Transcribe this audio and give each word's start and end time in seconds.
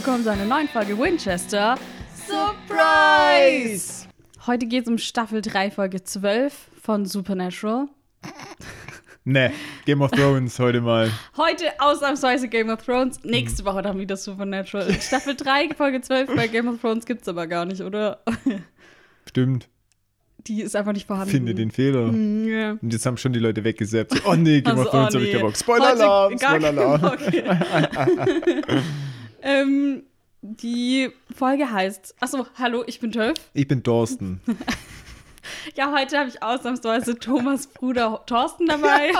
willkommen 0.00 0.24
zu 0.24 0.32
einer 0.32 0.46
neuen 0.46 0.66
Folge 0.66 0.98
Winchester 0.98 1.76
Surprise! 2.26 4.06
Heute 4.46 4.64
geht 4.64 4.84
es 4.84 4.88
um 4.88 4.96
Staffel 4.96 5.42
3, 5.42 5.70
Folge 5.70 6.02
12 6.02 6.54
von 6.80 7.04
Supernatural. 7.04 7.88
Ne, 9.24 9.52
Game 9.84 10.00
of 10.00 10.10
Thrones 10.12 10.58
heute 10.58 10.80
mal. 10.80 11.10
Heute 11.36 11.66
ausnahmsweise 11.78 12.48
Game 12.48 12.70
of 12.70 12.82
Thrones. 12.82 13.22
Nächste 13.24 13.62
Woche 13.66 13.82
dann 13.82 13.98
wieder 13.98 14.16
Supernatural. 14.16 14.90
Staffel 15.02 15.36
3, 15.36 15.74
Folge 15.76 16.00
12 16.00 16.34
bei 16.34 16.48
Game 16.48 16.68
of 16.68 16.80
Thrones 16.80 17.04
gibt 17.04 17.20
es 17.20 17.28
aber 17.28 17.46
gar 17.46 17.66
nicht, 17.66 17.82
oder? 17.82 18.24
Stimmt. 19.28 19.68
Die 20.46 20.62
ist 20.62 20.74
einfach 20.74 20.94
nicht 20.94 21.06
vorhanden. 21.06 21.30
Finde 21.30 21.54
den 21.54 21.70
Fehler. 21.70 22.10
Mm, 22.10 22.48
ja. 22.48 22.70
Und 22.80 22.90
jetzt 22.90 23.04
haben 23.04 23.18
schon 23.18 23.34
die 23.34 23.38
Leute 23.38 23.62
weggesäppt. 23.64 24.22
Oh 24.24 24.34
nee, 24.34 24.62
Game 24.62 24.78
Also, 24.78 24.84
of 24.84 24.90
Thrones 24.90 25.14
oh 25.14 25.18
hab 25.18 25.22
ich 25.22 25.26
nee. 25.26 25.32
keinen 25.32 25.42
Bock. 25.42 25.56
Spoiler-Alarm, 25.58 26.38
Spoiler-Alarm. 26.38 27.18
Ähm, 29.42 30.02
die 30.42 31.10
Folge 31.34 31.70
heißt. 31.70 32.14
Achso, 32.20 32.46
hallo, 32.58 32.84
ich 32.86 33.00
bin 33.00 33.12
Töff. 33.12 33.34
Ich 33.54 33.68
bin 33.68 33.82
Thorsten. 33.82 34.40
Ja, 35.74 35.92
heute 35.92 36.18
habe 36.18 36.28
ich 36.28 36.42
ausnahmsweise 36.42 37.18
Thomas 37.18 37.66
Bruder 37.66 38.22
Thorsten 38.26 38.66
dabei. 38.66 39.10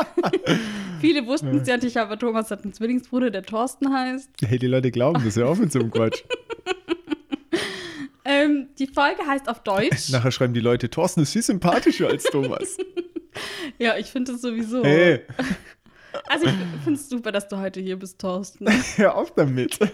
Viele 1.00 1.26
wussten 1.26 1.56
es 1.56 1.66
ja 1.66 1.76
nicht, 1.76 1.96
aber 1.96 2.18
Thomas 2.18 2.50
hat 2.50 2.62
einen 2.62 2.72
Zwillingsbruder, 2.72 3.30
der 3.30 3.42
Thorsten 3.42 3.92
heißt. 3.92 4.30
Hey, 4.44 4.58
die 4.58 4.66
Leute 4.66 4.90
glauben 4.90 5.24
das 5.24 5.36
ja 5.36 5.46
auch 5.46 5.56
mit 5.56 5.72
so 5.72 5.80
einem 5.80 5.90
Quatsch. 5.90 6.22
Ähm, 8.22 8.68
die 8.78 8.86
Folge 8.86 9.26
heißt 9.26 9.48
auf 9.48 9.62
Deutsch. 9.64 10.10
Nachher 10.10 10.30
schreiben 10.30 10.54
die 10.54 10.60
Leute, 10.60 10.88
Thorsten 10.88 11.22
ist 11.22 11.32
viel 11.32 11.42
sympathischer 11.42 12.08
als 12.08 12.24
Thomas. 12.24 12.76
Ja, 13.78 13.96
ich 13.96 14.06
finde 14.06 14.32
es 14.32 14.42
sowieso. 14.42 14.84
Hey, 14.84 15.22
Also 16.28 16.46
ich 16.46 16.52
finde 16.84 17.00
es 17.00 17.08
super, 17.08 17.32
dass 17.32 17.48
du 17.48 17.58
heute 17.58 17.80
hier 17.80 17.98
bist, 17.98 18.18
Thorsten. 18.18 18.66
hör 18.96 19.16
auf 19.16 19.34
damit. 19.34 19.78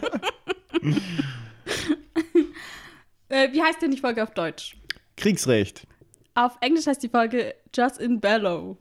Äh, 3.28 3.52
wie 3.52 3.60
heißt 3.60 3.82
denn 3.82 3.90
die 3.90 3.96
Folge 3.96 4.22
auf 4.22 4.30
Deutsch? 4.34 4.76
Kriegsrecht. 5.16 5.84
Auf 6.34 6.56
Englisch 6.60 6.86
heißt 6.86 7.02
die 7.02 7.08
Folge 7.08 7.56
Just 7.74 7.98
in 7.98 8.20
Bellow. 8.20 8.78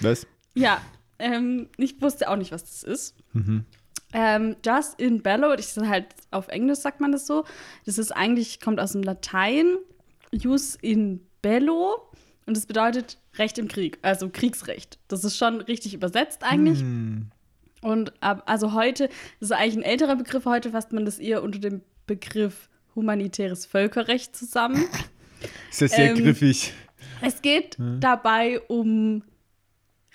Was? 0.00 0.26
Ja, 0.54 0.80
ähm, 1.18 1.68
ich 1.76 2.00
wusste 2.00 2.30
auch 2.30 2.36
nicht, 2.36 2.52
was 2.52 2.64
das 2.64 2.82
ist. 2.82 3.14
Mhm. 3.34 3.66
Ähm, 4.14 4.56
Just 4.64 5.00
in 5.00 5.22
Bellow, 5.22 5.54
das 5.56 5.76
ist 5.76 5.86
halt 5.86 6.06
auf 6.30 6.48
Englisch 6.48 6.78
sagt 6.78 7.00
man 7.00 7.12
das 7.12 7.26
so. 7.26 7.44
Das 7.86 7.98
ist 7.98 8.12
eigentlich, 8.12 8.60
kommt 8.60 8.80
aus 8.80 8.92
dem 8.92 9.02
Latein, 9.02 9.76
Jus 10.30 10.76
in 10.76 11.26
Bello 11.42 12.10
und 12.46 12.56
das 12.56 12.66
bedeutet 12.66 13.18
Recht 13.36 13.58
im 13.58 13.68
Krieg, 13.68 13.98
also 14.02 14.28
Kriegsrecht. 14.28 14.98
Das 15.08 15.24
ist 15.24 15.36
schon 15.36 15.60
richtig 15.60 15.94
übersetzt 15.94 16.42
eigentlich. 16.42 16.80
Hm. 16.80 17.30
Und 17.80 18.12
ab, 18.22 18.42
also 18.46 18.72
heute, 18.74 19.08
das 19.40 19.50
ist 19.50 19.52
eigentlich 19.52 19.76
ein 19.76 19.82
älterer 19.82 20.16
Begriff, 20.16 20.44
heute 20.44 20.70
fasst 20.70 20.92
man 20.92 21.04
das 21.04 21.18
eher 21.18 21.42
unter 21.42 21.58
dem 21.58 21.82
Begriff 22.06 22.68
humanitäres 22.94 23.66
Völkerrecht 23.66 24.36
zusammen. 24.36 24.84
Ist 25.70 25.80
ja 25.80 25.88
sehr 25.88 26.10
Ähm, 26.10 26.18
griffig. 26.18 26.72
Es 27.20 27.42
geht 27.42 27.76
dabei 28.00 28.60
um 28.68 29.22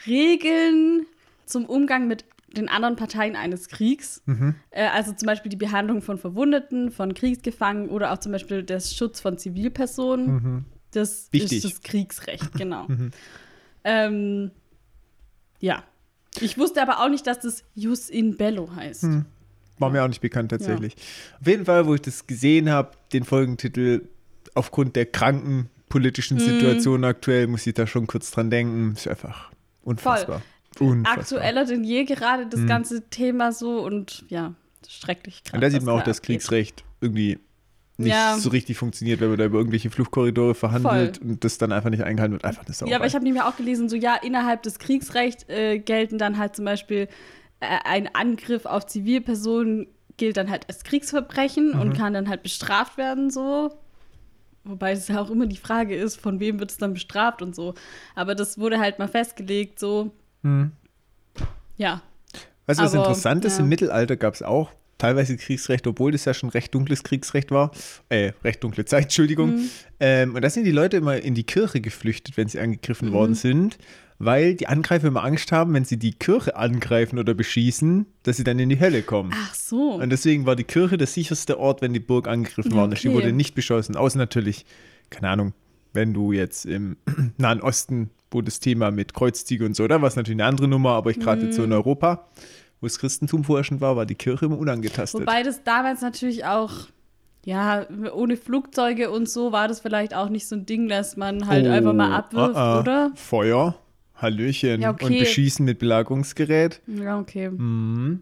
Regeln 0.06 1.06
zum 1.46 1.66
Umgang 1.66 2.08
mit 2.08 2.26
den 2.56 2.70
anderen 2.70 2.96
Parteien 2.96 3.36
eines 3.36 3.68
Kriegs. 3.68 4.22
Mhm. 4.26 4.56
Äh, 4.72 4.88
also 4.88 5.14
zum 5.14 5.26
Beispiel 5.26 5.50
die 5.50 5.58
Behandlung 5.58 6.02
von 6.02 6.18
Verwundeten, 6.18 6.92
von 6.92 7.14
Kriegsgefangenen 7.14 7.90
oder 7.90 8.14
auch 8.14 8.20
zum 8.20 8.32
Beispiel 8.32 8.64
der 8.64 8.80
Schutz 8.80 9.20
von 9.20 9.38
Zivilpersonen. 9.38 10.66
Das 10.92 11.28
Mhm. 11.32 11.40
Wichtig. 11.40 11.64
Mhm. 11.64 11.70
ist 11.70 11.78
das 11.78 11.82
Kriegsrecht, 11.84 12.54
genau. 12.54 12.88
Ähm, 13.84 14.52
ja. 15.60 15.82
Ich 16.42 16.58
wusste 16.58 16.82
aber 16.82 17.00
auch 17.02 17.08
nicht, 17.10 17.26
dass 17.26 17.40
das 17.40 17.64
Jus 17.74 18.10
in 18.10 18.36
Bello 18.36 18.70
heißt. 18.76 19.04
Mhm. 19.04 19.26
War 19.80 19.90
mir 19.92 20.04
auch 20.04 20.08
nicht 20.10 20.20
bekannt 20.20 20.50
tatsächlich. 20.52 20.96
Auf 21.40 21.48
jeden 21.48 21.64
Fall, 21.66 21.86
wo 21.88 21.94
ich 21.96 22.02
das 22.02 22.28
gesehen 22.28 22.70
habe, 22.70 22.92
den 23.14 23.24
Folgentitel, 23.24 24.02
aufgrund 24.56 24.96
der 24.98 25.06
kranken 25.06 25.70
politischen 25.88 26.36
Mhm. 26.38 26.42
Situation 26.42 27.06
aktuell, 27.06 27.48
muss 27.48 27.66
ich 27.66 27.76
da 27.76 27.88
schon 27.88 28.08
kurz 28.08 28.30
dran 28.32 28.50
denken. 28.50 28.92
Ist 28.94 29.08
einfach 29.08 29.52
unfassbar. 29.84 30.42
Unfassbar. 30.80 31.18
Aktueller 31.20 31.66
denn 31.66 31.84
je 31.86 32.04
gerade 32.04 32.46
das 32.48 32.66
ganze 32.68 33.10
Thema 33.10 33.54
so 33.54 33.80
und 33.86 34.26
ja, 34.28 34.54
schrecklich 34.88 35.44
krass. 35.46 35.54
Und 35.54 35.62
da 35.62 35.70
sieht 35.70 35.84
man 35.84 35.96
auch, 35.98 36.04
dass. 36.04 36.22
Kriegsrecht 36.22 36.84
irgendwie 37.00 37.40
nicht 37.98 38.10
Ja. 38.10 38.38
so 38.38 38.50
richtig 38.50 38.78
funktioniert, 38.78 39.20
wenn 39.20 39.30
man 39.30 39.38
da 39.38 39.46
über 39.46 39.58
irgendwelche 39.58 39.90
Fluchtkorridore 39.90 40.56
verhandelt 40.56 41.20
und 41.20 41.44
das 41.44 41.58
dann 41.58 41.72
einfach 41.72 41.90
nicht 41.90 42.04
eingehalten 42.04 42.34
wird. 42.34 42.46
Einfach 42.46 42.66
eine 42.66 42.74
Sauerei. 42.74 42.92
Ja, 42.92 42.98
aber 42.98 43.08
ich 43.08 43.16
habe 43.16 43.24
nämlich 43.24 43.44
auch 43.44 43.58
gelesen, 43.58 43.90
so 43.90 43.96
ja, 43.96 44.16
innerhalb 44.16 44.64
des 44.64 44.80
Kriegsrechts 44.80 45.48
äh, 45.50 45.80
gelten 45.80 46.18
dann 46.18 46.38
halt 46.38 46.56
zum 46.56 46.66
Beispiel 46.66 47.08
äh, 47.60 47.66
ein 47.86 48.14
Angriff 48.14 48.66
auf 48.66 48.86
Zivilpersonen 48.86 49.88
gilt 50.18 50.38
dann 50.38 50.50
halt 50.50 50.68
als 50.68 50.84
Kriegsverbrechen 50.84 51.74
und 51.74 51.94
kann 51.94 52.14
dann 52.14 52.28
halt 52.28 52.44
bestraft 52.44 52.98
werden 52.98 53.30
so. 53.30 53.72
Wobei 54.64 54.92
es 54.92 55.08
ja 55.08 55.22
auch 55.22 55.30
immer 55.30 55.46
die 55.46 55.58
Frage 55.58 55.96
ist, 55.96 56.20
von 56.20 56.40
wem 56.40 56.60
wird 56.60 56.72
es 56.72 56.78
dann 56.78 56.94
bestraft 56.94 57.42
und 57.42 57.56
so. 57.56 57.74
Aber 58.16 58.36
das 58.36 58.58
wurde 58.58 58.80
halt 58.80 59.00
mal 59.00 59.08
festgelegt, 59.08 59.80
so. 59.80 60.12
Hm. 60.44 60.72
Ja. 61.78 62.02
Weißt 62.66 62.80
du, 62.80 62.84
was 62.84 62.94
aber, 62.94 63.04
interessant 63.04 63.46
ist? 63.46 63.58
ja. 63.58 63.64
Im 63.64 63.70
Mittelalter 63.70 64.18
gab 64.18 64.34
es 64.34 64.42
auch 64.42 64.72
teilweise 64.98 65.38
Kriegsrecht, 65.38 65.86
obwohl 65.88 66.12
das 66.12 66.26
ja 66.26 66.34
schon 66.34 66.50
recht 66.50 66.74
dunkles 66.74 67.04
Kriegsrecht 67.04 67.52
war. 67.52 67.72
Äh, 68.10 68.32
recht 68.44 68.64
dunkle 68.64 68.86
Zeit, 68.86 69.04
Entschuldigung. 69.04 69.56
Mhm. 69.56 69.70
Ähm, 70.00 70.36
und 70.36 70.42
da 70.44 70.50
sind 70.50 70.64
die 70.66 70.72
Leute 70.72 70.98
immer 70.98 71.18
in 71.18 71.36
die 71.36 71.44
Kirche 71.44 71.82
geflüchtet, 71.82 72.38
wenn 72.38 72.48
sie 72.48 72.60
angegriffen 72.60 73.10
Mhm. 73.10 73.14
worden 73.14 73.36
sind, 73.36 73.78
weil 74.20 74.56
die 74.56 74.68
Angreifer 74.68 75.08
immer 75.08 75.24
Angst 75.24 75.52
haben, 75.52 75.74
wenn 75.76 75.86
sie 75.86 75.98
die 75.98 76.14
Kirche 76.14 76.56
angreifen 76.56 77.20
oder 77.20 77.34
beschießen, 77.36 78.08
dass 78.24 78.38
sie 78.38 78.44
dann 78.44 78.58
in 78.58 78.70
die 78.70 78.80
Hölle 78.80 79.04
kommen. 79.04 79.32
Ach 79.36 79.54
so. 79.54 79.94
Und 79.94 80.10
deswegen 80.10 80.46
war 80.48 80.56
die 80.56 80.64
Kirche 80.64 80.98
der 80.98 81.08
sicherste 81.08 81.60
Ort, 81.60 81.82
wenn 81.82 81.94
die 81.94 82.00
Burg 82.00 82.28
angegriffen 82.28 82.72
Ja, 82.72 82.78
worden 82.78 82.94
ist. 82.94 83.04
Die 83.04 83.10
okay. 83.10 83.18
wurde 83.18 83.32
nicht 83.34 83.54
beschossen. 83.54 83.96
Außer 83.96 84.18
natürlich, 84.18 84.66
keine 85.12 85.30
Ahnung, 85.30 85.54
wenn 85.94 86.14
du 86.16 86.32
jetzt 86.32 86.66
im 86.66 86.98
Nahen 87.38 87.62
Osten, 87.62 88.10
wo 88.32 88.42
das 88.42 88.60
Thema 88.60 88.92
mit 88.92 89.14
Kreuzzüge 89.14 89.66
und 89.66 89.76
so, 89.76 89.88
da 89.88 90.02
war 90.02 90.08
es 90.08 90.16
natürlich 90.16 90.36
eine 90.42 90.46
andere 90.50 90.68
Nummer, 90.68 90.92
aber 90.94 91.12
ich 91.12 91.20
gerade 91.20 91.46
jetzt 91.46 91.56
so 91.56 91.62
Mhm. 91.62 91.68
in 91.68 91.74
Europa, 91.74 92.28
wo 92.82 92.88
das 92.88 93.00
Christentum 93.00 93.44
vorherrschend 93.44 93.82
war, 93.82 93.96
war 93.96 94.06
die 94.06 94.16
Kirche 94.16 94.46
immer 94.46 94.58
unangetastet. 94.58 95.22
Wobei 95.22 95.44
das 95.44 95.64
damals 95.64 96.02
natürlich 96.02 96.46
auch, 96.46 96.72
ja, 97.46 97.86
ohne 98.14 98.38
Flugzeuge 98.38 99.10
und 99.10 99.30
so 99.30 99.52
war 99.52 99.68
das 99.68 99.80
vielleicht 99.80 100.14
auch 100.14 100.30
nicht 100.30 100.48
so 100.48 100.56
ein 100.56 100.66
Ding, 100.66 100.88
dass 100.88 101.18
man 101.18 101.48
halt 101.48 101.66
Oh, 101.66 101.72
einfach 101.72 101.94
mal 101.94 102.14
abwirft, 102.14 102.56
ah, 102.56 102.76
ah. 102.76 102.80
oder? 102.80 103.12
Feuer, 103.16 103.76
Hallöchen 104.16 104.82
Ja, 104.82 104.92
okay. 104.92 105.06
und 105.06 105.20
Beschießen 105.20 105.64
mit 105.66 105.80
Belagerungsgerät. 105.80 106.82
Ja, 106.88 107.20
okay. 107.20 107.50
Mhm. 107.50 108.20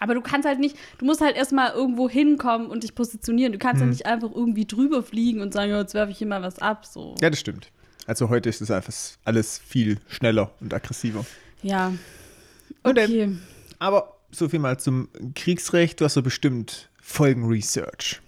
Aber 0.00 0.14
du 0.14 0.20
kannst 0.20 0.46
halt 0.46 0.60
nicht, 0.60 0.76
du 0.98 1.04
musst 1.06 1.20
halt 1.20 1.36
erstmal 1.36 1.72
irgendwo 1.72 2.08
hinkommen 2.08 2.68
und 2.68 2.84
dich 2.84 2.94
positionieren. 2.94 3.52
Du 3.52 3.58
kannst 3.58 3.80
ja 3.80 3.86
Mhm. 3.86 3.90
nicht 3.90 4.06
einfach 4.06 4.30
irgendwie 4.32 4.64
drüber 4.64 5.02
fliegen 5.02 5.40
und 5.40 5.52
sagen, 5.52 5.72
jetzt 5.72 5.94
werfe 5.94 6.12
ich 6.12 6.18
hier 6.18 6.26
mal 6.28 6.42
was 6.42 6.60
ab. 6.60 6.86
So. 6.86 7.16
Ja, 7.20 7.30
das 7.30 7.40
stimmt. 7.40 7.70
Also 8.06 8.28
heute 8.28 8.48
ist 8.48 8.60
es 8.60 8.70
einfach 8.70 8.92
alles 9.24 9.58
viel 9.58 9.98
schneller 10.08 10.52
und 10.60 10.72
aggressiver. 10.72 11.26
Ja. 11.62 11.92
Okay. 12.84 13.36
Aber 13.78 14.16
so 14.30 14.48
viel 14.48 14.58
mal 14.58 14.78
zum 14.78 15.08
Kriegsrecht. 15.34 16.00
Du 16.00 16.04
hast 16.04 16.14
so 16.14 16.22
bestimmt 16.22 16.90
Folgenresearch. 17.00 18.20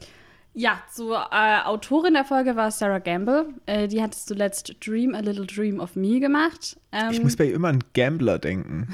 Ja, 0.52 0.82
zur 0.92 1.16
äh, 1.30 1.62
Autorin 1.64 2.14
der 2.14 2.24
Folge 2.24 2.56
war 2.56 2.72
Sarah 2.72 2.98
Gamble. 2.98 3.54
Äh, 3.66 3.86
die 3.86 4.02
hat 4.02 4.14
zuletzt 4.14 4.74
Dream, 4.84 5.14
A 5.14 5.20
Little 5.20 5.46
Dream 5.46 5.78
of 5.78 5.94
Me 5.94 6.18
gemacht. 6.18 6.76
Ähm, 6.90 7.12
Ich 7.12 7.22
muss 7.22 7.36
bei 7.36 7.44
ihr 7.46 7.54
immer 7.54 7.68
an 7.68 7.84
Gambler 7.94 8.40
denken. 8.40 8.88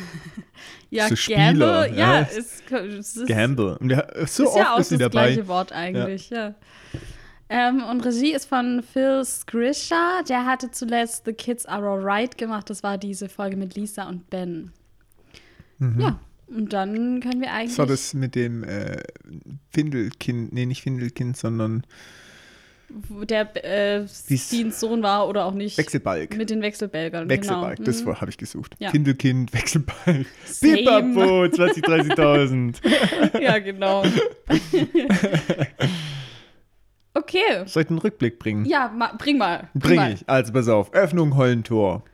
ja, 0.91 1.09
so 1.09 1.17
Spieler, 1.17 1.39
Gamble, 1.85 1.97
ja, 1.97 2.15
ja. 2.15 2.21
ist, 2.21 2.71
ist, 2.71 3.27
Gamble. 3.27 3.79
Und 3.79 3.91
ja, 3.91 4.07
so 4.27 4.43
ist 4.43 4.49
oft 4.49 4.57
ja 4.57 4.75
auch 4.75 4.79
ist 4.81 4.93
das 4.93 4.99
dabei. 4.99 5.33
gleiche 5.33 5.49
Wort 5.49 5.73
eigentlich, 5.73 6.29
ja. 6.29 6.55
Ähm, 7.49 7.83
und 7.85 8.05
Regie 8.05 8.35
ist 8.35 8.47
von 8.47 8.83
Phil 8.83 9.25
Skrisha. 9.25 10.23
Der 10.29 10.45
hatte 10.45 10.73
zuletzt 10.73 11.25
The 11.25 11.33
Kids 11.33 11.65
Are 11.65 11.89
Alright 11.89 12.37
gemacht. 12.37 12.69
Das 12.69 12.83
war 12.83 12.99
diese 12.99 13.29
Folge 13.31 13.57
mit 13.57 13.77
Lisa 13.77 14.09
und 14.09 14.29
Ben. 14.29 14.73
Ja, 15.99 16.19
und 16.49 16.73
dann 16.73 17.21
können 17.21 17.41
wir 17.41 17.53
eigentlich. 17.53 17.71
Das 17.73 17.79
war 17.79 17.87
das 17.87 18.15
mit 18.15 18.35
dem 18.35 18.65
äh, 18.65 19.03
Findelkind, 19.71 20.53
nee, 20.53 20.67
nicht 20.67 20.83
Findelkind, 20.83 21.37
sondern 21.37 21.83
wo 22.89 23.25
der 23.25 23.65
äh, 23.65 24.07
Steens 24.07 24.79
Sohn 24.79 25.03
war 25.03 25.29
oder 25.29 25.45
auch 25.45 25.55
nicht. 25.55 25.77
Wechselbalg. 25.77 26.37
Mit 26.37 26.51
den 26.51 26.63
Wechselbälgern. 26.63 27.29
Wechselbalg, 27.29 27.79
genau. 27.79 27.87
das 27.87 28.05
Mhm. 28.05 28.21
habe 28.21 28.31
ich 28.31 28.39
gesucht. 28.39 28.77
Ja. 28.79 28.91
Findelkind, 28.91 29.53
Wechselbalg. 29.53 30.27
Pipapo, 30.61 31.49
20, 31.49 31.85
30.000. 31.85 33.41
Ja, 33.43 33.59
genau. 33.59 34.05
okay. 37.15 37.65
Soll 37.67 37.83
ich 37.83 37.91
einen 37.91 37.99
Rückblick 37.99 38.39
bringen? 38.39 38.65
Ja, 38.67 38.89
ma, 38.95 39.13
bring 39.19 39.39
mal. 39.39 39.69
Bring 39.75 39.97
mal. 39.97 40.13
ich. 40.13 40.29
Also 40.29 40.53
pass 40.53 40.69
auf. 40.69 40.93
Öffnung 40.95 41.37
Hollentor. 41.37 42.05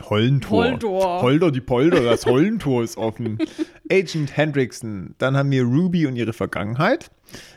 Hollentor. 0.00 0.64
Hollentor. 0.64 1.22
Holder 1.22 1.50
die 1.50 1.60
Polder, 1.60 2.02
das 2.02 2.26
Hollentor 2.26 2.82
ist 2.82 2.96
offen. 2.96 3.38
Agent 3.90 4.36
Hendrickson. 4.36 5.14
Dann 5.18 5.36
haben 5.36 5.50
wir 5.50 5.64
Ruby 5.64 6.06
und 6.06 6.16
ihre 6.16 6.32
Vergangenheit. 6.32 7.10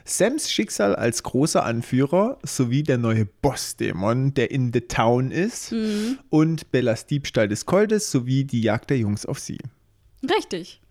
Sams 0.03 0.51
Schicksal 0.51 0.95
als 0.95 1.23
großer 1.23 1.63
Anführer 1.65 2.37
sowie 2.43 2.83
der 2.83 2.97
neue 2.97 3.25
Bossdämon, 3.25 4.33
der 4.33 4.51
in 4.51 4.71
the 4.73 4.81
town 4.81 5.31
ist. 5.31 5.71
Mhm. 5.71 6.19
Und 6.29 6.71
Bellas 6.71 7.05
Diebstahl 7.05 7.47
des 7.47 7.65
Koldes 7.65 8.11
sowie 8.11 8.45
die 8.45 8.61
Jagd 8.61 8.89
der 8.89 8.97
Jungs 8.97 9.25
auf 9.25 9.39
sie. 9.39 9.57
Richtig. 10.23 10.81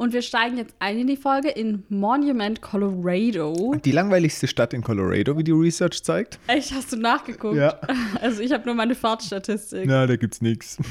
Und 0.00 0.14
wir 0.14 0.22
steigen 0.22 0.56
jetzt 0.56 0.74
ein 0.78 0.98
in 0.98 1.06
die 1.08 1.16
Folge 1.18 1.50
in 1.50 1.84
Monument, 1.90 2.62
Colorado. 2.62 3.74
Die 3.84 3.92
langweiligste 3.92 4.46
Stadt 4.46 4.72
in 4.72 4.80
Colorado, 4.80 5.36
wie 5.36 5.44
die 5.44 5.52
Research 5.52 6.02
zeigt. 6.02 6.38
Echt, 6.46 6.72
hast 6.72 6.94
du 6.94 6.96
nachgeguckt? 6.96 7.56
Ja. 7.56 7.78
Also 8.22 8.40
ich 8.40 8.50
habe 8.50 8.64
nur 8.64 8.74
meine 8.74 8.94
Fahrtstatistik. 8.94 9.84
Na, 9.84 10.06
da 10.06 10.16
gibt's 10.16 10.40
nichts. 10.40 10.78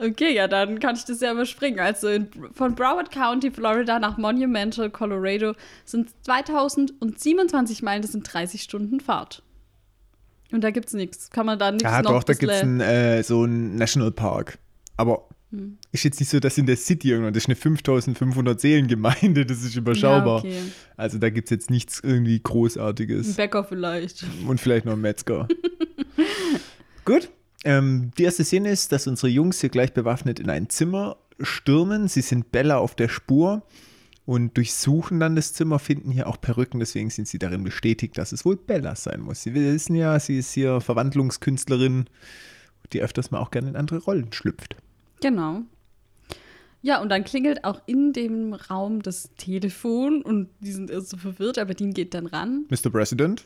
Okay, 0.00 0.32
ja, 0.32 0.46
dann 0.46 0.78
kann 0.78 0.94
ich 0.94 1.04
das 1.04 1.20
ja 1.20 1.32
überspringen. 1.32 1.80
Also 1.80 2.06
in, 2.06 2.28
von 2.52 2.76
Broward 2.76 3.10
County, 3.10 3.50
Florida 3.50 3.98
nach 3.98 4.16
Monumental, 4.16 4.90
Colorado 4.90 5.54
sind 5.84 6.10
2027 6.24 7.82
Meilen, 7.82 8.02
das 8.02 8.12
sind 8.12 8.32
30 8.32 8.62
Stunden 8.62 9.00
Fahrt. 9.00 9.42
Und 10.52 10.62
da 10.62 10.70
gibt's 10.70 10.92
nichts. 10.92 11.30
Kann 11.30 11.46
man 11.46 11.58
da 11.58 11.72
nichts 11.72 11.82
Ja, 11.82 12.00
noch 12.02 12.12
doch, 12.12 12.22
da 12.22 12.34
gibt's 12.34 12.62
ein, 12.62 12.80
äh, 12.80 13.24
so 13.24 13.42
einen 13.42 13.74
Nationalpark. 13.74 14.58
Aber 14.96 15.28
Hm. 15.50 15.78
ist 15.92 16.04
jetzt 16.04 16.20
nicht 16.20 16.28
so, 16.28 16.40
dass 16.40 16.58
in 16.58 16.66
der 16.66 16.76
City 16.76 17.10
irgendwann, 17.10 17.32
das 17.32 17.44
ist 17.44 17.48
eine 17.48 17.56
5500 17.56 18.60
Seelengemeinde, 18.60 19.46
das 19.46 19.62
ist 19.62 19.76
überschaubar. 19.76 20.44
Ja, 20.44 20.50
okay. 20.50 20.62
Also 20.96 21.18
da 21.18 21.30
gibt's 21.30 21.50
jetzt 21.50 21.70
nichts 21.70 22.00
irgendwie 22.02 22.36
Ein 22.36 22.42
Großartiges. 22.42 23.34
Bäcker 23.34 23.64
vielleicht. 23.64 24.26
Und 24.46 24.60
vielleicht 24.60 24.84
noch 24.84 24.92
einen 24.92 25.02
Metzger. 25.02 25.48
Gut. 27.04 27.30
Ähm, 27.64 28.10
die 28.18 28.24
erste 28.24 28.44
Szene 28.44 28.70
ist, 28.70 28.92
dass 28.92 29.06
unsere 29.06 29.28
Jungs 29.28 29.60
hier 29.60 29.70
gleich 29.70 29.92
bewaffnet 29.92 30.38
in 30.38 30.50
ein 30.50 30.68
Zimmer 30.68 31.16
stürmen. 31.40 32.08
Sie 32.08 32.20
sind 32.20 32.52
Bella 32.52 32.78
auf 32.78 32.94
der 32.94 33.08
Spur 33.08 33.62
und 34.26 34.56
durchsuchen 34.58 35.18
dann 35.20 35.36
das 35.36 35.54
Zimmer, 35.54 35.78
finden 35.78 36.10
hier 36.10 36.26
auch 36.26 36.38
Perücken, 36.38 36.80
deswegen 36.80 37.08
sind 37.08 37.26
sie 37.26 37.38
darin 37.38 37.64
bestätigt, 37.64 38.18
dass 38.18 38.32
es 38.32 38.44
wohl 38.44 38.56
Bella 38.56 38.94
sein 38.94 39.22
muss. 39.22 39.42
Sie 39.42 39.54
wissen 39.54 39.94
ja, 39.94 40.20
sie 40.20 40.38
ist 40.38 40.52
hier 40.52 40.82
Verwandlungskünstlerin, 40.82 42.04
die 42.92 43.00
öfters 43.00 43.30
mal 43.30 43.38
auch 43.38 43.50
gerne 43.50 43.70
in 43.70 43.76
andere 43.76 43.98
Rollen 44.00 44.30
schlüpft. 44.32 44.76
Genau. 45.20 45.62
Ja, 46.80 47.00
und 47.02 47.08
dann 47.08 47.24
klingelt 47.24 47.64
auch 47.64 47.82
in 47.86 48.12
dem 48.12 48.54
Raum 48.54 49.02
das 49.02 49.30
Telefon 49.36 50.22
und 50.22 50.48
die 50.60 50.72
sind 50.72 50.90
erst 50.90 51.10
so 51.10 51.16
verwirrt, 51.16 51.58
aber 51.58 51.74
Dean 51.74 51.92
geht 51.92 52.14
dann 52.14 52.26
ran 52.26 52.66
Mr. 52.70 52.90
President? 52.90 53.42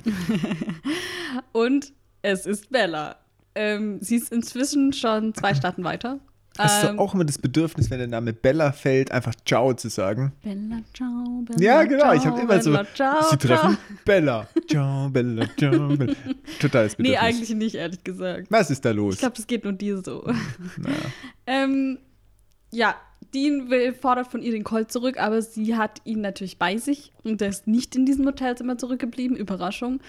und 1.53 1.93
es 2.21 2.47
ist 2.47 2.71
Bella. 2.71 3.17
Ähm, 3.55 3.99
sie 4.01 4.17
ist 4.17 4.33
inzwischen 4.33 4.93
schon 4.93 5.35
zwei 5.35 5.55
Staaten 5.55 5.83
weiter. 5.83 6.21
Hast 6.59 6.85
Ähm, 6.85 6.97
du 6.97 7.03
auch 7.03 7.15
immer 7.15 7.25
das 7.25 7.39
Bedürfnis, 7.39 7.91
wenn 7.91 7.99
der 7.99 8.09
Name 8.09 8.33
Bella 8.33 8.73
fällt, 8.73 9.11
einfach 9.11 9.35
Ciao 9.47 9.73
zu 9.75 9.89
sagen? 9.89 10.33
Bella, 10.43 10.81
ciao, 10.95 11.43
Bella, 11.47 11.61
Ja, 11.61 11.83
genau. 11.85 12.13
Ich 12.13 12.23
ciao, 12.23 12.33
habe 12.33 12.43
immer 12.43 12.63
so. 12.63 12.73
Bella, 12.73 12.87
ciao, 12.95 13.23
Sie 13.31 13.37
treffen 13.39 13.71
ciao. 13.77 13.97
Bella. 14.05 14.49
Ciao, 14.69 15.09
Bella, 15.09 15.47
ciao, 15.57 15.89
Bella. 15.97 16.15
Totales 16.61 16.95
Bedürfnis. 16.97 16.99
Nee, 16.99 17.17
eigentlich 17.17 17.51
nicht, 17.55 17.75
ehrlich 17.77 18.05
gesagt. 18.05 18.47
Was 18.51 18.71
ist 18.71 18.85
da 18.85 18.91
los? 18.91 19.15
Ich 19.15 19.21
glaube, 19.21 19.37
das 19.37 19.47
geht 19.47 19.65
nur 19.65 19.73
dir 19.73 20.03
so. 20.03 20.25
naja. 20.77 20.97
ähm, 21.47 21.99
ja, 22.71 22.95
Dean 23.35 23.71
will, 23.71 23.93
fordert 23.93 24.29
von 24.29 24.43
ihr 24.43 24.53
den 24.53 24.65
Colt 24.65 24.93
zurück, 24.93 25.19
aber 25.19 25.41
sie 25.43 25.77
hat 25.77 26.01
ihn 26.05 26.21
natürlich 26.21 26.59
bei 26.59 26.77
sich 26.77 27.13
und 27.25 27.41
der 27.41 27.49
ist 27.49 27.67
nicht 27.67 27.97
in 27.97 28.05
diesem 28.05 28.27
Hotelzimmer 28.27 28.77
zurückgeblieben. 28.79 29.37
Überraschung. 29.37 30.01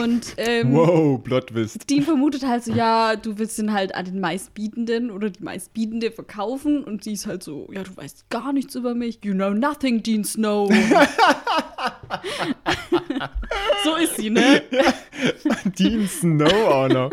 Und 0.00 0.34
ähm, 0.38 0.72
Wow, 0.74 1.22
Plot 1.22 1.48
Twist. 1.48 1.88
Dean 1.88 2.02
vermutet 2.02 2.46
halt 2.46 2.64
so, 2.64 2.72
ja, 2.72 3.16
du 3.16 3.38
willst 3.38 3.58
ihn 3.58 3.72
halt 3.72 3.94
an 3.94 4.04
den 4.04 4.20
meistbietenden 4.20 5.10
oder 5.10 5.30
die 5.30 5.42
meistbietende 5.42 6.10
verkaufen 6.10 6.84
und 6.84 7.04
sie 7.04 7.12
ist 7.12 7.26
halt 7.26 7.42
so, 7.42 7.68
ja, 7.72 7.82
du 7.82 7.96
weißt 7.96 8.28
gar 8.30 8.52
nichts 8.52 8.74
über 8.74 8.94
mich. 8.94 9.20
You 9.22 9.32
know 9.34 9.50
nothing, 9.50 10.02
Dean 10.02 10.24
Snow. 10.24 10.68
so 13.84 13.96
ist 13.96 14.16
sie, 14.16 14.30
ne? 14.30 14.62
Dean 15.78 16.06
Snow 16.06 16.52
auch 16.52 16.88
noch. 16.88 17.10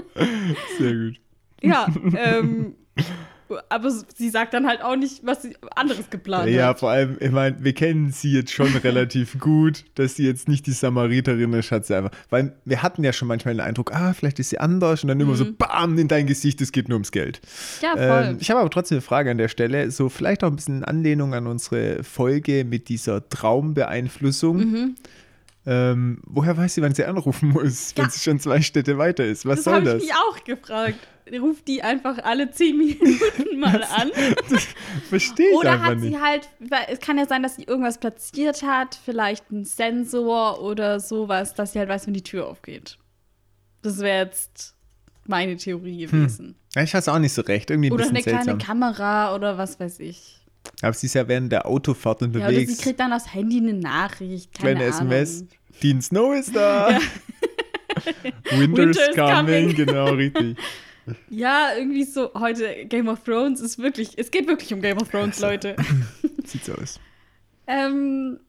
Sehr 0.78 0.94
gut. 0.94 1.20
Ja, 1.62 1.88
ähm, 2.18 2.76
aber 3.70 3.90
sie 3.92 4.30
sagt 4.30 4.54
dann 4.54 4.68
halt 4.68 4.82
auch 4.82 4.96
nicht, 4.96 5.26
was 5.26 5.42
sie 5.44 5.56
anderes 5.76 6.10
geplant 6.10 6.50
Ja, 6.50 6.68
hat. 6.68 6.80
vor 6.80 6.90
allem, 6.92 7.18
ich 7.20 7.32
meine, 7.32 7.56
wir 7.64 7.74
kennen 7.74 8.12
sie 8.12 8.32
jetzt 8.34 8.52
schon 8.52 8.68
relativ 8.84 9.40
gut, 9.40 9.86
dass 9.96 10.16
sie 10.16 10.26
jetzt 10.26 10.48
nicht 10.48 10.66
die 10.68 10.72
Samariterin 10.72 11.54
ist, 11.54 11.72
hat 11.72 11.86
sie 11.86 11.96
einfach. 11.98 12.12
Weil 12.30 12.54
wir 12.66 12.82
hatten 12.84 13.04
ja 13.04 13.14
schon 13.14 13.28
manchmal 13.28 13.54
den 13.54 13.62
Eindruck, 13.62 13.94
ah, 13.94 14.14
vielleicht 14.14 14.40
ist 14.40 14.50
sie 14.50 14.60
anders 14.60 15.04
und 15.04 15.08
dann 15.10 15.20
immer 15.20 15.36
so 15.36 15.46
BAM 15.52 15.98
in 15.98 16.08
dein 16.08 16.28
Gesicht, 16.28 16.62
es 16.62 16.72
geht 16.72 16.90
nur 16.90 16.96
ums 16.98 17.12
Geld. 17.12 17.42
Ja, 17.82 17.92
voll. 17.94 18.30
Ähm, 18.32 18.38
ich 18.40 18.50
habe 18.50 18.60
aber 18.62 18.70
trotzdem 18.70 18.96
eine 18.98 19.02
Frage 19.02 19.32
an 19.32 19.38
der 19.38 19.48
Stelle, 19.50 19.90
so 19.92 20.10
vielleicht 20.10 20.44
auch 20.44 20.50
ein 20.50 20.56
bisschen 20.56 20.78
in 20.78 20.84
Anlehnung 20.84 21.34
an 21.34 21.48
unsere 21.48 22.04
Folge 22.04 22.66
mit 22.66 22.90
dieser 22.90 23.28
Traumbeeinflussung. 23.30 24.58
Mhm. 24.58 24.96
Ähm, 25.66 26.18
woher 26.26 26.58
weiß 26.58 26.76
sie, 26.76 26.82
wann 26.82 26.94
sie 26.94 27.06
anrufen 27.06 27.50
muss, 27.50 27.94
wenn 27.96 28.06
Ja. 28.06 28.10
sie 28.12 28.20
schon 28.20 28.38
zwei 28.40 28.62
Städte 28.62 28.98
weiter 28.98 29.24
ist? 29.26 29.46
Was 29.46 29.58
das 29.58 29.64
soll 29.64 29.74
habe 29.76 29.86
ich 29.86 29.94
das? 29.94 30.04
mich 30.04 30.12
auch 30.14 30.44
gefragt. 30.44 31.00
Ruft 31.40 31.68
die 31.68 31.82
einfach 31.84 32.18
alle 32.24 32.52
zehn 32.52 32.78
Minuten 32.80 33.60
mal 33.60 33.84
an? 33.84 34.12
Verstehe 35.10 35.50
ich 35.50 35.56
Oder 35.56 35.82
hat 35.82 35.98
nicht. 36.00 36.14
sie 36.14 36.20
halt, 36.22 36.50
weil 36.60 36.86
es 36.90 37.00
kann 37.00 37.18
ja 37.18 37.26
sein, 37.26 37.44
dass 37.44 37.56
sie 37.56 37.64
irgendwas 37.64 37.98
platziert 37.98 38.62
hat, 38.64 39.00
vielleicht 39.06 39.46
einen 39.52 39.66
Sensor 39.66 40.62
oder 40.62 41.00
sowas, 41.00 41.54
dass 41.54 41.74
sie 41.74 41.80
halt 41.80 41.90
weiß, 41.90 42.08
wenn 42.08 42.14
die 42.14 42.24
Tür 42.24 42.48
aufgeht. 42.48 42.98
Das 43.82 44.00
wäre 44.00 44.26
jetzt 44.26 44.76
meine 45.26 45.56
Theorie 45.58 46.06
gewesen. 46.06 46.56
Ja, 46.76 46.84
ich 46.84 46.94
weiß 46.94 47.08
auch 47.10 47.20
nicht 47.20 47.34
so 47.34 47.42
recht, 47.44 47.70
irgendwie 47.70 47.90
ein 47.90 47.94
Oder 47.94 48.04
bisschen 48.04 48.16
eine 48.18 48.24
kleine 48.24 48.44
seltsam. 48.44 48.68
Kamera 48.68 49.36
oder 49.36 49.58
was 49.58 49.80
weiß 49.80 50.00
ich. 50.00 50.40
Aber 50.82 50.94
sie 50.94 51.08
ist 51.08 51.16
ja 51.16 51.28
während 51.28 51.52
der 51.52 51.66
Autofahrt 51.66 52.22
Ja, 52.22 52.28
oder 52.28 52.40
sie 52.40 52.46
unterwegs. 52.46 52.78
kriegt 52.82 53.00
dann 53.00 53.12
aufs 53.14 53.34
Handy 53.34 53.58
eine 53.58 53.74
Nachricht. 53.74 54.54
Keine 54.54 54.76
Kleine 54.80 54.94
Ahnung. 54.96 55.12
SMS. 55.12 55.46
Dean 55.82 56.02
Snow 56.02 56.34
ist 56.36 56.56
da. 56.56 56.98
Winter's 58.52 58.98
Winter 58.98 59.10
is 59.10 59.16
coming. 59.16 59.46
coming. 59.72 59.76
Genau, 59.76 60.06
richtig. 60.14 60.58
Ja, 61.30 61.70
irgendwie 61.78 62.04
so, 62.04 62.34
heute 62.36 62.86
Game 62.86 63.08
of 63.08 63.24
Thrones 63.24 63.62
ist 63.62 63.80
wirklich, 63.80 64.18
es 64.18 64.32
geht 64.32 64.48
wirklich 64.48 64.74
um 64.74 64.82
Game 64.82 64.98
of 64.98 65.10
Thrones, 65.10 65.36
Also. 65.44 65.48
Leute. 65.48 65.76
Sieht 66.46 66.66
so 66.66 66.74
aus. 66.74 67.00
ähm, 67.68 68.40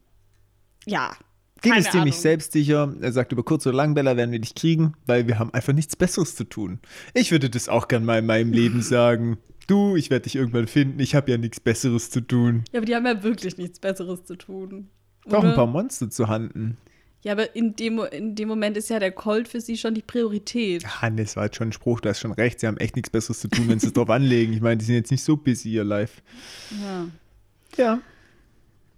ja. 0.86 1.12
Keine 1.62 1.78
ist 1.80 1.92
ziemlich 1.92 2.16
selbstsicher. 2.16 2.94
Er 3.00 3.12
sagt, 3.12 3.32
über 3.32 3.42
kurz 3.42 3.66
oder 3.66 3.76
lang, 3.76 3.94
Bella, 3.94 4.16
werden 4.18 4.32
wir 4.32 4.38
dich 4.38 4.54
kriegen, 4.54 4.94
weil 5.06 5.26
wir 5.26 5.38
haben 5.38 5.52
einfach 5.54 5.72
nichts 5.72 5.96
Besseres 5.96 6.36
zu 6.36 6.44
tun. 6.44 6.78
Ich 7.14 7.30
würde 7.30 7.48
das 7.48 7.70
auch 7.70 7.88
gern 7.88 8.04
mal 8.04 8.18
in 8.18 8.26
meinem 8.26 8.52
Leben 8.52 8.82
sagen. 8.82 9.38
Du, 9.66 9.96
ich 9.96 10.10
werde 10.10 10.24
dich 10.24 10.36
irgendwann 10.36 10.66
finden. 10.66 11.00
Ich 11.00 11.14
habe 11.14 11.30
ja 11.30 11.38
nichts 11.38 11.60
Besseres 11.60 12.10
zu 12.10 12.20
tun. 12.20 12.64
Ja, 12.72 12.80
aber 12.80 12.86
die 12.86 12.94
haben 12.94 13.06
ja 13.06 13.22
wirklich 13.22 13.56
nichts 13.56 13.80
Besseres 13.80 14.24
zu 14.24 14.36
tun. 14.36 14.90
Doch 15.24 15.38
oder? 15.38 15.48
ein 15.50 15.54
paar 15.54 15.66
Monster 15.66 16.10
zu 16.10 16.28
handen. 16.28 16.76
Ja, 17.24 17.32
aber 17.32 17.56
in 17.56 17.74
dem, 17.74 17.98
in 18.12 18.34
dem 18.34 18.48
Moment 18.48 18.76
ist 18.76 18.90
ja 18.90 18.98
der 18.98 19.10
Colt 19.10 19.48
für 19.48 19.60
sie 19.60 19.76
schon 19.78 19.94
die 19.94 20.02
Priorität. 20.02 20.84
Das 21.16 21.36
war 21.36 21.44
jetzt 21.46 21.56
schon 21.56 21.68
ein 21.70 21.72
Spruch, 21.72 22.00
du 22.00 22.10
hast 22.10 22.20
schon 22.20 22.32
recht. 22.32 22.60
Sie 22.60 22.66
haben 22.66 22.76
echt 22.76 22.96
nichts 22.96 23.10
Besseres 23.10 23.40
zu 23.40 23.48
tun, 23.48 23.66
wenn 23.68 23.78
sie 23.80 23.86
es 23.86 23.92
drauf 23.94 24.10
anlegen. 24.10 24.52
Ich 24.52 24.60
meine, 24.60 24.76
die 24.76 24.84
sind 24.84 24.94
jetzt 24.96 25.10
nicht 25.10 25.24
so 25.24 25.36
busy 25.36 25.70
ihr 25.72 25.84
live. 25.84 26.22
Ja. 26.82 27.06
Ja. 27.76 28.00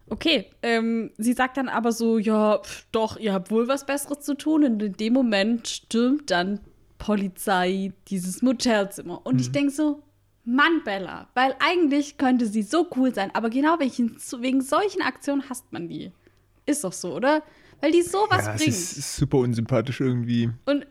Okay, 0.08 0.46
ähm, 0.62 1.10
sie 1.18 1.32
sagt 1.32 1.56
dann 1.56 1.68
aber 1.68 1.90
so, 1.92 2.18
ja, 2.18 2.58
pf, 2.58 2.86
doch, 2.92 3.16
ihr 3.16 3.32
habt 3.32 3.50
wohl 3.50 3.66
was 3.68 3.86
Besseres 3.86 4.20
zu 4.24 4.34
tun. 4.34 4.64
Und 4.64 4.82
in 4.82 4.92
dem 4.94 5.12
Moment 5.12 5.66
stürmt 5.68 6.30
dann 6.30 6.60
Polizei 6.98 7.92
dieses 8.08 8.42
Motelzimmer. 8.42 9.24
Und 9.24 9.34
Mhm. 9.34 9.40
ich 9.40 9.52
denke 9.52 9.70
so, 9.70 10.02
Mann, 10.44 10.82
Bella, 10.84 11.28
weil 11.34 11.54
eigentlich 11.60 12.18
könnte 12.18 12.46
sie 12.46 12.62
so 12.62 12.86
cool 12.96 13.12
sein, 13.14 13.30
aber 13.34 13.50
genau 13.50 13.78
wegen, 13.80 14.16
wegen 14.40 14.62
solchen 14.62 15.02
Aktionen 15.02 15.48
hasst 15.48 15.72
man 15.72 15.88
die. 15.88 16.12
Ist 16.66 16.84
doch 16.84 16.92
so, 16.92 17.14
oder? 17.14 17.42
Weil 17.80 17.92
die 17.92 18.02
sowas 18.02 18.46
ja, 18.46 18.52
bringt. 18.54 18.68
ist 18.68 19.16
super 19.16 19.38
unsympathisch 19.38 20.00
irgendwie. 20.00 20.50
Und 20.64 20.86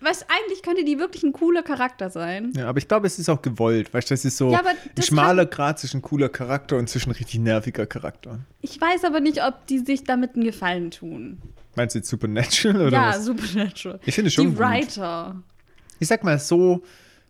weißt, 0.00 0.26
eigentlich 0.28 0.62
könnte 0.62 0.84
die 0.84 0.98
wirklich 0.98 1.22
ein 1.22 1.32
cooler 1.32 1.62
Charakter 1.62 2.08
sein. 2.10 2.52
Ja, 2.56 2.68
aber 2.68 2.78
ich 2.78 2.88
glaube, 2.88 3.06
es 3.06 3.18
ist 3.18 3.28
auch 3.28 3.42
gewollt. 3.42 3.92
Weißt 3.92 4.10
du, 4.10 4.14
das 4.14 4.24
ist 4.24 4.36
so 4.36 4.50
Ja, 4.50 4.60
ein 4.64 4.76
das 4.94 5.06
schmaler 5.06 5.46
Grad 5.46 5.78
zwischen 5.78 6.00
cooler 6.02 6.28
Charakter 6.28 6.76
und 6.76 6.88
zwischen 6.88 7.10
richtig 7.10 7.38
nerviger 7.40 7.86
Charakter. 7.86 8.40
Ich 8.62 8.80
weiß 8.80 9.04
aber 9.04 9.20
nicht, 9.20 9.42
ob 9.44 9.66
die 9.66 9.80
sich 9.80 10.04
damit 10.04 10.34
einen 10.34 10.44
Gefallen 10.44 10.90
tun. 10.90 11.42
Meinst 11.76 11.94
du 11.94 11.98
jetzt 12.00 12.08
Supernatural 12.08 12.86
oder 12.88 12.96
ja, 12.96 13.08
was? 13.10 13.24
Supernatural. 13.26 14.00
Ich 14.04 14.14
finde 14.14 14.28
es 14.28 14.34
schon 14.34 14.46
Die 14.46 14.50
gut. 14.56 14.58
Writer. 14.58 15.42
Ich 15.98 16.08
sag 16.08 16.24
mal 16.24 16.38
so, 16.38 16.82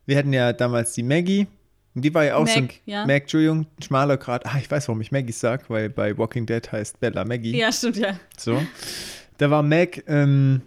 wir 0.06 0.16
hatten 0.16 0.32
ja 0.32 0.52
damals 0.52 0.92
die 0.92 1.02
Maggie. 1.02 1.46
Und 1.94 2.02
die 2.02 2.14
war 2.14 2.25
ja 2.25 2.37
auch 2.37 2.47
so 2.47 2.59
ein 2.59 2.68
ja. 2.87 3.04
Meg, 3.04 3.23
Entschuldigung, 3.23 3.66
schmaler 3.82 4.16
Grad. 4.16 4.47
Ah, 4.47 4.59
ich 4.61 4.70
weiß, 4.70 4.88
warum 4.88 5.00
ich 5.00 5.11
Maggie 5.11 5.32
sag, 5.32 5.68
weil 5.70 5.88
bei 5.90 6.16
Walking 6.16 6.47
Dead 6.47 6.70
heißt 6.70 7.00
Bella 7.00 7.25
Maggie. 7.25 7.56
Ja, 7.56 7.73
stimmt, 7.73 7.97
ja. 7.97 8.18
So. 8.37 8.62
Da 9.38 9.50
war 9.50 9.62
Meg 9.62 10.04
ähm, 10.06 10.62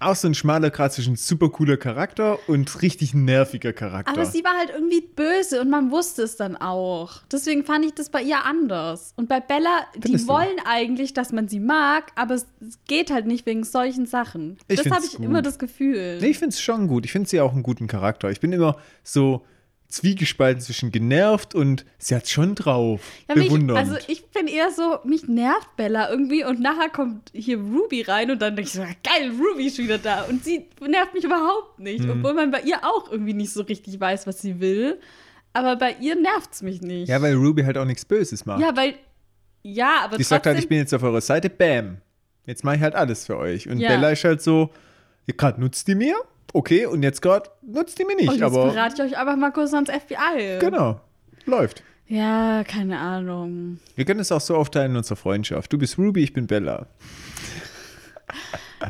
auch 0.00 0.16
so 0.16 0.28
ein 0.28 0.34
schmaler 0.34 0.70
Grad 0.70 0.92
zwischen 0.92 1.16
super 1.16 1.50
cooler 1.50 1.76
Charakter 1.76 2.38
und 2.48 2.82
richtig 2.82 3.14
nerviger 3.14 3.72
Charakter. 3.72 4.12
Aber 4.12 4.24
sie 4.24 4.44
war 4.44 4.56
halt 4.56 4.70
irgendwie 4.70 5.00
böse 5.00 5.60
und 5.60 5.70
man 5.70 5.90
wusste 5.90 6.22
es 6.22 6.36
dann 6.36 6.56
auch. 6.56 7.22
Deswegen 7.30 7.64
fand 7.64 7.84
ich 7.84 7.94
das 7.94 8.10
bei 8.10 8.22
ihr 8.22 8.44
anders. 8.44 9.12
Und 9.16 9.28
bei 9.28 9.40
Bella, 9.40 9.86
die 9.96 10.02
Findest 10.02 10.28
du? 10.28 10.32
wollen 10.32 10.56
eigentlich, 10.64 11.14
dass 11.14 11.32
man 11.32 11.48
sie 11.48 11.60
mag, 11.60 12.12
aber 12.14 12.34
es 12.34 12.46
geht 12.86 13.10
halt 13.10 13.26
nicht 13.26 13.46
wegen 13.46 13.64
solchen 13.64 14.06
Sachen. 14.06 14.58
Ich 14.68 14.82
das 14.82 14.92
habe 14.92 15.04
ich 15.04 15.16
gut. 15.16 15.24
immer 15.26 15.42
das 15.42 15.58
Gefühl. 15.58 16.18
Nee, 16.20 16.28
ich 16.28 16.38
finde 16.38 16.54
es 16.54 16.60
schon 16.60 16.88
gut. 16.88 17.04
Ich 17.04 17.12
finde 17.12 17.28
sie 17.28 17.40
auch 17.40 17.52
einen 17.52 17.62
guten 17.62 17.86
Charakter. 17.86 18.30
Ich 18.30 18.40
bin 18.40 18.52
immer 18.52 18.76
so 19.02 19.44
zwiegespalten 19.94 20.60
zwischen 20.60 20.90
genervt 20.92 21.54
und 21.54 21.84
sie 21.98 22.14
hat 22.14 22.28
schon 22.28 22.54
drauf. 22.54 23.00
Ja, 23.28 23.34
mich, 23.36 23.48
Bewundernd. 23.48 23.78
also 23.78 23.96
ich 24.08 24.26
bin 24.26 24.46
eher 24.46 24.70
so, 24.70 24.98
mich 25.04 25.28
nervt 25.28 25.76
Bella 25.76 26.10
irgendwie 26.10 26.44
und 26.44 26.60
nachher 26.60 26.88
kommt 26.90 27.30
hier 27.32 27.58
Ruby 27.58 28.02
rein 28.02 28.30
und 28.30 28.40
dann 28.42 28.56
denke 28.56 28.68
ich 28.68 28.72
so, 28.74 28.80
geil, 28.82 29.30
Ruby 29.38 29.66
ist 29.66 29.78
wieder 29.78 29.98
da. 29.98 30.22
Und 30.24 30.44
sie 30.44 30.66
nervt 30.80 31.14
mich 31.14 31.24
überhaupt 31.24 31.78
nicht, 31.78 32.04
Mhm. 32.04 32.10
obwohl 32.10 32.34
man 32.34 32.50
bei 32.50 32.60
ihr 32.62 32.78
auch 32.84 33.10
irgendwie 33.10 33.34
nicht 33.34 33.52
so 33.52 33.62
richtig 33.62 33.98
weiß, 34.00 34.26
was 34.26 34.40
sie 34.40 34.60
will. 34.60 35.00
aber 35.56 35.76
bei 35.76 35.94
ihr 36.00 36.16
nervt's 36.16 36.62
mich 36.62 36.80
nicht. 36.82 37.08
Ja, 37.08 37.22
weil 37.22 37.34
Ruby 37.34 37.62
halt 37.62 37.78
auch 37.78 37.84
nichts 37.84 38.04
Böses 38.04 38.44
macht. 38.44 38.60
Ja, 38.60 38.76
weil. 38.76 38.94
Ja, 39.62 40.00
aber 40.02 40.16
Die 40.18 40.24
sagt 40.24 40.46
halt, 40.46 40.58
ich 40.58 40.68
bin 40.68 40.78
jetzt 40.78 40.92
auf 40.92 41.02
eurer 41.04 41.20
Seite, 41.20 41.48
bam. 41.48 41.98
Jetzt 42.44 42.64
mache 42.64 42.74
ich 42.76 42.82
halt 42.82 42.94
alles 42.96 43.24
für 43.26 43.36
euch. 43.38 43.68
Und 43.68 43.78
Ja. 43.78 43.90
Bella 43.90 44.10
ist 44.10 44.24
halt 44.24 44.42
so, 44.42 44.70
gerade 45.36 45.60
nutzt 45.60 45.86
die 45.88 45.94
mir, 45.94 46.16
okay, 46.52 46.86
und 46.86 47.02
jetzt 47.02 47.22
gerade 47.22 47.50
nutzt 47.62 47.98
die 47.98 48.04
mir 48.04 48.16
nicht, 48.16 48.28
und 48.28 48.34
jetzt 48.34 48.42
aber 48.44 48.66
berate 48.70 48.94
ich 49.06 49.12
euch 49.12 49.18
einfach 49.18 49.36
mal 49.36 49.50
kurz 49.50 49.72
ans 49.74 49.90
FBI. 49.90 50.58
genau, 50.60 51.00
läuft. 51.46 51.82
Ja, 52.06 52.62
keine 52.64 52.98
Ahnung. 52.98 53.78
Wir 53.96 54.04
können 54.04 54.20
es 54.20 54.30
auch 54.30 54.40
so 54.40 54.56
aufteilen 54.56 54.90
in 54.92 54.96
unserer 54.98 55.16
Freundschaft. 55.16 55.72
Du 55.72 55.78
bist 55.78 55.96
Ruby, 55.98 56.22
ich 56.22 56.32
bin 56.32 56.46
Bella. 56.46 56.86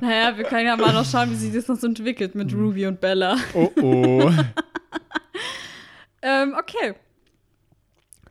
Naja, 0.01 0.37
wir 0.37 0.45
können 0.45 0.67
ja 0.67 0.77
mal 0.77 0.93
noch 0.93 1.05
schauen, 1.09 1.31
wie 1.31 1.37
sich 1.37 1.53
das 1.53 1.69
noch 1.69 1.77
so 1.77 1.87
entwickelt 1.87 2.35
mit 2.35 2.51
Hm. 2.51 2.59
Ruby 2.61 2.87
und 2.87 3.01
Bella. 3.01 3.37
Oh 3.55 3.71
oh. 3.81 4.31
Ähm, 6.23 6.55
okay. 6.59 6.95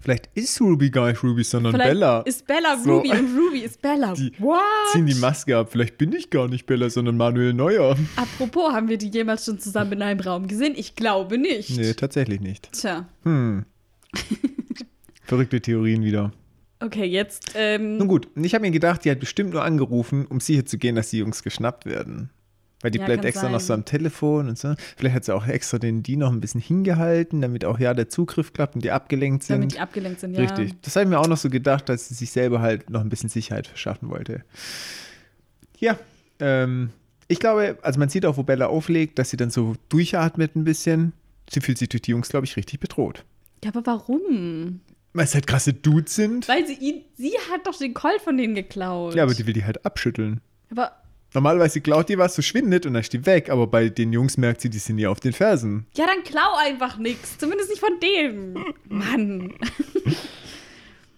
Vielleicht 0.03 0.29
ist 0.33 0.59
Ruby 0.59 0.89
gar 0.89 1.07
nicht 1.07 1.23
Ruby, 1.23 1.45
sondern 1.45 1.71
Vielleicht 1.71 1.91
Bella. 1.91 2.19
ist 2.21 2.45
Bella 2.45 2.77
So. 2.77 2.97
Ruby 2.97 3.11
und 3.11 3.37
Ruby 3.37 3.59
ist 3.59 3.81
Bella. 3.81 4.13
Die 4.13 4.33
What? 4.37 4.59
Ziehen 4.91 5.05
die 5.05 5.15
Maske 5.15 5.55
ab. 5.55 5.69
Vielleicht 5.71 5.97
bin 5.97 6.11
ich 6.11 6.29
gar 6.29 6.49
nicht 6.49 6.65
Bella, 6.65 6.89
sondern 6.89 7.15
Manuel 7.15 7.53
Neuer. 7.53 7.95
Apropos, 8.17 8.73
haben 8.73 8.89
wir 8.89 8.97
die 8.97 9.07
jemals 9.07 9.45
schon 9.45 9.59
zusammen 9.59 9.93
in 9.93 10.01
einem 10.01 10.19
Raum 10.19 10.47
gesehen? 10.49 10.73
Ich 10.75 10.95
glaube 10.97 11.37
nicht. 11.37 11.77
Nee, 11.77 11.93
tatsächlich 11.93 12.41
nicht. 12.41 12.69
Tja. 12.73 13.07
Hm. 13.23 13.63
Verrückte 15.23 15.61
Theorien 15.61 16.03
wieder. 16.03 16.33
Okay, 16.81 17.05
jetzt. 17.05 17.53
Ähm, 17.55 17.95
Nun 17.95 18.09
gut, 18.09 18.27
ich 18.35 18.53
habe 18.53 18.63
mir 18.65 18.71
gedacht, 18.71 19.05
die 19.05 19.11
hat 19.11 19.21
bestimmt 19.21 19.51
nur 19.53 19.63
angerufen, 19.63 20.25
um 20.25 20.41
sicher 20.41 20.65
zu 20.65 20.77
gehen, 20.77 20.95
dass 20.95 21.11
die 21.11 21.19
Jungs 21.19 21.43
geschnappt 21.43 21.85
werden. 21.85 22.29
Weil 22.83 22.91
die 22.91 22.99
Ja, 22.99 23.05
bleibt 23.05 23.25
extra 23.25 23.49
noch 23.49 23.59
sein. 23.59 23.65
so 23.67 23.73
am 23.73 23.85
Telefon 23.85 24.49
und 24.49 24.59
so. 24.59 24.75
Vielleicht 24.97 25.15
hat 25.15 25.25
sie 25.25 25.33
auch 25.33 25.47
extra 25.47 25.79
den 25.79 26.03
die 26.03 26.15
noch 26.17 26.31
ein 26.31 26.39
bisschen 26.41 26.61
hingehalten, 26.61 27.41
damit 27.41 27.65
auch 27.65 27.79
ja 27.79 27.95
der 27.95 28.09
Zugriff 28.09 28.53
klappt 28.53 28.75
und 28.75 28.83
die 28.83 28.91
abgelenkt 28.91 29.43
sind. 29.43 29.55
damit 29.55 29.73
die 29.73 29.79
abgelenkt 29.79 30.19
sind, 30.19 30.33
ja. 30.35 30.41
Richtig. 30.41 30.73
Das 30.83 30.95
habe 30.95 31.05
ich 31.05 31.09
mir 31.09 31.17
auch 31.19 31.27
noch 31.27 31.37
so 31.37 31.49
gedacht, 31.49 31.89
dass 31.89 32.09
sie 32.09 32.13
sich 32.13 32.29
selber 32.29 32.61
halt 32.61 32.91
noch 32.91 33.01
ein 33.01 33.09
bisschen 33.09 33.29
Sicherheit 33.29 33.65
verschaffen 33.65 34.09
wollte. 34.09 34.43
Ja, 35.79 35.97
ähm, 36.39 36.89
ich 37.27 37.39
glaube, 37.39 37.77
also 37.81 37.99
man 37.99 38.09
sieht 38.09 38.25
auch, 38.25 38.37
wo 38.37 38.43
Bella 38.43 38.67
auflegt, 38.67 39.17
dass 39.17 39.29
sie 39.29 39.37
dann 39.37 39.49
so 39.49 39.75
durchatmet 39.89 40.55
ein 40.55 40.63
bisschen. 40.63 41.13
Sie 41.49 41.61
fühlt 41.61 41.77
sich 41.77 41.89
durch 41.89 42.01
die 42.01 42.11
Jungs, 42.11 42.29
glaube 42.29 42.45
ich, 42.45 42.55
richtig 42.57 42.79
bedroht. 42.79 43.23
Ja, 43.63 43.71
aber 43.73 43.85
warum? 43.85 44.81
Weil 45.13 45.25
es 45.25 45.33
halt 45.33 45.47
krasse 45.47 45.73
Dudes 45.73 46.15
sind. 46.15 46.47
Weil 46.47 46.65
sie 46.67 46.73
ihn, 46.73 47.01
sie 47.17 47.33
hat 47.51 47.65
doch 47.65 47.77
den 47.77 47.93
Colt 47.93 48.19
von 48.21 48.37
denen 48.37 48.55
geklaut. 48.55 49.15
Ja, 49.15 49.23
aber 49.23 49.33
die 49.33 49.45
will 49.47 49.53
die 49.53 49.63
halt 49.63 49.85
abschütteln. 49.85 50.41
Aber 50.71 50.91
Normalerweise 51.33 51.81
klaut 51.81 52.09
die 52.09 52.17
was, 52.17 52.35
so 52.35 52.41
schwindet 52.41 52.85
und 52.85 52.93
dann 52.93 53.01
ist 53.01 53.11
die 53.13 53.25
weg, 53.25 53.49
aber 53.49 53.65
bei 53.67 53.89
den 53.89 54.13
Jungs 54.13 54.37
merkt 54.37 54.61
sie, 54.61 54.69
die 54.69 54.77
sind 54.77 54.99
ja 54.99 55.09
auf 55.09 55.19
den 55.19 55.33
Fersen. 55.33 55.87
ja, 55.95 56.05
dann 56.05 56.23
klau 56.23 56.55
einfach 56.59 56.97
nichts. 56.97 57.37
Zumindest 57.37 57.69
nicht 57.69 57.79
von 57.79 57.99
denen. 57.99 58.63
Mann. 58.87 59.53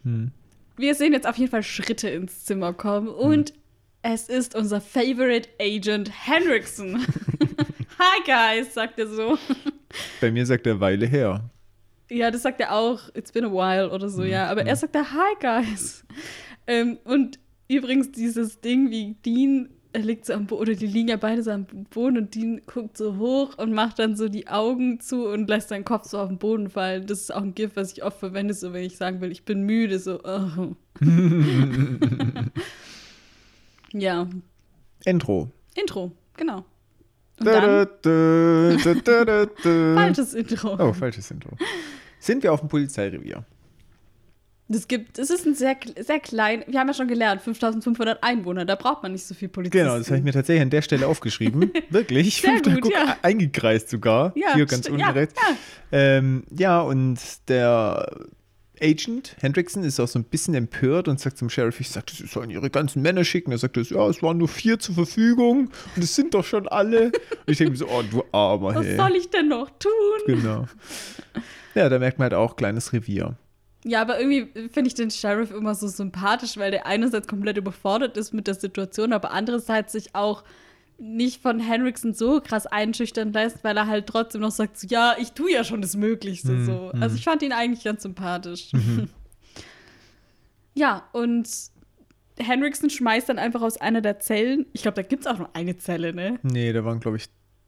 Hm. 0.04 0.32
Wir 0.78 0.94
sehen 0.94 1.14
jetzt 1.14 1.28
auf 1.28 1.38
jeden 1.38 1.50
Fall 1.52 1.64
Schritte 1.64 2.10
ins 2.10 2.46
Zimmer 2.46 2.74
kommen 2.74 3.08
und 3.08 3.54
es 4.04 4.30
ist 4.30 4.54
unser 4.54 4.82
Favorite 4.82 5.50
Agent 5.60 6.12
Henriksen. 6.28 6.98
Hi 7.98 8.22
guys, 8.24 8.74
sagt 8.74 9.00
er 9.00 9.08
so. 9.08 9.38
Bei 10.22 10.30
mir 10.32 10.46
sagt 10.46 10.68
er 10.68 10.80
Weile 10.80 11.08
her. 11.08 11.50
Ja, 12.10 12.30
das 12.30 12.44
sagt 12.44 12.60
er 12.62 12.74
auch. 12.74 13.10
It's 13.16 13.32
been 13.32 13.46
a 13.46 13.52
while 13.52 13.90
oder 13.90 14.10
so, 14.10 14.24
ja. 14.24 14.48
Aber 14.48 14.64
er 14.64 14.76
sagt 14.76 14.94
da 14.94 15.06
Hi 15.12 15.36
guys. 15.40 16.06
Ähm, 16.68 17.00
und 17.04 17.40
übrigens 17.68 18.12
dieses 18.12 18.62
Ding, 18.62 18.92
wie 18.92 19.16
Dean 19.26 19.70
er 19.96 20.02
liegt 20.02 20.26
so 20.26 20.34
am 20.34 20.46
Boden, 20.46 20.62
oder 20.62 20.76
die 20.76 20.88
liegen 20.88 21.08
ja 21.08 21.16
beide 21.16 21.42
so 21.42 21.52
am 21.52 21.66
Boden 21.66 22.18
und 22.18 22.36
Dean 22.36 22.62
guckt 22.66 22.98
so 22.98 23.16
hoch 23.16 23.58
und 23.58 23.72
macht 23.72 23.98
dann 23.98 24.18
so 24.18 24.28
die 24.28 24.48
Augen 24.50 25.00
zu 25.00 25.28
und 25.28 25.48
lässt 25.50 25.70
seinen 25.70 25.86
Kopf 25.86 26.10
so 26.10 26.20
auf 26.20 26.28
den 26.28 26.38
Boden 26.38 26.70
fallen. 26.70 27.08
Das 27.08 27.22
ist 27.22 27.34
auch 27.34 27.42
ein 27.42 27.56
Gift, 27.56 27.78
was 27.78 27.94
ich 27.94 28.04
oft 28.04 28.20
verwende, 28.20 28.54
so 28.54 28.74
wenn 28.74 28.84
ich 28.84 28.98
sagen 28.98 29.22
will, 29.22 29.32
ich 29.32 29.46
bin 29.46 29.62
müde, 29.62 29.98
so. 30.00 30.20
Oh. 30.24 30.76
ja, 33.94 34.28
Intro. 35.06 35.50
Intro, 35.76 36.12
genau. 36.36 36.66
Da, 37.38 37.86
da, 38.02 39.46
da. 39.46 39.96
falsches 39.96 40.34
Intro. 40.34 40.76
Oh, 40.78 40.94
falsches 40.94 41.32
Intro. 41.32 41.52
Sind 42.20 42.44
wir 42.44 42.52
auf 42.52 42.60
dem 42.60 42.70
Polizeirevier? 42.70 43.46
Das 44.68 44.88
gibt, 44.88 45.20
es 45.20 45.30
ist 45.30 45.46
ein 45.46 45.54
sehr, 45.54 45.78
sehr 46.00 46.20
klein, 46.20 46.64
wir 46.66 46.80
haben 46.80 46.88
ja 46.88 46.94
schon 46.96 47.08
gelernt, 47.08 47.42
5500 47.42 48.24
Einwohner, 48.24 48.66
da 48.66 48.74
braucht 48.76 49.04
man 49.04 49.12
nicht 49.12 49.26
so 49.26 49.36
viel 49.36 49.48
Polizisten. 49.48 49.86
Genau, 49.86 49.98
das 49.98 50.08
habe 50.08 50.18
ich 50.18 50.24
mir 50.24 50.34
tatsächlich 50.34 50.64
an 50.64 50.72
der 50.72 50.82
Stelle 50.82 51.06
aufgeschrieben. 51.06 51.72
Wirklich. 51.90 52.42
Sehr 52.42 52.62
gut, 52.62 52.82
guck, 52.82 52.92
ja. 52.92 53.16
Eingekreist 53.22 53.90
sogar. 53.90 54.34
Ja, 54.36 54.56
Hier 54.56 54.66
ganz 54.66 54.88
unten 54.88 55.02
ja, 55.02 55.12
rechts. 55.12 55.36
ja. 55.40 55.56
Ähm, 55.92 56.46
ja, 56.50 56.82
und 56.82 57.20
der 57.48 58.10
Agent 58.82 59.36
Hendrickson 59.40 59.84
ist 59.84 60.00
auch 60.00 60.08
so 60.08 60.20
ein 60.20 60.24
bisschen 60.24 60.56
empört 60.56 61.08
und 61.08 61.20
sagt 61.20 61.38
zum 61.38 61.50
Sheriff, 61.50 61.80
ich 61.80 61.90
sagte, 61.90 62.16
sie 62.16 62.26
sollen 62.26 62.50
ihre 62.50 62.70
ganzen 62.72 63.02
Männer 63.02 63.24
schicken. 63.24 63.52
Er 63.52 63.60
sagt, 63.60 63.78
ja, 63.78 64.08
es 64.10 64.24
waren 64.24 64.38
nur 64.38 64.48
vier 64.48 64.80
zur 64.80 64.96
Verfügung 64.96 65.70
und 65.96 66.04
es 66.04 66.16
sind 66.16 66.34
doch 66.34 66.44
schon 66.44 66.68
alle. 66.68 67.06
Und 67.06 67.14
ich 67.46 67.58
denke 67.58 67.72
mir 67.72 67.78
so, 67.78 67.88
oh, 67.88 68.02
du 68.10 68.24
Armer, 68.32 68.76
Was 68.76 68.86
hey. 68.86 68.98
soll 68.98 69.16
ich 69.16 69.30
denn 69.30 69.48
noch 69.48 69.70
tun? 69.78 69.92
Genau. 70.26 70.66
Ja, 71.76 71.88
da 71.90 72.00
merkt 72.00 72.18
man 72.18 72.26
halt 72.26 72.34
auch 72.34 72.56
kleines 72.56 72.94
Revier. 72.94 73.38
Ja, 73.88 74.02
aber 74.02 74.20
irgendwie 74.20 74.48
finde 74.70 74.88
ich 74.88 74.96
den 74.96 75.12
Sheriff 75.12 75.52
immer 75.52 75.76
so 75.76 75.88
sympathisch, 75.88 76.58
weil 76.58 76.72
der 76.72 76.88
einerseits 76.88 77.28
komplett 77.28 77.58
überfordert 77.58 78.18
ist 78.18 78.34
mit 78.34 78.48
der 78.48 78.56
Situation, 78.56 79.14
aber 79.14 79.32
andererseits 79.32 79.94
sich 79.94 80.16
auch 80.16 80.44
nicht 80.98 81.40
von 81.42 81.60
Henriksen 81.60 82.16
so 82.16 82.42
krass 82.42 82.66
einschüchtern 82.66 83.32
lässt, 83.32 83.64
weil 83.64 83.78
er 83.78 83.86
halt 83.86 84.08
trotzdem 84.08 84.42
noch 84.42 84.50
sagt, 84.52 84.80
so, 84.80 84.88
ja, 84.88 85.16
ich 85.20 85.34
tue 85.34 85.52
ja 85.52 85.64
schon 85.64 85.82
das 85.84 85.96
Möglichste 85.96 86.54
Mhm, 86.54 86.66
so. 86.66 86.92
mhm. 86.96 87.04
Also 87.04 87.16
ich 87.16 87.24
fand 87.24 87.44
ihn 87.44 87.52
eigentlich 87.52 87.84
ganz 87.84 88.02
sympathisch. 88.02 88.72
ja, 90.74 91.08
und 91.14 91.48
Henriksen 92.38 92.90
schmeißt 92.90 93.30
dann 93.30 93.40
einfach 93.40 93.62
aus 93.62 93.78
einer 93.78 94.02
der 94.02 94.20
Zellen, 94.20 94.66
ich 94.74 94.82
glaube, 94.82 94.96
da 94.96 95.02
gibt 95.04 95.26
es 95.26 95.32
auch 95.32 95.38
nur 95.38 95.56
eine 95.56 95.78
Zelle, 95.78 96.14
ne? 96.14 96.40
Nee, 96.44 96.74
da 96.74 96.84
waren, 96.86 97.00
glaube 97.00 97.18
ich, 97.18 97.28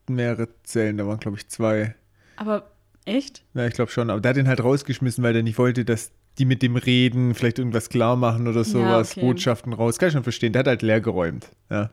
mehrere 0.10 0.48
Zellen, 0.64 0.98
da 0.98 1.06
waren, 1.06 1.20
glaube 1.20 1.38
ich, 1.38 1.48
zwei. 1.48 1.96
Aber 2.38 2.72
echt? 3.08 3.44
Ja, 3.54 3.66
ich 3.66 3.74
glaube 3.74 3.92
schon. 3.92 4.10
Aber 4.10 4.22
der 4.22 4.30
hat 4.30 4.38
ihn 4.38 4.48
halt 4.48 4.64
rausgeschmissen, 4.64 5.24
weil 5.24 5.34
der 5.34 5.44
nicht 5.44 5.58
wollte, 5.58 5.86
dass 5.86 6.12
die 6.38 6.46
mit 6.46 6.62
dem 6.62 6.76
reden, 6.76 7.34
vielleicht 7.34 7.58
irgendwas 7.58 7.90
klar 7.90 8.16
machen 8.16 8.48
oder 8.48 8.64
sowas, 8.64 9.12
okay. 9.12 9.22
Botschaften 9.22 9.74
raus. 9.74 9.98
Kann 9.98 10.10
ich 10.10 10.14
schon 10.14 10.24
verstehen. 10.24 10.54
Der 10.54 10.60
hat 10.60 10.68
halt 10.68 10.82
leer 10.82 11.02
geräumt. 11.02 11.50
Ja. 11.70 11.92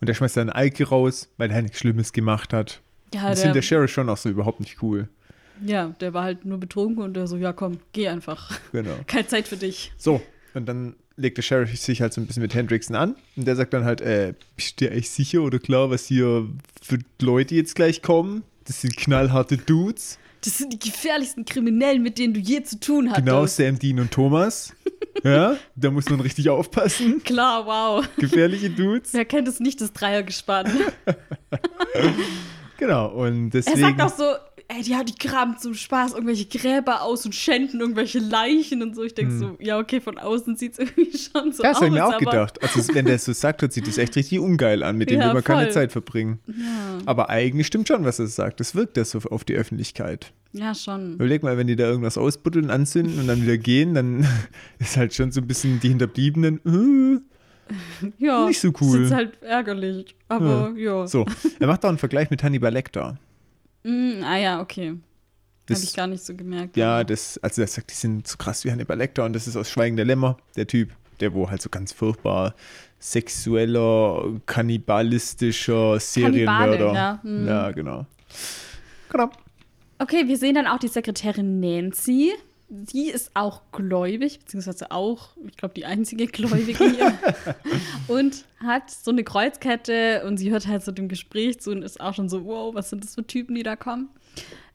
Und 0.00 0.08
der 0.08 0.14
schmeißt 0.14 0.36
dann 0.36 0.50
Alki 0.50 0.84
raus, 0.84 1.28
weil 1.38 1.50
er 1.50 1.62
nichts 1.62 1.78
Schlimmes 1.78 2.12
gemacht 2.12 2.52
hat. 2.52 2.80
Ja, 3.12 3.30
das 3.30 3.42
der 3.42 3.52
der, 3.52 3.62
Sheriff 3.62 3.90
schon 3.90 4.08
auch 4.08 4.16
so 4.16 4.28
überhaupt 4.28 4.60
nicht 4.60 4.80
cool. 4.82 5.08
ja, 5.66 5.88
der 6.00 6.14
war 6.14 6.22
halt 6.22 6.44
nur 6.44 6.58
betrunken 6.58 7.02
und 7.02 7.14
der 7.14 7.26
so, 7.26 7.36
ja 7.36 7.52
komm, 7.52 7.78
geh 7.92 8.06
einfach. 8.06 8.56
Genau. 8.70 8.94
Keine 9.08 9.26
Zeit 9.26 9.48
für 9.48 9.56
dich. 9.56 9.92
So, 9.96 10.22
und 10.54 10.66
dann 10.66 10.94
legt 11.16 11.36
der 11.36 11.42
Sheriff 11.42 11.76
sich 11.76 12.00
halt 12.00 12.12
so 12.12 12.20
ein 12.20 12.26
bisschen 12.26 12.42
mit 12.42 12.54
Hendrickson 12.54 12.96
an. 12.96 13.16
Und 13.36 13.46
der 13.46 13.56
sagt 13.56 13.72
dann 13.72 13.84
halt, 13.84 14.00
äh, 14.00 14.34
bist 14.56 14.80
du 14.80 14.86
dir 14.86 14.92
echt 14.92 15.10
sicher 15.10 15.42
oder 15.42 15.58
klar, 15.58 15.90
was 15.90 16.06
hier 16.06 16.48
für 16.80 16.98
Leute 17.20 17.56
jetzt 17.56 17.74
gleich 17.74 18.02
kommen? 18.02 18.44
Das 18.64 18.80
sind 18.80 18.96
knallharte 18.96 19.56
Dudes. 19.56 20.18
Das 20.42 20.56
sind 20.58 20.72
die 20.72 20.78
gefährlichsten 20.78 21.44
Kriminellen, 21.44 22.02
mit 22.02 22.18
denen 22.18 22.32
du 22.34 22.40
je 22.40 22.62
zu 22.62 22.80
tun 22.80 23.10
hattest. 23.10 23.26
Genau, 23.26 23.46
Sam, 23.46 23.78
Dean 23.78 24.00
und 24.00 24.10
Thomas. 24.10 24.72
ja, 25.22 25.56
da 25.76 25.90
muss 25.90 26.08
man 26.08 26.20
richtig 26.20 26.48
aufpassen. 26.48 27.22
Klar, 27.24 27.66
wow. 27.66 28.08
Gefährliche 28.16 28.70
Dudes. 28.70 29.12
Wer 29.12 29.24
kennt 29.26 29.48
es 29.48 29.60
nicht, 29.60 29.80
das 29.80 29.92
Dreiergespann? 29.92 30.70
Genau, 32.80 33.08
und 33.08 33.48
er 33.54 33.60
deswegen. 33.60 33.78
sagt 33.78 34.00
auch 34.00 34.16
so, 34.16 34.24
ey, 34.74 34.82
die, 34.82 34.94
die 35.04 35.18
graben 35.28 35.58
zum 35.58 35.74
Spaß 35.74 36.12
irgendwelche 36.12 36.46
Gräber 36.46 37.02
aus 37.02 37.24
und 37.26 37.34
schänden 37.34 37.80
irgendwelche 37.80 38.18
Leichen 38.20 38.82
und 38.82 38.94
so. 38.94 39.02
Ich 39.02 39.14
denke 39.14 39.36
so, 39.36 39.56
ja, 39.60 39.78
okay, 39.78 40.00
von 40.00 40.16
außen 40.18 40.56
sieht 40.56 40.72
es 40.72 40.78
irgendwie 40.96 41.16
schon 41.18 41.52
so 41.52 41.62
Hm. 41.62 41.68
das 41.70 41.76
aus. 41.76 41.76
habe 41.76 41.86
ich 41.86 41.92
mir 41.92 42.06
auch 42.06 42.18
gedacht. 42.18 42.62
Also, 42.62 42.94
wenn 42.94 43.04
der 43.04 43.16
es 43.16 43.24
so 43.24 43.32
sagt, 43.32 43.72
sich 43.72 43.82
das 43.82 43.98
echt 43.98 44.14
richtig 44.16 44.38
ungeil 44.38 44.82
an. 44.82 44.96
Mit 44.96 45.10
dem 45.10 45.20
Ja, 45.20 45.26
will 45.26 45.34
man 45.34 45.44
keine. 45.44 45.70
Zeit 45.70 45.92
verbringen. 45.92 46.38
Ja, 46.46 46.98
Aber 47.06 47.28
eigentlich 47.30 47.66
stimmt 47.66 47.88
schon, 47.88 48.04
was 48.04 48.18
er 48.18 48.26
sagt. 48.28 48.60
Das 48.60 48.74
wirkt 48.74 48.96
das 48.96 49.10
so 49.10 49.18
auf 49.18 49.44
die 49.44 49.54
Öffentlichkeit. 49.54 50.32
ja, 50.52 50.74
schon. 50.74 51.14
Überleg 51.14 51.42
mal, 51.42 51.56
wenn 51.58 51.66
die 51.66 51.76
da 51.76 51.84
irgendwas 51.88 52.16
ausbuddeln, 52.16 52.70
anzünden 52.70 53.18
und 53.20 53.26
dann 53.26 53.42
wieder 53.42 53.58
gehen, 53.58 53.94
dann 53.94 54.26
ist 54.78 54.96
halt 54.96 55.14
schon 55.14 55.32
so 55.32 55.40
ein 55.40 55.46
bisschen 55.46 55.80
die 55.80 55.88
Hinterbliebenen. 55.88 56.60
Äh, 56.64 58.10
Ja, 58.18 58.46
Nicht 58.46 58.60
so 58.60 58.72
cool. 58.80 58.98
Das 59.00 59.08
ist 59.08 59.14
halt 59.14 59.42
ärgerlich. 59.42 60.14
Aber 60.28 60.72
ja. 60.76 61.06
so, 61.06 61.24
er 61.58 61.66
macht 61.66 61.84
auch 61.84 61.88
einen 61.88 61.98
Vergleich 61.98 62.30
mit 62.30 62.42
Hannibal 62.42 62.72
Lecter. 62.72 63.18
Mm, 63.82 64.22
ah 64.22 64.36
ja, 64.36 64.60
okay. 64.60 64.88
Habe 64.90 65.00
Das- 65.66 65.84
ich 65.84 65.94
gar 65.94 66.06
nicht 66.06 66.24
so 66.24 66.34
gemerkt. 66.34 66.76
Ja, 66.76 67.04
das, 67.04 67.38
also 67.38 67.62
er 67.62 67.68
sagt, 67.68 67.90
die 67.90 67.94
sind 67.94 68.26
so 68.26 68.36
krass 68.36 68.64
wie 68.64 68.70
Hannibal 68.70 68.98
Lecter 68.98 69.24
und 69.24 69.32
das 69.34 69.46
ist 69.46 69.56
aus 69.56 69.70
Schweigen 69.70 69.96
der 69.96 70.04
Lämmer, 70.04 70.36
der 70.56 70.66
Typ, 70.66 70.90
der 71.20 71.32
wo 71.34 71.48
halt 71.50 71.62
so 71.62 71.68
ganz 71.70 71.92
furchtbar 71.92 72.54
sexueller, 72.98 74.40
kannibalistischer 74.46 75.98
Serienmörder. 75.98 76.92
Ja, 76.92 77.18
hm. 77.22 77.46
ja, 77.46 77.70
genau. 77.70 78.06
Genau. 79.10 79.30
Okay, 79.98 80.26
wir 80.28 80.36
sehen 80.36 80.54
dann 80.54 80.66
auch 80.66 80.78
die 80.78 80.88
Sekretärin 80.88 81.60
Nancy. 81.60 82.32
Sie 82.86 83.08
ist 83.10 83.32
auch 83.34 83.62
gläubig, 83.72 84.38
beziehungsweise 84.38 84.90
auch, 84.90 85.30
ich 85.46 85.56
glaube, 85.56 85.74
die 85.74 85.84
einzige 85.86 86.26
Gläubige 86.26 86.88
hier. 86.90 87.18
und 88.08 88.44
hat 88.64 88.90
so 88.90 89.10
eine 89.10 89.24
Kreuzkette 89.24 90.24
und 90.26 90.36
sie 90.36 90.50
hört 90.50 90.66
halt 90.66 90.84
so 90.84 90.92
dem 90.92 91.08
Gespräch 91.08 91.60
zu 91.60 91.70
und 91.72 91.82
ist 91.82 92.00
auch 92.00 92.14
schon 92.14 92.28
so, 92.28 92.44
wow, 92.44 92.74
was 92.74 92.90
sind 92.90 93.04
das 93.04 93.14
für 93.14 93.26
Typen, 93.26 93.54
die 93.54 93.62
da 93.62 93.76
kommen? 93.76 94.08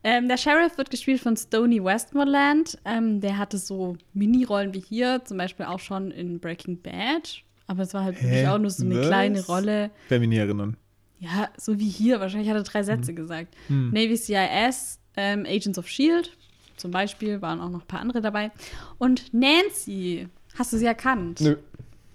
Ähm, 0.04 0.28
der 0.28 0.36
Sheriff 0.36 0.76
wird 0.78 0.90
gespielt 0.90 1.20
von 1.20 1.36
Stony 1.36 1.82
Westmoreland. 1.82 2.78
Ähm, 2.84 3.20
der 3.20 3.38
hatte 3.38 3.58
so 3.58 3.96
Mini-Rollen 4.14 4.72
wie 4.74 4.80
hier, 4.80 5.22
zum 5.24 5.38
Beispiel 5.38 5.66
auch 5.66 5.80
schon 5.80 6.10
in 6.10 6.38
Breaking 6.38 6.80
Bad. 6.80 7.42
Aber 7.66 7.82
es 7.82 7.92
war 7.94 8.04
halt 8.04 8.16
Hä? 8.20 8.24
wirklich 8.24 8.46
auch 8.48 8.58
nur 8.58 8.70
so 8.70 8.84
eine 8.84 9.00
Was? 9.00 9.06
kleine 9.06 9.44
Rolle. 9.46 9.90
Wer 10.08 10.20
mich 10.20 10.28
nie 10.28 10.36
erinnern. 10.36 10.76
Ja, 11.18 11.48
so 11.56 11.78
wie 11.80 11.88
hier. 11.88 12.20
Wahrscheinlich 12.20 12.48
hat 12.50 12.56
er 12.56 12.62
drei 12.62 12.82
Sätze 12.82 13.08
Hm. 13.08 13.16
gesagt. 13.16 13.56
Navy 13.68 14.16
CIS, 14.16 15.00
ähm, 15.16 15.44
Agents 15.46 15.78
of 15.78 15.86
S.H.I.E.L.D. 15.86 16.28
zum 16.76 16.90
Beispiel, 16.90 17.40
waren 17.42 17.60
auch 17.60 17.70
noch 17.70 17.82
ein 17.82 17.86
paar 17.86 18.00
andere 18.00 18.20
dabei. 18.20 18.50
Und 18.98 19.32
Nancy, 19.34 20.28
hast 20.58 20.72
du 20.72 20.78
sie 20.78 20.86
erkannt? 20.86 21.40
Nö. 21.40 21.56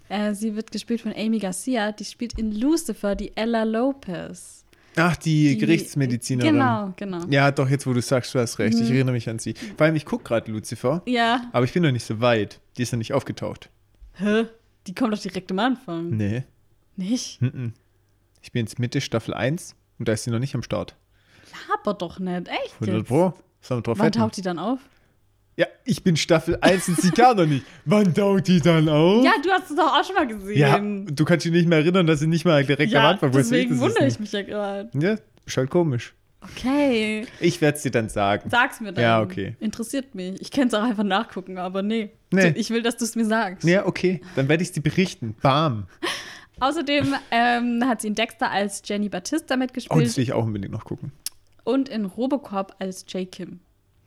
Äh, 0.09 0.33
sie 0.33 0.55
wird 0.55 0.71
gespielt 0.71 1.01
von 1.01 1.13
Amy 1.15 1.39
Garcia. 1.39 1.91
Die 1.91 2.05
spielt 2.05 2.37
in 2.37 2.51
Lucifer 2.51 3.15
die 3.15 3.35
Ella 3.35 3.63
Lopez. 3.63 4.65
Ach, 4.97 5.15
die, 5.15 5.49
Die- 5.49 5.57
Gerichtsmedizinerin. 5.57 6.53
Genau, 6.55 6.93
genau. 6.97 7.19
Ja, 7.29 7.49
doch, 7.51 7.69
jetzt 7.69 7.87
wo 7.87 7.93
du 7.93 8.01
sagst, 8.01 8.35
du 8.35 8.39
hast 8.39 8.59
recht. 8.59 8.77
Ich 8.77 8.89
erinnere 8.89 9.13
mich 9.13 9.29
an 9.29 9.39
sie. 9.39 9.53
Vor 9.77 9.85
allem, 9.85 9.95
ich 9.95 10.05
gucke 10.05 10.25
gerade 10.25 10.51
Lucifer, 10.51 11.01
Ja. 11.05 11.49
aber 11.53 11.63
ich 11.63 11.71
bin 11.71 11.83
noch 11.83 11.91
nicht 11.93 12.03
so 12.05 12.19
weit. 12.19 12.59
Die 12.77 12.81
ist 12.81 12.91
noch 12.91 12.97
nicht 12.97 13.13
aufgetaucht. 13.13 13.69
Hä? 14.15 14.47
Die 14.87 14.93
kommt 14.93 15.13
doch 15.13 15.19
direkt 15.19 15.49
am 15.51 15.59
Anfang. 15.59 16.09
Nee. 16.09 16.43
Nicht? 16.97 17.41
Mhm. 17.41 17.71
Ich 18.41 18.51
bin 18.51 18.65
jetzt 18.65 18.79
Mitte 18.79 18.99
Staffel 18.99 19.33
1 19.33 19.75
und 19.97 20.09
da 20.09 20.11
ist 20.13 20.25
sie 20.25 20.31
noch 20.31 20.39
nicht 20.39 20.55
am 20.55 20.63
Start. 20.63 20.97
Aber 21.81 21.93
doch 21.93 22.19
nicht. 22.19 22.49
Echt? 22.49 22.73
100 22.81 22.97
Jetzt? 22.97 23.07
Pro. 23.07 23.33
Wir 23.67 23.81
drauf 23.81 23.99
Wann 23.99 24.11
taucht 24.11 24.37
die 24.37 24.41
dann 24.41 24.59
auf? 24.59 24.79
Ja, 25.57 25.67
ich 25.85 26.03
bin 26.03 26.15
Staffel 26.15 26.57
1 26.61 26.87
und 26.89 27.01
sie 27.01 27.11
kam 27.11 27.37
noch 27.37 27.45
nicht. 27.45 27.65
Wann 27.85 28.13
taucht 28.13 28.47
die 28.47 28.61
dann 28.61 28.87
auf? 28.89 29.23
Ja, 29.23 29.33
du 29.43 29.49
hast 29.51 29.69
es 29.69 29.75
doch 29.75 29.93
auch 29.93 30.03
schon 30.03 30.15
mal 30.15 30.25
gesehen. 30.27 30.57
Ja, 30.57 30.79
du 31.13 31.25
kannst 31.25 31.45
dich 31.45 31.51
nicht 31.51 31.67
mehr 31.67 31.79
erinnern, 31.79 32.07
dass 32.07 32.19
sie 32.19 32.27
nicht 32.27 32.45
mal 32.45 32.63
direkt 32.63 32.93
am 32.95 33.03
Ja, 33.03 33.09
Anfang 33.11 33.33
wusste. 33.33 33.53
deswegen 33.55 33.79
wundere 33.79 34.07
ich 34.07 34.19
mich 34.19 34.31
ja 34.31 34.41
gerade. 34.43 34.89
Ja, 34.99 35.17
ist 35.45 35.57
halt 35.57 35.69
komisch. 35.69 36.13
Okay. 36.41 37.27
Ich 37.39 37.61
werde 37.61 37.77
es 37.77 37.83
dir 37.83 37.91
dann 37.91 38.09
sagen. 38.09 38.49
Sag's 38.49 38.79
mir 38.79 38.91
dann. 38.93 39.03
Ja, 39.03 39.21
okay. 39.21 39.55
Interessiert 39.59 40.15
mich. 40.15 40.41
Ich 40.41 40.49
kann 40.49 40.69
es 40.69 40.73
auch 40.73 40.81
einfach 40.83 41.03
nachgucken, 41.03 41.59
aber 41.59 41.83
nee. 41.83 42.09
Nee. 42.31 42.53
Ich 42.55 42.71
will, 42.71 42.81
dass 42.81 42.97
du 42.97 43.05
es 43.05 43.15
mir 43.15 43.25
sagst. 43.25 43.63
Ja, 43.63 43.85
okay. 43.85 44.21
Dann 44.35 44.49
werde 44.49 44.63
ich 44.63 44.69
es 44.69 44.73
dir 44.73 44.81
berichten. 44.81 45.35
Bam. 45.41 45.85
Außerdem 46.59 47.13
ähm, 47.31 47.83
hat 47.87 48.01
sie 48.01 48.07
in 48.07 48.15
Dexter 48.15 48.49
als 48.49 48.81
Jenny 48.85 49.09
Batista 49.09 49.55
Oh, 49.55 49.57
mitgespielt 49.57 50.05
das 50.05 50.17
will 50.17 50.23
ich 50.23 50.33
auch 50.33 50.43
unbedingt 50.45 50.71
noch 50.71 50.85
gucken. 50.85 51.11
Und 51.63 51.89
in 51.89 52.05
Robocop 52.05 52.75
als 52.79 53.05
J. 53.07 53.31
Kim. 53.31 53.59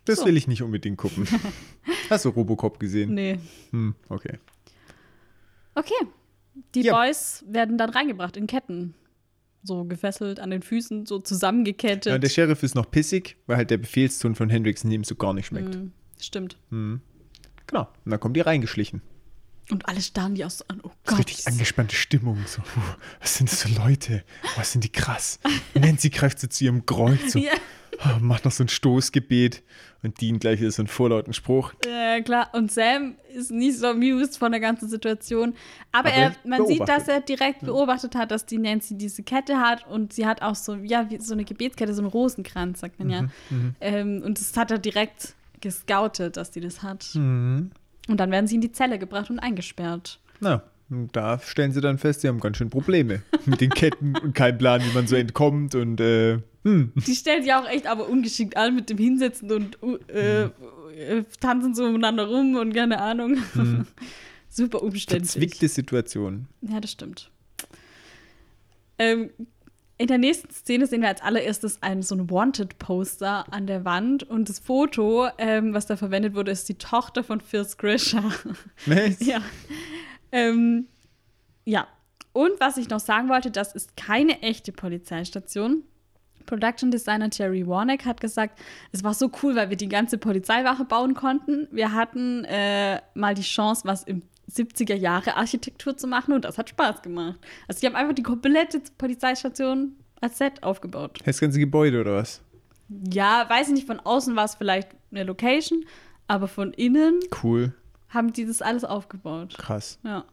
Das 0.04 0.18
So. 0.18 0.26
will 0.26 0.36
ich 0.36 0.46
nicht 0.48 0.62
unbedingt 0.62 0.98
gucken. 0.98 1.26
Hast 2.10 2.24
du 2.24 2.28
Robocop 2.30 2.78
gesehen? 2.78 3.14
Nee. 3.14 3.38
Hm, 3.70 3.94
okay. 4.08 4.38
Okay. 5.74 5.94
Die 6.74 6.82
Ja. 6.82 6.94
Boys 6.94 7.44
werden 7.48 7.78
dann 7.78 7.90
reingebracht 7.90 8.36
in 8.36 8.46
Ketten. 8.46 8.94
So 9.62 9.84
gefesselt 9.84 10.40
an 10.40 10.50
den 10.50 10.60
Füßen, 10.62 11.06
so 11.06 11.18
zusammengekettet. 11.20 12.06
Ja, 12.06 12.14
und 12.16 12.20
der 12.22 12.28
Sheriff 12.28 12.62
ist 12.62 12.74
noch 12.74 12.90
pissig, 12.90 13.36
weil 13.46 13.56
halt 13.56 13.70
der 13.70 13.78
Befehlston 13.78 14.34
von 14.34 14.50
Hendrickson 14.50 14.90
ihm 14.90 15.04
so 15.04 15.14
gar 15.14 15.32
nicht 15.32 15.46
schmeckt. 15.46 15.74
Mhm, 15.76 15.92
Stimmt. 16.20 16.58
Genau. 16.70 17.00
Und 18.04 18.10
dann 18.10 18.20
kommen 18.20 18.34
die 18.34 18.40
reingeschlichen. 18.42 19.00
Und 19.70 19.88
alle 19.88 20.00
starren 20.02 20.34
die 20.34 20.44
auch 20.44 20.50
so 20.50 20.64
an. 20.68 20.80
Oh 20.82 20.90
Gott. 21.06 21.18
richtig 21.20 21.46
angespannte 21.46 21.96
Stimmung. 21.96 22.38
So, 22.46 22.60
puh, 22.62 22.80
was 23.20 23.36
sind 23.36 23.50
das 23.50 23.62
für 23.62 23.72
Leute? 23.80 24.22
Was 24.56 24.72
sind 24.72 24.84
die 24.84 24.92
krass? 24.92 25.38
Nancy 25.74 26.10
greift 26.10 26.38
so 26.38 26.46
zu 26.46 26.64
ihrem 26.64 26.84
Kreuz, 26.84 27.32
so, 27.32 27.38
Ja. 27.38 27.52
ah, 28.00 28.18
macht 28.20 28.44
noch 28.44 28.52
so 28.52 28.62
ein 28.62 28.68
Stoßgebet 28.68 29.62
und 30.02 30.20
Dean 30.20 30.38
gleich 30.38 30.60
wieder 30.60 30.70
so 30.70 30.82
einen 30.82 30.88
vorlauten 30.88 31.32
Spruch. 31.32 31.72
Ja, 31.86 32.20
klar. 32.20 32.50
Und 32.52 32.70
Sam 32.72 33.14
ist 33.32 33.50
nicht 33.50 33.78
so 33.78 33.86
amused 33.86 34.36
von 34.36 34.52
der 34.52 34.60
ganzen 34.60 34.86
Situation. 34.86 35.54
Aber, 35.92 36.10
Aber 36.10 36.12
er, 36.12 36.36
man 36.44 36.66
sieht, 36.66 36.80
beobachtet. 36.80 36.88
dass 36.98 37.08
er 37.08 37.20
direkt 37.22 37.60
beobachtet 37.60 38.14
hat, 38.16 38.30
dass 38.32 38.44
die 38.44 38.58
Nancy 38.58 38.98
diese 38.98 39.22
Kette 39.22 39.58
hat 39.60 39.86
und 39.88 40.12
sie 40.12 40.26
hat 40.26 40.42
auch 40.42 40.56
so, 40.56 40.74
ja, 40.74 41.08
wie 41.08 41.18
so 41.22 41.32
eine 41.32 41.44
Gebetskette, 41.44 41.94
so 41.94 42.02
einen 42.02 42.10
Rosenkranz, 42.10 42.80
sagt 42.80 42.98
man 42.98 43.08
ja. 43.08 43.24
Ähm, 43.80 44.22
und 44.22 44.38
das 44.38 44.54
hat 44.58 44.70
er 44.70 44.78
direkt 44.78 45.34
gescoutet, 45.62 46.36
dass 46.36 46.50
die 46.50 46.60
das 46.60 46.82
hat. 46.82 47.08
Und 48.08 48.18
dann 48.18 48.30
werden 48.30 48.46
sie 48.46 48.56
in 48.56 48.60
die 48.60 48.72
Zelle 48.72 48.98
gebracht 48.98 49.30
und 49.30 49.38
eingesperrt. 49.38 50.20
Na, 50.40 50.62
und 50.90 51.16
da 51.16 51.38
stellen 51.38 51.72
sie 51.72 51.80
dann 51.80 51.98
fest, 51.98 52.20
sie 52.20 52.28
haben 52.28 52.40
ganz 52.40 52.58
schön 52.58 52.70
Probleme 52.70 53.22
mit 53.46 53.60
den 53.60 53.70
Ketten 53.70 54.16
und 54.16 54.34
keinen 54.34 54.58
Plan, 54.58 54.82
wie 54.82 54.94
man 54.94 55.06
so 55.06 55.16
entkommt 55.16 55.74
und 55.74 56.00
äh, 56.00 56.38
hm. 56.64 56.92
Die 56.94 57.14
stellen 57.14 57.44
die 57.44 57.52
auch 57.52 57.68
echt 57.68 57.86
aber 57.86 58.08
ungeschickt 58.08 58.56
an 58.56 58.74
mit 58.74 58.88
dem 58.88 58.96
Hinsetzen 58.96 59.52
und 59.52 59.78
äh, 60.08 60.44
äh, 60.44 61.24
tanzen 61.38 61.74
so 61.74 61.84
umeinander 61.84 62.26
rum 62.26 62.56
und 62.56 62.72
keine 62.74 63.00
Ahnung. 63.00 63.36
Super 64.48 64.82
umständlich. 64.82 65.30
verzwickte 65.30 65.68
Situation. 65.68 66.46
Ja, 66.62 66.80
das 66.80 66.92
stimmt. 66.92 67.30
Ähm, 68.98 69.30
in 69.96 70.08
der 70.08 70.18
nächsten 70.18 70.50
Szene 70.50 70.86
sehen 70.86 71.02
wir 71.02 71.08
als 71.08 71.22
allererstes 71.22 71.82
ein 71.82 72.02
so 72.02 72.16
ein 72.16 72.28
Wanted-Poster 72.28 73.52
an 73.52 73.66
der 73.66 73.84
Wand 73.84 74.24
und 74.24 74.48
das 74.48 74.58
Foto, 74.58 75.28
ähm, 75.38 75.72
was 75.72 75.86
da 75.86 75.96
verwendet 75.96 76.34
wurde, 76.34 76.50
ist 76.50 76.68
die 76.68 76.74
Tochter 76.74 77.22
von 77.22 77.40
Phil 77.40 77.66
Grisha. 77.78 78.22
Was? 78.86 79.20
ja. 79.24 79.40
Ähm, 80.32 80.88
ja. 81.64 81.86
Und 82.32 82.58
was 82.58 82.76
ich 82.76 82.88
noch 82.88 82.98
sagen 82.98 83.28
wollte, 83.28 83.52
das 83.52 83.72
ist 83.72 83.96
keine 83.96 84.42
echte 84.42 84.72
Polizeistation. 84.72 85.84
Production 86.46 86.90
Designer 86.90 87.30
Jerry 87.32 87.66
Warnick 87.66 88.04
hat 88.04 88.20
gesagt, 88.20 88.58
es 88.90 89.04
war 89.04 89.14
so 89.14 89.30
cool, 89.42 89.54
weil 89.54 89.70
wir 89.70 89.76
die 89.76 89.88
ganze 89.88 90.18
Polizeiwache 90.18 90.84
bauen 90.84 91.14
konnten. 91.14 91.68
Wir 91.70 91.92
hatten 91.92 92.44
äh, 92.44 93.00
mal 93.14 93.34
die 93.34 93.42
Chance, 93.42 93.82
was 93.84 94.02
im 94.02 94.22
70er 94.50 94.94
Jahre 94.94 95.36
Architektur 95.36 95.96
zu 95.96 96.06
machen 96.06 96.34
und 96.34 96.44
das 96.44 96.58
hat 96.58 96.68
Spaß 96.70 97.02
gemacht. 97.02 97.38
Also 97.68 97.80
die 97.80 97.86
haben 97.86 97.96
einfach 97.96 98.14
die 98.14 98.22
komplette 98.22 98.80
Polizeistation 98.98 99.96
als 100.20 100.38
Set 100.38 100.62
aufgebaut. 100.62 101.20
Das 101.24 101.40
ganze 101.40 101.58
Gebäude 101.58 102.00
oder 102.00 102.16
was? 102.16 102.42
Ja, 103.10 103.48
weiß 103.48 103.68
ich 103.68 103.74
nicht, 103.74 103.86
von 103.86 104.00
außen 104.00 104.36
war 104.36 104.44
es 104.44 104.54
vielleicht 104.54 104.90
eine 105.10 105.24
Location, 105.24 105.84
aber 106.26 106.48
von 106.48 106.72
innen 106.74 107.20
Cool, 107.42 107.72
haben 108.08 108.32
die 108.32 108.46
das 108.46 108.62
alles 108.62 108.84
aufgebaut. 108.84 109.54
krass. 109.56 109.98
Ja, 110.04 110.24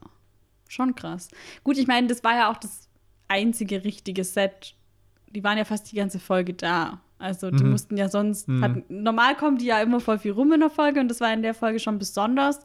schon 0.68 0.94
krass. 0.94 1.28
Gut, 1.64 1.78
ich 1.78 1.86
meine, 1.86 2.06
das 2.06 2.22
war 2.22 2.34
ja 2.34 2.50
auch 2.50 2.56
das 2.58 2.88
einzige 3.28 3.84
richtige 3.84 4.24
Set. 4.24 4.74
Die 5.30 5.42
waren 5.42 5.56
ja 5.56 5.64
fast 5.64 5.90
die 5.90 5.96
ganze 5.96 6.18
Folge 6.18 6.52
da. 6.52 7.00
Also 7.18 7.52
die 7.52 7.62
mussten 7.62 7.96
ja 7.96 8.08
sonst, 8.08 8.48
hatten, 8.48 8.84
normal 8.88 9.36
kommen 9.36 9.56
die 9.56 9.66
ja 9.66 9.80
immer 9.80 10.00
voll 10.00 10.18
viel 10.18 10.32
rum 10.32 10.52
in 10.52 10.58
der 10.58 10.70
Folge 10.70 10.98
und 10.98 11.06
das 11.06 11.20
war 11.20 11.32
in 11.32 11.42
der 11.42 11.54
Folge 11.54 11.78
schon 11.78 12.00
besonders, 12.00 12.58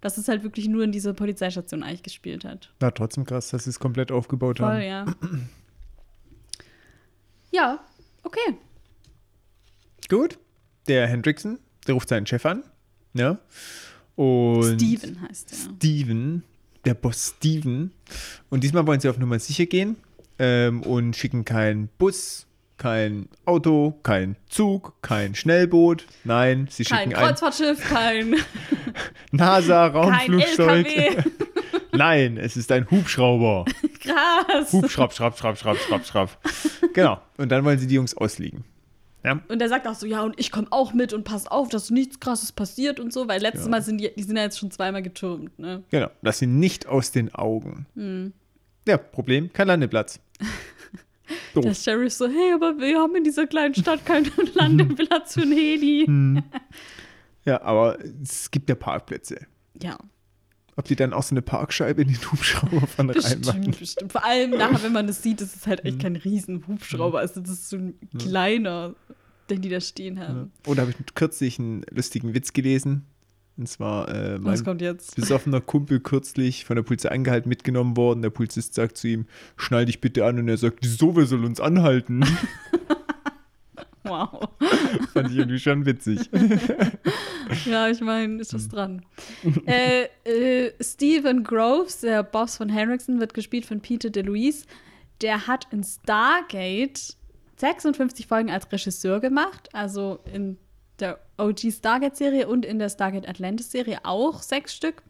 dass 0.00 0.18
es 0.18 0.28
halt 0.28 0.42
wirklich 0.42 0.68
nur 0.68 0.84
in 0.84 0.92
dieser 0.92 1.14
Polizeistation 1.14 1.82
eigentlich 1.82 2.02
gespielt 2.02 2.44
hat. 2.44 2.72
Na, 2.80 2.90
trotzdem 2.90 3.24
krass, 3.24 3.48
dass 3.48 3.64
sie 3.64 3.70
es 3.70 3.78
komplett 3.78 4.12
aufgebaut 4.12 4.58
Voll, 4.58 4.66
haben. 4.66 4.82
ja. 4.82 5.06
ja, 7.52 7.84
okay. 8.22 8.56
Gut. 10.08 10.38
Der 10.88 11.08
Hendrickson, 11.08 11.58
der 11.86 11.94
ruft 11.94 12.08
seinen 12.08 12.26
Chef 12.26 12.46
an. 12.46 12.62
Ja. 13.14 13.38
Und 14.14 14.80
Steven 14.80 15.20
heißt 15.20 15.50
der. 15.50 15.56
Steven, 15.76 16.42
der 16.84 16.94
Boss 16.94 17.34
Steven. 17.36 17.92
Und 18.50 18.62
diesmal 18.62 18.86
wollen 18.86 19.00
sie 19.00 19.08
auf 19.08 19.18
Nummer 19.18 19.38
sicher 19.38 19.66
gehen 19.66 19.96
ähm, 20.38 20.82
und 20.82 21.16
schicken 21.16 21.44
keinen 21.44 21.88
Bus, 21.98 22.45
kein 22.78 23.28
Auto, 23.44 23.98
kein 24.02 24.36
Zug, 24.48 24.94
kein 25.02 25.34
Schnellboot. 25.34 26.06
Nein, 26.24 26.68
sie 26.70 26.84
Kein 26.84 27.10
schicken 27.10 27.14
ein 27.14 27.28
Kreuzfahrtschiff, 27.28 27.88
kein, 27.88 28.32
kein 28.34 28.40
NASA-Raumflugzeug. 29.32 30.86
LKW. 30.96 31.30
Nein, 31.92 32.36
es 32.36 32.56
ist 32.56 32.70
ein 32.72 32.90
Hubschrauber. 32.90 33.64
Krass. 34.00 34.72
Hubschraub, 34.72 35.12
schraub, 35.12 35.36
schraub, 35.36 35.56
schraub, 35.56 35.78
schraub, 35.78 36.04
schraub. 36.04 36.38
Genau. 36.92 37.20
Und 37.38 37.50
dann 37.50 37.64
wollen 37.64 37.78
sie 37.78 37.86
die 37.86 37.94
Jungs 37.94 38.16
ausliegen. 38.16 38.64
Ja. 39.24 39.40
Und 39.48 39.60
er 39.60 39.68
sagt 39.68 39.88
auch 39.88 39.94
so, 39.94 40.06
ja, 40.06 40.22
und 40.22 40.38
ich 40.38 40.52
komme 40.52 40.68
auch 40.70 40.92
mit 40.92 41.12
und 41.12 41.24
pass 41.24 41.48
auf, 41.48 41.68
dass 41.68 41.90
nichts 41.90 42.20
krasses 42.20 42.52
passiert 42.52 43.00
und 43.00 43.12
so, 43.12 43.26
weil 43.26 43.40
letztes 43.40 43.64
Ja. 43.64 43.70
Mal 43.70 43.82
sind 43.82 43.98
die, 43.98 44.12
die 44.14 44.22
sind 44.22 44.36
ja 44.36 44.44
jetzt 44.44 44.58
schon 44.58 44.70
zweimal 44.70 45.02
getürmt, 45.02 45.58
ne? 45.58 45.82
Genau. 45.90 46.08
Lass 46.22 46.40
ihn 46.42 46.60
nicht 46.60 46.86
aus 46.86 47.10
den 47.10 47.34
Augen. 47.34 47.86
Hm. 47.96 48.32
Ja, 48.86 48.98
Problem, 48.98 49.52
kein 49.52 49.66
Landeplatz. 49.66 50.20
Der 51.54 51.62
Doof. 51.62 51.76
Sheriff 51.76 52.12
so, 52.12 52.26
hey, 52.28 52.52
aber 52.54 52.78
wir 52.78 52.98
haben 52.98 53.14
in 53.16 53.24
dieser 53.24 53.46
kleinen 53.46 53.74
Stadt 53.74 54.04
keinen 54.06 54.30
Landeplatz 54.54 55.34
für 55.34 55.42
ein 55.42 55.52
Heli. 55.52 56.04
Hm. 56.06 56.42
Ja, 57.44 57.62
aber 57.62 57.96
es 58.24 58.50
gibt 58.50 58.68
ja 58.68 58.74
Parkplätze. 58.74 59.46
Ja, 59.80 59.96
Ob 60.74 60.86
die 60.86 60.96
dann 60.96 61.12
auch 61.12 61.22
so 61.22 61.32
eine 61.32 61.42
Parkscheibe 61.42 62.02
in 62.02 62.08
den 62.08 62.32
Hubschrauber 62.32 62.84
von 62.88 63.08
reinmachen? 63.08 63.40
bestimmt, 63.40 63.78
bestimmt. 63.78 64.10
Vor 64.12 64.24
allem 64.24 64.50
nachher, 64.50 64.82
wenn 64.82 64.92
man 64.92 65.06
das 65.06 65.22
sieht, 65.22 65.40
das 65.40 65.54
ist 65.54 65.66
halt 65.68 65.84
echt 65.84 66.00
kein 66.00 66.16
riesen 66.16 66.66
Hubschrauber, 66.66 67.20
also 67.20 67.40
das 67.40 67.50
ist 67.52 67.68
so 67.70 67.76
ein 67.76 67.94
kleiner, 68.18 68.96
den 69.48 69.62
die 69.62 69.68
da 69.68 69.80
stehen 69.80 70.18
haben. 70.18 70.50
Oder 70.66 70.82
habe 70.82 70.90
ich 70.90 71.14
kürzlich 71.14 71.60
einen 71.60 71.84
lustigen 71.92 72.34
Witz 72.34 72.52
gelesen. 72.52 73.06
Und 73.58 73.68
zwar 73.68 74.08
äh, 74.08 74.34
Was 74.34 74.58
mein 74.60 74.64
kommt 74.64 74.82
jetzt? 74.82 75.16
besoffener 75.16 75.60
Kumpel 75.62 76.00
kürzlich 76.00 76.64
von 76.64 76.76
der 76.76 76.82
Polizei 76.82 77.10
angehalten 77.10 77.48
mitgenommen 77.48 77.96
worden. 77.96 78.20
Der 78.22 78.30
Polizist 78.30 78.74
sagt 78.74 78.98
zu 78.98 79.08
ihm, 79.08 79.26
schnall 79.56 79.86
dich 79.86 80.00
bitte 80.00 80.26
an. 80.26 80.38
Und 80.38 80.48
er 80.48 80.58
sagt, 80.58 80.80
wieso, 80.82 81.16
wer 81.16 81.26
soll 81.26 81.44
uns 81.44 81.60
anhalten? 81.60 82.24
Wow. 84.08 84.50
fand 85.12 85.30
ich 85.30 85.38
irgendwie 85.38 85.58
schon 85.58 85.84
witzig. 85.84 86.30
Ja, 87.64 87.88
ich 87.88 88.00
meine, 88.00 88.40
ist 88.40 88.52
das 88.52 88.66
dran. 88.68 89.06
äh, 89.66 90.06
äh, 90.24 90.72
Stephen 90.80 91.44
Groves, 91.44 92.00
der 92.00 92.24
Boss 92.24 92.56
von 92.56 92.68
Henriksen, 92.68 93.20
wird 93.20 93.34
gespielt 93.34 93.64
von 93.64 93.80
Peter 93.80 94.10
DeLuise. 94.10 94.66
Der 95.20 95.46
hat 95.46 95.68
in 95.70 95.84
Stargate 95.84 97.16
56 97.56 98.26
Folgen 98.26 98.50
als 98.50 98.70
Regisseur 98.72 99.20
gemacht, 99.20 99.68
also 99.72 100.18
in 100.32 100.58
der 101.00 101.18
OG 101.38 101.72
Stargate-Serie 101.72 102.48
und 102.48 102.64
in 102.64 102.78
der 102.78 102.88
Stargate 102.88 103.28
Atlantis-Serie 103.28 104.00
auch 104.04 104.42
sechs 104.42 104.74
Stück. 104.74 105.02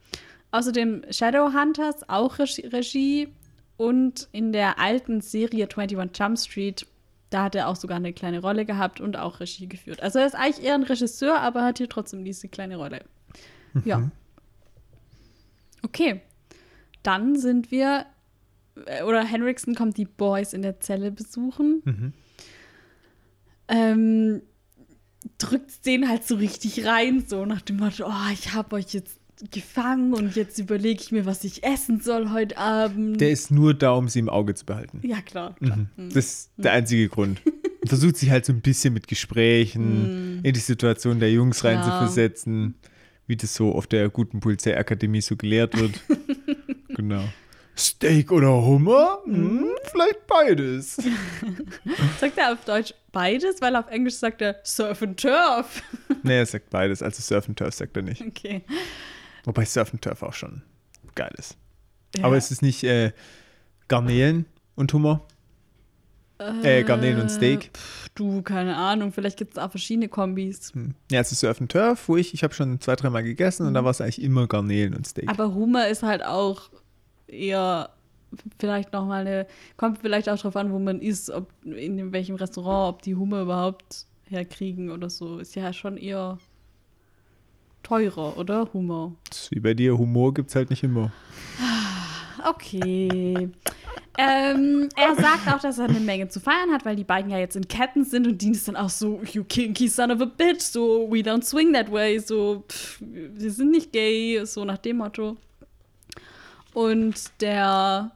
Außerdem 0.51 1.05
Shadowhunters, 1.11 2.09
auch 2.09 2.39
Regie, 2.39 3.29
und 3.77 4.29
in 4.33 4.53
der 4.53 4.79
alten 4.79 5.21
Serie 5.21 5.69
21 5.69 6.19
Jump 6.19 6.39
Street, 6.39 6.87
da 7.31 7.45
hat 7.45 7.55
er 7.55 7.69
auch 7.69 7.77
sogar 7.77 7.99
eine 7.99 8.13
kleine 8.13 8.41
Rolle 8.41 8.65
gehabt 8.65 9.01
und 9.01 9.17
auch 9.17 9.41
Regie 9.41 9.69
geführt. 9.69 10.03
Also 10.03 10.19
er 10.19 10.27
ist 10.27 10.35
eigentlich 10.35 10.65
eher 10.65 10.75
ein 10.75 10.83
Regisseur, 10.83 11.41
aber 11.41 11.65
hat 11.65 11.79
hier 11.79 11.89
trotzdem 11.89 12.25
diese 12.25 12.49
kleine 12.49 12.77
Rolle. 12.77 13.05
Ja. 13.85 14.11
Okay. 15.83 16.23
Dann 17.03 17.37
sind 17.37 17.71
wir, 17.71 18.07
äh, 18.87 19.03
oder 19.03 19.23
Henriksen 19.23 19.75
kommt 19.75 19.97
die 19.99 20.07
Boys 20.07 20.55
in 20.55 20.63
der 20.63 20.81
Zelle 20.81 21.13
besuchen. 21.13 21.83
Mhm. 21.85 22.13
Ähm, 23.69 24.43
drückt 25.39 25.87
den 25.87 26.09
halt 26.09 26.27
so 26.27 26.37
richtig 26.37 26.85
rein, 26.87 27.25
so 27.27 27.45
nach 27.45 27.61
dem 27.61 27.77
Motto, 27.77 28.07
oh, 28.07 28.33
ich 28.33 28.53
habe 28.55 28.77
euch 28.77 28.93
jetzt 28.95 29.19
gefangen 29.51 30.15
und 30.15 30.35
jetzt 30.35 30.59
überlege 30.59 31.03
ich 31.03 31.13
mir, 31.13 31.27
was 31.27 31.45
ich 31.45 31.63
essen 31.63 32.01
soll 32.01 32.31
heute 32.31 32.57
Abend. 32.57 33.21
Der 33.21 33.31
ist 33.31 33.51
nur 33.51 33.75
da, 33.75 33.93
um 33.93 34.09
sie 34.09 34.21
im 34.21 34.29
Auge 34.29 34.55
zu 34.55 34.65
behalten. 34.65 35.01
ja, 35.07 35.21
klar. 35.21 35.55
klar. 35.57 35.79
Mhm. 35.97 36.09
Das 36.09 36.25
ist 36.25 36.51
der 36.57 36.73
einzige 36.73 37.09
Grund. 37.09 37.43
Versucht 37.85 38.17
sich 38.17 38.31
halt 38.31 38.45
so 38.45 38.53
ein 38.53 38.63
bisschen 38.63 38.95
mit 38.95 39.07
Gesprächen 39.07 40.41
in 40.43 40.55
die 40.55 40.61
Situation 40.61 41.21
der 41.21 41.31
Jungs 41.31 41.61
Klar. 41.61 41.75
reinzuversetzen, 41.75 42.75
wie 43.27 43.37
das 43.37 43.55
so 43.55 43.73
auf 43.73 43.87
der 43.87 44.09
guten 44.09 44.41
Polizeiakademie 44.41 45.21
so 45.21 45.37
gelehrt 45.37 45.79
wird. 45.79 46.01
genau. 46.89 47.25
Steak 47.79 48.33
oder 48.33 48.51
Hummer? 48.53 49.19
Hm, 49.25 49.69
vielleicht 49.85 50.27
beides. 50.27 50.97
Sagt 52.21 52.39
er 52.39 52.53
auf 52.53 52.65
Deutsch 52.65 52.95
beides, 53.13 53.61
weil 53.61 53.77
auf 53.77 53.89
Englisch 53.89 54.15
sagt 54.15 54.41
er 54.43 54.61
Surf 54.65 55.03
and 55.03 55.21
Turf. 55.21 55.83
nee, 56.23 56.39
er 56.39 56.47
sagt 56.47 56.71
beides. 56.71 57.03
Also 57.03 57.23
Surf 57.23 57.49
and 57.49 57.59
Turf 57.59 57.75
sagt 57.75 57.97
er 57.97 58.03
nicht. 58.03 58.23
Okay. 58.23 58.65
Wobei 59.45 59.65
Surf 59.65 59.93
and 59.93 60.03
Turf 60.03 60.23
auch 60.23 60.33
schon 60.33 60.63
geil 61.15 61.33
ist. 61.39 61.57
Ja. 62.17 62.25
Aber 62.25 62.37
es 62.37 62.51
ist 62.51 62.63
nicht 62.63 62.83
äh, 62.85 63.13
Garnelen 63.89 64.47
und 64.75 64.93
Hummer? 64.93 65.23
Äh, 66.39 66.83
Garnelen 66.85 67.21
und 67.21 67.31
Steak? 67.31 67.71
Pff, 67.73 68.07
Du, 68.17 68.41
keine 68.41 68.77
Ahnung, 68.77 69.13
vielleicht 69.13 69.37
gibt 69.37 69.53
es 69.53 69.63
auch 69.63 69.71
verschiedene 69.71 70.09
Kombis. 70.09 70.73
Hm. 70.73 70.95
Ja, 71.11 71.21
es 71.21 71.33
ist 71.33 71.41
Surf 71.41 71.61
and 71.61 71.71
Turf, 71.71 72.09
wo 72.09 72.17
ich, 72.17 72.33
ich 72.33 72.43
habe 72.43 72.55
schon 72.55 72.81
zwei, 72.81 72.97
dreimal 72.97 73.23
gegessen 73.23 73.67
und 73.67 73.75
da 73.75 73.85
war 73.85 73.91
es 73.91 74.01
eigentlich 74.01 74.23
immer 74.23 74.47
Garnelen 74.47 74.95
und 74.95 75.07
Steak. 75.07 75.29
Aber 75.29 75.55
Hummer 75.55 75.89
ist 75.89 76.03
halt 76.03 76.25
auch 76.25 76.71
eher 77.29 77.91
vielleicht 78.59 78.93
noch 78.93 79.07
mal 79.07 79.27
eine, 79.27 79.47
kommt 79.77 79.99
vielleicht 79.99 80.29
auch 80.29 80.39
drauf 80.39 80.57
an, 80.57 80.73
wo 80.73 80.79
man 80.79 81.01
ist, 81.01 81.31
ob 81.31 81.51
in 81.65 82.13
welchem 82.13 82.37
Restaurant, 82.37 82.95
ob 82.95 83.03
die 83.03 83.15
Hummer 83.15 83.43
überhaupt 83.43 84.07
herkriegen 84.29 84.91
oder 84.91 85.11
so. 85.11 85.39
Ist 85.39 85.55
ja 85.55 85.73
schon 85.73 85.97
eher 85.97 86.39
teurer, 87.83 88.37
oder? 88.37 88.69
Ist 89.31 89.51
wie 89.53 89.61
bei 89.61 89.75
dir, 89.75 89.97
Humor 89.97 90.35
gibt 90.35 90.51
es 90.51 90.57
halt 90.57 90.71
nicht 90.71 90.83
immer. 90.83 91.13
Okay. 92.45 93.49
ähm, 94.19 94.89
er 94.97 95.15
sagt 95.15 95.49
auch, 95.49 95.61
dass 95.61 95.79
er 95.79 95.89
eine 95.89 96.01
Menge 96.01 96.29
zu 96.29 96.41
feiern 96.41 96.73
hat, 96.73 96.85
weil 96.85 96.97
die 96.97 97.05
beiden 97.05 97.31
ja 97.31 97.39
jetzt 97.39 97.57
in 97.57 97.69
Ketten 97.69 98.05
sind 98.05 98.27
und 98.27 98.43
Dean 98.43 98.53
ist 98.53 98.69
dann 98.69 98.77
auch 98.77 98.91
so, 98.91 99.21
you 99.33 99.45
kinky 99.45 99.89
son 99.89 100.11
of 100.11 100.21
a 100.21 100.25
bitch, 100.25 100.63
so, 100.63 101.09
we 101.11 101.21
don't 101.21 101.45
swing 101.45 101.73
that 101.73 101.91
way, 101.91 102.19
so, 102.19 102.65
pff, 102.69 103.01
wir 103.01 103.51
sind 103.51 103.71
nicht 103.71 103.93
gay, 103.93 104.45
so 104.45 104.65
nach 104.65 104.79
dem 104.79 104.99
Motto. 104.99 105.37
Und 106.77 107.41
der 107.41 108.13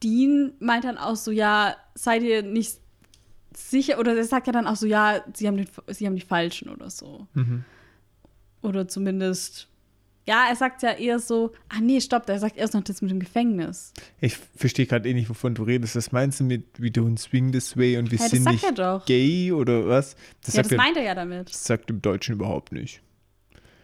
Dean 0.00 0.52
meint 0.60 0.84
dann 0.84 0.96
auch 0.96 1.16
so, 1.16 1.32
ja, 1.32 1.74
seid 1.96 2.22
ihr 2.22 2.42
nicht 2.42 2.78
sicher, 3.52 3.98
oder 3.98 4.16
er 4.16 4.22
sagt 4.22 4.46
ja 4.46 4.52
dann 4.52 4.68
auch 4.68 4.76
so, 4.76 4.86
ja, 4.86 5.24
sie 5.34 5.48
haben, 5.48 5.56
den, 5.56 5.66
sie 5.88 6.06
haben 6.06 6.14
die 6.14 6.20
Falschen 6.22 6.68
oder 6.68 6.88
so. 6.88 7.26
Mhm. 7.34 7.64
Oder 8.62 8.86
zumindest. 8.86 9.66
Ja, 10.24 10.46
er 10.48 10.54
sagt 10.54 10.84
ja 10.84 10.92
eher 10.92 11.18
so, 11.18 11.52
ah 11.68 11.80
nee, 11.80 12.00
stopp, 12.00 12.28
er 12.28 12.38
sagt 12.38 12.56
erst 12.56 12.74
noch 12.74 12.84
das 12.84 13.02
mit 13.02 13.10
dem 13.10 13.18
Gefängnis. 13.18 13.92
Ich 14.20 14.36
verstehe 14.36 14.86
gerade 14.86 15.08
eh 15.08 15.14
nicht, 15.14 15.28
wovon 15.28 15.56
du 15.56 15.64
redest. 15.64 15.96
Was 15.96 16.12
meinst 16.12 16.38
du 16.38 16.44
mit 16.44 16.80
We 16.80 16.90
don't 16.90 17.18
swing 17.18 17.50
this 17.50 17.76
way 17.76 17.96
und 17.96 18.12
wir 18.12 18.20
Ja, 18.20 18.28
sind 18.28 18.44
nicht 18.44 18.64
gay 19.06 19.50
oder 19.50 19.88
was? 19.88 20.14
Das 20.44 20.54
ja, 20.54 20.62
das 20.62 20.70
meint 20.76 20.96
er 20.96 21.02
ja 21.02 21.16
damit. 21.16 21.48
das 21.48 21.64
sagt 21.64 21.90
im 21.90 22.02
Deutschen 22.02 22.36
überhaupt 22.36 22.70
nicht. 22.70 23.02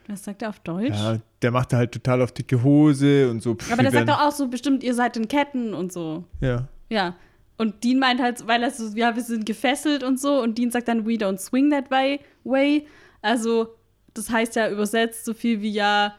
Das 0.08 0.24
sagt 0.24 0.42
er 0.42 0.48
auf 0.48 0.58
Deutsch. 0.60 0.90
Ja, 0.98 1.18
der 1.40 1.50
macht 1.50 1.72
halt 1.72 1.92
total 1.92 2.22
auf 2.22 2.32
dicke 2.32 2.62
Hose 2.62 3.30
und 3.30 3.42
so. 3.42 3.54
pff, 3.54 3.72
Aber 3.72 3.82
der 3.82 3.92
sagt 3.92 4.08
doch 4.08 4.20
auch 4.20 4.32
so, 4.32 4.48
bestimmt, 4.48 4.82
ihr 4.82 4.94
seid 4.94 5.16
in 5.16 5.28
Ketten 5.28 5.74
und 5.74 5.92
so. 5.92 6.24
Ja. 6.40 6.68
Ja. 6.88 7.16
Und 7.58 7.84
Dean 7.84 7.98
meint 7.98 8.20
halt, 8.20 8.46
weil 8.46 8.62
er 8.62 8.70
so, 8.70 8.88
ja, 8.96 9.14
wir 9.14 9.22
sind 9.22 9.46
gefesselt 9.46 10.02
und 10.02 10.18
so. 10.18 10.42
Und 10.42 10.58
Dean 10.58 10.70
sagt 10.70 10.88
dann, 10.88 11.06
we 11.06 11.12
don't 11.12 11.38
swing 11.38 11.70
that 11.70 11.90
way. 11.90 12.20
way. 12.44 12.86
Also, 13.20 13.76
das 14.14 14.30
heißt 14.30 14.56
ja 14.56 14.68
übersetzt 14.70 15.24
so 15.24 15.32
viel 15.34 15.62
wie 15.62 15.70
ja, 15.70 16.14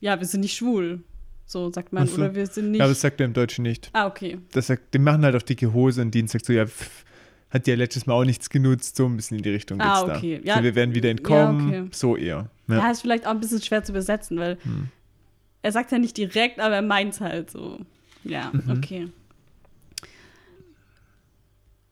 ja, 0.00 0.18
wir 0.18 0.26
sind 0.26 0.40
nicht 0.40 0.56
schwul. 0.56 1.02
So 1.46 1.70
sagt 1.70 1.92
man. 1.92 2.06
So. 2.06 2.16
Oder 2.16 2.34
wir 2.34 2.46
sind 2.46 2.72
nicht. 2.72 2.78
Ja, 2.78 2.84
aber 2.84 2.92
das 2.92 3.00
sagt 3.00 3.20
er 3.20 3.26
im 3.26 3.32
Deutschen 3.34 3.62
nicht. 3.62 3.90
ah, 3.92 4.06
okay. 4.06 4.38
Das 4.52 4.66
sagt, 4.66 4.92
die 4.94 4.98
machen 4.98 5.24
halt 5.24 5.36
auf 5.36 5.44
dicke 5.44 5.72
Hose 5.72 6.02
und 6.02 6.12
Dean 6.14 6.26
sagt 6.26 6.46
so, 6.46 6.52
ja, 6.52 6.66
pff, 6.66 7.04
hat 7.54 7.66
ja 7.66 7.74
letztes 7.76 8.04
Mal 8.06 8.12
auch 8.14 8.24
nichts 8.24 8.50
genutzt, 8.50 8.96
so 8.96 9.06
ein 9.06 9.16
bisschen 9.16 9.38
in 9.38 9.42
die 9.42 9.50
Richtung 9.50 9.80
Ah, 9.80 10.02
geht's 10.04 10.16
okay. 10.18 10.40
da. 10.44 10.48
Ja, 10.50 10.56
so, 10.58 10.62
wir 10.64 10.74
werden 10.74 10.94
wieder 10.94 11.08
entkommen, 11.08 11.72
ja, 11.72 11.80
okay. 11.80 11.88
so 11.92 12.16
eher. 12.16 12.50
Ja. 12.68 12.76
Ja. 12.78 12.90
ist 12.90 13.00
vielleicht 13.00 13.26
auch 13.26 13.30
ein 13.30 13.40
bisschen 13.40 13.62
schwer 13.62 13.82
zu 13.84 13.92
übersetzen, 13.92 14.38
weil 14.38 14.58
Hm. 14.62 14.88
er 15.62 15.72
sagt 15.72 15.90
ja 15.92 15.98
nicht 15.98 16.16
direkt, 16.18 16.60
aber 16.60 16.74
er 16.74 16.82
meint 16.82 17.14
es 17.14 17.20
halt 17.22 17.50
so. 17.50 17.78
Ja, 18.24 18.50
Mhm. 18.52 18.70
okay. 18.70 19.08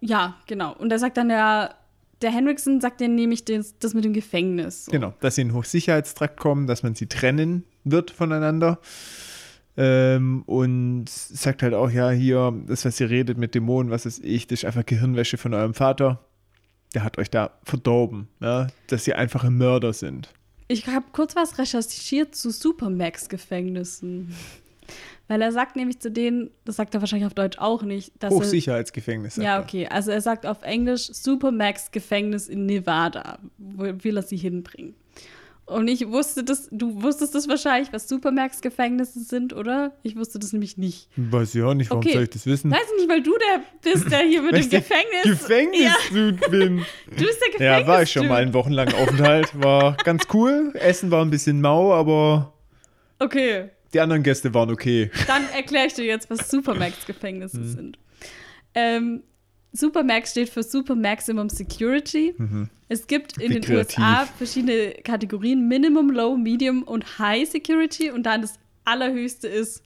Ja, 0.01 0.37
genau. 0.46 0.75
Und 0.75 0.90
er 0.90 0.98
sagt 0.98 1.16
dann 1.16 1.31
ja, 1.31 1.75
der 2.22 2.31
Henriksen 2.31 2.81
sagt 2.81 3.01
dann 3.01 3.14
nämlich 3.14 3.44
das, 3.44 3.79
das 3.79 3.94
mit 3.94 4.05
dem 4.05 4.12
Gefängnis. 4.12 4.87
So. 4.87 4.92
Genau, 4.92 5.14
dass 5.20 5.37
sie 5.37 5.42
in 5.42 5.48
den 5.48 5.55
Hochsicherheitstrakt 5.57 6.38
kommen, 6.38 6.66
dass 6.66 6.83
man 6.83 6.94
sie 6.94 7.07
trennen 7.07 7.64
wird 7.85 8.11
voneinander. 8.11 8.79
Ähm, 9.77 10.43
und 10.43 11.09
sagt 11.09 11.63
halt 11.63 11.73
auch, 11.73 11.91
ja, 11.91 12.11
hier, 12.11 12.53
das, 12.67 12.85
was 12.85 13.01
ihr 13.01 13.09
redet 13.09 13.39
mit 13.39 13.55
Dämonen, 13.55 13.91
was 13.91 14.05
ist 14.05 14.23
ich, 14.23 14.47
das 14.47 14.61
ist 14.61 14.65
einfach 14.67 14.85
Gehirnwäsche 14.85 15.39
von 15.39 15.55
eurem 15.55 15.75
Vater. 15.75 16.21
Der 16.95 17.05
hat 17.05 17.17
euch 17.17 17.31
da 17.31 17.59
verdorben, 17.65 18.29
ja, 18.41 18.67
dass 18.89 19.09
ihr 19.09 19.17
einfache 19.17 19.51
Mörder 19.51 19.95
sind. 19.95 20.29
Ich 20.69 20.87
habe 20.87 21.07
kurz 21.13 21.37
was 21.37 21.59
recherchiert 21.59 22.35
zu 22.35 22.51
Supermax-Gefängnissen. 22.51 24.35
Weil 25.29 25.41
er 25.41 25.53
sagt 25.53 25.77
nämlich 25.77 26.01
zu 26.01 26.11
denen, 26.11 26.51
das 26.65 26.77
sagt 26.77 26.95
er 26.95 27.01
wahrscheinlich 27.01 27.27
auf 27.27 27.35
Deutsch 27.35 27.57
auch 27.59 27.83
nicht, 27.83 28.13
dass 28.19 28.33
er, 28.33 28.39
Hochsicherheitsgefängnis. 28.39 29.37
Ja, 29.37 29.63
okay. 29.63 29.87
Also 29.89 30.11
er 30.11 30.21
sagt 30.21 30.45
auf 30.45 30.63
Englisch 30.63 31.07
Supermax-Gefängnis 31.07 32.49
in 32.49 32.67
Nevada, 32.67 33.39
wo 33.57 33.85
will 33.85 34.17
er 34.17 34.23
sie 34.23 34.37
hinbringen. 34.37 34.95
Und 35.64 35.88
ich 35.88 36.07
wusste 36.09 36.42
das, 36.44 36.68
du 36.72 37.03
wusstest 37.03 37.35
das 37.35 37.48
wahrscheinlich, 37.48 37.92
was 37.92 38.09
Supermax-Gefängnisse 38.09 39.20
sind, 39.20 39.53
oder? 39.53 39.92
Ich 40.03 40.16
wusste 40.16 40.38
das 40.38 40.53
nämlich 40.53 40.77
nicht. 40.77 41.09
Weiß 41.16 41.55
ich 41.55 41.62
auch 41.62 41.72
nicht, 41.75 41.88
warum 41.90 42.03
Okay. 42.05 42.14
soll 42.14 42.25
ich 42.25 42.31
das 42.31 42.46
wissen? 42.46 42.70
Weiß 42.70 42.81
ich 42.94 43.01
nicht, 43.03 43.09
weil 43.11 43.22
du 43.22 43.33
der 43.38 43.62
bist, 43.92 44.11
der 44.11 44.20
hier 44.20 44.42
mit 44.42 44.55
dem 44.55 44.68
Gefängnis. 44.68 45.22
Gefängnisdude 45.22 46.51
bin. 46.51 46.85
Du 47.11 47.25
bist 47.25 47.40
der 47.40 47.53
Gefängnis. 47.53 47.61
Ja, 47.61 47.87
war 47.87 48.03
ich 48.03 48.11
schon 48.11 48.27
mal 48.27 48.42
einen 48.42 48.53
wochenlangen 48.55 48.94
Aufenthalt. 48.94 49.51
War 49.62 49.96
ganz 50.05 50.25
cool. 50.35 50.72
Essen 50.75 51.11
war 51.11 51.25
ein 51.25 51.31
bisschen 51.31 51.61
mau, 51.61 51.92
aber 51.94 52.53
Okay, 53.20 53.70
die 53.94 54.01
anderen 54.01 54.22
Gäste 54.25 54.53
waren 54.53 54.70
okay. 54.70 55.11
dann 55.29 55.42
erkläre 55.55 55.87
ich 55.87 55.94
dir 55.94 56.05
jetzt, 56.05 56.29
was 56.29 56.51
Supermax-Gefängnisse 56.51 57.61
Mhm. 57.61 57.68
sind. 57.72 57.98
Ähm, 58.75 59.22
Supermax 59.73 60.33
steht 60.33 60.51
für 60.51 60.63
Super 60.63 60.95
Maximum 60.95 61.49
Security. 61.49 62.35
Es 62.89 63.07
gibt 63.07 63.39
in 63.39 63.45
Mhm. 63.45 63.49
Wie 63.49 63.53
den 63.55 63.63
kreativ. 63.63 63.99
USA 63.99 64.27
verschiedene 64.39 64.91
Kategorien: 65.03 65.67
Minimum, 65.69 66.11
Low, 66.11 66.37
Medium 66.37 66.83
und 66.83 67.19
High 67.19 67.49
Security. 67.49 68.11
Und 68.11 68.25
dann 68.25 68.43
das 68.43 68.55
allerhöchste 68.85 69.49
ist 69.49 69.83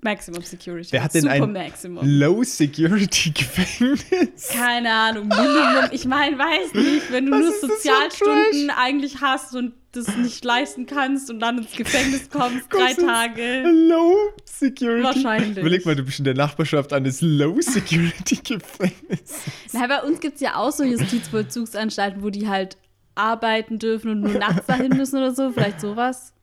Maximum 0.00 0.42
Security. 0.42 0.90
Wer 0.92 1.04
hat 1.04 1.14
denn 1.14 1.22
Super 1.22 1.34
ein 1.34 1.52
Maximum. 1.52 2.04
Low-Security-Gefängnis? 2.06 4.48
Keine 4.52 4.92
Ahnung, 4.92 5.28
Minimum. 5.28 5.88
Ich 5.92 6.04
meine, 6.04 6.36
weiß 6.38 6.74
nicht, 6.74 7.10
wenn 7.12 7.26
du 7.26 7.32
nur 7.32 7.42
das 7.50 7.60
für 7.60 7.66
Sozialstunden 7.68 8.70
eigentlich 8.70 9.20
hast 9.20 9.54
und 9.54 9.74
das 9.92 10.16
nicht 10.16 10.44
leisten 10.44 10.86
kannst 10.86 11.30
und 11.30 11.38
dann 11.40 11.58
ins 11.58 11.72
Gefängnis 11.72 12.30
kommst, 12.30 12.66
drei 12.70 12.94
Kommst 12.94 13.06
Tage. 13.06 13.62
Low-Security. 13.62 15.02
Wahrscheinlich. 15.02 15.58
Überleg 15.58 15.84
mal, 15.86 15.96
du 15.96 16.02
bist 16.02 16.18
in 16.18 16.24
der 16.24 16.34
Nachbarschaft 16.34 16.92
eines 16.92 17.22
Low-Security-Gefängnisses. 17.22 19.40
Na, 19.72 19.86
bei 19.86 20.02
uns 20.02 20.20
gibt 20.20 20.34
es 20.36 20.40
ja 20.40 20.56
auch 20.56 20.72
so 20.72 20.84
Justizvollzugsanstalten, 20.84 22.22
wo 22.22 22.30
die 22.30 22.48
halt 22.48 22.76
arbeiten 23.14 23.78
dürfen 23.78 24.10
und 24.10 24.20
nur 24.20 24.32
nachts 24.38 24.66
dahin 24.66 24.96
müssen 24.96 25.16
oder 25.16 25.34
so. 25.34 25.50
Vielleicht 25.52 25.80
sowas. 25.80 26.34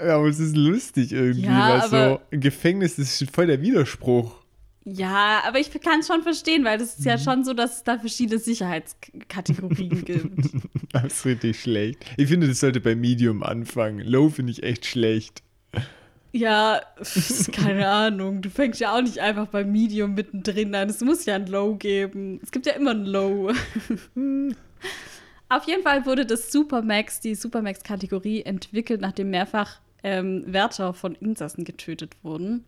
Ja, 0.00 0.16
aber 0.16 0.28
es 0.28 0.38
ist 0.38 0.56
lustig 0.56 1.12
irgendwie, 1.12 1.46
Ja, 1.46 1.82
weil 1.90 1.90
so 1.90 2.20
ein 2.30 2.40
Gefängnis 2.40 2.94
das 2.96 3.20
ist 3.20 3.34
voll 3.34 3.48
der 3.48 3.60
Widerspruch. 3.60 4.37
Ja, 4.94 5.42
aber 5.46 5.58
ich 5.58 5.70
kann 5.80 6.00
es 6.00 6.06
schon 6.06 6.22
verstehen, 6.22 6.64
weil 6.64 6.78
das 6.78 6.90
ist 6.94 7.00
Mhm. 7.00 7.06
ja 7.06 7.18
schon 7.18 7.44
so, 7.44 7.52
dass 7.54 7.76
es 7.78 7.84
da 7.84 7.98
verschiedene 7.98 8.38
Sicherheitskategorien 8.38 10.04
gibt. 10.04 10.50
Das 10.92 11.04
ist 11.04 11.24
richtig 11.26 11.60
schlecht. 11.60 12.04
Ich 12.16 12.28
finde, 12.28 12.48
das 12.48 12.60
sollte 12.60 12.80
bei 12.80 12.94
Medium 12.94 13.42
anfangen. 13.42 14.00
Low 14.00 14.28
finde 14.28 14.52
ich 14.52 14.62
echt 14.62 14.86
schlecht. 14.86 15.42
Ja, 16.32 16.80
pf, 17.02 17.50
keine 17.52 17.88
Ahnung. 17.90 18.42
Du 18.42 18.50
fängst 18.50 18.80
ja 18.80 18.94
auch 18.96 19.02
nicht 19.02 19.18
einfach 19.18 19.46
bei 19.48 19.64
Medium 19.64 20.14
mittendrin 20.14 20.74
an. 20.74 20.88
Es 20.90 21.00
muss 21.00 21.24
ja 21.24 21.34
ein 21.34 21.46
Low 21.46 21.74
geben. 21.76 22.38
Es 22.42 22.50
gibt 22.50 22.66
ja 22.66 22.74
immer 22.74 22.90
ein 22.92 23.04
Low. 23.06 23.50
Auf 25.50 25.64
jeden 25.66 25.82
Fall 25.82 26.04
wurde 26.04 26.26
das 26.26 26.52
Supermax, 26.52 27.20
die 27.20 27.34
Supermax-Kategorie, 27.34 28.42
entwickelt, 28.42 29.00
nachdem 29.00 29.30
mehrfach 29.30 29.80
ähm, 30.02 30.44
Wärter 30.46 30.92
von 30.92 31.14
Insassen 31.14 31.64
getötet 31.64 32.12
wurden. 32.22 32.64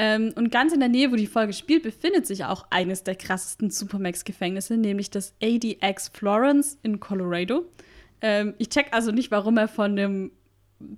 Ähm, 0.00 0.32
und 0.36 0.52
ganz 0.52 0.72
in 0.72 0.78
der 0.78 0.88
Nähe, 0.88 1.10
wo 1.10 1.16
die 1.16 1.26
Folge 1.26 1.52
spielt, 1.52 1.82
befindet 1.82 2.24
sich 2.24 2.44
auch 2.44 2.68
eines 2.70 3.02
der 3.02 3.16
krassesten 3.16 3.68
Supermax-Gefängnisse, 3.68 4.76
nämlich 4.76 5.10
das 5.10 5.34
ADX 5.42 6.08
Florence 6.14 6.78
in 6.84 7.00
Colorado. 7.00 7.64
Ähm, 8.20 8.54
ich 8.58 8.68
check 8.68 8.86
also 8.92 9.10
nicht, 9.10 9.32
warum 9.32 9.56
er 9.58 9.66
von 9.66 9.96
dem 9.96 10.30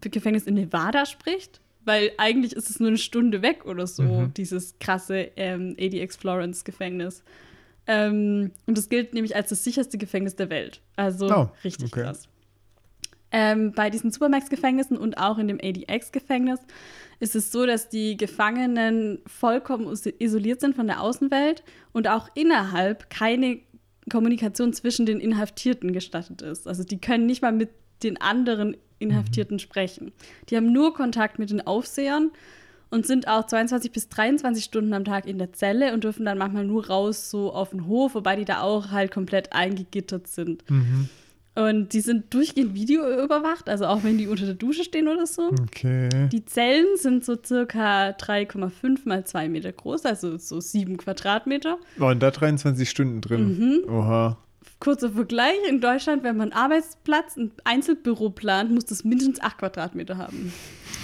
Gefängnis 0.03 0.47
in 0.47 0.53
Nevada 0.53 1.07
spricht, 1.07 1.63
weil 1.87 2.13
eigentlich 2.19 2.53
ist 2.53 2.69
es 2.69 2.79
nur 2.79 2.89
eine 2.91 2.99
Stunde 2.99 3.41
weg 3.41 3.65
oder 3.65 3.87
so, 3.87 4.27
dieses 4.37 4.79
krasse 4.81 5.31
ähm, 5.37 5.77
ADX 5.81 6.17
Florence 6.17 6.65
Gefängnis. 6.65 7.25
Ähm, 7.87 8.51
und 8.67 8.77
es 8.77 8.91
gilt 8.91 9.15
nämlich 9.15 9.35
als 9.35 9.49
das 9.49 9.65
sicherste 9.65 9.97
Gefängnis 9.97 10.37
der 10.37 10.51
Welt. 10.51 10.83
Also 10.97 11.31
Oh, 11.35 11.49
richtig 11.65 11.91
okay. 11.91 12.03
krass. 12.03 12.29
Ähm, 13.33 13.73
bei 13.73 13.91
diesen 13.91 14.11
Supermax-Gefängnissen 14.11 14.97
und 14.97 15.19
auch 15.19 15.39
in 15.39 15.49
dem 15.49 15.59
ADX-Gefängnis 15.63 16.61
ist 17.21 17.37
es 17.37 17.53
so, 17.53 17.65
dass 17.67 17.89
die 17.89 18.17
Gefangenen 18.17 19.21
vollkommen 19.27 19.91
is- 19.93 20.07
isoliert 20.19 20.61
sind 20.61 20.75
von 20.75 20.87
der 20.87 21.01
Außenwelt 21.01 21.63
und 21.93 22.09
auch 22.09 22.29
innerhalb 22.35 23.09
keine 23.11 23.61
Kommunikation 24.11 24.73
zwischen 24.73 25.07
den 25.07 25.21
Inhaftierten 25.21 25.93
gestattet 25.93 26.43
ist. 26.43 26.67
Also 26.67 26.83
die 26.83 27.01
können 27.01 27.27
nicht 27.27 27.43
mal 27.43 27.53
mit 27.53 27.71
den 28.03 28.21
anderen 28.21 28.77
Inhaftierten 28.99 29.59
sprechen. 29.59 30.13
Die 30.49 30.57
haben 30.57 30.73
nur 30.73 30.95
Kontakt 30.95 31.39
mit 31.39 31.51
den 31.51 31.65
Aufsehern 31.67 32.31
und 32.91 33.07
sind 33.07 33.29
auch 33.29 33.47
22 33.47 33.93
bis 33.93 34.09
23 34.09 34.65
Stunden 34.65 34.93
am 34.95 35.05
Tag 35.05 35.27
in 35.27 35.39
der 35.39 35.53
Zelle 35.53 35.95
und 35.95 36.03
dürfen 36.03 36.25
dann 36.25 36.39
manchmal 36.39 36.65
nur 36.65 36.89
raus 36.89 37.31
so 37.31 37.53
auf 37.53 37.71
den 37.71 37.87
Hof, 37.87 38.15
wobei 38.15 38.35
die 38.37 38.45
da 38.45 38.63
auch 38.63 38.91
halt 38.91 39.13
komplett 39.13 39.53
eingegittert 39.53 40.27
sind. 40.27 40.65
Und 41.69 41.93
die 41.93 42.01
sind 42.01 42.33
durchgehend 42.33 42.75
Video 42.75 43.03
überwacht, 43.23 43.69
also 43.69 43.85
auch 43.85 44.03
wenn 44.03 44.17
die 44.17 44.29
unter 44.29 44.47
der 44.47 44.55
Dusche 44.55 44.83
stehen 44.83 45.09
oder 45.09 45.27
so. 45.27 45.51
Okay. 45.63 46.09
Die 46.33 46.45
Zellen 46.47 46.87
sind 46.97 47.23
so 47.25 47.37
circa 47.45 48.11
3,5 48.11 49.01
mal 49.05 49.27
2 49.27 49.51
Meter 49.51 49.71
groß, 49.71 50.07
also 50.07 50.39
so 50.39 50.59
7 50.61 50.97
Quadratmeter. 50.97 51.79
Waren 51.99 52.19
da 52.19 52.31
23 52.31 52.89
Stunden 52.89 53.21
drin? 53.21 53.85
Oha. 53.89 54.39
Kurzer 54.79 55.11
Vergleich, 55.11 55.59
in 55.69 55.83
Deutschland, 55.83 56.23
wenn 56.23 56.39
man 56.39 56.53
einen 56.53 56.63
Arbeitsplatz, 56.63 57.37
ein 57.37 57.51
Einzelbüro 57.65 58.31
plant, 58.31 58.71
muss 58.71 58.87
das 58.87 59.05
mindestens 59.05 59.43
8 59.43 59.59
Quadratmeter 59.59 60.17
haben. 60.17 60.55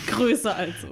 Größer 0.07 0.57
also. 0.57 0.89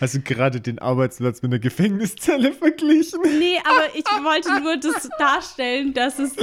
Hast 0.00 0.14
du 0.14 0.20
gerade 0.20 0.62
den 0.62 0.78
Arbeitsplatz 0.78 1.42
mit 1.42 1.52
einer 1.52 1.58
Gefängniszelle 1.58 2.52
verglichen? 2.52 3.20
Nee, 3.38 3.58
aber 3.64 3.94
ich 3.94 4.04
wollte 4.24 4.62
nur 4.62 4.78
das 4.78 5.10
darstellen, 5.18 5.92
dass 5.92 6.18
es, 6.18 6.36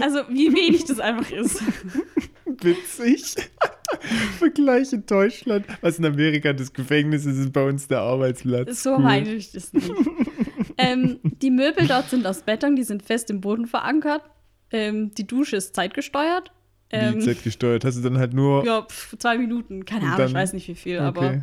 also 0.00 0.20
wie 0.28 0.52
wenig 0.52 0.84
das 0.84 1.00
einfach 1.00 1.30
ist. 1.30 1.62
Witzig. 2.44 3.36
Vergleich 4.38 4.92
in 4.92 5.06
Deutschland. 5.06 5.66
Was 5.80 5.98
in 5.98 6.04
Amerika 6.04 6.52
das 6.52 6.72
Gefängnis 6.72 7.24
ist, 7.26 7.38
ist 7.38 7.52
bei 7.52 7.66
uns 7.66 7.88
der 7.88 8.00
Arbeitsplatz. 8.00 8.82
So 8.82 8.98
meine 8.98 9.32
ich 9.34 9.52
das 9.52 9.72
nicht. 9.72 9.90
ähm, 10.78 11.20
die 11.22 11.50
Möbel 11.50 11.86
dort 11.86 12.10
sind 12.10 12.26
aus 12.26 12.42
Beton, 12.42 12.76
die 12.76 12.84
sind 12.84 13.02
fest 13.02 13.30
im 13.30 13.40
Boden 13.40 13.66
verankert. 13.66 14.22
Ähm, 14.70 15.14
die 15.14 15.26
Dusche 15.26 15.56
ist 15.56 15.74
zeitgesteuert. 15.74 16.50
Wie 16.90 16.96
Ähm, 16.96 17.20
Z 17.20 17.42
gesteuert. 17.42 17.84
Hast 17.84 17.96
du 17.98 18.02
dann 18.02 18.18
halt 18.18 18.34
nur. 18.34 18.64
ja, 18.64 18.82
pf, 18.82 19.16
zwei 19.18 19.38
Minuten, 19.38 19.84
keine 19.84 20.12
Ahnung, 20.12 20.28
ich 20.28 20.34
weiß 20.34 20.52
nicht 20.52 20.68
wie 20.68 20.74
viel, 20.74 20.98
okay. 20.98 21.06
aber 21.06 21.42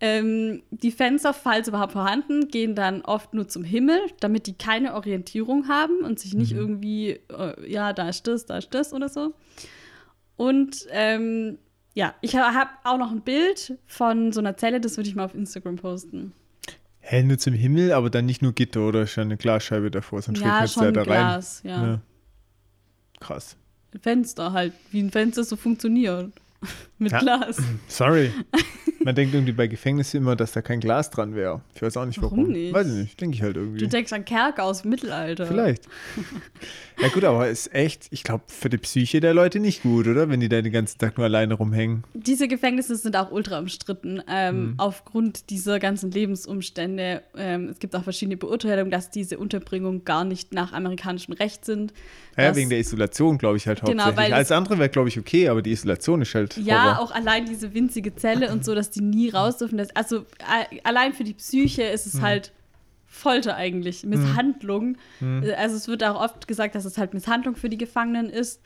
ähm, 0.00 0.62
die 0.70 0.90
Fenster, 0.90 1.32
falls 1.32 1.68
überhaupt 1.68 1.92
vorhanden, 1.92 2.48
gehen 2.48 2.74
dann 2.74 3.02
oft 3.02 3.32
nur 3.34 3.48
zum 3.48 3.64
Himmel, 3.64 3.98
damit 4.20 4.46
die 4.46 4.52
keine 4.54 4.94
Orientierung 4.94 5.68
haben 5.68 6.00
und 6.00 6.18
sich 6.18 6.34
Mhm. 6.34 6.40
nicht 6.40 6.52
irgendwie, 6.52 7.10
äh, 7.30 7.70
ja, 7.70 7.92
da 7.92 8.08
ist 8.08 8.26
das, 8.26 8.44
da 8.46 8.58
ist 8.58 8.74
das 8.74 8.92
oder 8.92 9.08
so. 9.08 9.32
Und 10.36 10.76
ähm, 10.90 11.58
ja, 11.94 12.14
ich 12.20 12.36
habe 12.36 12.68
auch 12.84 12.98
noch 12.98 13.10
ein 13.10 13.22
Bild 13.22 13.78
von 13.86 14.32
so 14.32 14.40
einer 14.40 14.56
Zelle, 14.58 14.80
das 14.80 14.98
würde 14.98 15.08
ich 15.08 15.14
mal 15.16 15.24
auf 15.24 15.34
Instagram 15.34 15.76
posten. 15.76 16.32
Hä, 17.00 17.22
nur 17.22 17.38
zum 17.38 17.54
Himmel, 17.54 17.92
aber 17.92 18.10
dann 18.10 18.26
nicht 18.26 18.42
nur 18.42 18.52
Gitter 18.52 18.86
oder 18.86 19.04
ja 19.04 19.22
eine 19.22 19.36
Glasscheibe 19.36 19.90
davor, 19.90 20.20
sonst 20.20 20.40
Ja, 20.40 20.64
es 20.64 20.74
schon 20.74 20.84
ja 20.84 20.90
da 20.92 21.00
rein. 21.02 21.06
Glas, 21.06 21.62
ja. 21.64 21.86
Ja. 21.86 22.00
Krass. 23.20 23.56
Ein 23.94 24.00
Fenster 24.00 24.52
halt, 24.52 24.74
wie 24.90 25.00
ein 25.00 25.10
Fenster 25.10 25.42
so 25.44 25.56
funktioniert. 25.56 26.32
Mit 26.98 27.12
Ja. 27.12 27.18
Glas. 27.18 27.58
Sorry. 27.88 28.30
Man 29.04 29.14
denkt 29.14 29.34
irgendwie 29.34 29.52
bei 29.52 29.66
Gefängnissen 29.66 30.16
immer, 30.22 30.34
dass 30.34 30.52
da 30.52 30.62
kein 30.62 30.80
Glas 30.80 31.10
dran 31.10 31.34
wäre. 31.34 31.60
Ich 31.74 31.82
weiß 31.82 31.96
auch 31.98 32.06
nicht 32.06 32.20
warum. 32.22 32.38
Warum 32.38 32.52
nicht? 32.52 32.72
Weiß 32.72 32.86
ich 32.88 32.94
nicht. 32.94 33.20
Denke 33.20 33.36
ich 33.36 33.42
halt 33.42 33.56
irgendwie. 33.56 33.78
Du 33.78 33.86
denkst 33.88 34.12
an 34.12 34.24
Kerker 34.24 34.64
aus 34.64 34.82
dem 34.82 34.90
Mittelalter. 34.90 35.46
Vielleicht. 35.46 35.84
ja 37.00 37.08
gut, 37.08 37.22
aber 37.24 37.48
ist 37.48 37.72
echt, 37.74 38.06
ich 38.10 38.24
glaube, 38.24 38.44
für 38.48 38.68
die 38.70 38.78
Psyche 38.78 39.20
der 39.20 39.34
Leute 39.34 39.60
nicht 39.60 39.82
gut, 39.82 40.06
oder? 40.08 40.28
Wenn 40.30 40.40
die 40.40 40.48
da 40.48 40.62
den 40.62 40.72
ganzen 40.72 40.98
Tag 40.98 41.18
nur 41.18 41.26
alleine 41.26 41.54
rumhängen. 41.54 42.04
Diese 42.14 42.48
Gefängnisse 42.48 42.96
sind 42.96 43.14
auch 43.16 43.30
ultra 43.30 43.58
umstritten, 43.58 44.22
ähm, 44.28 44.56
Mhm. 44.70 44.74
aufgrund 44.78 45.50
dieser 45.50 45.78
ganzen 45.78 46.10
Lebensumstände. 46.10 47.22
Ähm, 47.36 47.68
es 47.68 47.78
gibt 47.78 47.94
auch 47.94 48.04
verschiedene 48.04 48.36
Beurteilungen, 48.38 48.90
dass 48.90 49.10
diese 49.10 49.38
Unterbringungen 49.38 50.04
gar 50.04 50.24
nicht 50.24 50.52
nach 50.54 50.72
amerikanischem 50.72 51.34
Recht 51.34 51.64
sind. 51.66 51.92
Ja, 52.36 52.48
dass- 52.48 52.56
wegen 52.56 52.70
der 52.70 52.78
Isolation, 52.78 53.38
glaube 53.38 53.56
ich, 53.58 53.66
halt 53.66 53.80
Genau, 53.84 54.04
hauptsächlich. 54.04 54.16
weil 54.30 54.32
Alles 54.34 54.50
andere 54.52 54.78
wäre, 54.78 54.88
glaube 54.88 55.08
ich, 55.08 55.18
okay, 55.18 55.48
aber 55.48 55.62
die 55.62 55.72
Isolation 55.72 56.22
ist 56.22 56.34
halt 56.34 56.45
Ja, 56.56 56.96
Horror. 56.96 57.00
auch 57.00 57.10
allein 57.12 57.46
diese 57.46 57.74
winzige 57.74 58.14
Zelle 58.14 58.52
und 58.52 58.64
so, 58.64 58.74
dass 58.74 58.90
die 58.90 59.00
nie 59.02 59.28
raus 59.30 59.58
dürfen. 59.58 59.78
Das, 59.78 59.94
also 59.96 60.24
allein 60.84 61.12
für 61.12 61.24
die 61.24 61.34
Psyche 61.34 61.82
ist 61.82 62.06
es 62.06 62.14
Mhm. 62.14 62.22
halt 62.22 62.52
Folter 63.06 63.56
eigentlich, 63.56 64.04
Misshandlung. 64.04 64.96
Mhm. 65.20 65.42
Äh, 65.44 65.54
Also 65.54 65.76
es 65.76 65.88
wird 65.88 66.04
auch 66.04 66.20
oft 66.20 66.46
gesagt, 66.48 66.74
dass 66.74 66.84
es 66.84 66.98
halt 66.98 67.14
Misshandlung 67.14 67.56
für 67.56 67.68
die 67.68 67.78
Gefangenen 67.78 68.28
ist. 68.28 68.60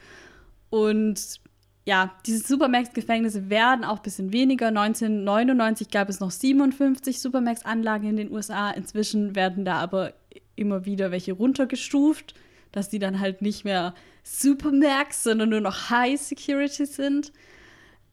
Und 0.71 1.41
ja, 1.87 2.13
diese 2.27 2.47
Supermax-Gefängnisse 2.47 3.49
werden 3.51 3.85
auch 3.85 3.97
ein 3.99 4.03
bisschen 4.03 4.33
weniger. 4.33 4.69
1999 4.69 5.89
gab 5.91 6.09
es 6.09 6.21
noch 6.21 6.31
57 6.31 7.21
Supermax-Anlagen 7.21 8.09
in 8.09 8.17
den 8.17 8.31
USA. 8.33 8.71
Inzwischen 8.71 9.35
werden 9.35 9.65
da 9.65 9.77
aber 9.77 10.13
immer 10.57 10.85
wieder 10.85 11.11
welche 11.11 11.33
runtergestuft, 11.33 12.35
dass 12.73 12.89
die 12.89 12.99
dann 12.99 13.19
halt 13.21 13.43
nicht 13.43 13.65
mehr 13.65 13.95
Supermax, 14.23 15.23
sondern 15.25 15.49
nur 15.49 15.61
noch 15.61 15.91
High 15.91 16.21
Security 16.21 16.87
sind. 16.87 17.33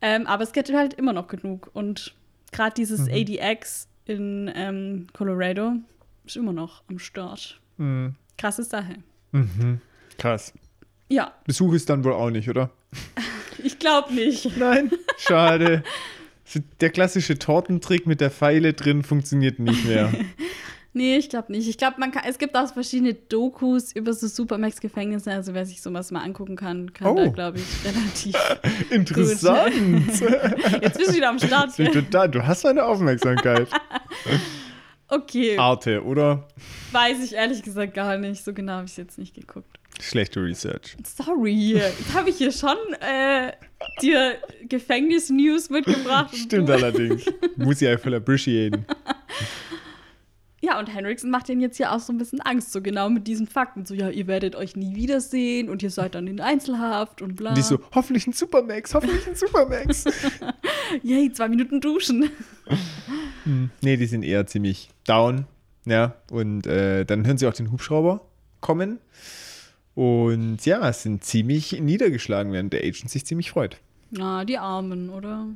Ähm, 0.02 0.28
aber 0.28 0.44
es 0.44 0.52
gibt 0.52 0.72
halt 0.74 0.94
immer 0.94 1.14
noch 1.14 1.28
genug. 1.28 1.70
Und 1.74 2.14
gerade 2.52 2.74
dieses 2.76 3.08
Mhm. 3.08 3.14
ADX 3.14 3.88
in 4.06 4.52
ähm, 4.56 5.08
Colorado 5.14 5.74
ist 6.26 6.38
immer 6.38 6.54
noch 6.54 6.84
am 6.90 7.00
Start. 7.00 7.60
Mhm. 7.78 8.16
Krasse 8.38 8.64
Sache. 8.64 8.96
Mhm. 9.32 9.82
Krass. 10.18 10.54
Ja, 11.10 11.32
Besuch 11.46 11.74
ist 11.74 11.90
dann 11.90 12.04
wohl 12.04 12.14
auch 12.14 12.30
nicht, 12.30 12.50
oder? 12.50 12.70
ich 13.64 13.80
glaube 13.80 14.14
nicht. 14.14 14.58
Nein, 14.58 14.92
schade. 15.18 15.84
Der 16.80 16.92
klassische 16.92 17.38
Tortentrick 17.38 18.08
mit 18.08 18.22
der 18.22 18.32
Pfeile 18.32 18.72
drin 18.74 19.04
funktioniert 19.04 19.60
nicht 19.60 19.84
mehr. 19.86 20.14
Nee, 20.98 21.18
ich 21.18 21.30
glaube 21.30 21.52
nicht. 21.52 21.70
Ich 21.70 21.78
glaube, 21.78 22.00
man 22.00 22.12
kann, 22.12 22.24
es 22.28 22.40
gibt 22.40 22.56
auch 22.58 22.74
verschiedene 22.74 23.14
Dokus 23.14 23.92
über 23.96 24.14
so 24.14 24.28
Supermax-Gefängnisse. 24.28 25.32
Also 25.32 25.54
wer 25.54 25.64
sich 25.66 25.80
sowas 25.82 26.10
mal 26.10 26.22
angucken 26.24 26.56
kann, 26.56 26.92
kann 26.92 27.08
Oh. 27.08 27.16
da, 27.16 27.28
glaube 27.28 27.60
ich, 27.60 27.86
relativ. 27.86 28.36
Interessant. 28.90 29.74
Jetzt 30.82 30.98
bist 30.98 31.12
du 31.12 31.16
wieder 31.16 31.30
am 31.30 31.38
Start. 31.40 31.76
Total, 31.76 32.30
du 32.30 32.46
hast 32.46 32.64
meine 32.64 32.84
Aufmerksamkeit. 32.84 33.68
Okay, 35.10 35.58
Arte, 35.58 36.04
oder? 36.04 36.50
weiß 36.92 37.24
ich 37.24 37.32
ehrlich 37.34 37.64
gesagt 37.64 37.94
gar 37.94 38.18
nicht. 38.18 38.44
So 38.44 38.52
genau 38.54 38.74
habe 38.74 38.86
ich 38.88 38.92
es 38.92 38.98
jetzt 38.98 39.18
nicht 39.18 39.34
geguckt. 39.36 39.80
Schlechte 40.02 40.44
Research. 40.44 40.98
Sorry, 41.06 41.76
jetzt 41.76 42.14
habe 42.14 42.30
ich 42.30 42.36
hier 42.36 42.52
schon 42.52 42.76
äh, 43.00 43.54
dir 44.02 44.36
Gefängnis-News 44.68 45.70
mitgebracht. 45.70 46.36
Stimmt 46.36 46.70
allerdings. 46.70 47.24
Muss 47.56 47.82
ich 47.82 47.88
einfach 47.88 48.12
appreciaten. 48.12 48.86
Ja, 50.68 50.80
und 50.80 50.94
Henriksen 50.94 51.32
macht 51.32 51.48
denen 51.48 51.62
jetzt 51.62 51.78
hier 51.78 51.94
auch 51.94 52.00
so 52.02 52.12
ein 52.12 52.18
bisschen 52.18 52.42
Angst, 52.42 52.74
so 52.74 52.82
genau 52.82 53.10
mit 53.10 53.26
diesen 53.26 53.48
Fakten. 53.48 53.86
So, 53.86 53.94
ja, 53.94 54.10
ihr 54.10 54.28
werdet 54.28 54.54
euch 54.58 54.76
nie 54.76 54.96
wiedersehen 54.96 55.70
und 55.70 55.82
ihr 55.82 55.90
seid 55.90 56.14
dann 56.14 56.28
in 56.28 56.42
Einzelhaft 56.42 57.22
und 57.22 57.38
bla. 57.38 57.52
Und 57.52 57.58
die 57.58 57.62
so, 57.62 57.80
hoffentlich 57.96 58.28
ein 58.28 58.34
Supermax, 58.34 58.94
hoffentlich 58.94 59.26
ein 59.28 59.36
Supermax. 59.36 60.04
Yay, 61.04 61.32
zwei 61.32 61.48
Minuten 61.48 61.80
duschen. 61.80 62.30
nee, 63.82 63.96
die 63.96 64.06
sind 64.08 64.24
eher 64.24 64.46
ziemlich 64.46 64.90
down. 65.06 65.46
Ja, 65.86 66.16
und 66.32 66.68
äh, 66.68 67.06
dann 67.06 67.26
hören 67.26 67.38
sie 67.38 67.48
auch 67.48 67.54
den 67.54 67.72
Hubschrauber 67.72 68.28
kommen. 68.60 69.00
Und 69.96 70.66
ja, 70.66 70.92
sind 70.92 71.24
ziemlich 71.24 71.80
niedergeschlagen, 71.80 72.52
während 72.52 72.74
der 72.74 72.82
Agent 72.82 73.10
sich 73.10 73.26
ziemlich 73.26 73.52
freut. 73.52 73.78
Ja, 74.12 74.44
die 74.44 74.58
Armen, 74.58 75.12
oder? 75.12 75.48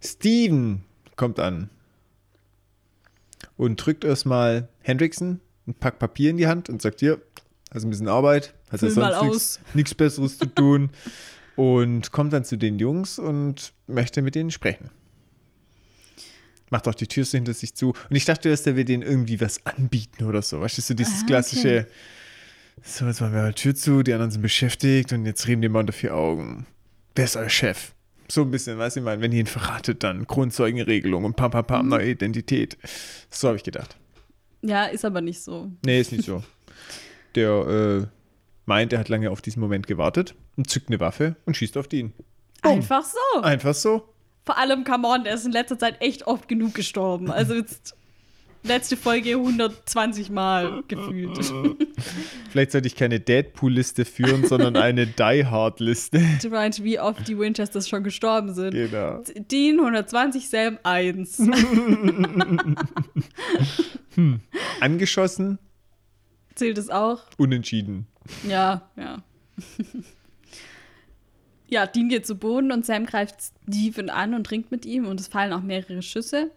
Steven 0.00 0.84
kommt 1.16 1.38
an. 1.38 1.68
Und 3.62 3.76
drückt 3.76 4.02
erstmal 4.04 4.68
Hendrickson 4.80 5.40
ein 5.68 5.74
Pack 5.74 6.00
Papier 6.00 6.30
in 6.30 6.36
die 6.36 6.48
Hand 6.48 6.68
und 6.68 6.82
sagt: 6.82 6.98
Hier, 6.98 7.22
hast 7.72 7.84
ein 7.84 7.90
bisschen 7.90 8.08
Arbeit, 8.08 8.54
hast 8.70 8.82
ja 8.82 8.90
mal 8.90 9.14
sonst 9.14 9.60
nichts 9.74 9.94
Besseres 9.94 10.38
zu 10.38 10.46
tun. 10.46 10.90
Und 11.54 12.12
kommt 12.12 12.32
dann 12.32 12.44
zu 12.44 12.56
den 12.56 12.78
Jungs 12.78 13.18
und 13.18 13.74
möchte 13.86 14.22
mit 14.22 14.34
denen 14.34 14.50
sprechen. 14.50 14.90
Macht 16.70 16.88
auch 16.88 16.94
die 16.94 17.06
Tür 17.06 17.26
so 17.26 17.36
hinter 17.36 17.52
sich 17.52 17.74
zu. 17.74 17.90
Und 17.90 18.16
ich 18.16 18.24
dachte 18.24 18.48
erst, 18.48 18.64
der 18.64 18.74
will 18.74 18.86
denen 18.86 19.02
irgendwie 19.02 19.38
was 19.40 19.64
anbieten 19.66 20.24
oder 20.24 20.40
so. 20.40 20.62
Weißt 20.62 20.88
du, 20.88 20.94
dieses 20.94 21.22
Ah, 21.22 21.26
klassische, 21.26 21.86
so, 22.82 23.04
jetzt 23.04 23.20
machen 23.20 23.34
wir 23.34 23.42
halt 23.42 23.56
Tür 23.56 23.74
zu, 23.74 24.02
die 24.02 24.14
anderen 24.14 24.30
sind 24.30 24.40
beschäftigt 24.40 25.12
und 25.12 25.26
jetzt 25.26 25.46
reden 25.46 25.60
die 25.60 25.68
mal 25.68 25.80
unter 25.80 25.92
vier 25.92 26.14
Augen. 26.14 26.66
Wer 27.14 27.26
ist 27.26 27.36
euer 27.36 27.50
Chef? 27.50 27.92
So 28.34 28.40
ein 28.40 28.50
bisschen, 28.50 28.78
weißt 28.78 28.96
du, 28.96 29.00
ich 29.00 29.04
meine, 29.04 29.20
wenn 29.20 29.30
ihr 29.32 29.40
ihn 29.40 29.46
verratet, 29.46 30.02
dann 30.02 30.26
Grundzeugenregelung 30.26 31.24
und 31.24 31.36
pam, 31.36 31.50
pam, 31.50 31.60
Mhm. 31.64 31.66
pam, 31.66 31.88
neue 31.88 32.08
Identität. 32.12 32.78
So 33.28 33.48
habe 33.48 33.58
ich 33.58 33.62
gedacht. 33.62 33.98
Ja, 34.62 34.86
ist 34.86 35.04
aber 35.04 35.20
nicht 35.20 35.42
so. 35.42 35.70
Nee, 35.84 36.00
ist 36.00 36.12
nicht 36.12 36.24
so. 36.24 36.42
Der 37.34 37.50
äh, 37.50 38.06
meint, 38.64 38.94
er 38.94 39.00
hat 39.00 39.10
lange 39.10 39.30
auf 39.30 39.42
diesen 39.42 39.60
Moment 39.60 39.86
gewartet 39.86 40.34
und 40.56 40.70
zückt 40.70 40.88
eine 40.88 40.98
Waffe 40.98 41.36
und 41.44 41.58
schießt 41.58 41.76
auf 41.76 41.92
ihn. 41.92 42.14
Boom. 42.62 42.72
Einfach 42.72 43.04
so. 43.04 43.42
Einfach 43.42 43.74
so. 43.74 44.08
Vor 44.46 44.56
allem, 44.56 44.84
come 44.84 45.06
on, 45.08 45.24
der 45.24 45.34
ist 45.34 45.44
in 45.44 45.52
letzter 45.52 45.78
Zeit 45.78 46.00
echt 46.00 46.26
oft 46.26 46.48
genug 46.48 46.74
gestorben. 46.74 47.30
Also 47.30 47.52
jetzt 47.52 47.94
letzte 48.64 48.96
Folge 48.96 49.32
120 49.34 50.30
Mal 50.30 50.82
gefühlt. 50.88 51.38
Vielleicht 52.50 52.72
sollte 52.72 52.86
ich 52.86 52.96
keine 52.96 53.18
Deadpool-Liste 53.20 54.04
führen, 54.04 54.46
sondern 54.46 54.76
eine 54.76 55.06
Die 55.18 55.44
Hard-Liste. 55.46 56.20
Du 56.42 56.50
meinst, 56.50 56.82
wie 56.84 56.98
oft 57.00 57.26
die 57.28 57.38
Winchesters 57.38 57.88
schon 57.88 58.04
gestorben 58.04 58.54
sind. 58.54 58.72
genau. 58.72 59.22
Dean 59.50 59.78
120, 59.80 60.48
Sam 60.48 60.78
1. 60.82 61.38
Angeschossen, 64.80 65.58
Zählt 66.54 66.78
es 66.78 66.90
auch? 66.90 67.20
unentschieden. 67.38 68.06
Ja, 68.48 68.88
ja. 68.96 69.22
ja, 71.68 71.86
Dean 71.86 72.08
geht 72.08 72.26
zu 72.26 72.36
Boden 72.36 72.70
und 72.72 72.84
Sam 72.84 73.06
greift 73.06 73.36
Steven 73.40 74.10
an 74.10 74.34
und 74.34 74.50
ringt 74.50 74.70
mit 74.70 74.84
ihm 74.84 75.06
und 75.06 75.18
es 75.18 75.28
fallen 75.28 75.52
auch 75.52 75.62
mehrere 75.62 76.02
Schüsse. 76.02 76.50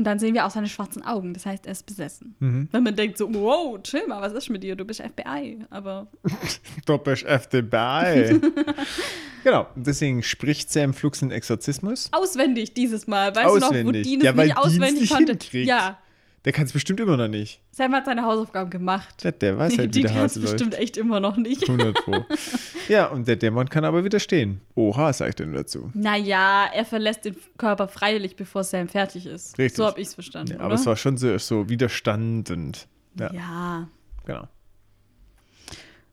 Und 0.00 0.04
dann 0.04 0.18
sehen 0.18 0.32
wir 0.32 0.46
auch 0.46 0.50
seine 0.50 0.66
schwarzen 0.66 1.04
Augen. 1.04 1.34
Das 1.34 1.44
heißt, 1.44 1.66
er 1.66 1.72
ist 1.72 1.84
besessen. 1.84 2.34
Wenn 2.72 2.82
man 2.82 2.96
denkt 2.96 3.18
so, 3.18 3.28
wow, 3.34 3.78
chill 3.82 4.06
mal, 4.06 4.22
was 4.22 4.32
ist 4.32 4.48
mit 4.48 4.62
dir? 4.62 4.74
Du 4.74 4.86
bist 4.86 5.02
FBI. 5.02 5.58
Aber 5.68 6.06
Du 6.86 6.96
bist 6.96 7.26
FBI. 7.26 8.40
genau. 9.44 9.66
Deswegen 9.76 10.22
spricht 10.22 10.72
Sam 10.72 10.94
Flux 10.94 11.20
einen 11.20 11.32
Exorzismus. 11.32 12.08
auswendig 12.12 12.72
dieses 12.72 13.06
Mal. 13.06 13.36
Weißt 13.36 13.56
du 13.56 13.58
noch, 13.58 13.60
wo 13.60 13.66
Auswendig. 13.66 14.04
Dean 14.04 14.20
es 14.20 14.24
Ja, 14.24 14.34
weil 14.38 14.46
nicht 14.46 14.56
auswendig 14.56 15.10
konnte? 15.10 15.38
Ja, 15.58 15.98
Der 16.46 16.52
kann 16.54 16.64
es 16.64 16.72
bestimmt 16.72 17.00
immer 17.00 17.18
noch 17.18 17.28
nicht. 17.28 17.60
Sam 17.70 17.92
hat 17.92 18.06
seine 18.06 18.22
Hausaufgaben 18.22 18.70
gemacht. 18.70 19.22
Der, 19.24 19.32
der 19.32 19.58
weiß 19.58 19.76
halt, 19.76 19.88
wie 19.88 19.90
Die 20.00 20.02
der 20.02 20.10
kann 20.12 20.24
es 20.24 20.32
Hase 20.32 20.40
läuft. 20.40 20.52
bestimmt 20.52 20.74
echt 20.78 20.96
immer 20.96 21.20
noch 21.20 21.36
nicht. 21.36 21.68
100 21.68 21.94
Pro. 22.02 22.24
ja, 22.88 23.06
und 23.08 23.28
der 23.28 23.36
Dämon 23.36 23.68
kann 23.68 23.84
aber 23.84 24.04
widerstehen. 24.04 24.62
Oha, 24.74 25.12
sag 25.12 25.28
ich 25.28 25.34
denn 25.34 25.52
dazu. 25.52 25.90
Naja, 25.92 26.70
er 26.74 26.84
verlässt 26.86 27.26
den 27.26 27.36
Körper 27.58 27.88
freiwillig, 27.88 28.36
bevor 28.36 28.64
Sam 28.64 28.88
fertig 28.88 29.26
ist. 29.26 29.58
Richtig. 29.58 29.76
So 29.76 29.84
habe 29.84 30.00
ich 30.00 30.08
es 30.08 30.14
verstanden. 30.14 30.54
Ja, 30.54 30.60
aber 30.60 30.74
es 30.74 30.86
war 30.86 30.96
schon 30.96 31.18
so, 31.18 31.36
so 31.36 31.68
Widerstand 31.68 32.50
und 32.50 32.88
ja, 33.18 33.32
ja. 33.34 33.88
genau. 34.24 34.48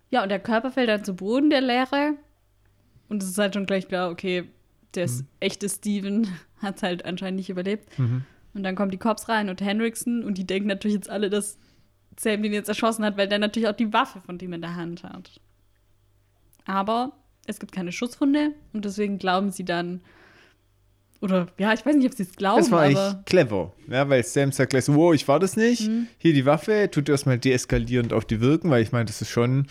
Ja, 0.09 0.23
und 0.23 0.29
der 0.29 0.39
Körper 0.39 0.71
fällt 0.71 0.89
dann 0.89 1.03
zu 1.03 1.15
Boden, 1.15 1.49
der 1.49 1.61
Leere. 1.61 2.13
Und 3.09 3.23
es 3.23 3.29
ist 3.29 3.37
halt 3.37 3.53
schon 3.53 3.65
gleich 3.65 3.87
klar, 3.87 4.09
okay, 4.09 4.43
der 4.95 5.07
Mhm. 5.07 5.27
echte 5.39 5.69
Steven 5.69 6.27
hat 6.61 6.77
es 6.77 6.83
halt 6.83 7.05
anscheinend 7.05 7.37
nicht 7.37 7.49
überlebt. 7.49 7.87
Und 8.57 8.63
dann 8.63 8.75
kommen 8.75 8.91
die 8.91 8.97
Cops 8.97 9.29
rein 9.29 9.49
und 9.49 9.61
Hendrickson 9.61 10.23
und 10.23 10.37
die 10.37 10.45
denken 10.45 10.67
natürlich 10.67 10.95
jetzt 10.95 11.09
alle, 11.09 11.29
dass 11.29 11.57
Sam 12.19 12.41
den 12.41 12.53
jetzt 12.53 12.67
erschossen 12.67 13.05
hat, 13.05 13.15
weil 13.15 13.27
der 13.27 13.37
natürlich 13.37 13.69
auch 13.69 13.75
die 13.75 13.93
Waffe 13.93 14.19
von 14.19 14.37
dem 14.39 14.51
in 14.53 14.61
der 14.61 14.75
Hand 14.75 15.03
hat. 15.03 15.39
Aber 16.65 17.13
es 17.45 17.59
gibt 17.59 17.71
keine 17.71 17.91
Schusswunde 17.91 18.53
und 18.73 18.83
deswegen 18.83 19.19
glauben 19.19 19.51
sie 19.51 19.63
dann, 19.63 20.01
oder 21.21 21.47
ja, 21.59 21.71
ich 21.73 21.85
weiß 21.85 21.95
nicht, 21.95 22.07
ob 22.07 22.13
sie 22.15 22.23
es 22.23 22.35
glauben, 22.35 22.59
Das 22.59 22.71
war 22.71 22.81
eigentlich 22.81 23.25
clever, 23.25 23.73
ja, 23.87 24.09
weil 24.09 24.23
Sam 24.23 24.51
sagt 24.51 24.71
gleich 24.71 24.85
so, 24.85 24.95
wow, 24.95 25.13
ich 25.13 25.27
war 25.27 25.39
das 25.39 25.55
nicht. 25.55 25.87
Mhm. 25.87 26.07
Hier 26.17 26.33
die 26.33 26.45
Waffe, 26.45 26.89
tut 26.91 27.09
erstmal 27.09 27.37
deeskalierend 27.37 28.11
auf 28.11 28.25
die 28.25 28.41
wirken, 28.41 28.71
weil 28.71 28.81
ich 28.81 28.91
meine, 28.91 29.05
das 29.05 29.21
ist 29.21 29.29
schon, 29.29 29.67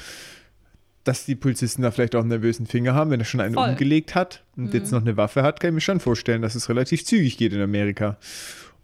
dass 1.05 1.25
die 1.25 1.37
Polizisten 1.37 1.83
da 1.83 1.90
vielleicht 1.90 2.16
auch 2.16 2.20
einen 2.20 2.31
nervösen 2.31 2.66
Finger 2.66 2.94
haben, 2.94 3.11
wenn 3.11 3.20
er 3.20 3.27
schon 3.27 3.40
einen 3.40 3.55
Voll. 3.55 3.66
Mhm. 3.66 3.72
umgelegt 3.72 4.14
hat 4.14 4.44
und 4.57 4.75
jetzt 4.75 4.90
noch 4.90 5.03
eine 5.03 5.16
Waffe 5.16 5.42
hat, 5.42 5.61
kann 5.61 5.70
ich 5.70 5.75
mir 5.75 5.81
schon 5.81 6.01
vorstellen, 6.01 6.42
dass 6.42 6.55
es 6.55 6.68
relativ 6.68 7.05
zügig 7.05 7.37
geht 7.37 7.53
in 7.53 7.61
Amerika. 7.61 8.16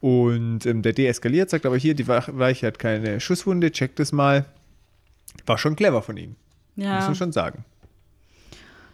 Und 0.03 0.67
ähm, 0.67 0.83
der 0.83 0.95
deeskaliert, 0.95 1.49
sagt 1.49 1.65
aber 1.65 1.77
hier, 1.77 1.95
die 1.95 2.09
Weiche 2.09 2.67
hat 2.67 2.81
keine 2.81 3.21
Schusswunde, 3.21 3.71
checkt 3.71 4.01
es 4.01 4.11
mal. 4.11 4.47
War 5.47 5.59
schon 5.59 5.77
clever 5.77 6.03
von 6.03 6.17
ihm, 6.17 6.35
muss 6.75 6.87
ja. 6.87 7.01
man 7.01 7.15
schon 7.15 7.31
sagen. 7.31 7.65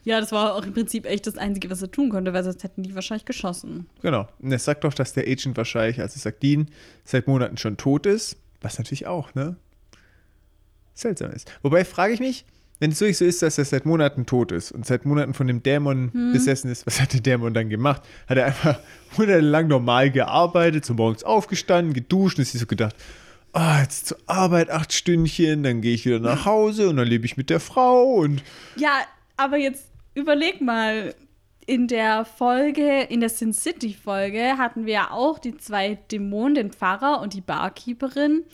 ja, 0.04 0.20
das 0.20 0.32
war 0.32 0.54
auch 0.54 0.64
im 0.64 0.74
Prinzip 0.74 1.06
echt 1.06 1.26
das 1.26 1.38
Einzige, 1.38 1.70
was 1.70 1.80
er 1.80 1.90
tun 1.90 2.10
konnte, 2.10 2.34
weil 2.34 2.44
sonst 2.44 2.62
hätten 2.62 2.82
die 2.82 2.94
wahrscheinlich 2.94 3.24
geschossen. 3.24 3.86
Genau. 4.02 4.28
Und 4.38 4.52
er 4.52 4.58
sagt 4.58 4.84
doch, 4.84 4.92
dass 4.92 5.14
der 5.14 5.24
Agent 5.24 5.56
wahrscheinlich, 5.56 5.98
also 5.98 6.20
sagt 6.20 6.42
Dean, 6.42 6.68
seit 7.04 7.26
Monaten 7.26 7.56
schon 7.56 7.78
tot 7.78 8.04
ist. 8.04 8.36
Was 8.60 8.76
natürlich 8.78 9.06
auch, 9.06 9.34
ne? 9.34 9.56
Seltsam 10.92 11.30
ist. 11.30 11.50
Wobei 11.62 11.86
frage 11.86 12.12
ich 12.12 12.20
mich, 12.20 12.44
wenn 12.80 12.92
es 12.92 13.00
wirklich 13.00 13.18
so 13.18 13.24
ist, 13.24 13.42
dass 13.42 13.58
er 13.58 13.64
seit 13.64 13.86
Monaten 13.86 14.26
tot 14.26 14.52
ist 14.52 14.70
und 14.72 14.86
seit 14.86 15.04
Monaten 15.04 15.34
von 15.34 15.46
dem 15.46 15.62
Dämon 15.62 16.12
besessen 16.32 16.70
ist, 16.70 16.86
was 16.86 17.00
hat 17.00 17.12
der 17.12 17.20
Dämon 17.20 17.52
dann 17.54 17.68
gemacht? 17.68 18.02
Hat 18.28 18.38
er 18.38 18.46
einfach 18.46 18.78
monatelang 19.16 19.66
normal 19.66 20.10
gearbeitet, 20.10 20.84
so 20.84 20.94
morgens 20.94 21.24
aufgestanden, 21.24 21.92
geduscht 21.92 22.38
und 22.38 22.44
sich 22.44 22.60
so 22.60 22.66
gedacht, 22.66 22.94
ah, 23.52 23.80
jetzt 23.80 24.06
zur 24.06 24.18
Arbeit 24.26 24.70
acht 24.70 24.92
Stündchen, 24.92 25.62
dann 25.62 25.80
gehe 25.80 25.94
ich 25.94 26.06
wieder 26.06 26.20
nach 26.20 26.44
Hause 26.44 26.88
und 26.88 26.96
dann 26.96 27.08
lebe 27.08 27.26
ich 27.26 27.36
mit 27.36 27.50
der 27.50 27.60
Frau 27.60 28.14
und 28.14 28.42
Ja, 28.76 29.00
aber 29.36 29.56
jetzt 29.56 29.86
überleg 30.14 30.60
mal. 30.60 31.14
In 31.66 31.86
der 31.86 32.24
Folge, 32.24 33.02
in 33.10 33.20
der 33.20 33.28
Sin 33.28 33.52
City-Folge 33.52 34.56
hatten 34.56 34.86
wir 34.86 34.94
ja 34.94 35.10
auch 35.10 35.38
die 35.38 35.58
zwei 35.58 35.98
Dämonen, 36.10 36.54
den 36.54 36.72
Pfarrer 36.72 37.20
und 37.20 37.34
die 37.34 37.42
Barkeeperin, 37.42 38.44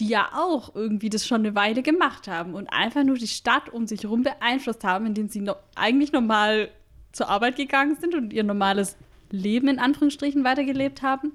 die 0.00 0.08
ja 0.08 0.30
auch 0.34 0.74
irgendwie 0.74 1.10
das 1.10 1.26
schon 1.26 1.40
eine 1.40 1.54
Weile 1.54 1.82
gemacht 1.82 2.26
haben 2.26 2.54
und 2.54 2.72
einfach 2.72 3.04
nur 3.04 3.16
die 3.16 3.28
Stadt 3.28 3.68
um 3.68 3.86
sich 3.86 4.02
herum 4.02 4.22
beeinflusst 4.22 4.82
haben, 4.82 5.06
indem 5.06 5.28
sie 5.28 5.40
no 5.40 5.54
eigentlich 5.74 6.12
normal 6.12 6.70
zur 7.12 7.28
Arbeit 7.28 7.56
gegangen 7.56 7.96
sind 8.00 8.14
und 8.14 8.32
ihr 8.32 8.42
normales 8.42 8.96
Leben 9.30 9.68
in 9.68 9.78
Anführungsstrichen 9.78 10.42
weitergelebt 10.42 11.02
haben. 11.02 11.32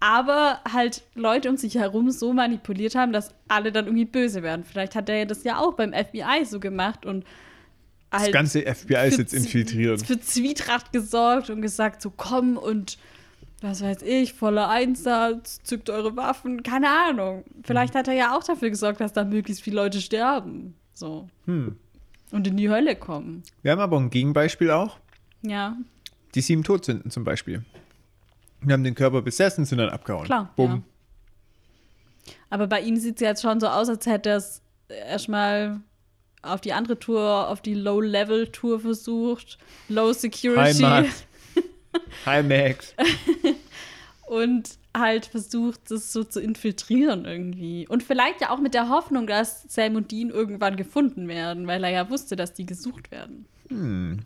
Aber 0.00 0.60
halt 0.70 1.02
Leute 1.14 1.48
um 1.48 1.56
sich 1.56 1.74
herum 1.74 2.10
so 2.10 2.32
manipuliert 2.32 2.94
haben, 2.94 3.12
dass 3.12 3.34
alle 3.48 3.72
dann 3.72 3.86
irgendwie 3.86 4.04
böse 4.04 4.42
werden. 4.42 4.64
Vielleicht 4.64 4.94
hat 4.94 5.08
er 5.08 5.26
das 5.26 5.44
ja 5.44 5.58
auch 5.58 5.74
beim 5.74 5.92
FBI 5.92 6.44
so 6.44 6.60
gemacht 6.60 7.04
und 7.04 7.24
das 8.10 8.22
halt 8.22 8.32
ganze 8.32 8.62
FBI 8.62 9.08
ist 9.08 9.18
jetzt 9.18 9.32
infiltriert. 9.32 10.06
Für 10.06 10.20
Zwietracht 10.20 10.92
gesorgt 10.92 11.50
und 11.50 11.62
gesagt, 11.62 12.02
so 12.02 12.12
komm 12.14 12.58
und 12.58 12.98
was 13.62 13.82
weiß 13.82 14.02
ich, 14.02 14.32
voller 14.32 14.68
Einsatz, 14.68 15.62
zückt 15.62 15.90
eure 15.90 16.16
Waffen, 16.16 16.62
keine 16.62 16.88
Ahnung. 16.88 17.44
Vielleicht 17.62 17.94
hat 17.94 18.08
er 18.08 18.14
ja 18.14 18.36
auch 18.36 18.44
dafür 18.44 18.70
gesorgt, 18.70 19.00
dass 19.00 19.12
da 19.12 19.24
möglichst 19.24 19.62
viele 19.62 19.76
Leute 19.76 20.00
sterben. 20.00 20.74
So. 20.94 21.28
Hm. 21.46 21.76
Und 22.30 22.46
in 22.46 22.56
die 22.56 22.70
Hölle 22.70 22.96
kommen. 22.96 23.42
Wir 23.62 23.72
haben 23.72 23.80
aber 23.80 23.98
ein 23.98 24.10
Gegenbeispiel 24.10 24.70
auch. 24.70 24.98
Ja, 25.42 25.76
Die 26.34 26.40
sieben 26.40 26.62
Todsünden 26.64 27.10
zum 27.10 27.24
Beispiel. 27.24 27.64
Wir 28.60 28.74
haben 28.74 28.84
den 28.84 28.94
Körper 28.94 29.22
besessen, 29.22 29.64
sind 29.64 29.78
dann 29.78 29.90
abgehauen. 29.90 30.24
klar. 30.24 30.50
Bumm. 30.56 30.84
Ja. 32.26 32.32
Aber 32.50 32.66
bei 32.68 32.80
ihm 32.80 32.96
sieht 32.96 33.16
es 33.16 33.20
jetzt 33.20 33.42
schon 33.42 33.58
so 33.60 33.66
aus, 33.66 33.88
als 33.88 34.06
hätte 34.06 34.30
er 34.30 34.36
es 34.36 34.62
erstmal 34.88 35.80
auf 36.42 36.60
die 36.60 36.72
andere 36.72 36.98
Tour, 36.98 37.48
auf 37.48 37.60
die 37.60 37.74
Low-Level-Tour 37.74 38.80
versucht. 38.80 39.58
Low 39.88 40.12
Security. 40.12 40.82
Max. 40.82 41.24
Hi 42.26 42.42
Max. 42.42 42.94
und 44.26 44.70
halt 44.96 45.26
versucht, 45.26 45.90
das 45.90 46.12
so 46.12 46.24
zu 46.24 46.40
infiltrieren 46.40 47.24
irgendwie. 47.24 47.86
Und 47.88 48.02
vielleicht 48.02 48.40
ja 48.40 48.50
auch 48.50 48.60
mit 48.60 48.74
der 48.74 48.88
Hoffnung, 48.88 49.26
dass 49.26 49.64
Sam 49.68 49.96
und 49.96 50.10
Dean 50.10 50.30
irgendwann 50.30 50.76
gefunden 50.76 51.28
werden, 51.28 51.66
weil 51.66 51.82
er 51.84 51.90
ja 51.90 52.10
wusste, 52.10 52.36
dass 52.36 52.52
die 52.52 52.66
gesucht 52.66 53.10
werden. 53.10 53.46
Hm. 53.68 54.20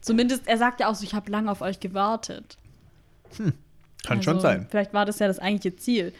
Zumindest, 0.00 0.48
er 0.48 0.56
sagt 0.56 0.80
ja 0.80 0.88
auch 0.88 0.94
so, 0.94 1.04
ich 1.04 1.14
habe 1.14 1.30
lange 1.30 1.50
auf 1.50 1.60
euch 1.60 1.78
gewartet. 1.78 2.56
Kann 3.36 4.18
Also, 4.18 4.22
schon 4.22 4.40
sein. 4.40 4.66
Vielleicht 4.70 4.94
war 4.94 5.04
das 5.04 5.18
ja 5.18 5.28
das 5.28 5.38
eigentliche 5.38 5.76
Ziel. 5.76 6.12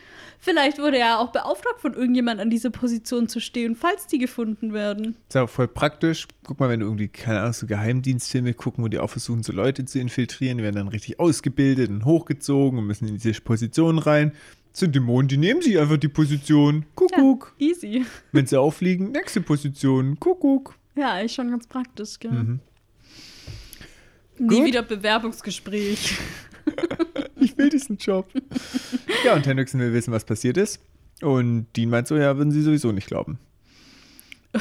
Vielleicht 0.42 0.78
wurde 0.78 0.96
er 0.96 1.20
auch 1.20 1.32
beauftragt, 1.32 1.80
von 1.80 1.92
irgendjemand 1.92 2.40
an 2.40 2.48
diese 2.48 2.70
Position 2.70 3.28
zu 3.28 3.40
stehen, 3.40 3.76
falls 3.76 4.06
die 4.06 4.16
gefunden 4.16 4.72
werden. 4.72 5.16
Ist 5.28 5.34
ja 5.34 5.46
voll 5.46 5.68
praktisch. 5.68 6.26
Guck 6.44 6.58
mal, 6.60 6.70
wenn 6.70 6.80
du 6.80 6.86
irgendwie, 6.86 7.08
keine 7.08 7.40
Ahnung, 7.40 7.52
so 7.52 7.66
Geheimdienstfilme 7.66 8.54
gucken, 8.54 8.82
wo 8.82 8.88
die 8.88 8.98
auch 8.98 9.10
versuchen, 9.10 9.42
so 9.42 9.52
Leute 9.52 9.84
zu 9.84 9.98
infiltrieren, 9.98 10.56
die 10.56 10.64
werden 10.64 10.76
dann 10.76 10.88
richtig 10.88 11.20
ausgebildet 11.20 11.90
und 11.90 12.06
hochgezogen 12.06 12.78
und 12.78 12.86
müssen 12.86 13.06
in 13.06 13.18
diese 13.18 13.38
Position 13.42 13.98
rein. 13.98 14.32
Das 14.72 14.80
sind 14.80 14.94
Dämonen, 14.94 15.28
die 15.28 15.36
nehmen 15.36 15.60
sich 15.60 15.78
einfach 15.78 15.98
die 15.98 16.08
Position. 16.08 16.86
Kuckuck. 16.94 17.54
Ja, 17.58 17.66
easy. 17.68 18.06
Wenn 18.32 18.46
sie 18.46 18.58
auffliegen, 18.58 19.12
nächste 19.12 19.42
Position. 19.42 20.18
Kuckuck. 20.18 20.74
Ja, 20.96 21.12
eigentlich 21.12 21.34
schon 21.34 21.50
ganz 21.50 21.66
praktisch, 21.66 22.18
gell? 22.18 22.30
Mhm. 22.30 22.60
Nie 24.38 24.56
Gut. 24.56 24.66
wieder 24.66 24.82
Bewerbungsgespräch. 24.82 26.16
Ich 27.42 27.56
will 27.56 27.70
diesen 27.70 27.96
Job. 27.96 28.28
Ja, 29.24 29.34
und 29.34 29.46
Hendrickson 29.46 29.80
will 29.80 29.94
wissen, 29.94 30.12
was 30.12 30.24
passiert 30.24 30.58
ist. 30.58 30.78
Und 31.22 31.68
Dean 31.74 31.88
meint 31.88 32.06
so, 32.06 32.16
ja, 32.16 32.36
würden 32.36 32.50
sie 32.50 32.60
sowieso 32.62 32.92
nicht 32.92 33.06
glauben. 33.06 33.38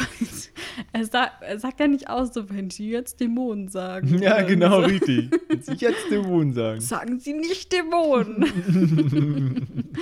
er, 0.93 1.05
sa 1.05 1.31
er 1.41 1.59
sagt 1.59 1.79
ja 1.79 1.87
nicht 1.87 2.09
aus, 2.09 2.33
so, 2.33 2.49
wenn 2.49 2.69
sie 2.69 2.89
jetzt 2.89 3.19
Dämonen 3.19 3.69
sagen. 3.69 4.19
Ja, 4.21 4.41
genau, 4.43 4.81
so. 4.81 4.87
richtig. 4.87 5.31
Wenn 5.47 5.61
sie 5.61 5.73
jetzt 5.73 6.09
Dämonen 6.11 6.53
sagen. 6.53 6.79
Sagen 6.79 7.19
Sie 7.19 7.33
nicht 7.33 7.73
Dämonen. 7.73 8.45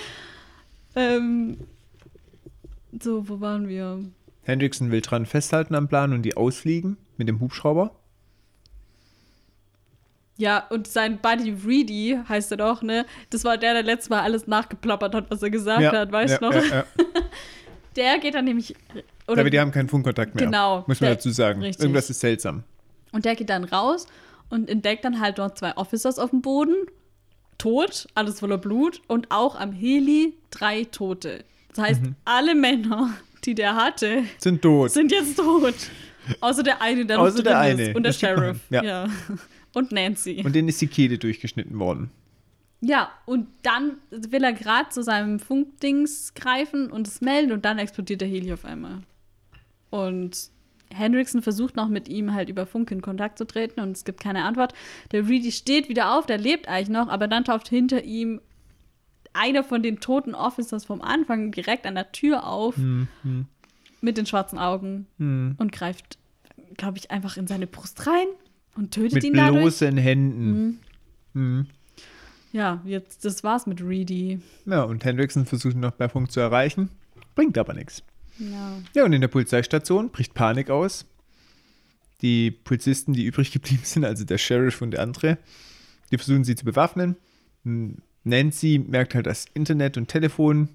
ähm, 0.95 1.57
so, 3.01 3.27
wo 3.29 3.39
waren 3.39 3.67
wir? 3.67 3.99
Hendrickson 4.43 4.91
will 4.91 5.01
dran 5.01 5.25
festhalten 5.25 5.75
am 5.75 5.87
Plan 5.87 6.13
und 6.13 6.23
die 6.23 6.37
ausfliegen 6.37 6.97
mit 7.17 7.27
dem 7.27 7.39
Hubschrauber. 7.39 7.95
Ja, 10.37 10.65
und 10.69 10.87
sein 10.87 11.17
Buddy 11.17 11.55
Reedy 11.65 12.19
heißt 12.29 12.51
er 12.51 12.57
doch, 12.57 12.81
ne? 12.83 13.05
Das 13.31 13.43
war 13.43 13.57
der, 13.57 13.73
der 13.73 13.83
letztes 13.83 14.09
Mal 14.09 14.21
alles 14.21 14.45
nachgeplappert 14.47 15.15
hat, 15.15 15.31
was 15.31 15.41
er 15.41 15.49
gesagt 15.49 15.83
hat, 15.83 16.11
weißt 16.11 16.39
du 16.41 16.45
ja, 16.45 16.51
noch? 16.51 16.63
Ja, 16.69 16.75
ja. 16.77 16.85
Der 17.95 18.19
geht 18.19 18.35
dann 18.35 18.45
nämlich. 18.45 18.75
Oder, 19.27 19.41
Aber 19.41 19.49
die 19.49 19.59
haben 19.59 19.71
keinen 19.71 19.89
Funkkontakt 19.89 20.35
mehr. 20.35 20.45
Genau, 20.45 20.83
Muss 20.87 21.01
man 21.01 21.07
der- 21.07 21.15
dazu 21.15 21.31
sagen. 21.31 21.61
richtig. 21.63 21.81
Irgendwas 21.83 22.09
ist 22.11 22.19
seltsam. 22.19 22.63
und 23.11 23.25
der 23.25 23.35
geht 23.35 23.49
dann 23.49 23.63
raus 23.63 24.05
und 24.51 24.69
entdeckt 24.69 25.03
dann 25.03 25.19
halt 25.19 25.39
dort 25.39 25.57
zwei 25.57 25.75
Officers 25.77 26.19
auf 26.19 26.29
dem 26.29 26.41
Boden. 26.43 26.75
Tot, 27.57 28.07
alles 28.13 28.39
voller 28.39 28.59
Blut. 28.59 29.01
Und 29.07 29.31
auch 29.31 29.55
am 29.59 29.71
Heli 29.73 30.35
drei 30.51 30.83
Tote. 30.83 31.43
Das 31.73 31.83
heißt, 31.85 32.01
Mhm. 32.03 32.15
alle 32.23 32.53
Männer, 32.53 33.09
die 33.45 33.55
der 33.55 33.75
hatte, 33.75 34.23
Sind 34.37 34.61
tot. 34.61 34.91
sind 34.91 35.11
jetzt 35.11 35.35
tot. 35.37 35.73
Außer 36.39 36.61
der 36.61 36.81
eine, 36.83 37.03
der 37.07 37.17
noch 37.17 37.23
Außer 37.23 37.35
drin 37.37 37.45
der 37.45 37.59
eine. 37.59 37.81
ist. 37.89 37.95
Und 37.95 38.03
der. 38.03 38.13
Sheriff. 38.13 38.59
Ja. 38.69 39.07
Und 39.73 39.91
Nancy. 39.91 40.41
Und 40.43 40.55
denen 40.55 40.69
ist 40.69 40.81
die 40.81 40.87
Kehle 40.87 41.17
durchgeschnitten 41.17 41.77
worden. 41.79 42.09
Ja, 42.79 43.09
und 43.25 43.47
dann 43.63 43.97
will 44.11 44.43
er 44.43 44.53
gerade 44.53 44.89
zu 44.89 45.01
seinem 45.01 45.39
Funkdings 45.39 46.33
greifen 46.35 46.91
und 46.91 47.07
es 47.07 47.21
melden 47.21 47.51
und 47.51 47.65
dann 47.65 47.79
explodiert 47.79 48.21
der 48.21 48.27
Heli 48.27 48.53
auf 48.53 48.65
einmal. 48.65 49.01
Und 49.89 50.49
Hendrickson 50.93 51.41
versucht 51.41 51.75
noch 51.75 51.89
mit 51.89 52.07
ihm 52.07 52.33
halt 52.33 52.49
über 52.49 52.65
Funk 52.65 52.91
in 52.91 53.01
Kontakt 53.01 53.37
zu 53.39 53.45
treten 53.47 53.79
und 53.81 53.91
es 53.91 54.05
gibt 54.05 54.21
keine 54.21 54.43
Antwort. 54.43 54.73
Der 55.11 55.27
Reedy 55.27 55.51
steht 55.51 55.89
wieder 55.89 56.15
auf, 56.17 56.27
der 56.27 56.37
lebt 56.37 56.67
eigentlich 56.67 56.89
noch, 56.89 57.09
aber 57.09 57.27
dann 57.27 57.43
taucht 57.45 57.67
hinter 57.67 58.03
ihm 58.03 58.41
einer 59.33 59.63
von 59.63 59.81
den 59.83 59.99
toten 59.99 60.33
Officers 60.35 60.85
vom 60.85 61.01
Anfang 61.01 61.51
direkt 61.51 61.85
an 61.85 61.95
der 61.95 62.11
Tür 62.11 62.47
auf 62.47 62.75
mit 64.01 64.17
den 64.17 64.25
schwarzen 64.25 64.59
Augen 64.59 65.07
Hm. 65.17 65.55
und 65.57 65.71
greift, 65.71 66.17
glaube 66.77 66.97
ich, 66.99 67.11
einfach 67.11 67.37
in 67.37 67.47
seine 67.47 67.67
Brust 67.67 68.05
rein 68.07 68.27
und 68.77 68.91
tötet 68.91 69.13
Mit 69.13 69.23
ihn 69.23 69.33
dadurch. 69.33 69.61
bloßen 69.61 69.97
Händen. 69.97 70.79
Hm. 71.33 71.67
Ja, 72.51 72.81
jetzt 72.85 73.25
das 73.25 73.43
war's 73.43 73.67
mit 73.67 73.81
Reedy. 73.83 74.39
Ja, 74.65 74.83
und 74.83 75.03
Hendrickson 75.03 75.45
versucht 75.45 75.75
noch 75.75 75.91
bei 75.91 76.07
Funk 76.07 76.31
zu 76.31 76.39
erreichen. 76.39 76.89
Bringt 77.35 77.57
aber 77.57 77.73
nichts. 77.73 78.03
Ja. 78.39 78.77
Ja, 78.95 79.05
und 79.05 79.13
in 79.13 79.21
der 79.21 79.27
Polizeistation 79.27 80.09
bricht 80.09 80.33
Panik 80.33 80.69
aus. 80.69 81.05
Die 82.21 82.51
Polizisten, 82.51 83.13
die 83.13 83.25
übrig 83.25 83.51
geblieben 83.51 83.83
sind, 83.83 84.05
also 84.05 84.23
der 84.23 84.37
Sheriff 84.37 84.81
und 84.81 84.91
der 84.91 85.01
andere, 85.01 85.37
die 86.11 86.17
versuchen 86.17 86.43
sie 86.43 86.55
zu 86.55 86.65
bewaffnen. 86.65 87.17
Nancy 88.23 88.83
merkt 88.87 89.13
halt, 89.13 89.25
dass 89.25 89.45
Internet 89.53 89.97
und 89.97 90.07
Telefon 90.07 90.69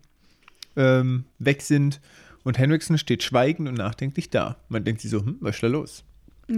ähm, 0.76 1.24
weg 1.38 1.62
sind. 1.62 2.00
Und 2.44 2.59
Henriksen 2.59 2.98
steht 2.98 3.22
schweigend 3.22 3.68
und 3.68 3.76
nachdenklich 3.76 4.30
da. 4.30 4.57
Man 4.68 4.84
denkt 4.84 5.00
sich 5.00 5.11
so, 5.11 5.20
hm, 5.20 5.36
was 5.40 5.57
ist 5.57 5.62
da 5.62 5.68
los? 5.68 6.05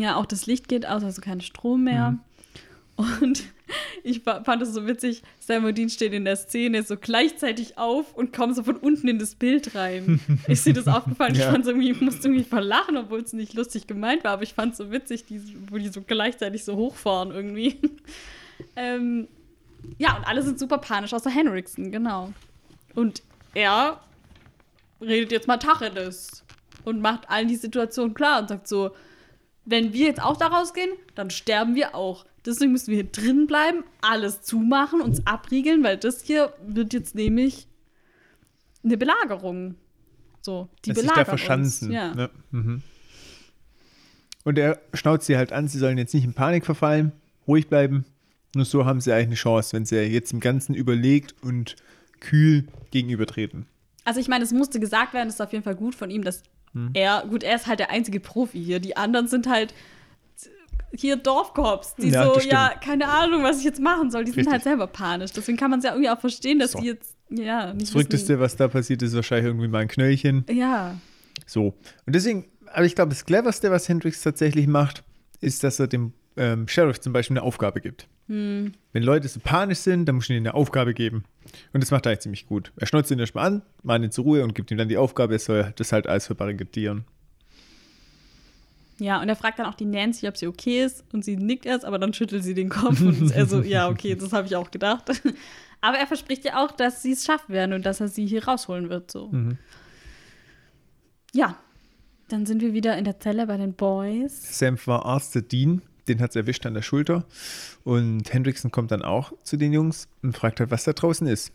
Ja, 0.01 0.17
auch 0.17 0.27
das 0.27 0.47
Licht 0.47 0.69
geht 0.69 0.87
aus, 0.87 1.05
also 1.05 1.21
kein 1.21 1.41
Strom 1.41 1.85
mehr. 1.85 2.19
Und 2.97 3.43
ich 4.05 4.21
fa- 4.23 4.45
fand 4.45 4.63
es 4.63 4.73
so 4.73 4.87
witzig, 4.87 5.23
Sam 5.41 5.65
und 5.65 5.77
Dean 5.77 5.89
stehen 5.89 6.13
in 6.13 6.25
der 6.25 6.37
Szene 6.37 6.83
so 6.83 6.97
gleichzeitig 6.97 7.77
auf 7.79 8.15
und 8.15 8.33
kommen 8.33 8.55
so 8.55 8.63
von 8.63 8.77
unten 8.77 9.09
in 9.09 9.19
das 9.19 9.35
Bild 9.35 9.75
rein. 9.75 10.21
Ist 10.49 10.65
dir 10.67 10.75
das 10.75 10.87
aufgefallen? 10.87 11.35
Ich 11.35 11.41
Ja. 11.41 11.51
fand 11.51 11.67
irgendwie, 11.67 11.91
ich 11.91 12.01
musste 12.01 12.29
irgendwie 12.29 12.45
verlachen, 12.45 12.97
obwohl 12.97 13.21
es 13.21 13.33
nicht 13.33 13.55
lustig 13.55 13.87
gemeint 13.87 14.23
war, 14.25 14.33
aber 14.33 14.43
ich 14.43 14.55
fand 14.55 14.73
es 14.73 14.79
so 14.79 14.91
witzig, 14.93 15.25
die, 15.27 15.41
wo 15.71 15.79
die 15.79 15.89
so 15.89 16.03
gleichzeitig 16.03 16.65
so 16.65 16.77
hochfahren 16.77 17.31
irgendwie. 17.33 17.79
ähm, 18.77 19.29
ja, 19.99 20.17
und 20.17 20.25
alle 20.27 20.43
sind 20.43 20.59
super 20.59 20.79
panisch, 20.79 21.13
außer 21.13 21.31
Henriksen, 21.31 21.91
genau. 21.93 22.33
Und 22.95 23.23
er 23.55 24.01
redet 25.01 25.33
jetzt 25.33 25.49
mal 25.49 25.57
Tacheles 25.59 26.45
und 26.85 27.01
macht 27.01 27.29
allen 27.29 27.49
die 27.49 27.57
Situation 27.57 28.15
klar 28.15 28.41
und 28.41 28.49
sagt 28.49 28.69
so, 28.69 28.91
wenn 29.65 29.93
wir 29.93 30.07
jetzt 30.07 30.23
auch 30.23 30.37
da 30.37 30.49
rausgehen, 30.49 30.91
dann 31.15 31.31
sterben 31.31 31.75
wir 31.75 31.95
auch. 31.95 32.27
Deswegen 32.45 32.73
müssen 32.73 32.89
wir 32.89 32.97
hier 32.97 33.11
drin 33.11 33.47
bleiben, 33.47 33.85
alles 34.03 34.43
zumachen, 34.43 35.01
uns 35.01 35.27
abriegeln, 35.27 35.83
weil 35.83 35.97
das 35.97 36.23
hier 36.23 36.53
wird 36.67 36.93
jetzt 36.93 37.15
nämlich 37.15 37.67
eine 38.85 38.99
Belagerung. 38.99 39.77
So, 40.43 40.69
die 40.85 40.91
Dass 40.91 40.99
sich 40.99 41.07
da 41.07 41.15
belagern 41.15 41.39
verschanzen. 41.39 41.89
Uns. 41.89 41.95
Ja. 41.95 42.15
Ne? 42.15 42.31
Mhm. 42.51 42.83
Und 44.45 44.59
er 44.59 44.79
schnauzt 44.93 45.27
sie 45.27 45.39
halt 45.39 45.53
an, 45.53 45.69
sie 45.69 45.79
sollen 45.79 45.97
jetzt 45.97 46.13
nicht 46.13 46.25
in 46.25 46.35
Panik 46.35 46.67
verfallen, 46.67 47.13
ruhig 47.49 47.69
bleiben. 47.69 48.05
Nur 48.55 48.67
so 48.67 48.85
haben 48.85 49.01
sie 49.01 49.13
eigentlich 49.13 49.27
eine 49.29 49.35
Chance, 49.37 49.73
wenn 49.73 49.87
sie 49.87 49.97
jetzt 49.97 50.33
im 50.35 50.41
Ganzen 50.41 50.75
überlegt 50.75 51.35
und 51.43 51.77
kühl 52.21 52.67
gegenübertreten. 52.91 53.67
Also 54.05 54.21
ich 54.21 54.29
meine, 54.29 54.45
es 54.45 54.53
musste 54.53 54.81
gesagt 54.81 55.15
werden, 55.15 55.29
das 55.29 55.37
ist 55.37 55.41
auf 55.41 55.53
jeden 55.53 55.65
Fall 55.65 55.75
gut 55.75 55.95
von 55.95 56.11
ihm, 56.11 56.25
dass 56.25 56.43
Hm. 56.75 56.91
er, 56.95 57.25
gut, 57.29 57.43
er 57.43 57.57
ist 57.57 57.67
halt 57.67 57.79
der 57.81 57.91
einzige 57.91 58.21
Profi 58.21 58.63
hier. 58.63 58.81
Die 58.81 58.97
anderen 58.97 59.27
sind 59.29 59.47
halt 59.49 59.73
hier 60.97 61.17
Dorfkorps, 61.17 61.95
die 61.97 62.09
Ja, 62.11 62.25
so, 62.33 62.41
ja, 62.41 62.73
keine 62.83 63.09
Ahnung, 63.09 63.43
was 63.43 63.59
ich 63.59 63.65
jetzt 63.65 63.81
machen 63.81 64.11
soll. 64.11 64.25
Die 64.25 64.31
sind 64.31 64.39
Richtig. 64.41 64.53
halt 64.53 64.63
selber 64.65 64.87
panisch. 64.87 65.33
Deswegen 65.33 65.57
kann 65.59 65.71
man 65.71 65.81
es 65.81 65.85
ja 65.85 65.93
irgendwie 65.93 66.11
auch 66.11 66.21
verstehen, 66.21 66.59
dass 66.59 66.73
So. 66.73 66.81
die 66.81 66.87
jetzt, 66.87 67.17
ja, 67.31 67.73
nicht 67.73 67.83
Das 67.83 67.91
Verrückteste, 67.91 68.39
was 68.41 68.57
da 68.57 68.69
passiert, 68.69 69.03
ist 69.03 69.15
wahrscheinlich 69.15 69.47
irgendwie 69.47 69.69
mal 69.69 69.79
ein 69.81 69.89
Knöllchen. 69.89 70.45
Ja, 70.51 70.95
So. 71.47 71.75
Und 72.07 72.15
deswegen, 72.15 72.47
aber 72.73 72.85
ich 72.85 72.95
glaube, 72.95 73.11
das 73.11 73.25
Cleverste, 73.25 73.71
was 73.71 73.89
Hendrix 73.89 74.23
tatsächlich 74.23 74.67
macht, 74.67 75.03
ist, 75.41 75.65
dass 75.65 75.81
er 75.81 75.89
dem 75.89 76.13
ähm, 76.37 76.69
Sheriff 76.69 77.01
zum 77.01 77.13
Beispiel 77.13 77.37
eine 77.37 77.45
Aufgabe 77.45 77.81
gibt. 77.81 78.09
Hm. 78.29 78.73
Wenn 78.93 79.03
Leute 79.03 79.29
so 79.29 79.41
panisch 79.41 79.79
sind, 79.79 80.07
dann 80.07 80.17
muss 80.17 80.25
ich 80.25 80.31
ihnen 80.31 80.47
eine 80.47 80.55
Aufgabe 80.55 80.95
geben. 80.95 81.25
Und 81.73 81.83
das 81.83 81.91
macht 81.91 82.07
er 82.07 82.11
eigentlich 82.11 82.21
ziemlich 82.21 82.47
gut. 82.47 82.73
Er 82.77 82.87
schnauzt 82.87 83.11
ihn 83.11 83.19
erstmal 83.19 83.47
an, 83.47 83.63
mahnt 83.83 84.05
ihn 84.05 84.11
zur 84.11 84.25
Ruhe 84.25 84.43
und 84.43 84.55
gibt 84.55 84.71
ihm 84.71 84.79
dann 84.79 84.89
die 84.89 84.97
Aufgabe, 84.97 85.35
er 85.35 85.39
soll 85.39 85.73
das 85.77 85.93
halt 85.93 86.07
alles 86.07 86.27
verbarrikadieren. 86.27 87.05
Ja, 88.99 89.21
und 89.21 89.29
er 89.29 89.37
fragt 89.37 89.59
dann 89.59 89.67
auch 89.67 89.75
die 89.75 89.85
Nancy, 89.85 90.29
ob 90.29 90.37
sie 90.37 90.47
okay 90.47 90.85
ist. 90.85 91.05
Und 91.13 91.25
sie 91.25 91.37
nickt 91.37 91.67
erst, 91.67 91.85
aber 91.85 91.99
dann 91.99 92.15
schüttelt 92.15 92.45
sie 92.45 92.55
den 92.55 92.69
Kopf. 92.69 93.01
Und 93.01 93.33
er 93.33 93.47
so, 93.47 93.61
ja, 93.63 93.89
okay, 93.89 94.15
das 94.15 94.33
habe 94.33 94.47
ich 94.47 94.57
auch 94.57 94.71
gedacht. 94.71 95.11
Aber 95.81 95.99
er 95.99 96.07
verspricht 96.07 96.47
ja 96.47 96.65
auch, 96.65 96.71
dass 96.71 97.03
sie 97.03 97.13
es 97.13 97.27
schaffen 97.27 97.53
werden 97.53 97.75
und 97.75 97.85
dass 97.85 98.01
er 98.01 98.09
sie 98.09 98.27
hier 98.27 98.47
rausholen 98.47 98.89
wird. 98.89 99.11
So. 99.11 99.29
Mhm. 99.29 99.59
Ja, 101.35 101.59
dann 102.29 102.47
sind 102.47 102.63
wir 102.63 102.73
wieder 102.73 102.97
in 102.97 103.05
der 103.05 103.21
Zelle 103.21 103.47
bei 103.47 103.59
den 103.59 103.75
Boys. 103.75 104.59
Sam 104.59 104.79
verarztet 104.79 105.53
Dean, 105.53 105.83
den 106.09 106.21
hat 106.21 106.31
es 106.31 106.37
erwischt 106.37 106.67
an 106.67 106.75
der 106.75 106.83
Schulter. 106.83 107.25
Und 107.85 108.33
Hendrickson 108.33 108.71
kommt 108.71 108.91
dann 108.91 109.03
auch 109.03 109.33
zu 109.43 109.57
den 109.57 109.73
Jungs 109.73 110.09
und 110.23 110.37
fragt 110.37 110.61
halt, 110.61 110.71
was 110.71 110.85
da 110.85 110.93
draußen 110.93 111.27
ist. 111.27 111.53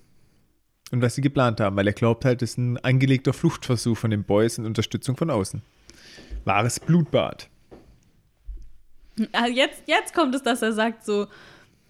Und 0.91 1.01
was 1.01 1.15
sie 1.15 1.21
geplant 1.21 1.59
haben, 1.59 1.75
weil 1.75 1.85
er 1.85 1.93
glaubt 1.93 2.25
halt, 2.25 2.41
es 2.41 2.51
ist 2.51 2.57
ein 2.57 2.77
angelegter 2.77 3.31
Fluchtversuch 3.31 3.95
von 3.97 4.09
den 4.09 4.23
Boys 4.23 4.57
in 4.57 4.65
Unterstützung 4.65 5.17
von 5.17 5.29
außen. 5.29 5.61
Wahres 6.45 6.79
Blutbad. 6.79 7.47
Ah, 9.33 9.47
Jetzt, 9.47 9.83
jetzt 9.85 10.15
kommt 10.15 10.33
es, 10.33 10.41
dass 10.41 10.61
er 10.61 10.73
sagt 10.73 11.05
so, 11.05 11.27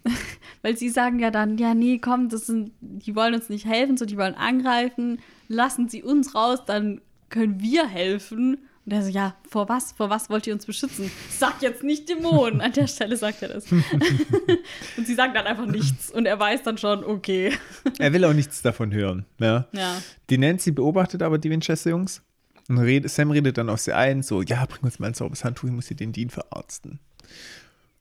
weil 0.62 0.76
sie 0.76 0.90
sagen 0.90 1.18
ja 1.18 1.30
dann, 1.30 1.56
ja, 1.56 1.74
nee, 1.74 1.98
komm, 1.98 2.28
das 2.28 2.46
sind, 2.46 2.72
die 2.80 3.14
wollen 3.14 3.34
uns 3.34 3.48
nicht 3.48 3.66
helfen, 3.66 3.96
so, 3.96 4.04
die 4.04 4.18
wollen 4.18 4.34
angreifen, 4.34 5.20
lassen 5.48 5.88
sie 5.88 6.02
uns 6.02 6.34
raus, 6.34 6.64
dann 6.66 7.00
können 7.28 7.60
wir 7.60 7.86
helfen. 7.88 8.58
Und 8.90 8.96
er 8.96 9.04
so, 9.04 9.08
ja, 9.08 9.36
vor 9.48 9.68
was? 9.68 9.92
Vor 9.92 10.10
was 10.10 10.30
wollt 10.30 10.48
ihr 10.48 10.52
uns 10.52 10.66
beschützen? 10.66 11.12
Sag 11.30 11.62
jetzt 11.62 11.84
nicht 11.84 12.08
Dämonen. 12.08 12.60
An 12.60 12.72
der 12.72 12.88
Stelle 12.88 13.16
sagt 13.16 13.40
er 13.40 13.50
das. 13.50 13.70
und 14.96 15.06
sie 15.06 15.14
sagen 15.14 15.32
dann 15.32 15.46
einfach 15.46 15.66
nichts. 15.66 16.10
Und 16.10 16.26
er 16.26 16.40
weiß 16.40 16.64
dann 16.64 16.76
schon, 16.76 17.04
okay. 17.04 17.52
Er 18.00 18.12
will 18.12 18.24
auch 18.24 18.32
nichts 18.32 18.62
davon 18.62 18.92
hören. 18.92 19.26
Ja. 19.38 19.68
Ja. 19.70 20.02
Die 20.28 20.38
Nancy 20.38 20.72
beobachtet 20.72 21.22
aber 21.22 21.38
die 21.38 21.50
Winchester-Jungs. 21.50 22.22
Und 22.68 22.78
red, 22.78 23.08
Sam 23.08 23.30
redet 23.30 23.58
dann 23.58 23.70
auf 23.70 23.78
sie 23.78 23.92
ein, 23.92 24.24
so, 24.24 24.42
ja, 24.42 24.64
bring 24.66 24.82
uns 24.82 24.98
mal 24.98 25.06
ein 25.06 25.14
sauberes 25.14 25.44
Handtuch, 25.44 25.68
ich 25.68 25.72
muss 25.72 25.86
hier 25.86 25.96
den 25.96 26.10
Dean 26.10 26.30
verarzten. 26.30 26.98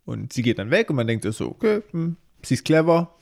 Und 0.05 0.33
sie 0.33 0.41
geht 0.41 0.57
dann 0.57 0.71
weg 0.71 0.89
und 0.89 0.95
man 0.95 1.05
denkt 1.05 1.23
so, 1.31 1.49
okay, 1.49 1.83
hm, 1.91 2.15
sie 2.41 2.55
ist 2.55 2.65
clever. 2.65 3.15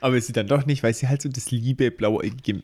aber 0.00 0.16
ist 0.16 0.28
sie 0.28 0.32
dann 0.32 0.46
doch 0.46 0.64
nicht, 0.64 0.84
weil 0.84 0.94
sie 0.94 1.08
halt 1.08 1.22
so 1.22 1.28
das 1.28 1.50
liebe, 1.50 1.90
blauäugige 1.90 2.62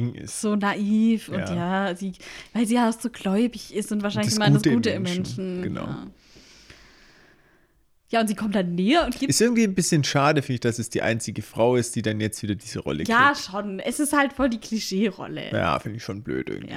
Ding 0.00 0.14
ist. 0.14 0.40
So 0.40 0.56
naiv 0.56 1.28
und 1.28 1.38
Ja. 1.40 1.86
ja, 1.88 1.96
sie, 1.96 2.12
weil 2.52 2.66
sie 2.66 2.74
ja 2.74 2.88
auch 2.88 2.92
so 3.00 3.10
gläubig 3.10 3.74
ist 3.74 3.90
und 3.92 4.02
wahrscheinlich 4.02 4.34
Das 4.34 4.38
immer 4.38 4.50
das 4.50 4.62
Gute 4.62 4.68
im 4.70 4.76
Gute 4.76 4.90
im 4.90 5.02
Menschen, 5.02 5.60
Menschen. 5.60 5.62
genau. 5.62 5.86
Ja. 5.86 6.06
ja, 8.10 8.20
und 8.20 8.28
sie 8.28 8.34
kommt 8.34 8.54
dann 8.54 8.74
näher 8.74 9.04
und 9.04 9.18
gibt 9.18 9.28
Ist 9.30 9.40
irgendwie 9.40 9.64
ein 9.64 9.74
bisschen 9.74 10.04
schade, 10.04 10.42
finde 10.42 10.54
ich, 10.54 10.60
dass 10.60 10.78
es 10.78 10.90
die 10.90 11.02
einzige 11.02 11.42
Frau 11.42 11.76
ist, 11.76 11.96
die 11.96 12.02
dann 12.02 12.20
jetzt 12.20 12.42
wieder 12.42 12.54
diese 12.54 12.78
Rolle 12.80 13.04
Ja, 13.04 13.32
kriegt. 13.32 13.46
schon. 13.50 13.80
Es 13.80 13.98
ist 14.00 14.12
halt 14.12 14.32
voll 14.32 14.48
die 14.48 14.58
Klischee-Rolle. 14.60 15.50
Ja. 15.50 15.56
Ja, 15.58 15.78
finde 15.80 15.96
ich 15.96 16.04
schon 16.04 16.22
blöd 16.22 16.48
irgendwie. 16.48 16.74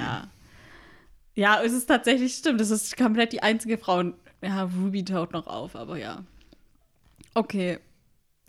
ja. 1.36 1.62
es 1.64 1.72
ist 1.72 1.86
tatsächlich 1.86 2.34
stimmt. 2.34 2.60
Das 2.60 2.70
ist 2.70 2.96
komplett 2.96 3.32
die 3.32 3.42
einzige 3.42 3.78
Frau. 3.78 4.02
Ja, 4.42 4.62
Ruby 4.64 5.04
taucht 5.04 5.32
noch 5.32 5.46
auf, 5.46 5.76
aber 5.76 5.96
ja. 5.98 6.24
Okay. 7.34 7.78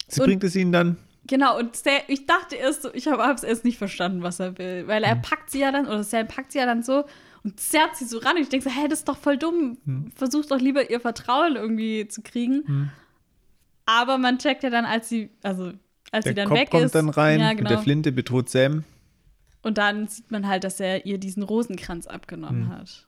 Sie 0.07 0.19
Und- 0.21 0.27
bringt 0.27 0.43
es 0.43 0.55
ihnen 0.55 0.71
dann. 0.71 0.97
Genau, 1.27 1.57
und 1.59 1.75
Sam, 1.75 1.93
ich 2.07 2.25
dachte 2.25 2.55
erst 2.55 2.81
so, 2.81 2.93
ich 2.93 3.07
habe 3.07 3.21
es 3.33 3.43
erst 3.43 3.63
nicht 3.63 3.77
verstanden, 3.77 4.23
was 4.23 4.39
er 4.39 4.57
will. 4.57 4.87
Weil 4.87 5.03
er 5.03 5.15
packt 5.15 5.51
sie 5.51 5.59
ja 5.59 5.71
dann, 5.71 5.85
oder 5.87 6.03
Sam 6.03 6.27
packt 6.27 6.51
sie 6.51 6.57
ja 6.57 6.65
dann 6.65 6.81
so 6.83 7.05
und 7.43 7.59
zerrt 7.59 7.95
sie 7.95 8.05
so 8.05 8.17
ran. 8.19 8.35
Und 8.37 8.41
ich 8.41 8.49
denke 8.49 8.67
so, 8.69 8.75
hä, 8.75 8.87
das 8.87 8.99
ist 8.99 9.07
doch 9.07 9.17
voll 9.17 9.37
dumm. 9.37 9.77
Versucht 10.15 10.49
doch 10.51 10.59
lieber 10.59 10.89
ihr 10.89 10.99
Vertrauen 10.99 11.55
irgendwie 11.55 12.07
zu 12.07 12.21
kriegen. 12.23 12.91
Aber 13.85 14.17
man 14.17 14.39
checkt 14.39 14.63
ja 14.63 14.69
dann, 14.69 14.85
als 14.85 15.09
sie, 15.09 15.29
also 15.43 15.71
als 16.11 16.23
Der 16.23 16.31
sie 16.31 16.35
dann 16.35 16.47
Kopf 16.47 16.57
weg 16.59 16.69
kommt 16.71 16.83
ist. 16.85 16.95
dann 16.95 17.09
rein 17.09 17.39
ja, 17.39 17.49
mit 17.49 17.57
genau. 17.59 17.69
der 17.69 17.79
Flinte, 17.79 18.11
bedroht 18.11 18.49
Sam. 18.49 18.83
Und 19.61 19.77
dann 19.77 20.07
sieht 20.07 20.31
man 20.31 20.47
halt, 20.47 20.63
dass 20.63 20.79
er 20.79 21.05
ihr 21.05 21.17
diesen 21.19 21.43
Rosenkranz 21.43 22.07
abgenommen 22.07 22.63
Hm. 22.69 22.69
hat. 22.77 23.07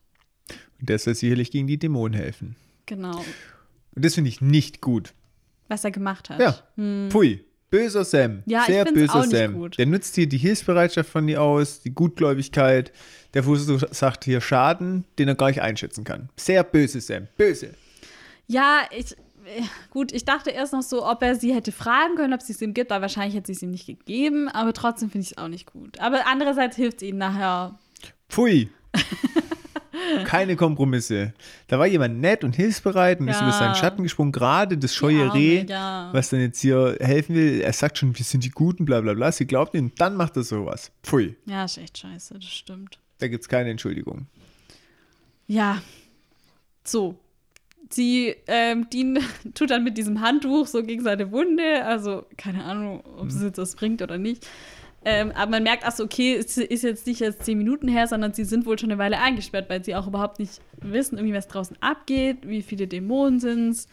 Und 0.80 0.90
der 0.90 1.00
soll 1.00 1.16
sicherlich 1.16 1.50
gegen 1.52 1.66
die 1.68 1.80
Dämonen 1.80 2.14
helfen. 2.20 2.56
Genau. 2.86 3.18
Und 3.96 4.06
das 4.06 4.16
finde 4.16 4.30
ich 4.30 4.40
nicht 4.42 4.82
gut. 4.82 5.14
Was 5.68 5.84
er 5.84 5.92
gemacht 5.92 6.30
hat. 6.30 6.40
Ja. 6.40 6.56
Pui. 7.10 7.44
Böser 7.74 8.06
Sam. 8.06 8.44
Ja, 8.46 8.60
ich 8.62 8.66
Sehr 8.68 8.86
find's 8.86 9.00
böser 9.02 9.16
auch 9.16 9.26
nicht 9.26 9.36
Sam. 9.36 9.54
gut. 9.54 9.78
Der 9.80 9.88
nutzt 9.88 10.14
hier 10.14 10.28
die 10.30 10.38
Hilfsbereitschaft 10.38 11.10
von 11.10 11.28
ihr 11.28 11.42
aus, 11.42 11.82
die 11.82 11.90
Gutgläubigkeit. 11.90 12.92
Der 13.34 13.42
verursacht 13.44 14.24
hier 14.26 14.42
Schaden, 14.42 15.06
den 15.18 15.28
er 15.28 15.34
gar 15.34 15.48
nicht 15.48 15.62
einschätzen 15.64 16.04
kann. 16.04 16.30
Sehr 16.38 16.64
böse 16.64 17.02
Sam. 17.02 17.28
Böse. 17.36 17.74
Ja, 18.48 18.82
ich. 18.96 19.14
äh, 19.14 19.64
Gut, 19.90 20.12
ich 20.12 20.24
dachte 20.24 20.52
erst 20.52 20.74
noch 20.74 20.84
so, 20.84 21.04
ob 21.04 21.24
er 21.24 21.34
sie 21.34 21.52
hätte 21.56 21.72
fragen 21.72 22.14
können, 22.16 22.34
ob 22.36 22.44
sie 22.44 22.54
es 22.54 22.62
ihm 22.62 22.76
gibt, 22.76 22.92
aber 22.92 23.02
wahrscheinlich 23.02 23.36
hätte 23.36 23.48
sie 23.48 23.54
es 23.54 23.64
ihm 23.64 23.72
nicht 23.72 23.88
gegeben. 23.88 24.50
Aber 24.50 24.72
trotzdem 24.74 25.10
finde 25.10 25.26
ich 25.26 25.32
es 25.32 25.38
auch 25.40 25.48
nicht 25.48 25.66
gut. 25.74 26.00
Aber 26.00 26.28
andererseits 26.28 26.76
hilft 26.76 26.98
es 27.02 27.08
ihm 27.08 27.18
nachher. 27.18 27.80
Pfui. 28.30 28.70
Keine 30.26 30.56
Kompromisse. 30.56 31.34
Da 31.68 31.80
war 31.80 31.88
jemand 31.88 32.20
nett 32.20 32.44
und 32.44 32.56
hilfsbereit 32.56 33.20
und 33.20 33.28
ist 33.28 33.40
Ja. 33.40 33.44
über 33.48 33.52
seinen 33.58 33.76
Schatten 33.76 34.04
gesprungen. 34.04 34.32
Gerade 34.32 34.78
das 34.78 34.94
scheue 34.96 35.22
Arme, 35.24 35.34
Reh, 35.34 35.66
ja. 35.68 36.10
was 36.14 36.30
dann 36.30 36.42
jetzt 36.42 36.62
hier 36.62 36.98
helfen 37.00 37.36
will. 37.36 37.62
Er 37.62 37.74
sagt 37.74 37.98
schon, 37.98 38.18
wir 38.18 38.24
sind 38.26 38.44
die 38.44 38.50
Guten, 38.52 38.86
bla 38.86 39.02
bla 39.02 39.14
bla. 39.14 39.32
Sie 39.32 39.46
glaubt 39.46 39.74
ihm, 39.76 39.92
dann 39.98 40.16
macht 40.16 40.36
er 40.38 40.44
sowas. 40.44 40.92
Pfui. 41.04 41.36
Ja, 41.46 41.66
ist 41.66 41.78
echt 41.78 41.98
scheiße, 41.98 42.36
das 42.36 42.46
stimmt. 42.46 43.00
Da 43.20 43.28
gibt 43.28 43.42
es 43.44 43.50
keine 43.50 43.70
Entschuldigung. 43.70 44.28
Ja. 45.48 45.82
So. 46.84 47.20
Sie, 47.90 48.34
ähm, 48.48 48.90
Dean 48.92 49.20
tut 49.54 49.70
dann 49.70 49.84
mit 49.84 49.98
diesem 49.98 50.22
Handtuch 50.22 50.66
so 50.68 50.82
gegen 50.84 51.04
seine 51.04 51.32
Wunde. 51.32 51.86
Also, 51.86 52.26
keine 52.38 52.64
Ahnung, 52.64 53.04
ob 53.18 53.28
es 53.28 53.42
jetzt 53.42 53.58
was 53.60 53.76
bringt 53.76 54.02
oder 54.02 54.18
nicht. 54.18 54.48
Ähm, 55.06 55.32
aber 55.32 55.52
man 55.52 55.64
merkt, 55.64 55.84
ach 55.86 55.92
so, 55.92 56.04
okay, 56.04 56.36
es 56.36 56.58
ist 56.58 56.84
jetzt 56.84 57.08
nicht 57.08 57.22
erst 57.22 57.44
zehn 57.44 57.58
Minuten 57.58 57.88
her, 57.88 58.08
sondern 58.08 58.34
sie 58.34 58.46
sind 58.46 58.66
wohl 58.66 58.80
schon 58.80 58.92
eine 58.92 59.00
Weile 59.00 59.20
eingesperrt, 59.20 59.70
weil 59.70 59.84
sie 59.84 59.96
auch 59.96 60.08
überhaupt 60.08 60.40
nicht 60.40 60.62
wissen, 60.82 61.18
irgendwie, 61.18 61.36
was 61.36 61.48
draußen 61.48 61.78
abgeht, 61.82 62.48
wie 62.48 62.62
viele 62.62 62.88
Dämonen 62.88 63.40
sind 63.40 63.70
es. 63.70 63.88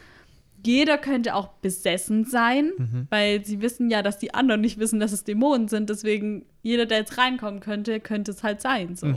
Jeder 0.65 0.99
könnte 0.99 1.35
auch 1.35 1.49
besessen 1.63 2.27
sein, 2.27 3.07
weil 3.09 3.45
sie 3.45 3.63
wissen 3.63 3.91
ja, 3.91 4.03
dass 4.03 4.19
die 4.19 4.35
anderen 4.35 4.61
nicht 4.61 4.79
wissen, 4.79 5.01
dass 5.01 5.11
es 5.11 5.25
Dämonen 5.25 5.69
sind. 5.69 5.89
Deswegen, 5.89 6.45
jeder, 6.63 6.85
der 6.85 6.99
jetzt 6.99 7.17
reinkommen 7.17 7.61
könnte, 7.61 7.99
könnte 7.99 8.31
es 8.31 8.43
halt 8.43 8.61
sein. 8.61 8.95
So. 8.95 9.15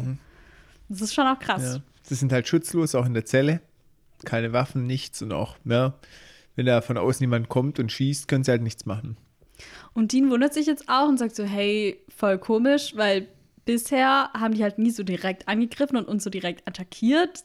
Das 0.87 1.01
ist 1.01 1.13
schon 1.13 1.27
auch 1.27 1.39
krass. 1.39 1.75
Ja. 1.75 1.81
Sie 2.01 2.15
sind 2.15 2.31
halt 2.31 2.47
schutzlos, 2.47 2.95
auch 2.95 3.05
in 3.05 3.13
der 3.13 3.25
Zelle. 3.25 3.59
Keine 4.23 4.53
Waffen, 4.53 4.87
nichts 4.87 5.21
und 5.21 5.33
auch, 5.33 5.57
ja, 5.65 5.95
wenn 6.55 6.65
da 6.65 6.79
von 6.79 6.97
außen 6.97 7.21
jemand 7.21 7.49
kommt 7.49 7.77
und 7.77 7.91
schießt, 7.91 8.29
können 8.29 8.45
sie 8.45 8.51
halt 8.51 8.61
nichts 8.61 8.85
machen. 8.85 9.17
Und 9.93 10.11
Dean 10.11 10.29
wundert 10.29 10.53
sich 10.53 10.65
jetzt 10.65 10.89
auch 10.89 11.07
und 11.07 11.17
sagt 11.17 11.35
so, 11.35 11.43
hey, 11.43 11.99
voll 12.15 12.37
komisch, 12.37 12.93
weil 12.95 13.27
bisher 13.65 14.29
haben 14.33 14.53
die 14.53 14.63
halt 14.63 14.79
nie 14.79 14.91
so 14.91 15.03
direkt 15.03 15.47
angegriffen 15.47 15.97
und 15.97 16.07
uns 16.07 16.23
so 16.23 16.29
direkt 16.29 16.67
attackiert. 16.67 17.43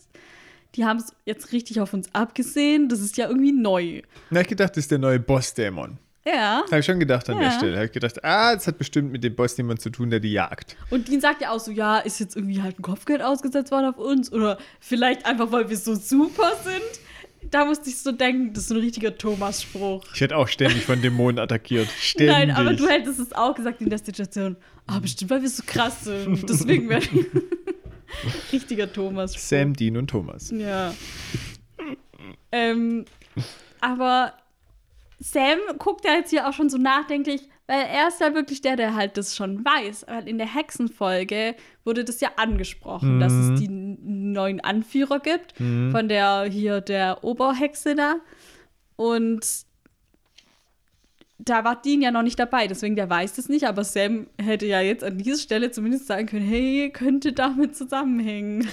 Die 0.75 0.85
haben 0.85 0.99
es 0.99 1.15
jetzt 1.25 1.53
richtig 1.53 1.81
auf 1.81 1.93
uns 1.95 2.15
abgesehen. 2.15 2.89
Das 2.89 3.01
ist 3.01 3.17
ja 3.17 3.29
irgendwie 3.29 3.53
neu. 3.53 4.03
Na, 4.31 4.41
ich 4.43 4.49
gedacht, 4.49 4.71
das 4.71 4.85
ist 4.85 4.91
der 4.91 4.99
neue 4.99 5.19
Bossdämon. 5.19 5.99
Ja. 6.27 6.63
Habe 6.67 6.81
ich 6.81 6.85
schon 6.85 7.01
gedacht 7.01 7.29
an 7.31 7.39
der 7.39 7.47
Ja. 7.49 7.53
Stelle. 7.53 7.77
Habe 7.77 7.87
ich 7.87 7.93
gedacht, 7.93 8.23
ah, 8.23 8.55
das 8.55 8.67
hat 8.67 8.77
bestimmt 8.77 9.11
mit 9.13 9.25
dem 9.25 9.35
Bossdämon 9.35 9.79
zu 9.79 9.89
tun, 9.89 10.11
der 10.11 10.21
die 10.21 10.33
jagt. 10.33 10.77
Und 10.91 11.09
Dean 11.09 11.21
sagt 11.23 11.41
ja 11.41 11.53
auch 11.53 11.61
so, 11.61 11.71
ja, 11.71 11.99
ist 11.99 12.21
jetzt 12.21 12.37
irgendwie 12.37 12.61
halt 12.61 12.79
ein 12.79 12.83
Kopfgeld 12.83 13.23
ausgesetzt 13.23 13.71
worden 13.71 13.87
auf 13.87 13.97
uns 13.97 14.31
oder 14.31 14.59
vielleicht 14.81 15.25
einfach, 15.25 15.51
weil 15.53 15.71
wir 15.71 15.77
so 15.77 15.95
super 15.95 16.53
sind. 16.63 17.01
Da 17.51 17.65
musste 17.65 17.89
ich 17.89 17.99
so 17.99 18.13
denken, 18.13 18.53
das 18.53 18.65
ist 18.65 18.71
ein 18.73 18.79
richtiger 18.79 19.17
Thomas-Spruch. 19.17 20.05
Ich 20.15 20.21
werde 20.21 20.37
auch 20.37 20.49
ständig 20.49 20.85
von 20.85 21.01
Dämonen 21.01 21.39
attackiert. 21.39 21.89
Ständig. 21.99 22.35
Nein, 22.35 22.51
aber 22.51 22.75
du 22.75 22.87
hättest 22.89 23.19
es 23.21 23.33
auch 23.33 23.55
gesagt 23.55 23.81
in 23.81 23.89
der 23.89 23.99
Situation. 23.99 24.57
Ah, 24.87 24.99
bestimmt, 24.99 25.31
weil 25.31 25.43
wir 25.43 25.49
so 25.49 25.63
krass 25.67 26.05
sind. 26.05 26.49
Deswegen 26.49 26.89
werden 26.89 27.27
richtiger 28.53 28.93
Thomas-Spruch. 28.93 29.41
Sam, 29.43 29.75
Dean 29.75 29.97
und 29.97 30.09
Thomas. 30.09 30.51
Ja. 30.51 30.95
ähm, 32.53 33.05
aber 33.81 34.35
Sam 35.21 35.59
guckt 35.79 36.05
ja 36.05 36.15
jetzt 36.15 36.31
hier 36.31 36.49
auch 36.49 36.53
schon 36.53 36.71
so 36.71 36.79
nachdenklich, 36.79 37.43
weil 37.69 37.83
er 37.83 38.09
ist 38.09 38.21
ja 38.21 38.35
wirklich 38.35 38.61
der, 38.63 38.75
der 38.75 38.97
halt 38.97 39.17
das 39.17 39.37
schon 39.37 39.65
weiß. 39.65 40.07
Weil 40.09 40.27
in 40.27 40.39
der 40.39 40.53
Hexenfolge 40.53 41.55
wurde 41.85 42.05
das 42.05 42.21
ja 42.21 42.31
angesprochen, 42.37 43.21
dass 43.21 43.33
es 43.33 43.61
die 43.61 43.67
n- 43.67 44.33
neuen 44.33 44.61
Anführer 44.61 45.21
gibt 45.21 45.55
von 45.57 46.09
der 46.09 46.45
hier 46.51 46.81
der 46.81 47.23
Oberhexe 47.23 47.95
da. 47.95 48.17
Und 48.97 49.47
da 51.41 51.63
war 51.63 51.81
Dean 51.81 52.03
ja 52.03 52.11
noch 52.11 52.23
nicht 52.23 52.39
dabei, 52.39 52.67
deswegen 52.67 52.97
der 52.97 53.09
weiß 53.09 53.35
das 53.35 53.49
nicht, 53.49 53.65
aber 53.65 53.85
Sam 53.85 54.27
hätte 54.43 54.67
ja 54.67 54.81
jetzt 54.81 55.05
an 55.05 55.19
dieser 55.19 55.39
Stelle 55.39 55.71
zumindest 55.71 56.09
sagen 56.09 56.27
können, 56.27 56.45
hey, 56.45 56.91
könnte 56.93 57.33
damit 57.33 57.77
zusammenhängen. 57.77 58.67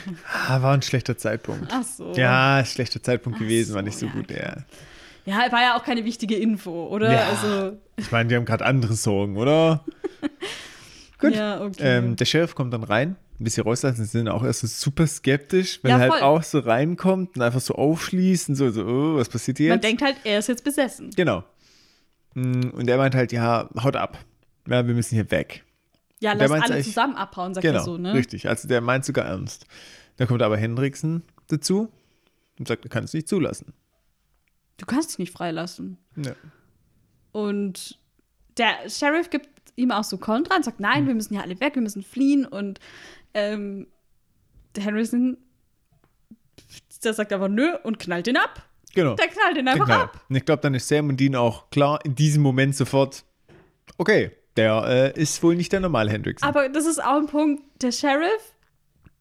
Ah, 0.48 0.62
war 0.64 0.74
ein 0.74 0.82
schlechter 0.82 1.16
Zeitpunkt. 1.16 1.68
Ach 1.72 1.84
so. 1.84 2.12
Ja, 2.16 2.60
ist 2.62 2.74
schlechter 2.74 3.04
Zeitpunkt 3.04 3.38
Ach 3.38 3.44
gewesen, 3.44 3.76
war 3.76 3.82
so, 3.82 3.86
nicht 3.86 4.00
so 4.00 4.08
ja, 4.08 4.12
gut. 4.12 4.32
Ja. 4.32 4.56
Ja, 5.26 5.52
war 5.52 5.62
ja 5.62 5.78
auch 5.78 5.84
keine 5.84 6.06
wichtige 6.06 6.36
Info, 6.38 6.88
oder? 6.88 7.12
Ja. 7.14 7.28
Also, 7.30 7.78
Ich 7.98 8.12
meine, 8.12 8.30
die 8.30 8.36
haben 8.36 8.46
gerade 8.46 8.66
andere 8.66 8.94
Sorgen, 8.94 9.38
oder? 9.38 9.86
Gut. 11.20 11.34
ja, 11.34 11.62
okay. 11.62 11.78
Ähm, 11.98 12.16
der 12.18 12.26
Sheriff 12.26 12.56
kommt 12.56 12.74
dann 12.74 12.84
rein, 12.84 13.16
ein 13.40 13.44
bisschen 13.44 13.64
rauslassen, 13.64 14.04
sie 14.04 14.12
sind 14.18 14.28
auch 14.28 14.44
erst 14.44 14.62
so 14.62 14.68
super 14.68 15.08
skeptisch, 15.08 15.80
wenn 15.82 15.92
Ja, 15.92 15.98
er 16.06 16.12
halt 16.12 16.24
auch 16.24 16.44
so 16.44 16.60
reinkommt 16.60 17.36
und 17.38 17.42
einfach 17.42 17.62
so 17.62 17.74
aufschließt 17.76 18.50
und 18.50 18.56
so, 18.56 18.70
so 18.70 18.86
oh, 18.86 19.16
was 19.16 19.30
passiert 19.30 19.58
hier 19.58 19.70
Man 19.70 19.78
jetzt? 19.78 19.86
denkt 19.88 20.02
halt, 20.02 20.18
er 20.26 20.40
ist 20.40 20.48
jetzt 20.48 20.64
besessen. 20.64 21.10
genau. 21.16 21.44
Mm, 22.34 22.70
Und 22.74 22.90
er 22.90 22.98
meint 22.98 23.16
halt, 23.16 23.32
ja, 23.32 23.70
haut 23.82 23.96
ab. 23.96 24.18
Ja, 24.68 24.86
wir 24.86 24.94
müssen 24.94 25.16
hier 25.16 25.32
weg. 25.32 25.64
Ja, 26.20 26.34
lass 26.34 26.52
alle 26.52 26.82
zusammen 26.84 27.16
abhauen, 27.16 27.54
sagt 27.54 27.62
genau, 27.66 27.80
er 27.80 27.84
so, 27.84 27.98
ne? 27.98 28.14
richtig. 28.14 28.50
Also 28.50 28.68
der 28.68 28.82
meint 28.82 29.06
sogar 29.06 29.26
ernst. 29.26 29.66
Da 30.18 30.26
kommt 30.26 30.42
aber 30.42 30.58
Hendrickson 30.58 31.24
dazu 31.48 31.90
und 32.60 32.68
sagt, 32.68 32.84
er 32.86 32.90
kann 32.90 33.04
es 33.06 33.14
nicht 33.14 33.28
zulassen. 33.30 33.74
Du 34.78 34.86
kannst 34.86 35.12
dich 35.12 35.20
nicht 35.20 35.32
freilassen. 35.34 35.98
Ja. 36.18 36.34
Und 37.36 38.00
der 38.58 38.90
Sheriff 38.90 39.30
gibt 39.30 39.50
ihm 39.76 39.92
auch 39.92 40.06
so 40.06 40.18
Kontra 40.18 40.56
und 40.56 40.64
sagt, 40.64 40.80
nein, 40.80 41.00
Hm. 41.00 41.08
wir 41.08 41.16
müssen 41.16 41.34
ja 41.34 41.42
alle 41.42 41.60
weg, 41.60 41.76
wir 41.76 41.82
müssen 41.82 42.02
fliehen. 42.02 42.46
Und 42.46 42.80
ähm, 43.34 43.88
der 44.74 44.86
Harrison, 44.86 45.36
der 47.04 47.14
sagt 47.14 47.34
aber 47.34 47.50
nö 47.50 47.76
und 47.84 48.00
knallt 48.00 48.28
ihn 48.28 48.38
ab. 48.38 48.64
Genau. 48.94 49.16
Der 49.16 49.28
knallt 49.28 49.58
ihn 49.58 49.68
einfach 49.68 49.86
Genau. 49.86 50.00
ab. 50.04 50.22
Und 50.30 50.38
ich 50.38 50.46
glaube, 50.46 50.62
dann 50.62 50.76
ist 50.76 50.88
Sam 50.88 51.10
und 51.10 51.20
Dean 51.20 51.36
auch 51.36 51.70
klar 51.72 52.00
in 52.06 52.16
diesem 52.16 52.42
Moment 52.42 52.74
sofort, 52.74 53.26
okay, 53.98 54.32
der 54.56 55.14
äh, 55.16 55.22
ist 55.22 55.44
wohl 55.44 55.58
nicht 55.58 55.74
der 55.74 55.82
normale 55.82 56.12
Hendrickson. 56.12 56.48
Aber 56.48 56.70
das 56.70 56.86
ist 56.86 57.04
auch 57.04 57.18
ein 57.18 57.28
Punkt, 57.28 57.62
der 57.84 57.92
Sheriff, 57.92 58.54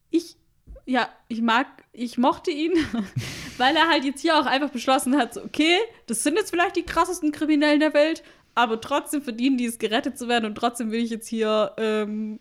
ich, 0.09 0.37
ja, 0.85 1.09
ich 1.27 1.41
mag, 1.41 1.67
ich 1.97 2.17
mochte 2.17 2.51
ihn, 2.51 2.73
weil 3.57 3.75
er 3.75 3.87
halt 3.89 4.03
jetzt 4.05 4.21
hier 4.21 4.37
auch 4.39 4.45
einfach 4.45 4.69
beschlossen 4.69 5.15
hat, 5.17 5.33
so, 5.33 5.43
okay, 5.43 5.77
das 6.07 6.23
sind 6.23 6.35
jetzt 6.35 6.49
vielleicht 6.51 6.75
die 6.75 6.83
krassesten 6.83 7.31
Kriminellen 7.31 7.79
der 7.79 7.93
Welt, 7.93 8.23
aber 8.53 8.79
trotzdem 8.81 9.21
verdienen 9.21 9.57
die 9.57 9.65
es, 9.65 9.79
gerettet 9.79 10.17
zu 10.17 10.27
werden 10.27 10.45
und 10.45 10.55
trotzdem 10.55 10.91
will 10.91 11.03
ich 11.03 11.09
jetzt 11.09 11.27
hier 11.27 11.71
ähm, 11.77 12.39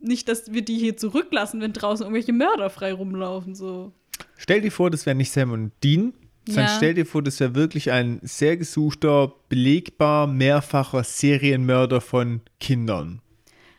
nicht, 0.00 0.28
dass 0.28 0.52
wir 0.52 0.62
die 0.62 0.78
hier 0.78 0.96
zurücklassen, 0.96 1.60
wenn 1.60 1.72
draußen 1.72 2.04
irgendwelche 2.04 2.32
Mörder 2.32 2.70
frei 2.70 2.92
rumlaufen, 2.92 3.54
so. 3.54 3.92
Stell 4.36 4.60
dir 4.60 4.72
vor, 4.72 4.90
das 4.90 5.06
wären 5.06 5.16
nicht 5.16 5.32
Sam 5.32 5.52
und 5.52 5.72
Dean, 5.82 6.12
sondern 6.46 6.66
Ja. 6.66 6.76
stell 6.76 6.94
dir 6.94 7.06
vor, 7.06 7.22
das 7.22 7.40
wäre 7.40 7.54
wirklich 7.54 7.90
ein 7.90 8.20
sehr 8.22 8.56
gesuchter, 8.56 9.32
belegbar, 9.48 10.26
mehrfacher 10.26 11.04
Serienmörder 11.04 12.00
von 12.00 12.40
Kindern. 12.60 13.20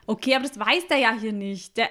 Okay, 0.09 0.33
aber 0.33 0.47
das 0.47 0.57
weiß 0.59 0.87
der 0.89 0.97
ja 0.97 1.13
hier 1.19 1.33
nicht. 1.33 1.77
Der 1.77 1.87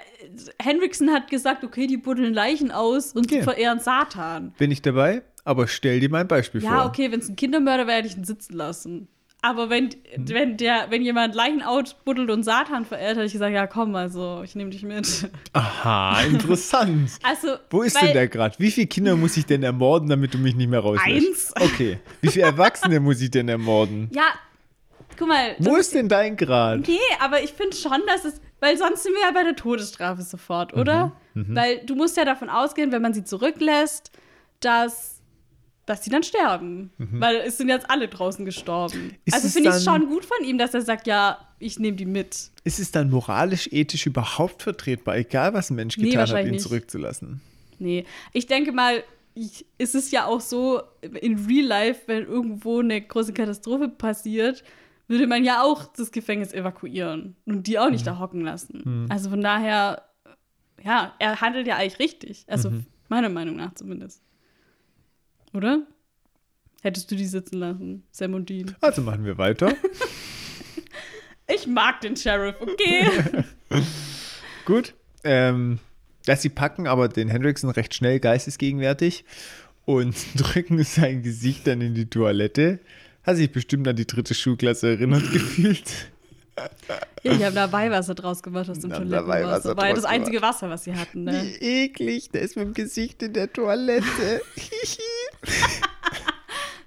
Henriksen 0.60 1.12
hat 1.12 1.30
gesagt, 1.30 1.62
okay, 1.62 1.86
die 1.86 1.96
buddeln 1.96 2.34
Leichen 2.34 2.72
aus 2.72 3.12
und 3.12 3.26
Okay. 3.32 3.42
verehren 3.44 3.78
Satan. 3.78 4.52
Bin 4.58 4.72
ich 4.72 4.82
dabei? 4.82 5.22
Aber 5.44 5.68
stell 5.68 6.00
dir 6.00 6.10
mal 6.10 6.22
ein 6.22 6.28
Beispiel 6.28 6.60
Ja, 6.60 6.78
vor. 6.80 6.86
okay, 6.86 7.12
wenn 7.12 7.20
es 7.20 7.28
ein 7.28 7.36
Kindermörder 7.36 7.86
wäre, 7.86 7.98
hätte 7.98 8.08
ich 8.08 8.16
ihn 8.16 8.24
sitzen 8.24 8.54
lassen. 8.56 9.06
Aber 9.40 9.70
wenn, 9.70 9.84
Mhm. 10.16 10.28
wenn, 10.30 10.56
der, 10.56 10.86
wenn 10.90 11.02
jemand 11.02 11.36
Leichen 11.36 11.62
ausbuddelt 11.62 12.28
und 12.28 12.42
Satan 12.42 12.84
verehrt, 12.84 13.16
hätte 13.18 13.26
ich 13.26 13.32
gesagt, 13.34 13.54
ja 13.54 13.68
komm, 13.68 13.94
also 13.94 14.42
ich 14.44 14.56
nehme 14.56 14.70
dich 14.70 14.82
mit. 14.82 15.30
Aha, 15.52 16.22
interessant. 16.24 17.12
Also, 17.22 17.54
Wo 17.70 17.82
ist 17.82 18.02
denn 18.02 18.12
der 18.14 18.26
gerade? 18.26 18.56
Wie 18.58 18.72
viele 18.72 18.88
Kinder 18.88 19.14
muss 19.14 19.36
ich 19.36 19.46
denn 19.46 19.62
ermorden, 19.62 20.08
damit 20.08 20.34
du 20.34 20.38
mich 20.38 20.56
nicht 20.56 20.68
mehr 20.68 20.80
rauslässt? 20.80 21.56
Eins. 21.56 21.72
Okay. 21.72 21.98
Wie 22.20 22.28
viele 22.30 22.46
Erwachsene 22.46 22.98
muss 22.98 23.20
ich 23.20 23.30
denn 23.30 23.48
ermorden? 23.48 24.08
Ja, 24.12 24.24
guck 25.18 25.28
mal. 25.28 25.56
Wo 25.58 25.76
ist 25.76 25.94
denn 25.94 26.08
dein 26.08 26.36
Grad? 26.36 26.86
Nee, 26.86 26.98
aber 27.20 27.42
ich 27.42 27.52
finde 27.52 27.76
schon, 27.76 28.00
dass 28.06 28.24
es, 28.24 28.40
weil 28.60 28.76
sonst 28.78 29.02
sind 29.02 29.12
wir 29.14 29.22
ja 29.22 29.30
bei 29.32 29.42
der 29.44 29.56
Todesstrafe 29.56 30.22
sofort, 30.22 30.74
oder? 30.74 31.12
Mhm, 31.34 31.54
Weil 31.54 31.78
du 31.84 31.94
musst 31.94 32.16
ja 32.16 32.24
davon 32.24 32.48
ausgehen, 32.48 32.92
wenn 32.92 33.02
man 33.02 33.14
sie 33.14 33.24
zurücklässt, 33.24 34.10
dass 34.60 35.16
dass 35.86 36.04
sie 36.04 36.10
dann 36.10 36.22
sterben. 36.22 36.90
Weil 36.98 37.36
es 37.36 37.56
sind 37.56 37.70
jetzt 37.70 37.88
alle 37.88 38.08
draußen 38.08 38.44
gestorben. 38.44 39.14
Ist 39.24 39.32
also 39.32 39.48
finde 39.48 39.70
ich 39.70 39.76
es 39.76 39.84
schon 39.84 40.06
gut 40.06 40.22
von 40.22 40.44
ihm, 40.44 40.58
dass 40.58 40.74
er 40.74 40.82
sagt, 40.82 41.06
ja, 41.06 41.38
ich 41.58 41.78
nehme 41.78 41.96
die 41.96 42.04
mit. 42.04 42.50
Ist 42.62 42.78
es 42.78 42.90
dann 42.90 43.08
moralisch, 43.08 43.68
ethisch 43.72 44.04
überhaupt 44.04 44.62
vertretbar, 44.62 45.16
egal 45.16 45.54
was 45.54 45.70
ein 45.70 45.76
Mensch 45.76 45.96
Nee, 45.96 46.10
getan 46.10 46.28
hat, 46.28 46.44
ihn 46.44 46.50
nicht. 46.50 46.60
zurückzulassen? 46.62 47.40
Nee, 47.78 48.04
ich 48.34 48.46
denke 48.46 48.72
mal, 48.72 49.02
ich, 49.32 49.64
ist 49.78 49.94
es 49.94 50.10
ja 50.10 50.26
auch 50.26 50.42
so, 50.42 50.82
in 51.00 51.46
Real 51.46 51.64
Life, 51.66 52.02
wenn 52.06 52.26
irgendwo 52.26 52.80
eine 52.80 53.00
große 53.00 53.32
Katastrophe 53.32 53.88
passiert, 53.88 54.64
würde 55.08 55.26
man 55.26 55.42
ja 55.42 55.62
auch 55.62 55.86
das 55.94 56.12
Gefängnis 56.12 56.52
evakuieren 56.52 57.36
und 57.46 57.66
die 57.66 57.78
auch 57.78 57.90
nicht 57.90 58.06
da 58.06 58.18
hocken 58.18 58.42
lassen. 58.42 59.06
Also 59.08 59.30
von 59.30 59.40
daher, 59.40 60.04
ja, 60.84 61.14
er 61.18 61.40
handelt 61.40 61.66
ja 61.66 61.76
eigentlich 61.76 61.98
richtig. 61.98 62.44
Also 62.46 62.72
meiner 63.08 63.30
Meinung 63.30 63.56
nach 63.56 63.74
zumindest. 63.74 64.22
Oder? 65.54 65.82
Hättest 66.82 67.10
du 67.10 67.16
die 67.16 67.26
sitzen 67.26 67.58
lassen, 67.58 68.04
Sam 68.12 68.34
und 68.34 68.48
Dean? 68.48 68.76
Also 68.80 69.02
machen 69.02 69.24
wir 69.24 69.38
weiter. 69.38 69.74
Ich 71.48 71.66
mag 71.66 72.02
den 72.02 72.14
Sheriff, 72.14 72.56
okay? 72.60 73.08
Gut. 74.66 74.94
Ähm, 75.24 75.78
dass 76.26 76.42
sie 76.42 76.50
packen 76.50 76.86
aber 76.86 77.08
den 77.08 77.28
Hendrickson 77.28 77.70
recht 77.70 77.94
schnell 77.94 78.20
geistesgegenwärtig 78.20 79.24
und 79.86 80.14
drücken 80.36 80.84
sein 80.84 81.22
Gesicht 81.22 81.66
dann 81.66 81.80
in 81.80 81.94
die 81.94 82.10
Toilette. 82.10 82.80
Hat 83.24 83.36
sich 83.36 83.52
bestimmt 83.52 83.86
an 83.88 83.96
die 83.96 84.06
dritte 84.06 84.34
Schulklasse 84.34 84.88
erinnert 84.88 85.22
gefühlt. 85.32 86.10
ja, 87.22 87.34
die 87.34 87.44
haben 87.44 87.54
da 87.54 87.70
Weihwasser 87.70 88.14
draus 88.14 88.42
gemacht 88.42 88.68
aus 88.70 88.78
dem 88.80 88.90
Toilettenwasser. 88.90 89.76
War 89.76 89.94
das 89.94 90.04
einzige 90.04 90.42
Wasser, 90.42 90.70
was 90.70 90.84
sie 90.84 90.94
hatten. 90.94 91.24
Ne? 91.24 91.42
Wie 91.60 91.84
eklig, 91.84 92.30
der 92.30 92.42
ist 92.42 92.56
mit 92.56 92.66
dem 92.66 92.74
Gesicht 92.74 93.22
in 93.22 93.32
der 93.32 93.52
Toilette. 93.52 94.42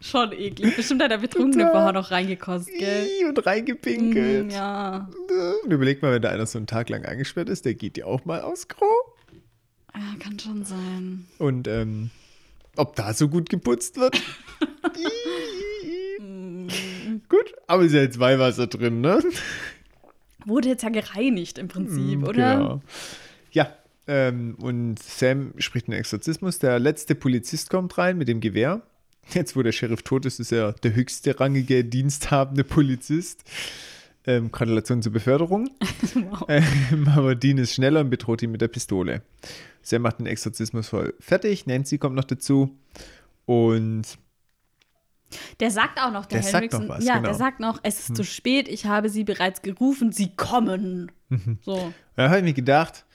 Schon 0.01 0.31
eklig. 0.33 0.75
Bestimmt 0.75 1.03
hat 1.03 1.11
der 1.11 1.19
Betrunkene 1.19 1.69
vorher 1.71 1.93
noch 1.93 2.09
reingekostet, 2.09 2.73
gell? 2.77 3.07
Und 3.29 3.45
reingepinkelt. 3.45 4.47
Mm, 4.47 4.49
ja. 4.49 5.07
Und 5.63 5.71
überleg 5.71 6.01
mal, 6.01 6.11
wenn 6.11 6.21
da 6.23 6.29
einer 6.29 6.47
so 6.47 6.57
einen 6.57 6.65
Tag 6.65 6.89
lang 6.89 7.05
eingesperrt 7.05 7.49
ist, 7.49 7.65
der 7.65 7.75
geht 7.75 7.97
ja 7.97 8.05
auch 8.05 8.25
mal 8.25 8.41
aufs 8.41 8.67
Klo. 8.67 8.87
ja, 9.93 10.01
kann 10.19 10.39
schon 10.39 10.65
sein. 10.65 11.27
Und 11.37 11.67
ähm, 11.67 12.09
ob 12.77 12.95
da 12.95 13.13
so 13.13 13.29
gut 13.29 13.49
geputzt 13.49 13.97
wird? 13.97 14.19
gut, 17.31 17.53
aber 17.67 17.83
ist 17.83 17.93
ja 17.93 18.01
jetzt 18.01 18.19
Weihwasser 18.19 18.67
drin, 18.67 19.01
ne? 19.01 19.23
Wurde 20.45 20.69
jetzt 20.69 20.83
ja 20.83 20.89
gereinigt 20.89 21.57
im 21.57 21.67
Prinzip, 21.67 22.27
oder? 22.27 22.55
Genau. 22.57 22.81
Ja, 23.51 23.75
ähm, 24.07 24.55
und 24.61 24.99
Sam 25.01 25.53
spricht 25.57 25.87
einen 25.87 25.97
Exorzismus. 25.97 26.59
Der 26.59 26.79
letzte 26.79 27.15
Polizist 27.15 27.69
kommt 27.69 27.97
rein 27.97 28.17
mit 28.17 28.27
dem 28.27 28.41
Gewehr. 28.41 28.81
Jetzt, 29.29 29.55
wo 29.55 29.61
der 29.61 29.71
Sheriff 29.71 30.01
tot 30.01 30.25
ist, 30.25 30.39
ist 30.39 30.51
er 30.51 30.73
der 30.73 30.95
höchste 30.95 31.39
rangige, 31.39 31.85
diensthabende 31.85 32.63
Polizist. 32.63 33.43
Ähm, 34.25 34.51
Gratulation 34.51 35.01
zur 35.01 35.13
Beförderung. 35.13 35.69
Wow. 36.13 36.45
Ähm, 36.49 37.07
aber 37.15 37.35
Dean 37.35 37.57
ist 37.57 37.73
schneller 37.73 38.01
und 38.01 38.09
bedroht 38.09 38.41
ihn 38.41 38.51
mit 38.51 38.59
der 38.59 38.67
Pistole. 38.67 39.21
Sam 39.81 40.01
macht 40.01 40.19
den 40.19 40.25
Exorzismus 40.25 40.89
voll 40.89 41.13
fertig. 41.19 41.65
Nancy 41.65 41.97
kommt 41.97 42.15
noch 42.15 42.25
dazu. 42.25 42.75
Und 43.45 44.03
Der 45.59 45.71
sagt 45.71 45.99
auch 45.99 46.11
noch, 46.11 46.25
der, 46.25 46.41
Der 46.41 46.51
Henriksen, 46.51 46.89
was, 46.89 47.05
ja, 47.05 47.15
genau. 47.15 47.27
der 47.27 47.33
sagt 47.35 47.59
noch, 47.59 47.79
es 47.83 47.99
ist 47.99 48.15
zu 48.15 48.23
spät, 48.23 48.67
ich 48.67 48.85
habe 48.85 49.09
sie 49.09 49.23
bereits 49.23 49.61
gerufen, 49.61 50.11
sie 50.11 50.35
kommen. 50.35 51.11
So. 51.61 51.93
da 52.15 52.27
habe 52.27 52.39
ich 52.39 52.43
mir 52.43 52.53
gedacht, 52.53 53.05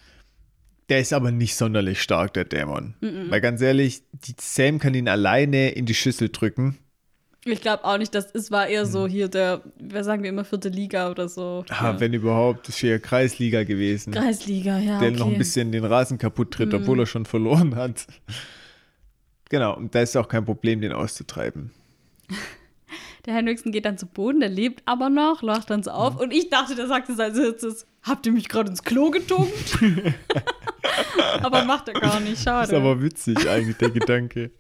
der 0.89 1.01
ist 1.01 1.13
aber 1.13 1.33
nicht 1.33 1.57
sonderlich 1.57 2.01
stark, 2.01 2.33
der 2.35 2.45
Dämon. 2.45 2.95
Weil 3.01 3.41
ganz 3.41 3.61
ehrlich, 3.61 4.03
die 4.13 4.35
Sam 4.41 4.79
kann 4.79 4.95
ihn 4.95 5.09
alleine 5.09 5.71
in 5.71 5.85
die 5.85 5.95
Schüssel 5.95 6.29
drücken. 6.29 6.79
Ich 7.49 7.61
glaube 7.61 7.85
auch 7.85 7.97
nicht, 7.97 8.13
das 8.13 8.35
es 8.35 8.51
war 8.51 8.67
eher 8.67 8.87
so 8.87 9.07
hier 9.07 9.29
der, 9.29 9.63
wer 9.79 10.03
sagen 10.03 10.25
wir 10.25 10.31
immer, 10.31 10.45
vierte 10.45 10.69
Liga 10.69 11.11
oder 11.11 11.29
so. 11.29 11.65
Ah, 11.69 11.93
ja. 11.93 12.01
Wenn 12.01 12.13
überhaupt, 12.13 12.67
das 12.67 12.83
wäre 12.83 12.99
Kreisliga 12.99 13.63
gewesen. 13.63 14.13
Kreisliga, 14.13 14.79
ja. 14.79 14.99
der 14.99 15.11
okay. 15.11 15.19
noch 15.19 15.29
ein 15.29 15.39
bisschen 15.39 15.71
den 15.71 15.85
Rasen 15.85 16.19
kaputt 16.19 16.53
tritt, 16.53 16.75
obwohl 16.75 16.99
er 16.99 17.07
schon 17.07 17.25
verloren 17.25 17.77
hat. 17.77 18.07
Genau, 19.49 19.77
und 19.77 19.95
da 19.95 20.01
ist 20.01 20.17
auch 20.17 20.27
kein 20.27 20.45
Problem, 20.45 20.81
den 20.81 20.93
auszutreiben. 20.93 21.71
Der 23.27 23.35
Henriksen 23.35 23.73
geht 23.73 23.85
dann 23.85 23.99
zu 23.99 24.07
Boden, 24.07 24.39
der 24.39 24.49
lebt 24.49 24.83
aber 24.87 25.11
noch, 25.11 25.43
lacht 25.43 25.71
dann 25.71 25.83
so 25.83 25.91
auf. 25.91 26.21
Und 26.21 26.33
ich 26.33 26.49
dachte, 26.49 26.77
der 26.77 26.87
sagt 26.87 27.09
es 27.09 27.19
als 27.19 27.37
erstes, 27.37 27.87
habt 28.03 28.25
ihr 28.25 28.33
mich 28.33 28.49
gerade 28.49 28.71
ins 28.71 28.85
Klo 28.85 29.11
getunkt? 29.11 29.79
aber 31.43 31.65
macht 31.65 31.89
er 31.89 31.95
gar 31.95 32.21
nicht, 32.21 32.41
schade. 32.41 32.69
Ist 32.69 32.75
aber 32.75 33.03
witzig 33.03 33.49
eigentlich, 33.49 33.79
der 33.79 33.91
Gedanke. 33.91 34.53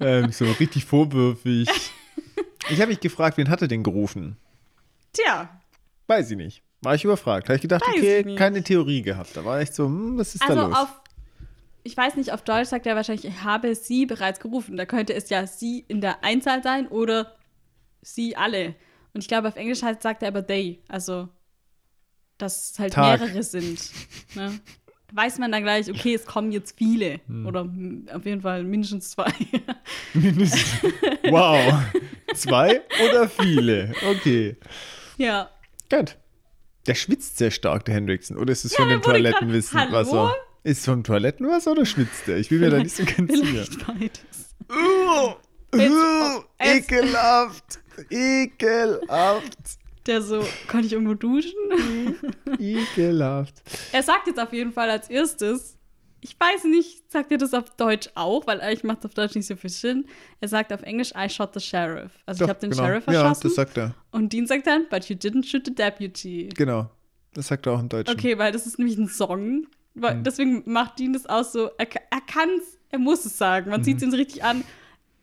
Ähm, 0.00 0.32
so 0.32 0.46
richtig 0.58 0.86
vorwürfig. 0.86 1.68
Ich 2.70 2.80
habe 2.80 2.88
mich 2.88 3.00
gefragt, 3.00 3.36
wen 3.36 3.50
hat 3.50 3.60
er 3.60 3.68
denn 3.68 3.82
gerufen? 3.82 4.38
Tja, 5.12 5.50
Weiß 6.06 6.30
ich 6.30 6.36
nicht. 6.36 6.62
War 6.82 6.94
ich 6.94 7.04
überfragt. 7.04 7.48
Habe 7.48 7.56
ich 7.56 7.62
gedacht, 7.62 7.86
Weiß 7.86 7.94
okay, 7.96 8.24
ich 8.26 8.36
keine 8.36 8.62
Theorie 8.62 9.02
gehabt. 9.02 9.36
Da 9.36 9.44
war 9.44 9.60
echt 9.60 9.74
so, 9.74 9.86
hm, 9.86 10.18
was 10.18 10.34
ist 10.34 10.42
also 10.42 10.54
da 10.54 10.66
los? 10.66 10.76
auf, 10.76 11.01
ich 11.84 11.96
weiß 11.96 12.16
nicht, 12.16 12.32
auf 12.32 12.42
Deutsch 12.42 12.68
sagt 12.68 12.86
er 12.86 12.96
wahrscheinlich, 12.96 13.24
ich 13.24 13.42
habe 13.42 13.74
sie 13.74 14.06
bereits 14.06 14.40
gerufen. 14.40 14.76
Da 14.76 14.86
könnte 14.86 15.14
es 15.14 15.30
ja 15.30 15.46
sie 15.46 15.84
in 15.88 16.00
der 16.00 16.22
Einzahl 16.24 16.62
sein 16.62 16.86
oder 16.88 17.36
sie 18.02 18.36
alle. 18.36 18.74
Und 19.14 19.20
ich 19.20 19.28
glaube, 19.28 19.48
auf 19.48 19.56
Englisch 19.56 19.82
heißt, 19.82 20.02
sagt 20.02 20.22
er 20.22 20.28
aber 20.28 20.46
they. 20.46 20.80
Also, 20.88 21.28
dass 22.38 22.72
es 22.72 22.78
halt 22.78 22.94
Tag. 22.94 23.20
mehrere 23.20 23.42
sind. 23.42 23.90
Ne? 24.34 24.60
Weiß 25.12 25.38
man 25.38 25.52
dann 25.52 25.62
gleich, 25.62 25.90
okay, 25.90 26.14
es 26.14 26.24
kommen 26.24 26.52
jetzt 26.52 26.78
viele. 26.78 27.20
Hm. 27.26 27.46
Oder 27.46 27.68
auf 28.14 28.24
jeden 28.24 28.40
Fall 28.40 28.64
mindestens 28.64 29.10
zwei. 29.10 29.30
Mindestens. 30.14 30.82
wow. 31.24 31.82
Zwei 32.34 32.80
oder 33.04 33.28
viele? 33.28 33.92
Okay. 34.08 34.56
ja. 35.18 35.50
Gut. 35.90 36.16
Der 36.86 36.94
schwitzt 36.94 37.36
sehr 37.36 37.50
stark, 37.50 37.84
der 37.84 37.94
Hendrickson. 37.94 38.38
Oder 38.38 38.52
ist 38.52 38.64
es 38.64 38.72
Ja, 38.72 38.78
von 38.78 38.88
mir 38.88 38.98
dem 38.98 39.04
wurde 39.04 39.22
grad-? 39.22 39.74
Hallo? 39.92 40.30
Ist 40.64 40.78
es 40.78 40.84
vom 40.84 41.02
Toilettenwasser 41.02 41.72
oder 41.72 41.84
schwitzt 41.84 42.26
der? 42.28 42.36
Ich 42.38 42.48
bin 42.48 42.60
mir 42.60 42.70
da 42.70 42.78
nicht 42.78 42.94
so 42.94 43.04
ganz 43.04 43.32
sicher. 43.32 43.64
Beides. 43.86 44.54
Uh, 44.70 45.34
uh, 45.76 46.42
ekelhaft. 46.58 47.80
Ekelhaft. 48.10 49.78
Der 50.06 50.22
so, 50.22 50.44
kann 50.68 50.84
ich 50.84 50.92
irgendwo 50.92 51.14
duschen? 51.14 51.52
Ekelhaft. 52.58 53.54
Er 53.92 54.02
sagt 54.02 54.26
jetzt 54.26 54.40
auf 54.40 54.52
jeden 54.52 54.72
Fall 54.72 54.90
als 54.90 55.08
erstes, 55.10 55.76
ich 56.20 56.36
weiß 56.38 56.64
nicht, 56.64 57.10
sagt 57.10 57.32
er 57.32 57.38
das 57.38 57.52
auf 57.54 57.70
Deutsch 57.76 58.08
auch, 58.14 58.46
weil 58.46 58.60
eigentlich 58.60 58.84
macht 58.84 59.00
es 59.00 59.06
auf 59.06 59.14
Deutsch 59.14 59.34
nicht 59.34 59.46
so 59.46 59.56
viel 59.56 59.70
Sinn. 59.70 60.06
Er 60.40 60.48
sagt 60.48 60.72
auf 60.72 60.82
Englisch, 60.82 61.12
I 61.16 61.28
shot 61.28 61.54
the 61.54 61.60
sheriff. 61.60 62.12
Also 62.26 62.40
Doch, 62.40 62.46
ich 62.46 62.50
habe 62.50 62.60
den 62.60 62.70
genau. 62.70 62.84
Sheriff 62.84 63.06
Ja, 63.08 63.22
erschossen. 63.22 63.42
das 63.42 63.54
sagt 63.56 63.76
er. 63.78 63.94
und 64.12 64.32
Dean 64.32 64.46
sagt 64.46 64.66
dann, 64.68 64.86
but 64.88 65.04
you 65.08 65.16
didn't 65.16 65.44
shoot 65.44 65.64
the 65.66 65.74
deputy. 65.74 66.48
Genau. 66.54 66.88
Das 67.34 67.48
sagt 67.48 67.66
er 67.66 67.72
auch 67.72 67.80
im 67.80 67.88
Deutschen. 67.88 68.16
Okay, 68.16 68.38
weil 68.38 68.52
das 68.52 68.66
ist 68.66 68.78
nämlich 68.78 68.96
ein 68.98 69.08
Song. 69.08 69.66
Weil, 69.94 70.14
Hm. 70.14 70.24
Deswegen 70.24 70.62
macht 70.66 70.98
Dean 70.98 71.12
das 71.12 71.26
auch 71.26 71.44
so, 71.44 71.70
er, 71.78 71.86
er 72.10 72.20
kann 72.26 72.48
es, 72.58 72.78
er 72.90 72.98
muss 72.98 73.24
es 73.24 73.36
sagen. 73.36 73.70
Man 73.70 73.80
Mhm. 73.80 73.84
sieht 73.84 73.96
es 73.98 74.02
ihm 74.02 74.10
so 74.10 74.16
richtig 74.16 74.42
an. 74.44 74.64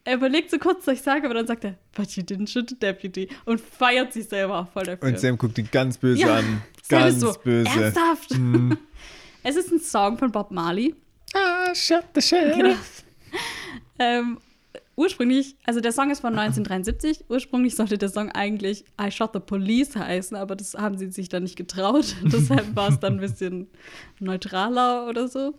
Er 0.05 0.15
überlegt 0.15 0.49
so 0.49 0.57
kurz, 0.57 0.88
was 0.88 0.95
ich 0.95 1.01
sage, 1.01 1.26
aber 1.26 1.34
dann 1.36 1.45
sagt 1.47 1.63
er, 1.65 1.76
but 1.95 2.09
you 2.11 2.24
didn't 2.24 2.49
shoot 2.51 2.70
the 2.70 2.76
deputy. 2.80 3.28
Und 3.45 3.59
feiert 3.61 4.13
sich 4.13 4.28
selber 4.28 4.59
auch 4.59 4.72
voll 4.72 4.84
dafür. 4.86 5.07
Und 5.09 5.20
Sam 5.20 5.38
guckt 5.38 5.57
ihn 5.57 5.70
ganz 5.72 5.97
böse 5.97 6.22
Ja, 6.22 6.38
an. 6.38 6.61
Ganz 6.88 7.20
so, 7.20 7.34
böse. 7.43 7.70
Mhm. 7.70 7.82
Ernsthaft? 7.82 8.32
es 9.43 9.55
ist 9.55 9.72
ein 9.72 9.80
Song 9.80 10.17
von 10.17 10.32
Bob 10.32 10.51
Marley. 10.51 10.95
Ah, 11.34 11.74
shut 11.76 12.05
the 12.15 12.22
sheriff. 12.22 12.55
Genau. 12.57 12.76
Ähm, 14.01 14.39
ursprünglich, 15.00 15.56
also 15.64 15.80
der 15.80 15.93
Song 15.93 16.12
ist 16.12 16.20
von 16.20 16.38
1973. 16.38 17.26
Ursprünglich 17.30 17.76
sollte 17.76 17.97
der 17.97 18.10
Song 18.10 18.30
eigentlich 18.32 18.84
I 19.02 19.10
Shot 19.10 19.32
the 19.34 19.39
Police 19.39 19.95
heißen, 19.95 20.36
aber 20.36 20.56
das 20.56 20.74
haben 20.76 20.97
sie 20.97 21.10
sich 21.12 21.30
dann 21.30 21.43
nicht 21.43 21.56
getraut. 21.56 22.16
Deshalb 22.24 22.76
war 22.76 22.89
es 22.89 23.00
dann 23.00 23.14
ein 23.14 23.20
bisschen 23.22 23.68
neutraler 24.20 25.08
oder 25.08 25.30
so. 25.30 25.56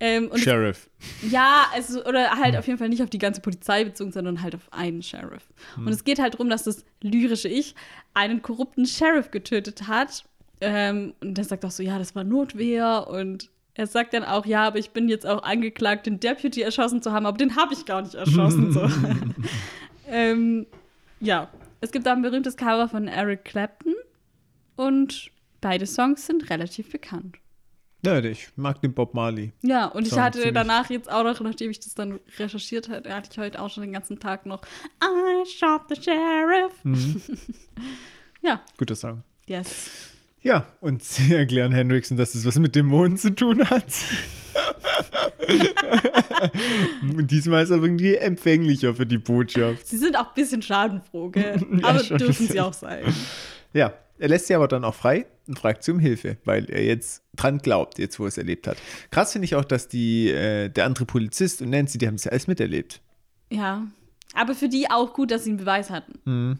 Ähm, 0.00 0.30
Sheriff. 0.36 0.88
ja, 1.28 1.66
also, 1.74 2.04
oder 2.04 2.30
halt 2.38 2.56
auf 2.56 2.66
jeden 2.66 2.78
Fall 2.78 2.88
nicht 2.88 3.02
auf 3.02 3.10
die 3.10 3.18
ganze 3.18 3.40
Polizei 3.40 3.84
bezogen, 3.84 4.12
sondern 4.12 4.42
halt 4.42 4.54
auf 4.54 4.72
einen 4.72 5.02
Sheriff. 5.02 5.48
Und 5.76 5.88
es 5.88 6.04
geht 6.04 6.18
halt 6.18 6.34
darum, 6.34 6.48
dass 6.48 6.62
das 6.62 6.84
lyrische 7.02 7.48
Ich 7.48 7.74
einen 8.14 8.40
korrupten 8.40 8.86
Sheriff 8.86 9.30
getötet 9.30 9.88
hat. 9.88 10.24
Ähm, 10.60 11.14
und 11.20 11.34
der 11.36 11.44
sagt 11.44 11.64
auch 11.64 11.70
so, 11.70 11.82
ja, 11.82 11.98
das 11.98 12.14
war 12.14 12.24
Notwehr. 12.24 13.06
Und 13.08 13.50
er 13.78 13.86
sagt 13.86 14.12
dann 14.12 14.24
auch, 14.24 14.44
ja, 14.44 14.66
aber 14.66 14.78
ich 14.78 14.90
bin 14.90 15.08
jetzt 15.08 15.24
auch 15.24 15.44
angeklagt, 15.44 16.06
den 16.06 16.18
Deputy 16.18 16.62
erschossen 16.62 17.00
zu 17.00 17.12
haben, 17.12 17.26
aber 17.26 17.38
den 17.38 17.54
habe 17.54 17.72
ich 17.72 17.86
gar 17.86 18.02
nicht 18.02 18.14
erschossen. 18.16 18.72
so. 18.72 18.90
ähm, 20.08 20.66
ja, 21.20 21.48
es 21.80 21.92
gibt 21.92 22.04
da 22.04 22.12
ein 22.12 22.22
berühmtes 22.22 22.56
Cover 22.56 22.88
von 22.88 23.06
Eric 23.06 23.44
Clapton. 23.44 23.94
Und 24.74 25.30
beide 25.60 25.86
Songs 25.86 26.26
sind 26.26 26.50
relativ 26.50 26.90
bekannt. 26.90 27.36
Ja, 28.04 28.18
ich 28.18 28.48
mag 28.56 28.80
den 28.80 28.94
Bob 28.94 29.14
Marley. 29.14 29.52
Ja, 29.62 29.86
und 29.86 30.08
ich 30.08 30.18
hatte 30.18 30.38
ziemlich- 30.38 30.54
danach 30.54 30.90
jetzt 30.90 31.08
auch 31.10 31.22
noch, 31.22 31.40
nachdem 31.40 31.70
ich 31.70 31.78
das 31.78 31.94
dann 31.94 32.18
recherchiert 32.36 32.88
hatte, 32.88 33.14
hatte 33.14 33.30
ich 33.32 33.38
heute 33.38 33.62
auch 33.62 33.70
schon 33.70 33.84
den 33.84 33.92
ganzen 33.92 34.18
Tag 34.18 34.44
noch 34.44 34.62
I 35.04 35.48
shot 35.48 35.82
the 35.88 36.02
sheriff. 36.02 36.72
Mhm. 36.82 37.22
ja, 38.42 38.60
Guter 38.76 38.96
Song. 38.96 39.22
yes. 39.46 40.14
Ja, 40.48 40.66
und 40.80 41.02
sie 41.04 41.34
erklären 41.34 41.72
Hendrickson, 41.72 42.16
dass 42.16 42.34
es 42.34 42.46
was 42.46 42.58
mit 42.58 42.74
Dämonen 42.74 43.18
zu 43.18 43.34
tun 43.34 43.68
hat. 43.68 43.84
Und 47.02 47.30
diesmal 47.30 47.64
ist 47.64 47.70
er 47.70 47.82
irgendwie 47.82 48.14
empfänglicher 48.14 48.94
für 48.94 49.04
die 49.04 49.18
Botschaft. 49.18 49.86
Sie 49.86 49.98
sind 49.98 50.16
auch 50.16 50.28
ein 50.28 50.34
bisschen 50.34 50.62
schadenfroh, 50.62 51.28
gell? 51.28 51.60
Ja, 51.82 51.88
aber 51.88 52.02
schon 52.02 52.16
dürfen 52.16 52.46
sie 52.46 52.60
auch 52.60 52.72
sein. 52.72 53.02
Ja, 53.74 53.92
er 54.18 54.28
lässt 54.28 54.46
sie 54.46 54.54
aber 54.54 54.68
dann 54.68 54.84
auch 54.84 54.94
frei 54.94 55.26
und 55.46 55.58
fragt 55.58 55.82
sie 55.82 55.90
um 55.92 55.98
Hilfe, 55.98 56.38
weil 56.44 56.70
er 56.70 56.82
jetzt 56.82 57.22
dran 57.36 57.58
glaubt, 57.58 57.98
jetzt 57.98 58.18
wo 58.18 58.24
er 58.24 58.28
es 58.28 58.38
erlebt 58.38 58.66
hat. 58.66 58.78
Krass 59.10 59.32
finde 59.32 59.44
ich 59.44 59.54
auch, 59.54 59.64
dass 59.66 59.88
die, 59.88 60.30
äh, 60.30 60.70
der 60.70 60.86
andere 60.86 61.04
Polizist 61.04 61.60
und 61.60 61.70
Nancy, 61.70 61.98
die 61.98 62.06
haben 62.06 62.14
es 62.14 62.24
ja 62.24 62.30
alles 62.30 62.46
miterlebt. 62.46 63.02
Ja. 63.50 63.86
Aber 64.34 64.54
für 64.54 64.68
die 64.68 64.90
auch 64.90 65.12
gut, 65.12 65.30
dass 65.30 65.44
sie 65.44 65.50
einen 65.50 65.58
Beweis 65.58 65.90
hatten. 65.90 66.18
Mhm. 66.24 66.58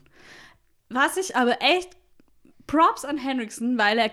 Was 0.90 1.16
ich 1.16 1.36
aber 1.36 1.58
echt 1.60 1.97
Props 2.68 3.04
an 3.04 3.18
Henriksen, 3.18 3.76
weil 3.78 3.98
er 3.98 4.12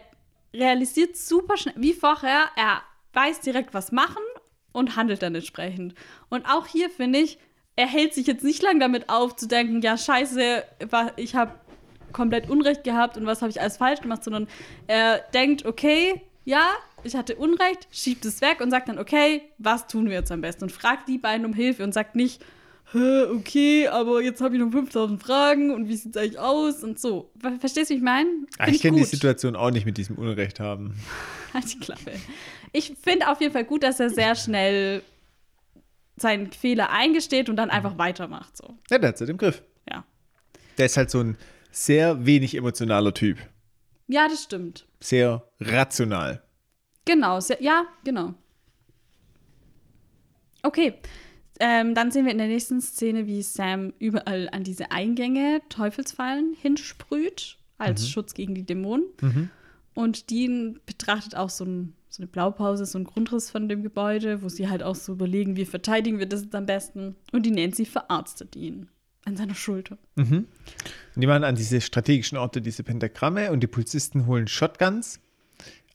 realisiert 0.54 1.16
super 1.16 1.58
schnell, 1.58 1.76
wie 1.78 1.94
vorher, 1.94 2.46
er 2.56 2.82
weiß 3.14 3.42
direkt, 3.42 3.76
was 3.76 3.92
machen 3.92 4.24
und 4.72 4.96
handelt 4.96 5.22
dann 5.22 5.36
entsprechend. 5.36 5.94
Und 6.30 6.46
auch 6.48 6.66
hier 6.66 6.90
finde 6.90 7.20
ich, 7.20 7.38
er 7.76 7.88
hält 7.88 8.14
sich 8.14 8.26
jetzt 8.26 8.44
nicht 8.44 8.64
lang 8.64 8.80
damit 8.80 9.10
auf, 9.10 9.36
zu 9.36 9.48
denken, 9.48 9.82
ja, 9.82 9.98
scheiße, 9.98 10.64
ich 11.18 11.36
habe 11.36 11.60
komplett 12.14 12.50
Unrecht 12.50 12.84
gehabt 12.86 13.18
und 13.18 13.26
was 13.26 13.42
habe 13.42 13.52
ich 13.52 13.60
alles 13.60 13.78
falsch 13.78 14.02
gemacht, 14.02 14.24
sondern 14.24 14.48
er 14.88 15.20
denkt, 15.34 15.66
okay, 15.66 16.22
ja, 16.46 16.70
ich 17.04 17.16
hatte 17.16 17.36
Unrecht, 17.36 17.88
schiebt 17.92 18.24
es 18.26 18.40
weg 18.42 18.62
und 18.62 18.72
sagt 18.72 18.88
dann, 18.88 18.98
okay, 19.00 19.42
was 19.58 19.88
tun 19.88 20.06
wir 20.06 20.14
jetzt 20.14 20.32
am 20.32 20.42
besten? 20.42 20.64
Und 20.64 20.72
fragt 20.72 21.10
die 21.10 21.18
beiden 21.18 21.46
um 21.46 21.54
Hilfe 21.54 21.84
und 21.84 21.94
sagt 21.94 22.16
nicht, 22.16 22.42
"Hä, 22.42 22.48
okay, 22.94 23.88
aber 23.88 24.22
jetzt 24.22 24.42
habe 24.42 24.56
ich 24.56 24.62
noch 24.62 24.72
5000 24.72 25.22
Fragen 25.22 25.72
und 25.72 25.88
wie 25.90 25.96
sieht 25.96 26.16
es 26.16 26.22
eigentlich 26.22 26.40
aus 26.40 26.84
und 26.84 27.00
so. 27.00 27.32
Ver- 27.40 27.58
Verstehst 27.60 27.90
du, 27.90 27.94
wie 27.94 27.98
ich 27.98 28.04
meine? 28.04 28.30
Ah, 28.58 28.68
ich 28.68 28.82
kenne 28.82 28.98
die. 28.98 29.04
Situation 29.04 29.56
auch 29.56 29.72
nicht 29.72 29.86
mit 29.86 29.98
diesem 29.98 30.18
Unrecht 30.18 30.60
haben. 30.60 30.94
Halt 31.54 31.74
die 31.74 31.80
Klappe. 31.80 32.12
Ich 32.74 32.94
finde 33.02 33.30
auf 33.30 33.42
jeden 33.42 33.54
Fall 33.54 33.66
gut, 33.66 33.84
dass 33.84 34.00
er 34.00 34.10
sehr 34.10 34.36
schnell 34.36 35.02
seinen 36.18 36.52
Fehler 36.52 36.92
eingesteht 36.92 37.50
und 37.50 37.56
dann 37.58 37.70
einfach 37.70 37.98
weitermacht. 37.98 38.56
So. 38.56 38.78
Ja, 38.90 38.98
der 39.00 39.10
hat 39.10 39.20
es 39.22 39.28
im 39.30 39.38
Griff. 39.38 39.64
Ja. 39.90 40.06
Der 40.78 40.86
ist 40.86 40.96
halt 40.98 41.10
so 41.10 41.20
ein 41.22 41.38
sehr 41.72 42.26
wenig 42.26 42.56
emotionaler 42.56 43.14
Typ. 43.14 43.38
ja, 44.08 44.28
das 44.28 44.44
stimmt. 44.44 44.86
Sehr 45.02 45.44
rational. 45.60 46.42
Genau, 47.06 47.40
sehr, 47.40 47.62
ja, 47.62 47.86
genau. 48.04 48.34
Okay, 50.64 50.94
ähm, 51.60 51.96
dann 51.96 52.12
sehen 52.12 52.26
wir 52.26 52.32
in 52.32 52.38
der 52.38 52.48
nächsten 52.48 52.82
Szene, 52.82 53.28
wie 53.28 53.42
Sam 53.42 53.94
überall 54.00 54.50
an 54.52 54.64
diese 54.64 54.92
Eingänge 54.92 55.62
Teufelsfallen 55.70 56.56
hinsprüht, 56.60 57.58
als 57.78 58.10
Schutz 58.10 58.34
gegen 58.34 58.56
die 58.56 58.66
Dämonen. 58.66 59.04
Und 59.94 60.30
Dean 60.30 60.80
betrachtet 60.86 61.36
auch 61.36 61.50
so, 61.50 61.64
ein, 61.64 61.94
so 62.10 62.22
eine 62.22 62.28
Blaupause, 62.28 62.86
so 62.86 62.98
einen 62.98 63.06
Grundriss 63.06 63.50
von 63.50 63.70
dem 63.70 63.82
Gebäude, 63.82 64.42
wo 64.42 64.50
sie 64.50 64.70
halt 64.70 64.84
auch 64.84 64.96
so 64.96 65.14
überlegen, 65.14 65.56
wie 65.56 65.66
verteidigen 65.66 66.20
wir 66.20 66.26
das 66.26 66.44
jetzt 66.44 66.56
am 66.56 66.66
besten. 66.66 67.16
Und 67.32 67.46
die 67.46 67.52
Nancy 67.52 67.86
verarztet 67.86 68.56
ihn 68.56 68.90
an 69.24 69.38
seiner 69.38 69.56
Schulter. 69.56 69.98
Und 71.16 71.22
die 71.22 71.28
machen 71.28 71.44
an 71.46 71.56
diese 71.56 71.82
strategischen 71.82 72.38
Orte 72.38 72.62
diese 72.62 72.84
Pentagramme 72.84 73.52
und 73.52 73.62
die 73.62 73.68
Polizisten 73.68 74.26
holen 74.28 74.48
Shotguns, 74.48 75.20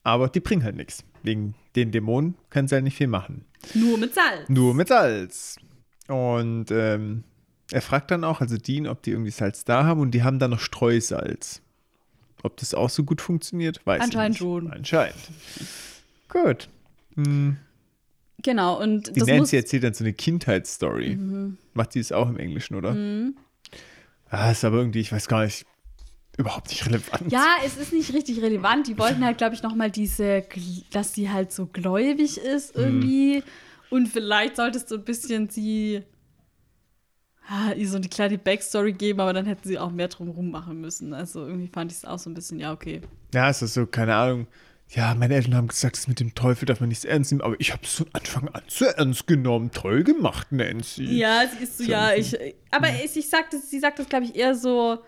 aber 0.02 0.28
die 0.28 0.40
bringen 0.40 0.64
halt 0.64 0.76
nichts. 0.76 1.04
Wegen 1.22 1.54
den 1.76 1.90
Dämonen 1.90 2.34
können 2.48 2.68
sie 2.68 2.74
halt 2.74 2.84
nicht 2.84 2.96
viel 2.96 3.06
machen. 3.06 3.44
Nur 3.74 3.98
mit 3.98 4.14
Salz. 4.14 4.48
Nur 4.48 4.74
mit 4.74 4.88
Salz. 4.88 5.56
Und 6.08 6.70
ähm, 6.70 7.24
er 7.70 7.82
fragt 7.82 8.10
dann 8.10 8.24
auch, 8.24 8.40
also 8.40 8.56
Dean, 8.56 8.86
ob 8.86 9.02
die 9.02 9.10
irgendwie 9.10 9.30
Salz 9.30 9.64
da 9.64 9.84
haben 9.84 10.00
und 10.00 10.10
die 10.12 10.22
haben 10.22 10.38
da 10.38 10.48
noch 10.48 10.60
Streusalz. 10.60 11.62
Ob 12.42 12.56
das 12.56 12.72
auch 12.74 12.88
so 12.88 13.04
gut 13.04 13.20
funktioniert, 13.20 13.84
weiß 13.86 14.00
Anscheinend 14.02 14.36
ich 14.36 14.40
nicht. 14.42 14.50
schon. 14.50 14.72
Anscheinend. 14.72 15.14
Gut. 16.28 16.68
Genau, 18.42 18.80
und 18.82 19.14
Die 19.14 19.20
Nancy 19.20 19.56
erzählt 19.56 19.84
dann 19.84 19.92
so 19.94 20.04
eine 20.04 20.14
Kindheitsstory. 20.14 21.18
Macht 21.74 21.92
sie 21.92 22.00
es 22.00 22.12
auch 22.12 22.28
im 22.30 22.38
Englischen, 22.38 22.76
oder? 22.76 22.96
Ah, 24.30 24.50
ist 24.50 24.64
aber 24.64 24.78
irgendwie, 24.78 25.00
ich 25.00 25.12
weiß 25.12 25.28
gar 25.28 25.44
nicht, 25.44 25.66
überhaupt 26.40 26.68
nicht 26.68 26.86
relevant. 26.86 27.30
Ja, 27.30 27.56
es 27.64 27.76
ist 27.76 27.92
nicht 27.92 28.12
richtig 28.12 28.42
relevant. 28.42 28.86
Die 28.86 28.98
wollten 28.98 29.24
halt, 29.24 29.38
glaube 29.38 29.54
ich, 29.54 29.62
noch 29.62 29.74
mal 29.74 29.90
diese, 29.90 30.44
dass 30.90 31.14
sie 31.14 31.30
halt 31.30 31.52
so 31.52 31.66
gläubig 31.66 32.38
ist 32.38 32.76
irgendwie. 32.76 33.42
Und 33.90 34.08
vielleicht 34.08 34.56
solltest 34.56 34.90
du 34.90 34.96
ein 34.96 35.04
bisschen 35.04 35.48
sie 35.48 36.02
ah, 37.50 37.72
ihr 37.72 37.88
so 37.88 37.96
eine 37.96 38.08
kleine 38.08 38.38
Backstory 38.38 38.92
geben, 38.92 39.20
aber 39.20 39.32
dann 39.32 39.46
hätten 39.46 39.68
sie 39.68 39.78
auch 39.78 39.90
mehr 39.90 40.08
drumherum 40.08 40.50
machen 40.50 40.80
müssen. 40.80 41.12
Also 41.12 41.46
irgendwie 41.46 41.68
fand 41.68 41.92
ich 41.92 41.98
es 41.98 42.04
auch 42.04 42.18
so 42.18 42.30
ein 42.30 42.34
bisschen, 42.34 42.60
ja, 42.60 42.72
okay. 42.72 43.02
Ja, 43.34 43.50
es 43.50 43.60
ist 43.60 43.74
so, 43.74 43.86
keine 43.86 44.14
Ahnung. 44.14 44.46
Ja, 44.88 45.14
meine 45.14 45.34
Eltern 45.34 45.54
haben 45.54 45.68
gesagt, 45.68 45.96
das 45.96 46.08
mit 46.08 46.18
dem 46.18 46.34
Teufel 46.34 46.66
darf 46.66 46.80
man 46.80 46.88
nicht 46.88 47.02
so 47.02 47.08
ernst 47.08 47.30
nehmen, 47.30 47.42
aber 47.42 47.54
ich 47.58 47.72
habe 47.72 47.82
es 47.84 47.94
von 47.94 48.08
Anfang 48.12 48.48
an 48.48 48.62
so 48.66 48.86
ernst 48.86 49.26
genommen. 49.26 49.70
Toll 49.70 50.02
gemacht, 50.02 50.50
Nancy. 50.50 51.04
Ja, 51.04 51.44
sie 51.46 51.62
ist 51.62 51.78
so, 51.78 51.84
ja, 51.84 52.12
ich. 52.12 52.36
Aber 52.72 52.88
ich, 53.04 53.16
ich 53.16 53.28
sagte, 53.28 53.58
sie 53.58 53.78
sagt 53.78 54.00
das, 54.00 54.08
glaube 54.08 54.24
ich, 54.24 54.34
eher 54.34 54.54
so. 54.54 54.98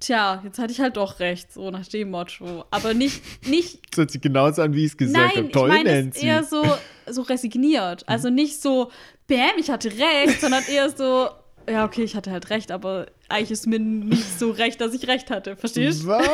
Tja, 0.00 0.40
jetzt 0.44 0.58
hatte 0.58 0.72
ich 0.72 0.80
halt 0.80 0.96
doch 0.96 1.20
recht, 1.20 1.52
so 1.52 1.70
nach 1.70 1.86
dem 1.86 2.10
Motto. 2.10 2.64
Aber 2.70 2.94
nicht, 2.94 3.22
nicht 3.46 3.80
Das 3.90 3.98
hört 3.98 4.10
sich 4.10 4.20
genauso 4.20 4.62
an, 4.62 4.74
wie 4.74 4.84
ich 4.86 4.92
es 4.92 4.96
gesagt 4.96 5.36
habe. 5.36 5.46
ich 5.46 5.52
Toll, 5.52 5.68
meine 5.68 5.90
es 5.90 6.04
Nancy. 6.04 6.26
eher 6.26 6.42
so, 6.42 6.64
so 7.06 7.22
resigniert. 7.22 8.08
Also 8.08 8.30
nicht 8.30 8.60
so, 8.62 8.90
bam, 9.28 9.58
ich 9.58 9.70
hatte 9.70 9.90
recht, 9.90 10.40
sondern 10.40 10.64
eher 10.64 10.88
so, 10.90 11.28
ja, 11.68 11.84
okay, 11.84 12.02
ich 12.02 12.16
hatte 12.16 12.30
halt 12.30 12.48
recht, 12.50 12.72
aber 12.72 13.06
eigentlich 13.28 13.50
ist 13.50 13.66
mir 13.66 13.78
nicht 13.78 14.38
so 14.38 14.50
recht, 14.50 14.80
dass 14.80 14.94
ich 14.94 15.06
recht 15.06 15.30
hatte. 15.30 15.56
Verstehst 15.56 16.02
du? 16.04 16.08
Was? 16.08 16.24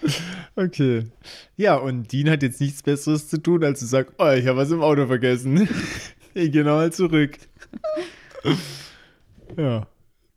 Okay. 0.54 1.06
Ja, 1.56 1.74
und 1.74 2.12
Dean 2.12 2.30
hat 2.30 2.44
jetzt 2.44 2.60
nichts 2.60 2.84
Besseres 2.84 3.28
zu 3.28 3.42
tun, 3.42 3.64
als 3.64 3.80
zu 3.80 3.86
sagen, 3.86 4.12
oh, 4.18 4.30
ich 4.30 4.46
habe 4.46 4.58
was 4.58 4.70
im 4.70 4.80
Auto 4.80 5.08
vergessen. 5.08 5.68
ich 6.34 6.52
gehe 6.52 6.62
nochmal 6.62 6.92
zurück. 6.92 7.36
ja. 9.56 9.88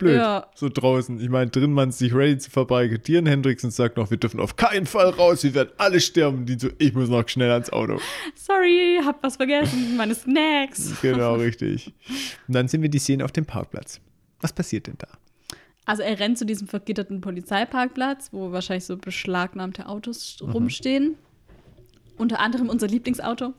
Blöd. 0.02 0.18
Ja. 0.18 0.48
So 0.56 0.70
draußen. 0.70 1.20
Ich 1.20 1.30
meine, 1.30 1.50
drin 1.50 1.72
man 1.72 1.92
sich 1.92 2.14
ready 2.14 2.38
zu 2.38 2.50
verbarrikadieren. 2.50 3.26
Hendrickson 3.26 3.72
sagt 3.72 3.98
noch, 3.98 4.10
wir 4.10 4.18
dürfen 4.18 4.40
auf 4.40 4.56
keinen 4.56 4.86
Fall 4.86 5.10
raus, 5.10 5.44
wir 5.44 5.54
werden 5.54 5.72
alle 5.78 6.00
sterben. 6.00 6.46
Die 6.46 6.58
so, 6.58 6.70
ich 6.78 6.94
muss 6.94 7.10
noch 7.10 7.28
schnell 7.28 7.52
ans 7.52 7.72
Auto. 7.72 8.00
Sorry, 8.36 9.00
hab 9.06 9.22
was 9.24 9.38
vergessen, 9.38 9.96
meine 9.98 10.16
Snacks. 10.16 10.92
Genau, 11.02 11.36
richtig. 11.36 11.94
Und 12.48 12.56
dann 12.56 12.68
sehen 12.68 12.82
wir 12.82 12.90
die 12.90 13.00
Szene 13.00 13.26
auf 13.26 13.32
dem 13.32 13.46
Parkplatz. 13.46 14.00
Was 14.40 14.54
passiert 14.54 14.88
denn 14.88 14.96
da? 14.98 15.08
Also 15.86 16.04
er 16.04 16.20
rennt 16.20 16.38
zu 16.38 16.46
diesem 16.46 16.68
vergitterten 16.68 17.22
Polizeiparkplatz, 17.22 18.30
wo 18.32 18.52
wahrscheinlich 18.52 18.86
so 18.86 18.98
beschlagnahmte 18.98 19.88
Autos 19.88 20.38
rumstehen. 20.42 21.16
Unter 22.18 22.40
anderem 22.40 22.70
unser 22.70 22.88
Lieblingsauto. 22.88 23.54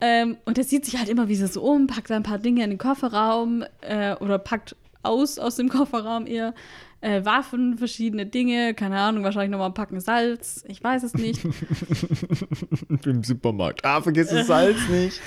Ähm, 0.00 0.36
und 0.44 0.58
er 0.58 0.64
sieht 0.64 0.84
sich 0.84 0.98
halt 0.98 1.08
immer 1.08 1.28
wieder 1.28 1.48
so 1.48 1.62
um, 1.62 1.86
packt 1.86 2.10
ein 2.12 2.22
paar 2.22 2.38
Dinge 2.38 2.62
in 2.62 2.70
den 2.70 2.78
Kofferraum 2.78 3.64
äh, 3.80 4.14
oder 4.16 4.38
packt 4.38 4.76
aus 5.02 5.38
aus 5.38 5.56
dem 5.56 5.68
Kofferraum 5.68 6.26
eher. 6.26 6.54
Äh, 7.00 7.24
Waffen, 7.24 7.78
verschiedene 7.78 8.26
Dinge, 8.26 8.74
keine 8.74 8.98
Ahnung, 8.98 9.22
wahrscheinlich 9.22 9.52
nochmal 9.52 9.68
ein 9.68 9.74
Packen 9.74 10.00
Salz, 10.00 10.64
ich 10.66 10.82
weiß 10.82 11.04
es 11.04 11.14
nicht. 11.14 11.44
Im 13.04 13.22
Supermarkt. 13.22 13.84
Ah, 13.84 14.02
vergiss 14.02 14.30
das 14.30 14.48
Salz 14.48 14.88
nicht. 14.88 15.20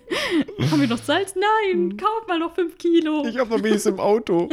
Haben 0.70 0.80
wir 0.80 0.86
noch 0.86 1.02
Salz? 1.02 1.34
Nein, 1.34 1.96
kauf 1.96 2.28
mal 2.28 2.38
noch 2.38 2.54
fünf 2.54 2.78
Kilo. 2.78 3.26
Ich 3.26 3.36
habe 3.36 3.50
noch 3.50 3.64
wenigstens 3.64 3.94
im 3.94 3.98
Auto. 3.98 4.48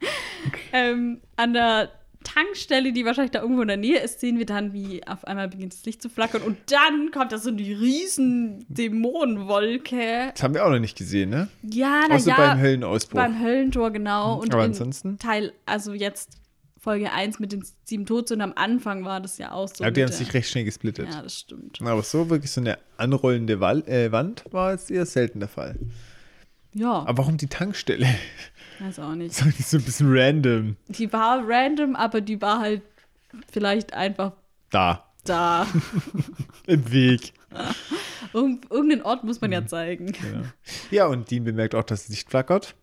ähm, 0.74 1.22
an 1.36 1.54
der 1.54 1.90
Tankstelle, 2.26 2.92
die 2.92 3.04
wahrscheinlich 3.04 3.30
da 3.30 3.40
irgendwo 3.40 3.62
in 3.62 3.68
der 3.68 3.76
Nähe 3.76 4.00
ist, 4.00 4.20
sehen 4.20 4.38
wir 4.38 4.46
dann, 4.46 4.72
wie 4.72 5.06
auf 5.06 5.24
einmal 5.24 5.48
beginnt 5.48 5.72
das 5.72 5.84
Licht 5.84 6.02
zu 6.02 6.08
flackern 6.08 6.42
und 6.42 6.58
dann 6.70 7.10
kommt 7.12 7.30
da 7.30 7.38
so 7.38 7.50
eine 7.50 7.60
riesen 7.60 8.66
Dämonenwolke. 8.68 10.32
Das 10.34 10.42
haben 10.42 10.54
wir 10.54 10.66
auch 10.66 10.70
noch 10.70 10.80
nicht 10.80 10.98
gesehen, 10.98 11.30
ne? 11.30 11.48
Ja, 11.62 12.02
na 12.08 12.16
Außer 12.16 12.30
ja, 12.30 12.36
beim 12.36 12.60
Höllenausbruch. 12.60 13.16
beim 13.20 13.40
Höllentor, 13.40 13.90
genau. 13.92 14.40
Und 14.40 14.52
Aber 14.52 14.64
ansonsten? 14.64 15.18
Teil, 15.18 15.52
also 15.66 15.92
jetzt 15.92 16.38
Folge 16.80 17.12
1 17.12 17.38
mit 17.38 17.52
den 17.52 17.64
sieben 17.84 18.06
Todsünden, 18.06 18.50
am 18.50 18.56
Anfang 18.56 19.04
war 19.04 19.20
das 19.20 19.38
ja 19.38 19.52
auch 19.52 19.68
so. 19.68 19.84
ja, 19.84 19.90
die 19.90 20.02
haben 20.02 20.12
sich 20.12 20.34
recht 20.34 20.50
schnell 20.50 20.64
gesplittet. 20.64 21.08
Ja, 21.12 21.22
das 21.22 21.38
stimmt. 21.38 21.80
Aber 21.80 22.02
so 22.02 22.28
wirklich 22.28 22.50
so 22.50 22.60
eine 22.60 22.78
anrollende 22.96 23.54
äh, 23.54 24.12
Wand 24.12 24.44
war 24.50 24.72
jetzt 24.72 24.90
eher 24.90 25.06
selten 25.06 25.40
der 25.40 25.48
Fall. 25.48 25.76
Ja, 26.74 27.04
Aber 27.06 27.18
warum 27.18 27.36
die 27.38 27.46
Tankstelle? 27.46 28.06
Weiß 28.80 28.98
auch 29.00 29.14
nicht. 29.14 29.34
Das 29.44 29.58
ist 29.58 29.70
so 29.70 29.76
ein 29.78 29.82
bisschen 29.84 30.06
random. 30.10 30.76
Die 30.88 31.12
war 31.12 31.42
random, 31.46 31.96
aber 31.96 32.20
die 32.20 32.40
war 32.40 32.60
halt 32.60 32.82
vielleicht 33.50 33.92
einfach 33.94 34.32
Da, 34.70 35.04
da. 35.24 35.66
im 36.66 36.92
Weg. 36.92 37.32
Irgend, 38.32 38.70
irgendeinen 38.70 39.02
Ort 39.02 39.24
muss 39.24 39.40
man 39.40 39.50
Mhm. 39.50 39.54
ja 39.54 39.66
zeigen. 39.66 40.06
Genau. 40.12 40.42
Ja, 40.90 41.06
und 41.06 41.30
Dean 41.30 41.44
bemerkt 41.44 41.74
auch, 41.74 41.84
dass 41.84 42.02
das 42.02 42.08
Licht 42.10 42.30
flackert, 42.30 42.74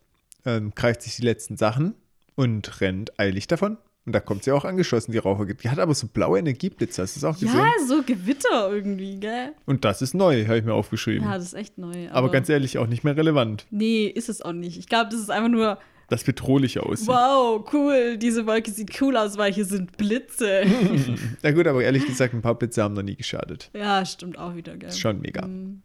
ähm, 0.44 0.72
greift 0.74 1.02
sich 1.02 1.16
die 1.16 1.22
letzten 1.22 1.56
Sachen 1.56 1.94
und 2.34 2.80
rennt 2.80 3.18
eilig 3.18 3.46
davon. 3.46 3.78
Und 4.06 4.12
da 4.12 4.20
kommt 4.20 4.44
sie 4.44 4.52
auch 4.52 4.64
angeschossen, 4.66 5.12
die 5.12 5.18
Raucher. 5.18 5.46
Die 5.46 5.68
hat 5.70 5.78
aber 5.78 5.94
so 5.94 6.06
blaue 6.08 6.38
Energieblitze, 6.38 7.00
hast 7.02 7.16
du 7.16 7.20
das 7.20 7.24
auch 7.34 7.38
gesehen? 7.40 7.58
Ja, 7.58 7.70
so 7.86 8.02
Gewitter 8.02 8.70
irgendwie, 8.70 9.18
gell? 9.18 9.52
Und 9.64 9.84
das 9.86 10.02
ist 10.02 10.12
neu, 10.14 10.44
habe 10.46 10.58
ich 10.58 10.64
mir 10.64 10.74
aufgeschrieben. 10.74 11.26
Ja, 11.26 11.34
das 11.36 11.44
ist 11.46 11.54
echt 11.54 11.78
neu. 11.78 12.10
aber 12.10 12.30
ganz 12.30 12.48
ehrlich, 12.50 12.76
auch 12.78 12.86
nicht 12.86 13.02
mehr 13.04 13.16
relevant. 13.16 13.66
Nee, 13.70 14.06
ist 14.06 14.28
es 14.28 14.42
auch 14.42 14.52
nicht. 14.52 14.78
Ich 14.78 14.88
glaube, 14.88 15.10
das 15.10 15.20
ist 15.20 15.30
einfach 15.30 15.48
nur, 15.48 15.78
Das 16.10 16.22
bedrohlich 16.22 16.78
aussieht. 16.80 17.08
wow, 17.08 17.64
cool, 17.72 18.18
diese 18.18 18.46
Wolke 18.46 18.70
sieht 18.70 19.00
cool 19.00 19.16
aus, 19.16 19.38
weil 19.38 19.54
hier 19.54 19.64
sind 19.64 19.96
Blitze. 19.96 20.64
Na 21.42 21.52
gut, 21.52 21.66
aber 21.66 21.82
ehrlich 21.82 22.04
gesagt, 22.04 22.34
ein 22.34 22.42
paar 22.42 22.56
Blitze 22.56 22.82
haben 22.82 22.92
noch 22.94 23.02
nie 23.02 23.16
geschadet. 23.16 23.70
ja, 23.72 24.04
stimmt 24.04 24.36
auch 24.38 24.54
wieder, 24.54 24.76
gell? 24.76 24.90
Ist 24.90 25.00
schon 25.00 25.22
mega. 25.22 25.46
Mhm. 25.46 25.82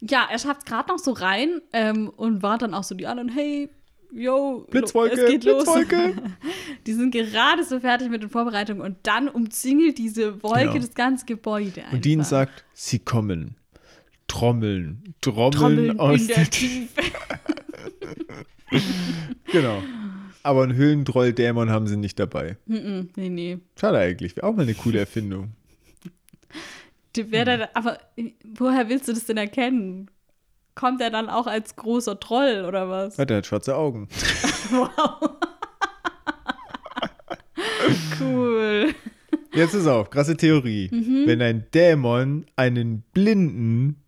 Ja, 0.00 0.28
er 0.30 0.38
schafft 0.38 0.60
es 0.60 0.64
gerade 0.64 0.88
noch 0.88 0.98
so 0.98 1.10
rein 1.12 1.60
ähm, 1.72 2.08
und 2.08 2.42
war 2.42 2.56
dann 2.56 2.72
auch 2.72 2.84
so 2.84 2.94
die 2.94 3.06
anderen, 3.06 3.28
hey, 3.28 3.68
yo, 4.12 4.66
Blitzwolke, 4.70 5.14
es 5.20 5.30
geht 5.30 5.40
Blitzwolke. 5.42 5.96
los. 5.96 6.14
die 6.86 6.92
sind 6.92 7.10
gerade 7.12 7.64
so 7.64 7.80
fertig 7.80 8.10
mit 8.10 8.22
den 8.22 8.30
Vorbereitungen 8.30 8.82
und 8.82 8.96
dann 9.02 9.28
umzingelt 9.28 9.98
diese 9.98 10.42
Wolke 10.42 10.60
Genau. 10.66 10.78
das 10.78 10.94
ganze 10.94 11.26
Gebäude 11.26 11.82
einfach. 11.82 11.92
Und 11.92 12.04
Dean 12.04 12.22
sagt, 12.24 12.64
sie 12.72 12.98
kommen. 12.98 13.56
Trommeln. 14.26 15.14
Trommeln, 15.20 15.52
Trommeln 15.52 16.00
aus 16.00 16.26
der, 16.26 16.36
der 16.36 16.50
Tiefe. 16.50 17.00
Genau. 19.52 19.82
Aber 20.42 20.62
einen 20.62 20.74
Höhlentroll-Dämon 20.74 21.70
haben 21.70 21.86
sie 21.86 21.96
nicht 21.96 22.18
dabei. 22.18 22.56
Mm-mm, 22.68 23.08
nee, 23.16 23.28
nee. 23.28 23.58
Schade 23.78 23.98
eigentlich. 23.98 24.36
Wäre 24.36 24.46
auch 24.46 24.54
mal 24.54 24.62
eine 24.62 24.74
coole 24.74 24.98
Erfindung. 24.98 25.52
Die 27.16 27.30
wär 27.30 27.44
dann, 27.44 27.64
aber 27.74 27.98
woher 28.56 28.88
willst 28.88 29.08
du 29.08 29.12
das 29.12 29.24
denn 29.26 29.36
erkennen? 29.38 30.10
Kommt 30.78 31.00
er 31.00 31.10
dann 31.10 31.28
auch 31.28 31.48
als 31.48 31.74
großer 31.74 32.20
Troll 32.20 32.64
oder 32.64 32.88
was? 32.88 33.16
Ja, 33.16 33.24
der 33.24 33.38
hat 33.38 33.46
schwarze 33.46 33.74
Augen. 33.76 34.08
Wow. 34.70 35.30
cool. 38.20 38.94
Jetzt 39.54 39.72
ist 39.74 39.86
auf, 39.86 40.10
krasse 40.10 40.36
Theorie. 40.36 40.90
Mhm. 40.92 41.22
Wenn 41.26 41.40
ein 41.42 41.66
Dämon 41.72 42.44
einen 42.54 43.02
Blinden 43.14 44.02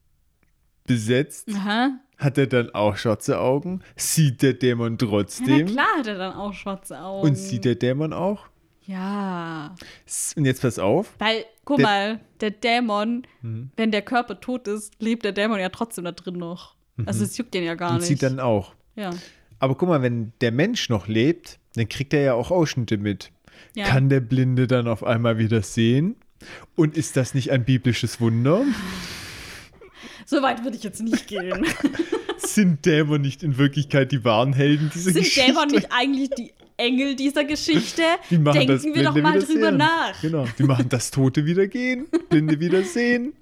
besetzt, 0.87 1.49
Aha. 1.55 1.93
hat 2.18 2.37
er 2.37 2.47
dann 2.47 2.71
auch 2.75 2.97
schwarze 2.99 3.41
Augen? 3.41 3.81
Sieht 3.97 4.43
der 4.43 4.53
Dämon 4.53 4.99
Ja, 5.01 5.07
trotzdem? 5.09 5.66
klar 5.66 5.87
hat 5.99 6.07
er 6.07 6.18
dann 6.18 6.35
auch 6.35 6.53
schwarze 6.53 7.01
Augen. 7.01 7.27
Und 7.29 7.37
sieht 7.37 7.64
der 7.64 7.77
Dämon 7.77 8.12
auch? 8.12 8.50
Ja. 8.91 9.74
Und 10.36 10.45
jetzt 10.45 10.62
pass 10.62 10.78
auf. 10.78 11.14
Weil, 11.18 11.45
guck 11.64 11.76
Der- 11.78 11.86
mal, 11.86 12.20
der 12.41 12.51
Dämon, 12.51 13.26
Mhm. 13.43 13.70
wenn 13.76 13.91
der 13.93 14.03
Körper 14.03 14.41
tot 14.41 14.66
ist, 14.68 14.93
lebt 14.99 15.24
der 15.24 15.32
Dämon 15.32 15.61
ja 15.61 15.68
trotzdem 15.68 16.05
da 16.05 16.12
drin 16.12 16.34
noch. 16.36 16.74
Also 17.07 17.24
es 17.24 17.36
juckt 17.38 17.55
den 17.55 17.64
ja 17.64 17.76
gar 17.76 17.93
Und 17.93 17.99
nicht. 17.99 18.07
sieht 18.09 18.22
dann 18.22 18.41
auch. 18.41 18.74
ja. 18.97 19.11
Aber 19.59 19.74
guck 19.74 19.88
mal, 19.91 20.01
wenn 20.03 20.32
der 20.41 20.53
Mensch 20.53 20.88
noch 20.88 21.07
lebt, 21.07 21.59
dann 21.74 21.86
kriegt 21.88 22.14
er 22.14 22.22
ja 22.22 22.32
auch 22.34 22.51
Ausschnitte 22.51 22.97
mit. 22.97 23.30
Ja. 23.76 23.84
Kann 23.86 24.09
der 24.09 24.20
Blinde 24.20 24.66
dann 24.66 24.88
auf 24.88 25.05
einmal 25.05 25.36
wieder 25.38 25.62
sehen? 25.62 26.16
Und 26.76 26.97
ist 26.97 27.16
das 27.18 27.34
nicht 27.34 27.51
ein 27.53 27.64
biblisches 27.66 28.20
Wunder? 28.20 28.62
So 30.26 30.43
weit 30.43 30.62
würde 30.62 30.76
ich 30.76 30.84
jetzt 30.84 31.03
nicht 31.03 31.26
gehen. 31.26 31.66
Sind 32.38 32.86
Dämon 32.86 33.20
nicht 33.20 33.43
in 33.43 33.59
Wirklichkeit 33.59 34.12
die 34.12 34.24
wahren 34.24 34.53
Helden 34.53 34.88
dieser 34.95 35.11
Sind 35.11 35.24
Geschichte? 35.24 35.47
Dämon 35.53 35.68
nicht 35.68 35.88
eigentlich 35.91 36.30
die 36.30 36.53
Engel 36.81 37.14
dieser 37.14 37.45
Geschichte? 37.45 38.03
Die 38.31 38.39
Denken 38.43 38.66
das 38.68 38.83
wir 38.85 39.03
doch 39.05 39.14
mal 39.16 39.39
drüber 39.39 39.68
sehen. 39.68 39.76
nach. 39.76 40.20
Genau, 40.20 40.47
die 40.59 40.62
machen 40.64 40.89
das 40.89 41.11
Tote 41.11 41.45
wieder 41.45 41.66
gehen, 41.68 42.07
Blinde 42.28 42.59
wieder 42.59 42.83
sehen. 42.83 43.35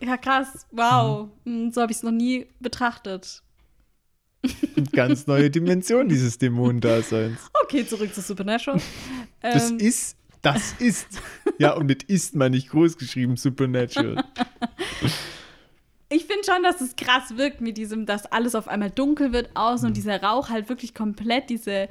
Ja, 0.00 0.16
krass. 0.16 0.66
Wow. 0.70 1.28
Hm, 1.44 1.72
So 1.72 1.82
habe 1.82 1.90
ich 1.92 1.98
es 1.98 2.02
noch 2.04 2.12
nie 2.12 2.46
betrachtet. 2.60 3.42
Ganz 4.92 5.26
neue 5.26 5.50
Dimension 5.58 6.08
dieses 6.08 6.38
Dämonendaseins. 6.38 7.38
Okay, 7.64 7.84
zurück 7.86 8.14
zu 8.14 8.20
Supernatural. 8.20 8.80
Das 9.42 9.70
Ähm, 9.72 9.78
ist, 9.78 10.16
das 10.42 10.74
ist. 10.78 11.20
Ja, 11.58 11.72
und 11.74 11.86
mit 11.86 12.04
ist 12.04 12.36
meine 12.36 12.56
ich 12.56 12.68
groß 12.68 12.96
geschrieben, 12.96 13.36
Supernatural. 13.36 14.22
ich 16.10 16.24
finde 16.26 16.44
schon, 16.46 16.62
dass 16.62 16.80
es 16.80 16.94
krass 16.96 17.36
wirkt 17.36 17.60
mit 17.60 17.76
diesem, 17.76 18.06
dass 18.06 18.26
alles 18.26 18.54
auf 18.54 18.68
einmal 18.68 18.90
dunkel 18.90 19.32
wird 19.32 19.50
außen 19.54 19.86
Mhm. 19.86 19.88
und 19.90 19.96
dieser 19.96 20.22
Rauch 20.22 20.48
halt 20.48 20.68
wirklich 20.68 20.94
komplett 20.94 21.50
diese, 21.50 21.88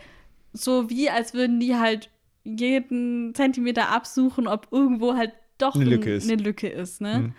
so 0.58 0.90
wie 0.90 1.10
als 1.10 1.34
würden 1.34 1.60
die 1.60 1.76
halt 1.76 2.10
jeden 2.44 3.34
Zentimeter 3.36 3.90
absuchen, 3.90 4.48
ob 4.48 4.68
irgendwo 4.72 5.16
halt 5.16 5.34
doch 5.58 5.76
Eine 5.76 5.86
ein- 5.86 5.90
Lücke 5.90 6.14
ist. 6.16 6.30
Eine 6.30 6.42
Lücke 6.42 6.68
ist, 6.70 7.02
ne? 7.02 7.20
Mhm. 7.20 7.34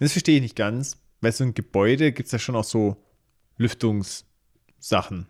Das 0.00 0.12
verstehe 0.12 0.36
ich 0.36 0.42
nicht 0.42 0.56
ganz. 0.56 0.98
Weil 1.20 1.32
so 1.32 1.44
ein 1.44 1.54
Gebäude 1.54 2.12
gibt 2.12 2.26
es 2.26 2.32
ja 2.32 2.38
schon 2.38 2.56
auch 2.56 2.64
so 2.64 2.96
Lüftungssachen. 3.56 5.26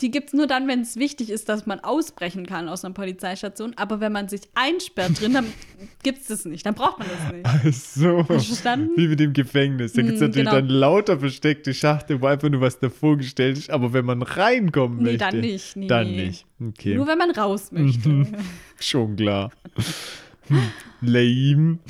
Die 0.00 0.10
gibt 0.10 0.28
es 0.28 0.32
nur 0.32 0.46
dann, 0.46 0.66
wenn 0.66 0.80
es 0.80 0.96
wichtig 0.96 1.30
ist, 1.30 1.48
dass 1.48 1.66
man 1.66 1.80
ausbrechen 1.80 2.46
kann 2.46 2.68
aus 2.68 2.84
einer 2.84 2.94
Polizeistation. 2.94 3.74
Aber 3.76 4.00
wenn 4.00 4.12
man 4.12 4.28
sich 4.28 4.42
einsperrt 4.54 5.20
drin, 5.20 5.34
dann 5.34 5.46
gibt 6.02 6.22
es 6.22 6.28
das 6.28 6.44
nicht. 6.46 6.64
Dann 6.64 6.74
braucht 6.74 6.98
man 6.98 7.08
das 7.08 7.62
nicht. 7.64 7.74
So. 7.74 8.18
Hast 8.20 8.28
du 8.28 8.34
verstanden? 8.44 8.90
Wie 8.96 9.08
mit 9.08 9.20
dem 9.20 9.32
Gefängnis. 9.34 9.92
Da 9.92 10.02
gibt 10.02 10.14
es 10.14 10.20
Hm, 10.20 10.28
natürlich 10.28 10.48
genau. 10.48 10.60
dann 10.60 10.68
lauter 10.68 11.18
versteckte 11.20 11.74
Schachtel, 11.74 12.20
wo 12.22 12.26
einfach 12.26 12.48
nur 12.48 12.62
was 12.62 12.78
davor 12.78 13.18
gestellt 13.18 13.58
ist. 13.58 13.70
Aber 13.70 13.92
wenn 13.92 14.06
man 14.06 14.22
reinkommen 14.22 14.98
Nee, 14.98 15.04
möchte. 15.04 15.18
dann 15.18 15.40
nicht. 15.40 15.76
Nee, 15.76 15.86
dann 15.86 16.10
nicht. 16.10 16.46
Okay. 16.60 16.94
Nur 16.94 17.06
wenn 17.06 17.18
man 17.18 17.30
raus 17.32 17.70
möchte. 17.70 18.08
Mhm. 18.08 18.34
Schon 18.80 19.16
klar. 19.16 19.50
Hm, 20.48 20.62
Lame. 21.02 21.78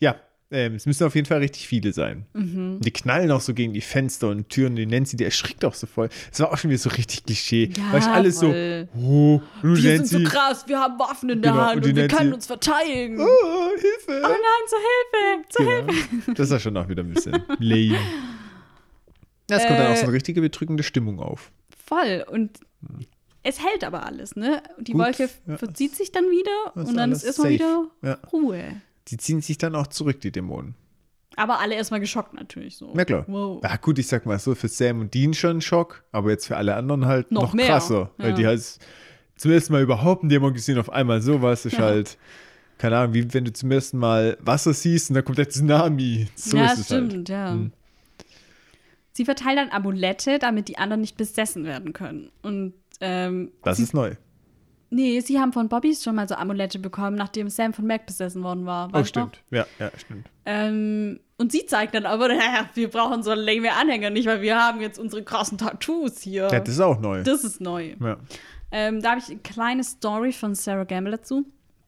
ja, 0.00 0.16
ähm, 0.52 0.74
es 0.74 0.84
müssen 0.86 1.04
auf 1.04 1.14
jeden 1.14 1.26
Fall 1.26 1.38
richtig 1.38 1.68
viele 1.68 1.92
sein. 1.92 2.26
Mhm. 2.32 2.80
Die 2.80 2.90
knallen 2.90 3.30
auch 3.30 3.40
so 3.40 3.54
gegen 3.54 3.72
die 3.72 3.80
Fenster 3.80 4.28
und 4.28 4.48
Türen. 4.48 4.74
Die 4.76 4.84
Nancy, 4.86 5.16
die 5.16 5.24
erschrickt 5.24 5.64
auch 5.64 5.74
so 5.74 5.86
voll. 5.86 6.08
Es 6.32 6.40
war 6.40 6.52
auch 6.52 6.58
schon 6.58 6.70
wieder 6.70 6.78
so 6.80 6.90
richtig 6.90 7.24
Klischee. 7.24 7.70
Ja, 7.76 7.92
Weil 7.92 8.00
ich 8.00 8.06
alles 8.06 8.38
voll. 8.40 8.88
so, 8.94 9.00
oh, 9.00 9.42
du 9.62 9.76
Wir 9.76 9.96
Nancy. 9.96 10.08
sind 10.08 10.24
so 10.24 10.30
krass, 10.30 10.64
wir 10.66 10.78
haben 10.80 10.98
Waffen 10.98 11.30
in 11.30 11.42
der 11.42 11.52
Genau, 11.52 11.62
Hand 11.64 11.76
und 11.76 11.82
und, 11.84 11.90
die 11.90 11.96
wir 11.96 12.02
Nancy- 12.08 12.16
können 12.16 12.32
uns 12.34 12.46
verteidigen. 12.46 13.20
Oh, 13.20 13.24
Oh 13.26 13.70
Hilfe. 13.76 14.20
nein, 14.22 14.32
zur 14.68 14.78
Hilfe, 14.78 15.48
zur 15.50 15.64
Hilfe. 15.94 16.08
Genau. 16.26 16.34
Das 16.34 16.50
war 16.50 16.58
schon 16.60 16.76
auch 16.76 16.88
wieder 16.88 17.02
ein 17.02 17.12
bisschen 17.14 17.32
lame. 17.58 17.98
Ja, 19.50 19.56
es 19.56 19.66
kommt 19.66 19.78
dann 19.78 19.92
auch 19.92 19.96
so 19.96 20.02
Äh, 20.02 20.04
eine 20.04 20.12
richtige 20.12 20.40
bedrückende 20.40 20.82
Stimmung 20.82 21.18
auf. 21.20 21.50
Voll. 21.86 22.24
Und 22.30 22.58
es 23.42 23.60
hält 23.64 23.84
aber 23.84 24.04
alles, 24.06 24.36
ne? 24.36 24.62
Die 24.78 24.92
Gut, 24.92 25.02
Wolke 25.02 25.28
ja. 25.46 25.56
verzieht 25.56 25.96
sich 25.96 26.12
dann 26.12 26.24
wieder 26.24 26.76
und 26.76 26.88
dann 26.88 26.98
alles 26.98 27.18
ist 27.18 27.24
erstmal 27.38 27.50
wieder 27.50 27.86
Ja. 28.02 28.18
Ruhe. 28.32 28.80
Die 29.08 29.16
ziehen 29.16 29.40
sich 29.40 29.58
dann 29.58 29.74
auch 29.74 29.86
zurück, 29.88 30.20
die 30.20 30.30
Dämonen. 30.30 30.74
Aber 31.36 31.60
alle 31.60 31.74
erstmal 31.74 32.00
geschockt 32.00 32.34
natürlich 32.34 32.76
so. 32.76 32.90
Na 32.94 33.04
klar. 33.04 33.24
Wow. 33.28 33.62
Ja, 33.62 33.76
gut, 33.76 33.98
ich 33.98 34.06
sag 34.08 34.26
mal 34.26 34.38
so, 34.38 34.54
für 34.54 34.68
Sam 34.68 35.00
und 35.00 35.14
Dean 35.14 35.32
schon 35.32 35.58
ein 35.58 35.60
Schock, 35.60 36.04
aber 36.12 36.30
jetzt 36.30 36.46
für 36.46 36.56
alle 36.56 36.74
anderen 36.74 37.06
halt 37.06 37.30
noch, 37.30 37.42
Noch 37.42 37.52
mehr, 37.54 37.66
krasser. 37.66 38.10
Weil 38.18 38.30
ja. 38.30 38.36
die 38.36 38.46
halt 38.46 38.78
zum 39.36 39.50
ersten 39.50 39.72
Mal 39.72 39.82
überhaupt 39.82 40.22
einen 40.22 40.28
Dämon 40.28 40.52
gesehen, 40.52 40.78
auf 40.78 40.90
einmal 40.90 41.22
sowas 41.22 41.64
ist 41.64 41.74
Ja. 41.78 41.84
halt, 41.84 42.18
keine 42.78 42.98
Ahnung, 42.98 43.14
wie 43.14 43.32
wenn 43.32 43.44
du 43.44 43.52
zum 43.52 43.70
ersten 43.70 43.98
Mal 43.98 44.36
Wasser 44.40 44.74
siehst 44.74 45.10
und 45.10 45.14
dann 45.14 45.24
kommt 45.24 45.38
der 45.38 45.48
Tsunami. 45.48 46.28
So 46.34 46.56
ja, 46.56 46.66
ist 46.72 46.78
es 46.80 46.86
stimmt, 46.86 47.12
halt. 47.14 47.28
ja. 47.28 47.52
Hm. 47.52 47.72
Sie 49.12 49.24
verteilt 49.24 49.58
dann 49.58 49.70
Amulette, 49.70 50.38
damit 50.38 50.68
die 50.68 50.78
anderen 50.78 51.00
nicht 51.00 51.16
besessen 51.16 51.64
werden 51.64 51.92
können. 51.92 52.30
Und 52.42 52.74
ähm, 53.00 53.50
Das 53.62 53.78
ist 53.78 53.94
neu. 53.94 54.14
Nee, 54.90 55.20
sie 55.20 55.38
haben 55.40 55.52
von 55.52 55.68
Bobbys 55.68 56.02
schon 56.04 56.14
mal 56.16 56.28
so 56.28 56.34
Amulette 56.34 56.78
bekommen, 56.78 57.16
nachdem 57.16 57.48
Sam 57.48 57.72
von 57.72 57.86
Mac 57.86 58.06
besessen 58.06 58.42
worden 58.42 58.66
war. 58.66 58.88
Oh, 58.88 58.92
du 58.92 58.98
noch? 58.98 59.06
stimmt. 59.06 59.42
Ja, 59.50 59.66
ja, 59.78 59.90
stimmt. 59.96 60.28
Ähm, 60.46 61.20
und 61.38 61.52
sie 61.52 61.64
zeigt 61.66 61.94
dann 61.94 62.06
aber, 62.06 62.28
naja, 62.34 62.68
wir 62.74 62.88
brauchen 62.90 63.22
so 63.22 63.32
lame 63.32 63.72
Anhänger 63.72 64.10
nicht, 64.10 64.26
weil 64.26 64.42
wir 64.42 64.56
haben 64.58 64.80
jetzt 64.80 64.98
unsere 64.98 65.22
krassen 65.22 65.58
Tattoos 65.58 66.20
hier. 66.20 66.48
Ja, 66.52 66.60
das 66.60 66.68
ist 66.74 66.80
auch 66.80 67.00
neu. 67.00 67.22
das 67.22 67.44
ist 67.44 67.60
neu. 67.60 67.94
ja. 68.00 68.18
Ähm, 68.72 69.02
da 69.02 69.10
habe 69.10 69.20
ich 69.20 69.28
eine 69.28 69.40
kleine 69.40 69.82
Story 69.82 70.32
von 70.32 70.54
Sarah 70.54 70.84
Gamble 70.84 71.10
dazu. 71.12 71.44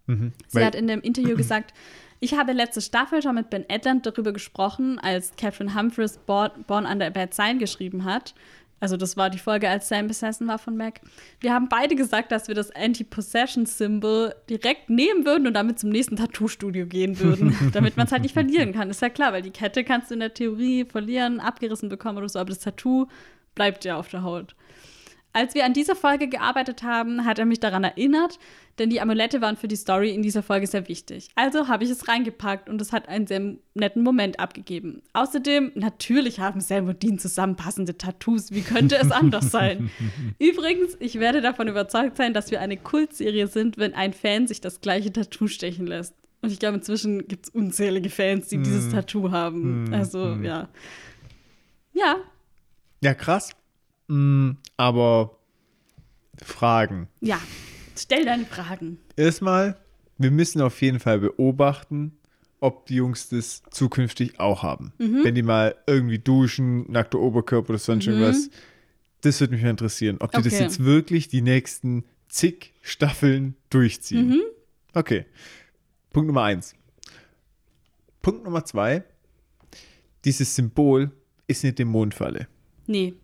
Mhm. 0.07 0.33
Sie 0.49 0.57
Weil- 0.59 0.65
hat 0.65 0.75
in 0.75 0.89
dem 0.89 1.01
Interview 1.01 1.37
gesagt, 1.37 1.73
ich 2.19 2.35
habe 2.35 2.53
letzte 2.53 2.81
Staffel 2.81 3.21
schon 3.23 3.35
mit 3.35 3.51
Ben 3.51 3.65
Edlund 3.69 4.07
darüber 4.07 4.33
gesprochen, 4.33 4.99
als 5.01 5.33
Catherine 5.37 5.75
Humphries 5.75 6.19
Born, 6.19 6.51
Born 6.67 6.87
Under 6.87 7.07
a 7.07 7.11
Bad 7.11 7.35
Sign 7.35 7.59
geschrieben 7.59 8.05
hat. 8.05 8.35
Also 8.83 8.97
das 8.97 9.17
war 9.17 9.31
die 9.31 9.39
Folge, 9.39 9.69
als 9.69 9.89
Sam 9.89 10.09
besessen 10.09 10.49
war 10.49 10.59
von 10.59 10.77
Mac. 10.77 11.01
Wir 11.39 11.55
haben 11.55 11.69
beide 11.69 11.95
gesagt, 11.95 12.33
dass 12.33 12.49
wir 12.49 12.57
das 12.57 12.73
Anti-Possession-Symbol 12.73 14.35
direkt 14.51 14.91
nehmen 14.91 15.25
würden 15.25 15.47
und 15.47 15.55
damit 15.55 15.79
zum 15.79 15.91
nächsten 15.91 16.17
Tattoo-Studio 16.17 16.87
gehen 16.87 17.21
würden, 17.21 17.57
damit 17.73 17.97
man 17.97 18.07
es 18.07 18.13
halt 18.13 18.23
nicht 18.23 18.33
verlieren 18.33 18.73
kann. 18.73 18.91
Ist 18.91 19.01
ja 19.01 19.09
klar, 19.09 19.33
weil 19.33 19.43
die 19.43 19.53
Kette 19.53 19.85
kannst 19.85 20.11
du 20.11 20.15
in 20.15 20.21
der 20.21 20.35
Theorie 20.35 20.85
verlieren, 20.85 21.39
abgerissen 21.39 21.91
bekommen 21.91 22.19
oder 22.19 22.29
so, 22.29 22.41
aber 22.41 22.49
das 22.49 22.59
Tattoo 22.59 23.07
bleibt 23.55 23.85
ja 23.85 23.97
auf 23.97 24.09
der 24.09 24.25
Haut. 24.25 24.57
Als 25.35 25.55
wir 25.55 25.65
an 25.65 25.73
dieser 25.73 25.97
Folge 25.97 26.29
gearbeitet 26.29 26.83
haben, 26.83 27.25
hat 27.25 27.39
er 27.39 27.47
mich 27.47 27.59
daran 27.59 27.85
erinnert, 27.85 28.39
denn 28.79 28.91
die 28.91 29.01
Amulette 29.01 29.41
waren 29.41 29.57
für 29.57 29.69
die 29.69 29.77
Story 29.77 30.11
in 30.11 30.23
dieser 30.23 30.43
Folge 30.43 30.67
sehr 30.67 30.89
wichtig. 30.89 31.31
Also 31.35 31.69
habe 31.69 31.85
ich 31.85 31.91
es 31.91 32.07
reingepackt 32.07 32.69
und 32.69 32.81
es 32.83 32.93
hat 32.93 33.09
einen 33.09 33.27
sehr 33.27 33.41
netten 33.75 34.03
Moment 34.03 34.41
abgegeben. 34.41 35.03
Außerdem, 35.15 35.73
natürlich 35.75 36.41
haben 36.41 36.61
Sam 36.61 36.87
und 36.89 37.03
Dean 37.03 37.19
zusammenpassende 37.19 37.97
Tattoos. 37.97 38.51
Wie 38.51 38.61
könnte 38.61 38.97
es 38.97 39.11
anders 39.11 39.51
sein? 39.51 39.91
Übrigens, 40.39 40.97
ich 41.01 41.19
werde 41.19 41.41
davon 41.41 41.69
überzeugt 41.69 42.19
sein, 42.19 42.35
dass 42.35 42.51
wir 42.51 42.61
eine 42.61 42.77
Kultserie 42.77 43.47
sind, 43.47 43.79
wenn 43.79 43.95
ein 43.95 44.13
Fan 44.13 44.47
sich 44.47 44.61
das 44.61 44.83
gleiche 44.83 45.13
Tattoo 45.13 45.49
stechen 45.49 45.87
lässt. 45.87 46.15
Und 46.43 46.53
ich 46.53 46.59
glaube, 46.59 46.77
inzwischen 46.77 47.27
gibt 47.29 47.47
es 47.47 47.55
unzählige 47.55 48.11
Fans, 48.11 48.49
die 48.49 48.59
dieses 48.59 48.91
Tattoo 48.91 49.31
haben. 49.31 49.85
Mm, 49.85 49.95
Also, 49.95 50.19
mm. 50.27 50.45
ja. 50.45 50.69
Ja, 51.95 52.17
Ja, 53.01 53.15
krass. 53.15 53.53
Mm, 54.13 54.59
aber 54.77 55.39
Fragen. 56.43 57.09
ja. 57.21 57.41
Stell 57.95 58.25
deine 58.25 58.47
Fragen. 58.47 58.99
Erstmal, 59.17 59.77
wir 60.17 60.31
müssen 60.31 60.63
auf 60.63 60.81
jeden 60.81 60.99
Fall 60.99 61.19
beobachten, 61.21 62.17
ob 62.59 62.87
die 62.87 62.95
Jungs 62.97 63.29
das 63.29 63.63
zukünftig 63.71 64.41
auch 64.41 64.63
haben. 64.63 64.93
Mhm. 64.99 65.25
Wenn 65.25 65.35
die 65.35 65.43
mal 65.43 65.75
irgendwie 65.87 66.19
duschen, 66.19 66.91
nackter 66.91 67.19
Oberkörper 67.21 67.71
oder 67.71 67.79
sonst 67.79 68.07
irgendwas. 68.07 68.49
Das 69.21 69.41
würde 69.41 69.55
mich 69.55 69.63
interessieren, 69.63 70.17
ob 70.21 70.33
die 70.33 70.41
das 70.43 70.55
Okay. 70.55 70.63
jetzt 70.63 70.83
wirklich 70.83 71.29
die 71.29 71.43
nächsten 71.43 72.05
zig 72.29 72.73
Staffeln 72.81 73.57
durchziehen. 73.69 74.29
Mhm. 74.31 74.43
Okay. 74.95 75.27
Punkt 76.13 76.29
Nummer 76.29 76.45
eins. 76.45 76.75
Punkt 78.23 78.45
Nummer 78.45 78.65
zwei. 78.65 79.05
dieses 80.25 80.55
Symbol 80.55 81.11
ist 81.47 81.63
eine 81.65 81.73
Dämonenfalle. 81.75 82.47
Nee. 82.87 83.15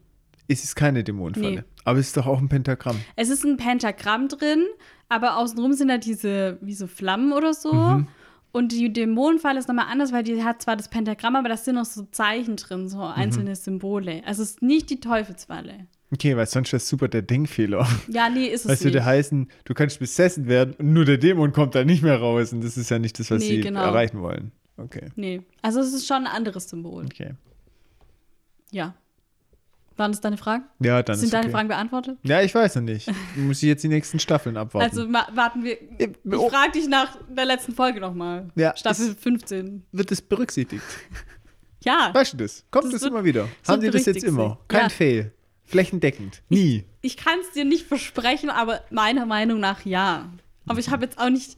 Es 0.48 0.64
ist 0.64 0.74
keine 0.74 1.04
Dämonenfalle. 1.04 1.50
Nee. 1.56 1.62
Aber 1.84 1.98
es 1.98 2.08
ist 2.08 2.16
doch 2.16 2.26
auch 2.26 2.38
ein 2.40 2.48
Pentagramm. 2.48 2.96
Es 3.16 3.28
ist 3.28 3.44
ein 3.44 3.56
Pentagramm 3.58 4.28
drin, 4.28 4.64
aber 5.08 5.36
außenrum 5.38 5.72
sind 5.74 5.88
da 5.88 5.98
diese, 5.98 6.58
wie 6.62 6.74
so 6.74 6.86
Flammen 6.86 7.32
oder 7.32 7.54
so. 7.54 7.72
Mhm. 7.72 8.08
Und 8.50 8.72
die 8.72 8.90
Dämonenfalle 8.92 9.58
ist 9.58 9.68
nochmal 9.68 9.86
anders, 9.90 10.10
weil 10.10 10.22
die 10.24 10.42
hat 10.42 10.62
zwar 10.62 10.76
das 10.76 10.88
Pentagramm, 10.88 11.36
aber 11.36 11.50
da 11.50 11.56
sind 11.56 11.74
noch 11.74 11.84
so 11.84 12.04
Zeichen 12.10 12.56
drin, 12.56 12.88
so 12.88 13.02
einzelne 13.02 13.54
Symbole. 13.56 14.22
Also 14.24 14.42
es 14.42 14.50
ist 14.52 14.62
nicht 14.62 14.88
die 14.88 15.00
Teufelsfalle. 15.00 15.86
Okay, 16.10 16.34
weil 16.34 16.46
sonst 16.46 16.72
wäre 16.72 16.80
super 16.80 17.08
der 17.08 17.20
Denkfehler. 17.20 17.86
Ja, 18.08 18.30
nee, 18.30 18.46
ist 18.46 18.64
es 18.64 18.70
Weißt 18.70 18.80
du, 18.80 18.86
nicht. 18.86 18.94
der 18.94 19.04
heißen, 19.04 19.48
du 19.64 19.74
kannst 19.74 19.98
besessen 19.98 20.46
werden 20.48 20.74
und 20.78 20.94
nur 20.94 21.04
der 21.04 21.18
Dämon 21.18 21.52
kommt 21.52 21.74
da 21.74 21.84
nicht 21.84 22.02
mehr 22.02 22.18
raus. 22.18 22.54
Und 22.54 22.64
das 22.64 22.78
ist 22.78 22.88
ja 22.90 22.98
nicht 22.98 23.18
das, 23.20 23.30
was 23.30 23.40
Nee, 23.40 23.48
sie 23.56 23.60
genau. 23.60 23.82
erreichen 23.82 24.22
wollen. 24.22 24.52
Okay, 24.78 25.08
nee, 25.16 25.42
also 25.60 25.80
es 25.80 25.92
ist 25.92 26.06
schon 26.06 26.18
ein 26.18 26.26
anderes 26.26 26.70
Symbol. 26.70 27.04
okay. 27.04 27.32
Ja. 28.70 28.94
Waren 29.98 30.12
das 30.12 30.20
deine 30.20 30.36
Fragen? 30.36 30.64
Ja, 30.78 31.02
dann 31.02 31.16
Sind 31.18 31.32
deine 31.32 31.46
okay. 31.46 31.52
Fragen 31.52 31.68
beantwortet? 31.68 32.18
Ja, 32.22 32.40
ich 32.40 32.54
weiß 32.54 32.76
noch 32.76 32.82
nicht. 32.82 33.10
Muss 33.36 33.62
ich 33.62 33.68
jetzt 33.68 33.82
die 33.82 33.88
nächsten 33.88 34.20
Staffeln 34.20 34.56
abwarten. 34.56 34.88
Also 34.88 35.12
warten 35.12 35.64
wir. 35.64 35.76
Ich 35.98 36.10
oh. 36.32 36.48
frage 36.48 36.72
dich 36.72 36.86
nach 36.88 37.18
der 37.28 37.44
letzten 37.46 37.74
Folge 37.74 38.00
nochmal. 38.00 38.48
Ja, 38.54 38.76
Staffel 38.76 39.08
ist- 39.08 39.20
15. 39.20 39.82
Wird 39.90 40.10
das 40.12 40.22
berücksichtigt? 40.22 40.84
Ja. 41.82 42.10
Weißt 42.12 42.32
du 42.32 42.36
das? 42.38 42.64
Kommt 42.70 42.86
Das 42.86 42.92
das, 42.92 43.02
wird- 43.02 43.12
immer 43.12 43.24
wieder? 43.24 43.48
das 43.62 43.68
Haben 43.74 43.82
wird 43.82 43.94
das 43.94 44.06
jetzt 44.06 44.24
immer? 44.24 44.58
Kein 44.68 44.82
Ja. 44.82 44.88
Fail. 44.88 45.32
Flächendeckend. 45.64 46.42
Nie. 46.48 46.84
Ich 47.02 47.16
kann 47.16 47.38
es 47.40 47.52
dir 47.52 47.64
nicht 47.64 47.86
versprechen, 47.86 48.50
aber 48.50 48.82
meiner 48.90 49.26
Meinung 49.26 49.60
nach 49.60 49.84
ja. 49.84 50.28
Aber 50.66 50.78
ich 50.80 50.90
habe 50.90 51.04
jetzt 51.04 51.18
auch 51.18 51.28
nicht 51.30 51.56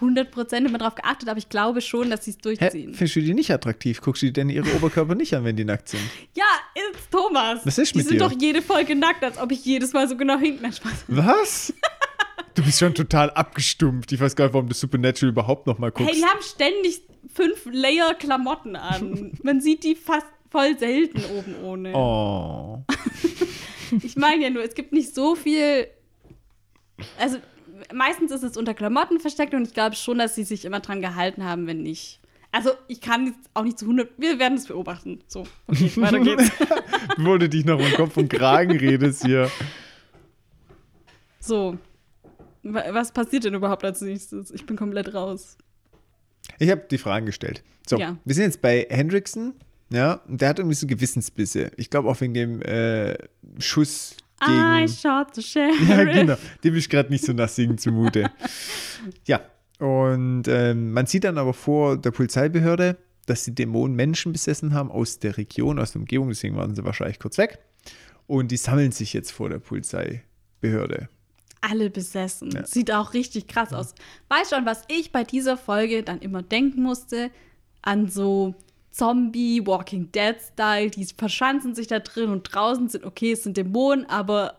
100% 0.00 0.56
immer 0.66 0.78
drauf 0.78 0.94
geachtet, 0.94 1.28
aber 1.28 1.38
ich 1.38 1.48
glaube 1.48 1.80
schon, 1.80 2.10
dass 2.10 2.24
sie 2.24 2.32
es 2.32 2.36
Hä? 2.36 2.40
durchziehen. 2.42 2.94
Findest 2.94 3.16
du 3.16 3.20
die 3.20 3.34
nicht 3.34 3.50
attraktiv? 3.50 4.00
Guckst 4.00 4.22
du 4.22 4.26
dir 4.26 4.32
denn 4.32 4.50
ihre 4.50 4.68
Oberkörper 4.76 5.14
nicht 5.14 5.34
an, 5.34 5.44
wenn 5.44 5.56
die 5.56 5.64
nackt 5.64 5.88
sind? 5.88 6.02
Ja, 6.34 6.44
ist 6.92 7.10
Thomas. 7.10 7.60
Was 7.64 7.78
ist 7.78 7.94
die 7.94 7.98
mit 7.98 8.08
sind 8.08 8.20
dir? 8.20 8.28
doch 8.28 8.32
jede 8.40 8.60
Folge 8.62 8.94
nackt, 8.96 9.22
als 9.22 9.38
ob 9.38 9.52
ich 9.52 9.64
jedes 9.64 9.92
Mal 9.92 10.08
so 10.08 10.16
genau 10.16 10.38
hinten 10.38 10.72
Spaß. 10.72 11.04
Was? 11.08 11.72
Du 12.54 12.62
bist 12.62 12.78
schon 12.78 12.94
total 12.94 13.30
abgestumpft. 13.30 14.12
Ich 14.12 14.20
weiß 14.20 14.36
gar 14.36 14.44
nicht, 14.46 14.54
warum 14.54 14.68
du 14.68 14.74
Supernatural 14.74 15.30
überhaupt 15.32 15.66
noch 15.66 15.78
mal 15.78 15.90
guckst. 15.90 16.12
Hey, 16.12 16.20
die 16.20 16.24
haben 16.26 16.42
ständig 16.42 17.02
fünf 17.32 17.66
Layer 17.70 18.14
Klamotten 18.14 18.76
an. 18.76 19.32
Man 19.42 19.60
sieht 19.60 19.82
die 19.84 19.94
fast 19.96 20.26
voll 20.50 20.78
selten 20.78 21.20
oben 21.36 21.54
ohne. 21.64 21.92
oh. 21.96 22.84
Ich 24.02 24.16
meine 24.16 24.42
ja 24.44 24.50
nur, 24.50 24.62
es 24.64 24.74
gibt 24.74 24.92
nicht 24.92 25.14
so 25.14 25.34
viel. 25.36 25.86
Also 27.18 27.38
meistens 27.92 28.30
ist 28.32 28.42
es 28.42 28.56
unter 28.56 28.74
Klamotten 28.74 29.20
versteckt 29.20 29.54
und 29.54 29.66
ich 29.66 29.74
glaube 29.74 29.96
schon, 29.96 30.18
dass 30.18 30.34
sie 30.34 30.44
sich 30.44 30.64
immer 30.64 30.80
dran 30.80 31.00
gehalten 31.00 31.44
haben, 31.44 31.66
wenn 31.66 31.82
nicht. 31.82 32.20
Also 32.52 32.70
ich 32.86 33.00
kann 33.00 33.26
jetzt 33.26 33.50
auch 33.54 33.64
nicht 33.64 33.78
zu 33.78 33.84
100. 33.86 34.10
Wir 34.16 34.38
werden 34.38 34.56
es 34.56 34.66
beobachten. 34.66 35.20
So, 35.26 35.44
okay, 35.66 35.90
weiter 35.96 36.20
geht's. 36.20 36.50
Wo 37.18 37.36
du 37.36 37.48
dich 37.48 37.64
noch 37.64 37.80
um 37.80 37.90
Kopf 37.94 38.16
und 38.16 38.28
Kragen 38.28 38.72
redest 38.76 39.24
hier. 39.26 39.50
So. 41.40 41.78
Wa- 42.62 42.84
Was 42.92 43.12
passiert 43.12 43.44
denn 43.44 43.54
überhaupt 43.54 43.84
als 43.84 44.00
nächstes? 44.00 44.50
Ich 44.50 44.64
bin 44.66 44.76
komplett 44.76 45.12
raus. 45.14 45.58
Ich 46.58 46.70
habe 46.70 46.84
die 46.90 46.98
Fragen 46.98 47.26
gestellt. 47.26 47.62
So, 47.86 47.98
Ja. 47.98 48.16
wir 48.24 48.34
sind 48.34 48.44
jetzt 48.44 48.62
bei 48.62 48.86
Hendrickson. 48.88 49.54
Ja, 49.90 50.14
und 50.28 50.40
der 50.40 50.48
hat 50.48 50.58
irgendwie 50.58 50.74
so 50.76 50.86
Gewissensbisse. 50.86 51.70
Ich 51.76 51.90
glaube 51.90 52.08
auch 52.08 52.20
wegen 52.20 52.34
dem 52.34 52.62
äh, 52.62 53.16
Schuss. 53.58 54.16
I 54.48 54.88
shot 54.88 55.34
the 55.34 55.42
sheriff. 55.42 55.88
Ja, 55.88 56.04
genau. 56.04 56.36
Dem 56.62 56.74
ist 56.74 56.88
gerade 56.88 57.10
nicht 57.10 57.24
so 57.24 57.32
nass 57.32 57.56
singen 57.56 57.78
zumute. 57.78 58.30
ja, 59.26 59.40
und 59.78 60.48
ähm, 60.48 60.92
man 60.92 61.06
sieht 61.06 61.24
dann 61.24 61.38
aber 61.38 61.52
vor 61.52 61.96
der 61.96 62.10
Polizeibehörde, 62.10 62.96
dass 63.26 63.44
die 63.44 63.54
Dämonen 63.54 63.96
Menschen 63.96 64.32
besessen 64.32 64.74
haben 64.74 64.90
aus 64.90 65.18
der 65.18 65.36
Region, 65.36 65.78
aus 65.78 65.92
der 65.92 66.00
Umgebung, 66.00 66.28
deswegen 66.28 66.56
waren 66.56 66.74
sie 66.74 66.84
wahrscheinlich 66.84 67.18
kurz 67.18 67.38
weg. 67.38 67.58
Und 68.26 68.50
die 68.50 68.56
sammeln 68.56 68.92
sich 68.92 69.12
jetzt 69.12 69.32
vor 69.32 69.48
der 69.48 69.58
Polizeibehörde. 69.58 71.08
Alle 71.60 71.90
besessen. 71.90 72.50
Ja. 72.50 72.66
Sieht 72.66 72.92
auch 72.92 73.14
richtig 73.14 73.46
krass 73.48 73.72
aus. 73.72 73.94
Weißt 74.28 74.54
schon, 74.54 74.66
was 74.66 74.82
ich 74.88 75.12
bei 75.12 75.24
dieser 75.24 75.56
Folge 75.56 76.02
dann 76.02 76.20
immer 76.20 76.42
denken 76.42 76.82
musste? 76.82 77.30
An 77.82 78.08
so 78.08 78.54
Zombie, 78.94 79.60
Walking 79.66 80.12
Dead-Style. 80.12 80.90
Die 80.90 81.04
verschanzen 81.04 81.74
sich 81.74 81.88
da 81.88 81.98
drin 81.98 82.30
und 82.30 82.44
draußen 82.44 82.88
sind, 82.88 83.04
okay, 83.04 83.32
es 83.32 83.42
sind 83.42 83.56
Dämonen, 83.56 84.08
aber 84.08 84.58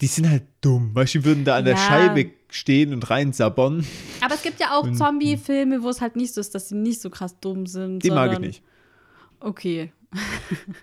Die 0.02 0.08
sind 0.08 0.30
halt 0.30 0.44
dumm. 0.62 0.92
Weißt 0.96 1.14
du, 1.16 1.20
die 1.20 1.26
würden 1.26 1.44
da 1.46 1.58
an 1.58 1.66
der 1.66 1.76
Ja. 1.76 1.80
Scheibe 1.80 2.32
stehen 2.50 2.94
und 2.94 3.10
rein 3.10 3.32
sabbern. 3.34 3.86
Aber 4.22 4.34
es 4.34 4.42
gibt 4.42 4.60
ja 4.60 4.72
auch 4.72 4.90
Zombie-Filme, 4.92 5.84
wo 5.84 5.90
es 5.90 6.02
halt 6.02 6.16
nicht 6.16 6.34
so 6.34 6.42
ist, 6.42 6.56
dass 6.56 6.70
sie 6.70 6.76
nicht 6.76 7.02
so 7.02 7.10
krass 7.10 7.40
dumm 7.42 7.66
sind. 7.68 8.00
Die 8.04 8.10
mag 8.10 8.32
ich 8.34 8.40
nicht. 8.40 8.64
Okay, 9.42 9.92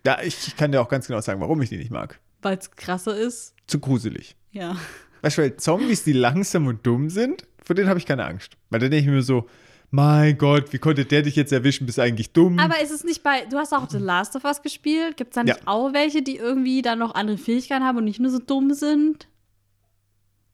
Ja, 0.05 0.20
ich, 0.22 0.37
ich 0.47 0.57
kann 0.57 0.70
dir 0.70 0.81
auch 0.81 0.89
ganz 0.89 1.07
genau 1.09 1.20
sagen, 1.20 1.41
warum 1.41 1.61
ich 1.62 1.70
die 1.70 1.77
nicht 1.79 1.91
mag. 1.91 2.20
Weil 2.47 2.59
es 2.59 2.70
krasser 2.70 3.16
ist. 3.16 3.55
Zu 3.66 3.78
gruselig. 3.80 4.36
Ja. 4.53 4.76
Weißt 5.22 5.38
du, 5.38 5.42
weil 5.42 5.57
Zombies, 5.57 6.05
die 6.05 6.12
langsam 6.12 6.66
und 6.66 6.86
dumm 6.86 7.11
sind, 7.11 7.42
vor 7.62 7.74
denen 7.74 7.88
habe 7.88 7.99
ich 7.99 8.07
keine 8.07 8.24
Angst. 8.24 8.53
Weil 8.70 8.80
da 8.80 8.88
denke 8.88 9.05
ich 9.05 9.14
mir 9.14 9.22
so, 9.22 9.47
mein 9.90 10.36
Gott, 10.38 10.72
wie 10.72 10.78
konnte 10.78 11.05
der 11.05 11.22
dich 11.22 11.36
jetzt 11.36 11.53
erwischen? 11.53 11.86
Bist 11.86 11.99
eigentlich 11.99 12.32
dumm? 12.32 12.59
Aber 12.59 12.80
ist 12.80 12.90
es 12.90 13.05
nicht 13.05 13.22
bei, 13.22 13.44
du 13.51 13.57
hast 13.57 13.72
auch 13.72 13.88
The 13.88 13.99
Last 13.99 14.34
of 14.36 14.44
Us 14.44 14.62
gespielt, 14.62 15.16
gibt 15.16 15.30
es 15.30 15.34
da 15.34 15.44
nicht 15.44 15.57
Ja. 15.59 15.62
auch 15.66 15.92
welche, 15.92 16.22
die 16.22 16.36
irgendwie 16.36 16.82
dann 16.82 16.99
noch 16.99 17.14
andere 17.14 17.38
Fähigkeiten 17.38 17.84
haben 17.84 17.99
und 17.99 18.05
nicht 18.05 18.20
nur 18.20 18.30
so 18.30 18.38
dumm 18.38 18.72
sind? 18.74 19.28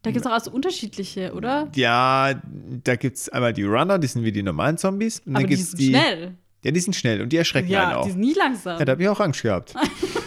Da 0.03 0.11
gibt 0.11 0.25
es 0.25 0.31
auch 0.31 0.35
also 0.35 0.51
unterschiedliche, 0.51 1.33
oder? 1.33 1.69
Ja, 1.77 2.35
da 2.83 2.97
gibt 2.97 3.17
es 3.19 3.29
einmal 3.29 3.53
die 3.53 3.63
Runner, 3.63 3.99
die 3.99 4.09
sind 4.09 4.25
wie 4.25 4.33
die 4.33 4.43
normalen 4.43 4.77
Zombies. 4.77 5.21
Und 5.21 5.37
Aber 5.37 5.43
dann 5.43 5.51
die 5.51 5.57
gibt's 5.57 5.71
sind 5.71 5.81
die, 5.81 5.89
schnell. 5.91 6.35
Ja, 6.65 6.71
die 6.73 6.81
sind 6.81 6.95
schnell 6.97 7.21
und 7.23 7.29
die 7.33 7.37
erschrecken 7.37 7.67
einen 7.75 7.91
Ja, 7.91 7.97
auch. 7.99 8.05
die 8.05 8.11
sind 8.13 8.21
nie 8.21 8.35
langsam. 8.35 8.79
Ja, 8.79 8.85
da 8.85 8.93
habe 8.93 9.03
ich 9.03 9.09
auch 9.09 9.21
Angst 9.21 9.43
gehabt. 9.43 9.75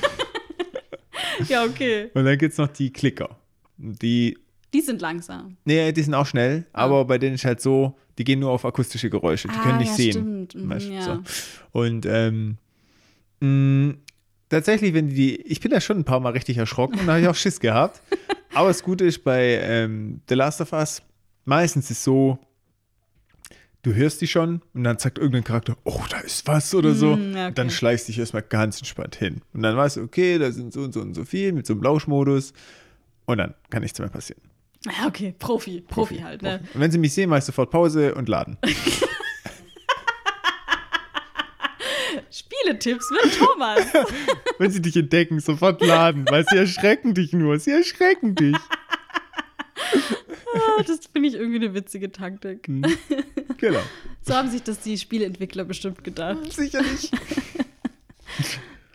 Ja, 1.49 1.63
okay. 1.65 2.09
Und 2.13 2.25
dann 2.25 2.37
gibt 2.37 2.51
es 2.53 2.57
noch 2.57 2.67
die 2.67 2.91
Klicker. 2.91 3.37
Die, 3.77 4.37
Die 4.73 4.81
sind 4.81 5.01
langsam. 5.01 5.57
nee, 5.65 5.91
die 5.91 6.01
sind 6.01 6.13
auch 6.13 6.25
schnell, 6.25 6.65
aber 6.73 7.05
bei 7.05 7.17
denen 7.17 7.35
ist 7.35 7.45
halt 7.45 7.61
so, 7.61 7.97
die 8.17 8.23
gehen 8.23 8.39
nur 8.39 8.51
auf 8.51 8.63
akustische 8.65 9.09
Geräusche. 9.09 9.47
Die 9.49 9.55
Ah, 9.55 9.63
können 9.63 9.77
nicht 9.79 9.89
ja, 9.89 9.95
sehen. 9.95 10.47
stimmt. 10.49 10.55
Mhm, 10.55 10.91
ja. 10.93 11.01
so. 11.01 11.23
Und 11.73 12.05
ähm, 12.05 12.57
mh, 13.41 13.95
tatsächlich, 14.49 14.93
wenn 14.93 15.09
die, 15.09 15.35
ich 15.41 15.59
bin 15.59 15.71
da 15.71 15.81
schon 15.81 15.97
ein 15.97 16.05
paar 16.05 16.19
Mal 16.21 16.31
richtig 16.33 16.57
erschrocken 16.57 16.99
und 16.99 17.07
da 17.07 17.13
habe 17.13 17.21
ich 17.21 17.27
auch 17.27 17.35
Schiss 17.35 17.59
gehabt. 17.59 18.01
Aber 18.53 18.69
das 18.69 18.81
Gute 18.83 19.03
ist 19.03 19.23
bei 19.23 19.59
ähm, 19.61 20.21
The 20.29 20.35
Last 20.35 20.61
of 20.61 20.71
Us, 20.71 21.01
meistens 21.43 21.91
ist 21.91 22.03
so, 22.03 22.39
du 23.85 23.93
hörst 23.93 24.19
die 24.21 24.27
schon 24.27 24.61
und 24.73 24.83
dann 24.83 24.97
sagt 24.97 25.19
irgendein 25.19 25.43
Charakter, 25.43 25.77
oh, 25.83 26.01
da 26.09 26.17
ist 26.19 26.47
was 26.47 26.73
oder 26.73 26.95
so. 26.95 27.15
Mm, 27.15 27.35
Und 27.35 27.57
dann 27.57 27.67
okay. 27.67 27.69
schleichst 27.69 28.07
du 28.07 28.11
dich 28.11 28.19
erstmal 28.19 28.41
ganz 28.41 28.79
entspannt 28.79 29.15
hin. 29.15 29.41
Und 29.53 29.61
dann 29.61 29.77
weißt 29.77 29.97
du, 29.97 30.01
okay, 30.01 30.39
da 30.39 30.51
sind 30.51 30.73
so 30.73 30.81
und 30.81 30.93
so 30.93 31.01
und 31.01 31.13
so 31.13 31.23
viel 31.23 31.51
mit 31.53 31.67
so 31.67 31.73
einem 31.73 31.83
Lauschmodus. 31.83 32.53
Und 33.25 33.37
dann 33.37 33.53
kann 33.69 33.83
nichts 33.83 33.99
mehr 33.99 34.09
passieren. 34.09 34.41
Ja, 34.85 35.07
okay. 35.07 35.35
Profi. 35.37 35.81
Profi, 35.87 36.17
halt, 36.17 36.41
ne? 36.41 36.61
Und 36.73 36.79
wenn 36.79 36.89
sie 36.91 36.97
mich 36.97 37.13
sehen, 37.13 37.29
mache 37.29 37.39
ich 37.39 37.45
sofort 37.45 37.69
Pause 37.69 38.15
und 38.15 38.27
laden. 38.27 38.57
Spieletipps 42.31 43.11
mit 43.11 43.37
Thomas. 43.37 43.85
wenn 44.57 44.71
sie 44.71 44.81
dich 44.81 44.95
entdecken, 44.97 45.39
sofort 45.39 45.81
laden, 45.81 46.25
weil 46.29 46.43
sie 46.49 46.57
erschrecken 46.57 47.13
dich 47.13 47.33
nur. 47.33 47.59
Sie 47.59 47.71
erschrecken 47.71 48.33
dich. 48.35 48.57
Ah, 50.53 50.83
das 50.83 50.99
finde 51.11 51.29
ich 51.29 51.35
irgendwie 51.35 51.57
eine 51.57 51.73
witzige 51.73 52.11
Taktik. 52.11 52.69
Genau. 53.57 53.79
So 54.21 54.33
haben 54.33 54.49
sich 54.49 54.63
das 54.63 54.79
die 54.79 54.97
Spieleentwickler 54.97 55.63
bestimmt 55.63 56.03
gedacht. 56.03 56.51
Sicherlich. 56.51 57.11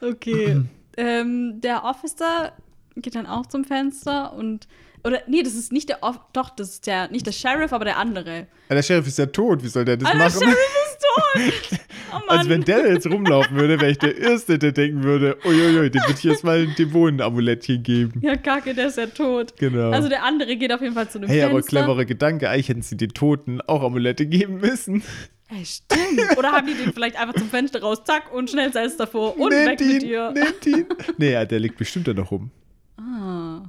Okay. 0.01 0.63
ähm, 0.97 1.61
der 1.61 1.85
Officer 1.85 2.53
geht 2.97 3.15
dann 3.15 3.27
auch 3.27 3.47
zum 3.47 3.65
Fenster 3.65 4.33
und. 4.33 4.69
Oder, 5.05 5.21
nee, 5.27 5.43
das 5.43 5.55
ist 5.55 5.73
nicht 5.73 5.89
der 5.89 6.03
Off 6.03 6.19
Doch, 6.33 6.51
das 6.51 6.71
ist 6.71 6.87
der, 6.87 7.09
nicht 7.11 7.27
der 7.27 7.33
Sheriff, 7.33 7.73
aber 7.73 7.85
der 7.85 7.97
andere. 7.97 8.47
Ja, 8.69 8.75
der 8.77 8.83
Sheriff 8.83 9.07
ist 9.07 9.19
ja 9.19 9.27
tot. 9.27 9.63
Wie 9.63 9.69
soll 9.69 9.85
der 9.85 9.97
das 9.97 10.09
Ah, 10.09 10.13
der 10.13 10.21
machen? 10.27 10.41
Sheriff 10.41 10.57
ist 10.87 11.71
tot! 11.73 11.81
Oh 12.13 12.19
Mann. 12.27 12.39
Also 12.39 12.51
wenn 12.51 12.63
der 12.65 12.93
jetzt 12.93 13.07
rumlaufen 13.07 13.57
würde, 13.57 13.81
wäre 13.81 13.93
ich 13.93 13.99
der 13.99 14.19
Erste, 14.19 14.59
der 14.59 14.73
denken 14.73 15.05
würde, 15.05 15.37
uiuiui, 15.45 15.91
dem 15.93 16.03
würde 16.03 16.19
ich 16.19 16.25
erstmal 16.27 16.63
ein 16.63 16.75
Dämonen-Amulettchen 16.77 17.85
geben. 17.85 18.21
ja, 18.21 18.35
kacke, 18.37 18.75
der 18.75 18.89
ist 18.89 18.97
ja 18.99 19.07
tot. 19.07 19.55
Genau. 19.59 19.91
Also 19.93 20.09
der 20.09 20.25
andere 20.25 20.57
geht 20.57 20.73
auf 20.73 20.81
jeden 20.83 20.95
Fall 20.95 21.09
zu 21.09 21.19
einem 21.19 21.29
Hey, 21.29 21.39
Fenster. 21.43 21.53
aber 21.55 21.63
cleverer 21.63 22.05
Gedanke, 22.05 22.51
eigentlich 22.51 22.69
hätten 22.69 22.83
sie 22.83 22.97
den 22.97 23.11
Toten 23.11 23.61
auch 23.61 23.85
Amulette 23.85 24.27
geben 24.27 24.57
müssen. 24.57 25.05
Ey, 25.51 25.65
stimmt. 25.65 26.37
Oder 26.37 26.51
haben 26.51 26.67
die 26.67 26.75
den 26.75 26.93
vielleicht 26.93 27.15
einfach 27.17 27.35
zum 27.35 27.49
Fenster 27.49 27.81
raus, 27.81 28.03
zack, 28.05 28.33
und 28.35 28.51
schnell 28.51 28.73
Salz 28.73 28.97
davor 28.97 29.39
und 29.39 29.51
Nehmt 29.51 29.69
weg 29.69 29.81
mit 29.81 29.89
ihn, 29.91 30.01
dir. 30.01 30.33
nehmt 30.33 30.67
ihn. 30.67 30.87
Nee, 31.17 31.31
ja, 31.33 31.45
der 31.45 31.61
liegt 31.61 31.77
bestimmt 31.79 32.09
da 32.09 32.13
noch 32.13 32.33
rum. 32.33 32.51
Ah, 32.99 33.63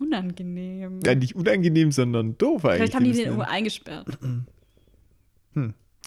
unangenehm. 0.00 1.00
Ja, 1.04 1.14
nicht 1.14 1.34
unangenehm, 1.36 1.92
sondern 1.92 2.36
doof 2.38 2.64
eigentlich. 2.64 2.76
vielleicht 2.76 2.94
haben 2.94 3.04
die 3.04 3.12
den 3.12 3.24
irgendwo 3.26 3.42
eingesperrt. 3.42 4.18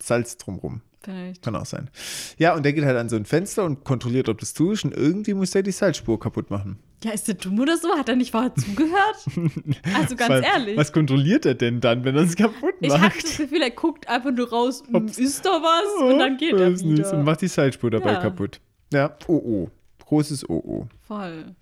Salz 0.01 0.37
drumrum. 0.37 0.81
Vielleicht. 1.01 1.41
Kann 1.41 1.55
auch 1.55 1.65
sein. 1.65 1.89
Ja, 2.37 2.53
und 2.55 2.63
der 2.63 2.73
geht 2.73 2.83
halt 2.83 2.97
an 2.97 3.07
so 3.09 3.15
ein 3.15 3.25
Fenster 3.25 3.63
und 3.63 3.83
kontrolliert, 3.83 4.29
ob 4.29 4.39
das 4.39 4.53
zu 4.53 4.71
ist. 4.71 4.83
Und 4.83 4.93
irgendwie 4.93 5.33
muss 5.33 5.51
der 5.51 5.63
die 5.63 5.71
Salzspur 5.71 6.19
kaputt 6.19 6.49
machen. 6.51 6.77
Ja, 7.03 7.11
ist 7.11 7.27
der 7.27 7.35
dumm 7.35 7.59
oder 7.59 7.77
so? 7.77 7.89
Hat 7.95 8.09
er 8.09 8.15
nicht 8.15 8.31
vorher 8.31 8.53
zugehört? 8.55 9.15
Also 9.95 10.15
ganz 10.15 10.29
Weil, 10.29 10.43
ehrlich. 10.43 10.77
Was 10.77 10.91
kontrolliert 10.91 11.45
er 11.45 11.55
denn 11.55 11.79
dann, 11.79 12.03
wenn 12.03 12.15
er 12.15 12.23
es 12.23 12.35
kaputt 12.35 12.73
ich 12.81 12.89
macht? 12.89 13.01
hatte 13.01 13.21
das 13.21 13.37
Gefühl, 13.37 13.61
er 13.61 13.71
guckt 13.71 14.07
einfach 14.09 14.31
nur 14.31 14.49
raus, 14.49 14.83
hm, 14.85 14.95
Ob's- 14.95 15.17
ist 15.17 15.45
da 15.45 15.49
was? 15.61 16.11
Und 16.11 16.19
dann 16.19 16.37
geht 16.37 16.53
er 16.53 16.69
nicht, 16.71 16.83
Und 16.83 16.97
wieder. 16.97 17.23
macht 17.23 17.41
die 17.41 17.47
Salzspur 17.47 17.89
dabei 17.91 18.13
Ja. 18.13 18.19
kaputt. 18.21 18.59
Ja, 18.91 19.15
oh 19.27 19.33
oh. 19.35 19.69
Großes 20.05 20.49
oh 20.49 20.61
oh. 20.65 20.87
Voll. 21.07 21.55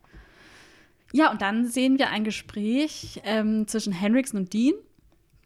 Ja, 1.15 1.31
und 1.31 1.41
dann 1.41 1.65
sehen 1.65 1.97
wir 1.97 2.09
ein 2.09 2.25
Gespräch 2.25 3.21
ähm, 3.23 3.67
zwischen 3.67 3.93
Henriksen 3.93 4.37
und 4.37 4.51
Dean. 4.53 4.73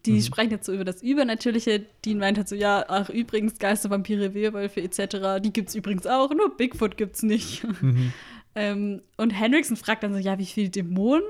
Die 0.07 0.13
Mhm. 0.13 0.21
sprechen 0.23 0.49
jetzt 0.49 0.65
so 0.65 0.73
über 0.73 0.83
das 0.83 1.03
Übernatürliche. 1.03 1.85
Dean 2.03 2.17
meint 2.17 2.37
halt 2.39 2.47
so, 2.49 2.55
ja, 2.55 2.85
ach 2.87 3.09
übrigens, 3.11 3.59
Geister, 3.59 3.91
Vampire, 3.91 4.33
Werwölfe 4.33 4.81
etc., 4.81 5.39
die 5.43 5.53
gibt's 5.53 5.75
übrigens 5.75 6.07
auch, 6.07 6.33
nur 6.33 6.57
Bigfoot 6.57 6.97
gibt's 6.97 7.21
nicht. 7.21 7.63
Mhm. 7.83 8.13
ähm, 8.55 9.01
und 9.17 9.29
Henriksen 9.29 9.75
fragt 9.77 10.01
dann 10.01 10.13
so, 10.13 10.19
ja, 10.19 10.39
wie 10.39 10.45
viele 10.47 10.69
Dämonen 10.69 11.21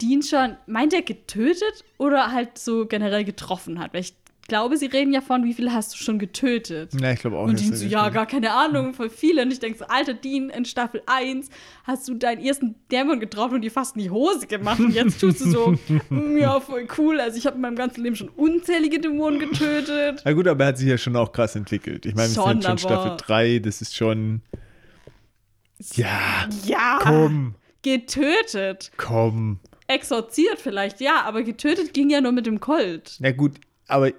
Dean 0.00 0.22
schon, 0.22 0.56
meint 0.66 0.94
er 0.94 1.02
getötet 1.02 1.84
oder 1.98 2.32
halt 2.32 2.56
so 2.56 2.86
generell 2.86 3.24
getroffen 3.24 3.78
hat? 3.78 3.92
Weil 3.92 4.00
ich 4.00 4.14
glaube, 4.46 4.76
sie 4.76 4.86
reden 4.86 5.12
ja 5.12 5.20
von, 5.20 5.44
wie 5.44 5.54
viele 5.54 5.72
hast 5.72 5.92
du 5.94 5.96
schon 5.98 6.18
getötet? 6.18 6.92
Ja, 7.00 7.12
ich 7.12 7.20
glaube 7.20 7.36
auch. 7.38 7.44
Und 7.46 7.58
Dean 7.60 7.74
so, 7.74 7.84
ja, 7.86 8.08
gar 8.10 8.26
keine 8.26 8.52
Ahnung, 8.52 8.92
voll 8.94 9.10
viele. 9.10 9.42
Und 9.42 9.52
ich 9.52 9.60
denke 9.60 9.78
so, 9.78 9.84
alter 9.86 10.14
Dean, 10.14 10.50
in 10.50 10.64
Staffel 10.64 11.02
1 11.06 11.48
hast 11.84 12.06
du 12.08 12.14
deinen 12.14 12.44
ersten 12.44 12.74
Dämon 12.92 13.20
getroffen 13.20 13.54
und 13.54 13.62
dir 13.62 13.70
fast 13.70 13.96
in 13.96 14.02
die 14.02 14.10
Hose 14.10 14.46
gemacht. 14.46 14.80
Und 14.80 14.90
jetzt 14.94 15.20
tust 15.20 15.40
du 15.40 15.50
so, 15.50 15.74
"Mm, 16.10 16.36
ja, 16.36 16.60
voll 16.60 16.86
cool. 16.98 17.20
Also 17.20 17.38
ich 17.38 17.46
habe 17.46 17.56
in 17.56 17.62
meinem 17.62 17.76
ganzen 17.76 18.02
Leben 18.02 18.16
schon 18.16 18.28
unzählige 18.28 19.00
Dämonen 19.00 19.38
getötet. 19.38 20.22
Na 20.24 20.32
gut, 20.32 20.46
aber 20.48 20.64
er 20.64 20.68
hat 20.68 20.78
sich 20.78 20.88
ja 20.88 20.98
schon 20.98 21.16
auch 21.16 21.32
krass 21.32 21.56
entwickelt. 21.56 22.04
Ich 22.06 22.14
meine, 22.14 22.28
wir 22.34 22.42
sind 22.42 22.64
schon 22.64 22.78
Staffel 22.78 23.10
aber- 23.12 23.16
3, 23.16 23.58
das 23.60 23.80
ist 23.82 23.94
schon. 23.96 24.42
Ja, 25.94 26.48
Ja, 26.64 26.98
komm, 27.02 27.54
getötet. 27.82 28.90
komm. 28.96 29.58
Exorziert 29.86 30.58
vielleicht, 30.60 31.00
ja, 31.00 31.22
aber 31.22 31.42
getötet 31.42 31.92
ging 31.92 32.08
ja 32.08 32.20
nur 32.20 32.32
mit 32.32 32.46
dem 32.46 32.58
Colt. 32.60 33.16
Na 33.18 33.32
gut, 33.32 33.56
aber 33.86 34.12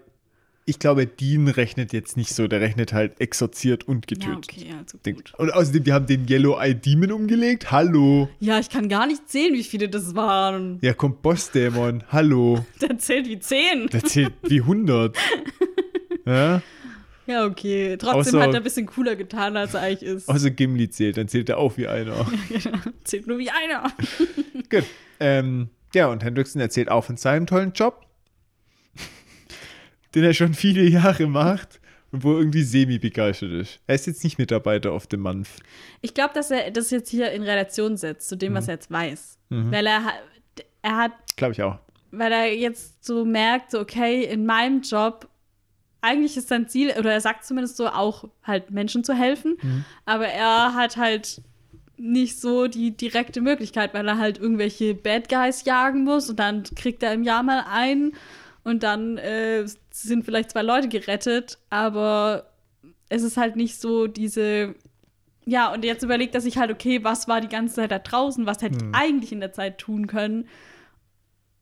ich 0.67 0.79
glaube, 0.79 1.05
Dean 1.05 1.47
rechnet 1.47 1.93
jetzt 1.93 2.17
nicht 2.17 2.33
so. 2.33 2.47
Der 2.47 2.59
rechnet 2.59 2.91
halt 2.91 3.19
exorziert 3.21 3.87
und 3.87 4.09
Ja, 4.09 4.15
getötet. 4.17 4.49
okay, 4.51 4.73
also 4.77 4.97
gut. 4.97 5.33
Und 5.37 5.53
außerdem, 5.53 5.83
die 5.83 5.93
haben 5.93 6.07
den 6.07 6.27
Yellow 6.27 6.57
Eye 6.59 6.73
Demon 6.73 7.11
umgelegt. 7.11 7.71
Hallo. 7.71 8.29
Ja, 8.39 8.59
ich 8.59 8.69
kann 8.69 8.89
gar 8.89 9.05
nicht 9.05 9.29
zählen, 9.29 9.53
wie 9.53 9.63
viele 9.63 9.89
das 9.89 10.15
waren. 10.15 10.79
Ja, 10.81 10.93
kommt 10.93 11.21
Bossdämon. 11.21 12.03
Hallo. 12.11 12.65
Der 12.81 12.97
zählt 12.97 13.27
wie 13.27 13.39
10. 13.39 13.87
Der 13.93 14.03
zählt 14.03 14.33
wie 14.43 14.61
100. 14.61 15.15
Ja? 16.27 16.63
Ja, 17.27 17.45
okay. 17.45 17.97
Trotzdem 17.97 18.35
Außer- 18.39 18.41
hat 18.41 18.49
er 18.53 18.57
ein 18.57 18.63
bisschen 18.63 18.87
cooler 18.87 19.15
getan, 19.15 19.55
als 19.57 19.75
er 19.75 19.81
eigentlich 19.81 20.01
ist. 20.09 20.27
Außer 20.27 20.49
Gimli 20.49 20.89
zählt, 20.89 21.17
dann 21.17 21.27
zählt 21.27 21.49
er 21.49 21.59
auch 21.59 21.77
wie 21.77 21.87
einer. 21.87 22.25
Zählt 23.03 23.27
nur 23.27 23.37
wie 23.37 23.51
einer. 23.51 23.91
Gut. 24.71 24.85
Ähm, 25.19 25.69
ja, 25.93 26.07
und 26.07 26.23
Hendrickson 26.23 26.61
erzählt 26.61 26.89
auch 26.89 27.03
von 27.03 27.17
seinem 27.17 27.45
tollen 27.45 27.73
Job, 27.73 28.04
den 30.15 30.23
er 30.23 30.33
schon 30.33 30.53
viele 30.53 30.83
Jahre 30.89 31.27
macht 31.27 31.79
und 32.11 32.23
wo 32.23 32.33
irgendwie 32.37 32.63
semi-begeistert 32.63 33.51
ist. 33.51 33.79
Er 33.87 33.95
ist 33.95 34.07
jetzt 34.07 34.23
nicht 34.23 34.37
Mitarbeiter 34.39 34.91
auf 34.93 35.05
dem 35.07 35.21
Month. 35.21 35.49
Ich 36.01 36.13
glaube, 36.13 36.33
dass 36.33 36.49
er 36.51 36.71
das 36.71 36.89
jetzt 36.91 37.09
hier 37.09 37.31
in 37.31 37.43
Relation 37.43 37.97
setzt 37.97 38.29
zu 38.29 38.37
dem, 38.37 38.53
Mhm. 38.53 38.57
was 38.57 38.67
er 38.67 38.75
jetzt 38.75 38.89
weiß. 38.91 39.37
Weil 39.49 39.85
er, 39.87 40.01
er 40.81 40.95
hat, 40.97 41.11
Glaube 41.35 41.53
ich 41.53 41.61
auch. 41.61 41.77
weil 42.11 42.31
er 42.31 42.53
jetzt 42.53 43.05
so 43.05 43.25
merkt, 43.25 43.71
so, 43.71 43.79
okay, 43.79 44.23
in 44.23 44.45
meinem 44.45 44.81
Job, 44.81 45.27
eigentlich 46.01 46.35
ist 46.37 46.47
sein 46.49 46.67
Ziel, 46.69 46.93
oder 46.97 47.11
er 47.13 47.21
sagt 47.21 47.45
zumindest 47.45 47.77
so, 47.77 47.87
auch 47.87 48.29
halt 48.43 48.71
Menschen 48.71 49.03
zu 49.03 49.13
helfen, 49.13 49.57
Mhm. 49.61 49.85
aber 50.05 50.27
er 50.27 50.73
hat 50.73 50.97
halt 50.97 51.41
nicht 51.97 52.39
so 52.41 52.67
die 52.67 52.91
direkte 52.91 53.39
Möglichkeit, 53.41 53.93
weil 53.93 54.07
er 54.07 54.17
halt 54.17 54.37
irgendwelche 54.37 54.93
Bad 54.93 55.29
Guys 55.29 55.63
jagen 55.65 56.03
muss 56.03 56.29
und 56.29 56.37
dann 56.39 56.63
kriegt 56.75 57.01
er 57.03 57.13
im 57.13 57.23
Jahr 57.23 57.41
mal 57.43 57.63
einen 57.71 58.13
und 58.65 58.83
dann 58.83 59.17
äh, 59.17 59.65
sind 59.91 60.25
vielleicht 60.25 60.51
zwei 60.51 60.63
Leute 60.63 60.89
gerettet, 60.89 61.59
aber 61.69 62.51
es 63.07 63.23
ist 63.23 63.37
halt 63.37 63.55
nicht 63.55 63.79
so 63.79 64.07
diese 64.07 64.75
ja, 65.47 65.71
und 65.71 65.85
jetzt 65.85 66.03
überlegt 66.03 66.33
er 66.33 66.41
sich 66.41 66.57
halt, 66.57 66.71
okay, 66.71 67.03
was 67.03 67.27
war 67.27 67.39
die 67.39 67.47
ganze 67.47 67.75
Zeit 67.75 67.91
da 67.91 67.99
draußen, 67.99 68.47
was 68.47 68.63
hätte 68.63 68.77
ich 68.77 68.95
eigentlich 68.95 69.31
in 69.31 69.39
der 69.39 69.53
Zeit 69.53 69.77
tun 69.77 70.07
können? 70.07 70.47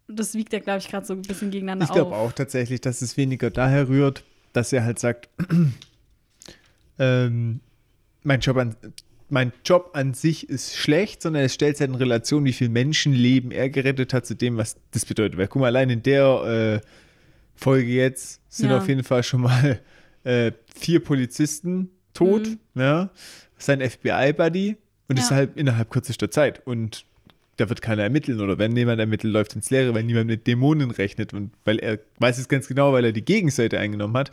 Das 0.07 0.35
wiegt 0.35 0.53
er, 0.53 0.61
glaube 0.61 0.79
ich, 0.79 0.87
gerade 0.87 1.05
so 1.05 1.13
ein 1.13 1.21
bisschen 1.21 1.51
gegeneinander 1.51 1.85
Ich 1.85 1.91
glaube 1.91 2.15
auf. 2.15 2.29
auch 2.29 2.31
tatsächlich, 2.31 2.79
dass 2.79 3.01
es 3.01 3.17
weniger 3.17 3.49
daher 3.49 3.89
rührt, 3.89 4.23
dass 4.53 4.71
er 4.71 4.85
halt 4.85 4.99
sagt, 4.99 5.29
ähm, 6.99 7.59
mein, 8.23 8.39
Job 8.39 8.55
an, 8.55 8.77
mein 9.33 9.51
Job 9.65 9.89
an 9.93 10.13
sich 10.13 10.47
ist 10.47 10.75
schlecht, 10.77 11.21
sondern 11.23 11.43
es 11.43 11.53
stellt 11.55 11.79
halt 11.79 11.89
in 11.89 11.95
Relation, 11.95 12.45
wie 12.45 12.53
viel 12.53 12.69
Menschenleben 12.69 13.51
er 13.51 13.69
gerettet 13.69 14.13
hat 14.13 14.25
zu 14.27 14.35
dem, 14.35 14.57
was 14.57 14.75
das 14.91 15.05
bedeutet. 15.05 15.37
Weil 15.37 15.47
guck 15.47 15.59
mal, 15.61 15.67
allein 15.67 15.89
in 15.89 16.03
der 16.03 16.81
äh, 16.83 16.87
Folge 17.55 17.91
jetzt 17.91 18.39
sind 18.49 18.69
Ja. 18.69 18.77
auf 18.77 18.87
jeden 18.87 19.03
Fall 19.03 19.23
schon 19.23 19.41
mal 19.41 19.79
äh, 20.23 20.51
vier 20.75 21.03
Polizisten 21.03 21.89
tot, 22.13 22.47
ja, 22.75 23.09
sein 23.57 23.81
FBI-Buddy 23.81 24.77
und 25.09 25.19
Ja. 25.19 25.29
halt 25.31 25.57
innerhalb 25.57 25.89
kürzester 25.89 26.29
Zeit. 26.31 26.65
Und 26.65 27.05
da 27.57 27.69
wird 27.69 27.81
keiner 27.81 28.03
ermitteln 28.03 28.39
oder 28.39 28.57
wenn 28.59 28.75
jemand 28.75 28.99
ermittelt, 28.99 29.33
läuft 29.33 29.55
ins 29.55 29.69
Leere, 29.69 29.93
weil 29.93 30.03
niemand 30.03 30.27
mit 30.27 30.45
Dämonen 30.47 30.91
rechnet 30.91 31.33
und 31.33 31.51
weil 31.65 31.79
er 31.79 31.99
weiß 32.19 32.37
es 32.37 32.47
ganz 32.47 32.67
genau, 32.67 32.93
weil 32.93 33.05
er 33.05 33.11
die 33.11 33.25
Gegenseite 33.25 33.79
eingenommen 33.79 34.15
hat. 34.15 34.29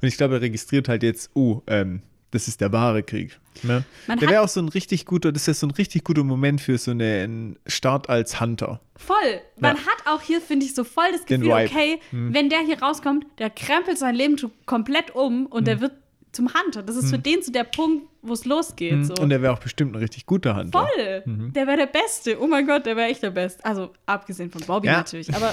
Und 0.00 0.08
ich 0.08 0.16
glaube, 0.16 0.34
er 0.34 0.40
registriert 0.42 0.88
halt 0.88 1.02
jetzt, 1.02 1.30
oh, 1.34 1.62
ähm, 1.66 2.02
das 2.32 2.48
ist 2.48 2.60
der 2.60 2.72
wahre 2.72 3.02
Krieg. 3.04 3.38
Ne? 3.62 3.84
Man 4.08 4.18
Der 4.18 4.28
wäre 4.28 4.42
auch 4.42 4.48
so 4.48 4.60
ein 4.60 4.68
richtig 4.68 5.06
guter, 5.06 5.30
das 5.30 5.46
ist 5.46 5.60
so 5.60 5.66
ein 5.68 5.70
richtig 5.70 6.02
guter 6.02 6.24
Moment 6.24 6.60
für 6.60 6.76
so 6.78 6.90
einen 6.90 7.56
Start 7.66 8.08
als 8.08 8.40
Hunter. 8.40 8.80
Voll. 8.96 9.16
Man 9.58 9.76
Ja. 9.76 9.82
hat 9.82 10.06
auch 10.06 10.20
hier, 10.22 10.40
finde 10.40 10.66
ich, 10.66 10.74
so 10.74 10.82
voll 10.84 11.04
das 11.12 11.24
Gefühl, 11.26 11.52
okay, 11.52 12.00
wenn 12.10 12.48
der 12.48 12.60
hier 12.60 12.82
rauskommt, 12.82 13.24
der 13.38 13.50
krempelt 13.50 13.98
sein 13.98 14.14
Leben 14.16 14.36
komplett 14.66 15.14
um 15.14 15.46
und 15.46 15.66
der 15.68 15.80
wird 15.80 15.92
zum 16.32 16.48
Hunter. 16.54 16.82
Das 16.82 16.96
ist 16.96 17.10
für 17.10 17.18
den 17.18 17.42
so 17.42 17.52
der 17.52 17.64
Punkt, 17.64 18.08
wo 18.22 18.32
es 18.32 18.46
losgeht. 18.46 19.04
So. 19.04 19.12
Und 19.22 19.30
er 19.30 19.42
wäre 19.42 19.52
auch 19.52 19.58
bestimmt 19.58 19.92
ein 19.92 19.98
richtig 19.98 20.24
guter 20.24 20.56
Hunter. 20.56 20.78
Voll. 20.86 21.22
Der 21.26 21.66
wäre 21.66 21.76
der 21.76 21.86
Beste. 21.86 22.40
Oh 22.40 22.46
mein 22.46 22.66
Gott, 22.66 22.86
der 22.86 22.96
wäre 22.96 23.10
echt 23.10 23.22
der 23.22 23.32
Beste. 23.32 23.62
Also 23.66 23.90
abgesehen 24.06 24.50
von 24.50 24.62
Bobby 24.62 24.86
Ja. 24.86 24.96
natürlich. 24.96 25.34
Aber 25.34 25.52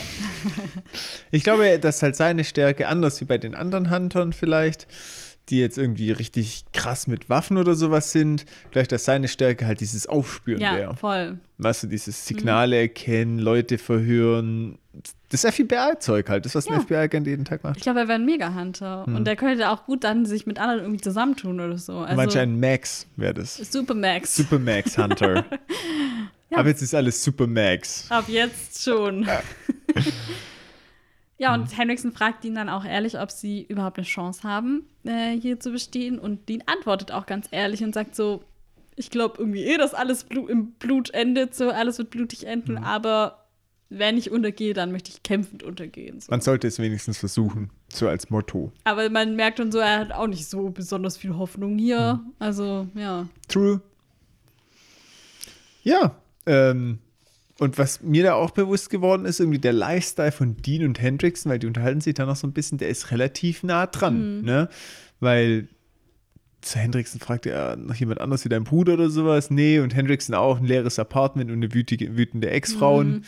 Ich 1.32 1.43
glaube, 1.43 1.80
dass 1.80 2.01
halt 2.01 2.15
seine 2.15 2.43
Stärke, 2.45 2.88
anders 2.88 3.19
wie 3.21 3.25
bei 3.25 3.38
den 3.38 3.55
anderen 3.55 3.91
Huntern 3.91 4.32
vielleicht, 4.32 4.88
die 5.50 5.60
jetzt 5.60 5.78
irgendwie 5.78 6.11
richtig 6.11 6.65
krass 6.73 7.07
mit 7.07 7.30
Waffen 7.30 7.57
oder 7.57 7.76
sowas 7.76 8.11
sind, 8.11 8.45
vielleicht, 8.72 8.91
dass 8.91 9.06
seine 9.06 9.28
Stärke 9.28 9.65
halt 9.65 9.80
dieses 9.82 10.07
Aufspüren 10.07 10.61
ja, 10.61 10.76
wäre. 10.76 10.95
voll. 10.95 11.40
Weißt 11.57 11.84
du, 11.84 11.88
dieses 11.88 12.26
Signale 12.26 12.78
erkennen, 12.80 13.40
Leute 13.40 13.78
verhören. 13.78 14.78
Das 15.30 15.41
FBI-Zeug 15.41 16.30
halt, 16.30 16.45
das, 16.45 16.56
was 16.56 16.65
Ja. 16.65 16.73
ein 16.76 16.82
FBI-Agent 16.82 17.28
jeden 17.28 17.45
Tag 17.45 17.64
macht. 17.64 17.78
Ich 17.78 17.84
glaube, 17.84 17.99
er 17.99 18.07
wäre 18.07 18.18
ein 18.19 18.26
Mega-Hunter. 18.26 19.06
Und 19.06 19.26
der 19.26 19.36
könnte 19.36 19.69
auch 19.69 19.86
gut 19.86 20.03
dann 20.03 20.26
sich 20.26 20.45
mit 20.45 20.60
anderen 20.60 20.82
irgendwie 20.82 21.02
zusammentun 21.02 21.60
oder 21.60 21.78
so. 21.78 21.99
Also, 21.99 22.15
Manch 22.15 22.38
ein 22.38 22.60
Max 22.60 23.06
wäre 23.15 23.34
das. 23.34 23.57
Super 23.57 23.94
Max. 23.94 24.36
Super 24.36 24.57
Max 24.60 24.98
Hunter. 24.98 25.45
Aber 26.52 26.69
jetzt 26.69 26.82
ist 26.82 26.95
alles 26.95 27.23
Super 27.23 27.45
Max. 27.48 28.06
Ab 28.10 28.26
jetzt 28.28 28.82
schon. 28.84 29.28
ja, 31.40 31.53
und 31.53 31.78
Henriksen 31.78 32.11
fragt 32.11 32.44
ihn 32.44 32.53
dann 32.53 32.68
auch 32.68 32.84
ehrlich, 32.84 33.18
ob 33.18 33.32
sie 33.32 33.64
überhaupt 33.64 33.98
eine 33.98 34.06
Chance 34.06 34.44
haben, 34.44 34.86
äh, 35.06 35.32
hier 35.32 35.60
zu 35.60 35.72
bestehen. 35.72 36.20
Und 36.20 36.49
Dean 36.49 36.61
antwortet 36.66 37.11
auch 37.14 37.26
ganz 37.26 37.48
ehrlich 37.52 37.82
und 37.82 37.94
sagt 37.94 38.14
so, 38.14 38.44
ich 38.98 39.10
glaube 39.10 39.36
irgendwie 39.40 39.64
eh, 39.64 39.78
dass 39.78 39.94
alles 39.94 40.26
Blu 40.26 40.48
im 40.48 40.74
Blut 40.74 41.11
endet, 41.11 41.56
so 41.56 41.70
alles 41.70 41.98
wird 41.98 42.10
blutig 42.10 42.45
enden, 42.45 42.78
aber 42.78 43.45
wenn 43.88 44.18
ich 44.18 44.30
untergehe, 44.30 44.74
dann 44.74 44.91
möchte 44.91 45.11
ich 45.11 45.24
kämpfend 45.24 45.64
untergehen. 45.64 46.20
So. 46.20 46.30
Man 46.30 46.41
sollte 46.41 46.68
es 46.68 46.78
wenigstens 46.78 47.18
versuchen, 47.18 47.72
so 47.88 48.07
als 48.10 48.30
Motto. 48.30 48.72
Aber 48.84 49.10
man 49.10 49.38
merkt 49.38 49.60
dann 49.60 49.72
so, 49.72 49.80
er 49.80 49.99
hat 49.99 50.11
auch 50.11 50.28
nicht 50.28 50.48
so 50.48 50.70
besonders 50.70 51.16
viel 51.16 51.38
Hoffnung 51.38 51.78
hier. 51.78 52.20
Also, 52.38 52.88
ja. 52.94 53.28
True. 53.48 53.82
Ja, 55.84 56.16
ähm, 56.45 56.99
und 57.60 57.77
was 57.77 58.02
mir 58.02 58.23
da 58.23 58.34
auch 58.34 58.52
bewusst 58.52 58.90
geworden 58.90 59.26
ist, 59.26 59.40
irgendwie 59.40 59.60
der 59.60 59.73
Lifestyle 59.73 60.31
von 60.31 60.57
Dean 60.57 60.86
und 60.86 61.02
Hendrickson, 61.02 61.52
weil 61.52 61.60
die 61.60 61.68
unterhalten 61.68 62.02
sich 62.02 62.14
da 62.14 62.26
noch 62.26 62.36
so 62.36 62.48
ein 62.48 62.53
bisschen, 62.53 62.77
der 62.77 62.90
ist 62.90 63.11
relativ 63.11 63.64
nah 63.64 63.86
dran, 63.86 64.41
ne? 64.41 64.69
Weil 65.19 65.68
zu 66.61 66.80
Hendrickson 66.80 67.19
fragt 67.19 67.45
er 67.45 67.76
noch 67.76 67.95
jemand 67.95 68.22
anders 68.22 68.44
wie 68.45 68.49
dein 68.49 68.64
Bruder 68.64 68.94
oder 68.94 69.10
sowas. 69.10 69.49
Nee, 69.49 69.80
und 69.80 69.95
Hendrickson 69.95 70.36
auch 70.36 70.60
ein 70.60 70.65
leeres 70.65 70.99
Apartment 70.99 71.49
und 71.52 71.57
eine 71.57 71.73
wütige, 71.73 72.18
wütende 72.18 72.49
Ex-Frauen. 72.49 73.23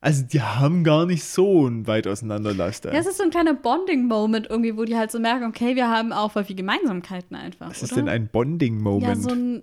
Also 0.00 0.22
die 0.24 0.40
haben 0.40 0.84
gar 0.84 1.06
nicht 1.06 1.24
so 1.24 1.66
ein 1.66 1.86
weit 1.86 2.06
auseinanderlaster. 2.06 2.92
Ja, 2.92 3.00
es 3.00 3.06
ist 3.06 3.16
so 3.16 3.24
ein 3.24 3.30
kleiner 3.30 3.54
Bonding-Moment 3.54 4.46
irgendwie, 4.48 4.76
wo 4.76 4.84
die 4.84 4.96
halt 4.96 5.10
so 5.10 5.18
merken, 5.18 5.44
okay, 5.44 5.74
wir 5.74 5.88
haben 5.88 6.12
auch 6.12 6.32
voll 6.32 6.44
viel 6.44 6.56
Gemeinsamkeiten 6.56 7.36
einfach. 7.36 7.70
Was 7.70 7.78
oder? 7.78 7.84
ist 7.84 7.96
denn 7.96 8.08
ein 8.08 8.28
Bonding-Moment? 8.28 9.02
Ja, 9.02 9.16
so 9.16 9.30
ein, 9.30 9.62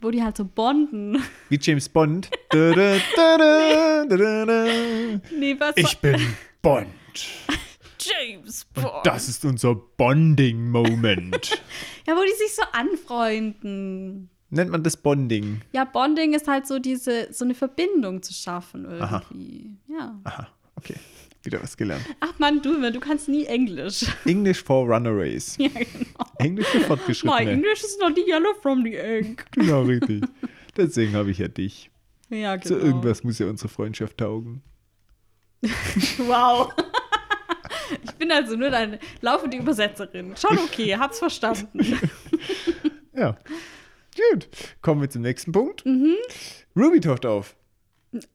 wo 0.00 0.10
die 0.10 0.22
halt 0.22 0.36
so 0.36 0.44
bonden. 0.46 1.22
Wie 1.48 1.58
James 1.60 1.88
Bond. 1.88 2.30
Da, 2.50 2.72
da, 2.72 2.96
da. 4.08 4.66
Nee, 5.38 5.56
was? 5.58 5.76
Ich 5.76 5.98
bin 5.98 6.20
Bond. 6.62 6.88
James 7.98 8.64
Bond. 8.66 9.04
Das 9.04 9.28
ist 9.28 9.44
unser 9.44 9.74
Bonding-Moment. 9.74 11.62
Ja, 12.06 12.14
wo 12.16 12.22
die 12.22 12.36
sich 12.36 12.54
so 12.54 12.62
anfreunden. 12.72 14.28
Nennt 14.54 14.70
man 14.70 14.82
das 14.82 14.96
Bonding? 14.96 15.62
Ja, 15.72 15.84
Bonding 15.84 16.34
ist 16.34 16.46
halt 16.48 16.66
so 16.66 16.78
diese, 16.78 17.32
so 17.32 17.44
eine 17.44 17.54
Verbindung 17.54 18.22
zu 18.22 18.32
schaffen 18.32 18.86
Aha. 19.00 19.22
irgendwie. 19.30 19.70
Ja. 19.88 20.18
Aha, 20.24 20.48
okay. 20.76 20.94
Wieder 21.42 21.62
was 21.62 21.76
gelernt. 21.76 22.04
Ach 22.20 22.38
man, 22.38 22.62
du, 22.62 22.90
du 22.90 23.00
kannst 23.00 23.28
nie 23.28 23.44
Englisch. 23.44 24.06
English 24.24 24.62
for 24.62 24.86
Runaways. 24.86 25.56
ja, 25.58 25.68
genau. 25.68 26.30
Englisch 26.38 26.68
für 26.68 26.78
My 26.78 26.84
Fortgeschrittene. 26.84 27.50
English 27.50 27.84
is 27.84 27.98
not 28.00 28.14
the 28.16 28.22
yellow 28.26 28.54
from 28.62 28.82
the 28.82 28.96
egg. 28.96 29.44
Genau, 29.50 29.82
richtig. 29.82 30.24
Deswegen 30.76 31.12
habe 31.14 31.30
ich 31.30 31.38
ja 31.38 31.48
dich. 31.48 31.90
Ja, 32.30 32.56
genau. 32.56 32.76
So 32.76 32.80
irgendwas 32.80 33.22
muss 33.24 33.38
ja 33.38 33.46
unsere 33.46 33.68
Freundschaft 33.68 34.18
taugen. 34.18 34.62
Wow. 36.18 36.72
Ich 38.02 38.12
bin 38.12 38.30
also 38.32 38.56
nur 38.56 38.70
deine 38.70 38.98
laufende 39.20 39.58
Übersetzerin. 39.58 40.34
Schon 40.36 40.58
okay, 40.58 40.96
hab's 40.96 41.18
verstanden. 41.18 41.98
Ja. 43.14 43.36
Gut. 44.14 44.48
Kommen 44.80 45.00
wir 45.00 45.10
zum 45.10 45.22
nächsten 45.22 45.52
Punkt. 45.52 45.84
Mhm. 45.84 46.16
Ruby 46.76 47.00
taucht 47.00 47.26
auf. 47.26 47.56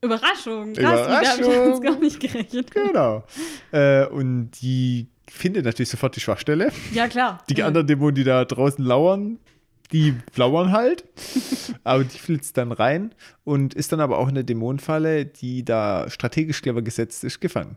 Überraschung. 0.02 0.74
Krass, 0.74 1.08
mit 1.08 1.22
der 1.22 1.32
hab 1.32 1.40
ich 1.40 1.46
Überraschung. 1.46 1.80
gar 1.82 1.98
nicht 1.98 2.20
gerechnet. 2.20 2.70
Genau. 2.70 3.24
Äh, 3.72 4.06
und 4.06 4.50
die 4.60 5.08
findet 5.28 5.64
natürlich 5.64 5.88
sofort 5.88 6.16
die 6.16 6.20
Schwachstelle. 6.20 6.70
Ja, 6.92 7.08
klar. 7.08 7.42
Die 7.48 7.62
anderen 7.62 7.86
Dämonen, 7.86 8.14
die 8.14 8.24
da 8.24 8.44
draußen 8.44 8.84
lauern, 8.84 9.38
die 9.92 10.14
lauern 10.36 10.72
halt. 10.72 11.04
aber 11.84 12.04
die 12.04 12.18
flitzt 12.18 12.56
dann 12.56 12.72
rein 12.72 13.14
und 13.44 13.74
ist 13.74 13.92
dann 13.92 14.00
aber 14.00 14.18
auch 14.18 14.28
in 14.28 14.34
der 14.34 14.44
Dämonenfalle, 14.44 15.24
die 15.24 15.64
da 15.64 16.10
strategisch 16.10 16.60
clever 16.62 16.82
gesetzt 16.82 17.24
ist, 17.24 17.40
gefangen. 17.40 17.76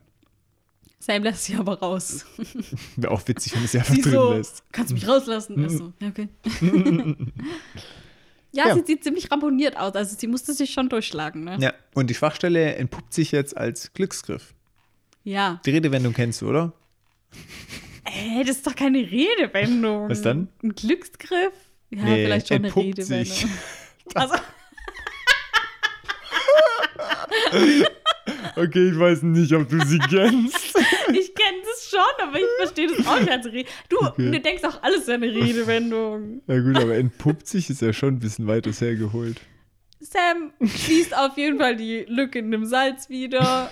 Sam 1.05 1.21
lässt 1.23 1.43
sie 1.45 1.55
aber 1.55 1.79
raus. 1.79 2.25
Wäre 2.95 3.11
auch 3.11 3.27
witzig, 3.27 3.51
wenn 3.53 3.59
man 3.61 3.67
sie 3.67 3.79
einfach 3.79 3.93
Sie 3.93 4.01
drin 4.01 4.13
so, 4.13 4.33
lässt. 4.33 4.63
kannst 4.71 4.91
du 4.91 4.93
mich 4.95 5.05
rauslassen? 5.05 5.57
Mhm. 5.57 5.63
Also, 5.65 5.93
ja, 5.99 6.07
okay. 6.07 6.29
ja, 8.53 8.67
Ja. 8.69 8.75
sie 8.75 8.83
sieht 8.85 9.03
ziemlich 9.03 9.29
ramponiert 9.29 9.75
aus. 9.75 9.95
Also 9.95 10.15
sie 10.17 10.27
musste 10.27 10.53
sich 10.53 10.71
schon 10.71 10.87
durchschlagen, 10.87 11.43
ne? 11.43 11.57
Ja, 11.59 11.73
und 11.93 12.09
die 12.09 12.13
Schwachstelle 12.13 12.75
entpuppt 12.75 13.13
sich 13.13 13.31
jetzt 13.33 13.57
als 13.57 13.91
Glücksgriff. 13.93 14.53
Ja. 15.25 15.59
Die 15.65 15.71
Redewendung 15.71 16.13
kennst 16.13 16.41
du, 16.41 16.47
oder? 16.49 16.71
Ey, 18.05 18.43
das 18.45 18.57
ist 18.57 18.67
doch 18.67 18.75
keine 18.75 18.99
Redewendung. 18.99 20.09
Was 20.09 20.21
dann? 20.21 20.47
Ein 20.63 20.73
Glücksgriff? 20.73 21.53
Ja, 21.89 22.03
Nee, 22.03 22.25
vielleicht 22.25 22.47
schon 22.47 22.57
eine 22.57 22.73
Redewendung. 22.75 23.25
sich. 23.25 23.45
Also, 24.15 24.35
Okay, 28.55 28.89
ich 28.91 28.99
weiß 28.99 29.23
nicht, 29.23 29.51
ob 29.53 29.67
du 29.69 29.83
sie 29.85 29.99
kennst. 29.99 30.72
Schon, 31.93 32.27
aber 32.27 32.37
ich 32.39 32.45
verstehe 32.57 32.87
das 32.87 33.05
auch 33.07 33.19
nicht 33.19 33.31
als 33.31 33.45
Rede. 33.45 33.69
Du, 33.89 33.97
Okay. 33.99 34.31
du 34.31 34.39
denkst 34.39 34.63
auch, 34.65 34.81
alles 34.83 35.07
eine 35.07 35.27
Redewendung. 35.27 36.41
Na 36.47 36.59
gut, 36.59 36.77
aber 36.77 36.95
entpuppt 36.95 37.47
sich 37.47 37.69
ist 37.69 37.81
ja 37.81 37.93
schon 37.93 38.15
ein 38.15 38.19
bisschen 38.19 38.47
weit 38.47 38.67
hergeholt. 38.81 39.39
Sam 40.01 40.51
schließt 40.65 41.15
auf 41.15 41.37
jeden 41.37 41.57
Fall 41.59 41.75
die 41.77 42.05
Lücke 42.09 42.39
in 42.39 42.51
dem 42.51 42.65
Salz 42.65 43.09
wieder. 43.09 43.69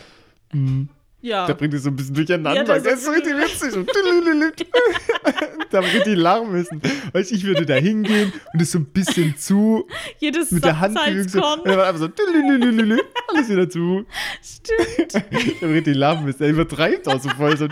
Ja. 1.22 1.46
Da 1.46 1.54
bringt 1.54 1.74
es 1.74 1.84
so 1.84 1.90
ein 1.90 1.96
bisschen 1.96 2.16
durcheinander. 2.16 2.56
Ja, 2.56 2.64
das 2.64 2.84
das, 2.84 2.94
ist 2.96 3.06
so 3.06 3.12
richtig 3.12 3.34
witzig. 3.34 3.74
Da 5.70 5.80
richtig 5.80 6.18
lachen 6.18 6.52
müssen. 6.52 6.82
Weißt 7.14 7.32
du, 7.32 7.36
ich 7.36 7.46
würde 7.46 7.66
da 7.66 7.76
hingehen 7.76 8.34
und 8.54 8.62
es 8.62 8.72
so 8.72 8.80
ein 8.80 8.86
bisschen 8.86 9.38
zu 9.38 9.88
Jedes 10.20 10.52
mit 10.52 10.66
der 10.66 10.78
Hand 10.80 11.00
so. 11.28 11.42
Und 11.42 11.66
dann 11.66 11.78
war 11.78 11.88
einfach 11.88 12.00
so. 12.00 12.10
Alles 13.28 13.50
wieder 13.50 13.70
zu. 13.70 14.06
Stimmt. 14.42 15.14
Da 15.62 15.68
richtig 15.68 15.96
lachen 15.96 16.26
müssen. 16.26 16.44
Er 16.44 16.50
übertreibt 16.50 17.08
auch 17.08 17.22
so 17.22 17.30
voll 17.30 17.56
so. 17.56 17.68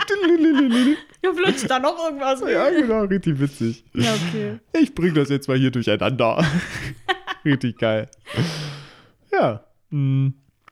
Ja, 1.23 1.33
flutscht 1.33 1.69
da 1.69 1.79
noch 1.79 1.97
irgendwas. 2.05 2.41
Ja, 2.41 2.69
genau, 2.69 3.03
richtig 3.03 3.39
witzig. 3.39 3.83
Ja, 3.93 4.13
okay. 4.13 4.59
Ich 4.79 4.95
bring 4.95 5.13
das 5.13 5.29
jetzt 5.29 5.47
mal 5.47 5.57
hier 5.57 5.71
durcheinander. 5.71 6.45
richtig 7.45 7.77
geil. 7.77 8.07
Ja. 9.31 9.65
mm, 9.89 10.29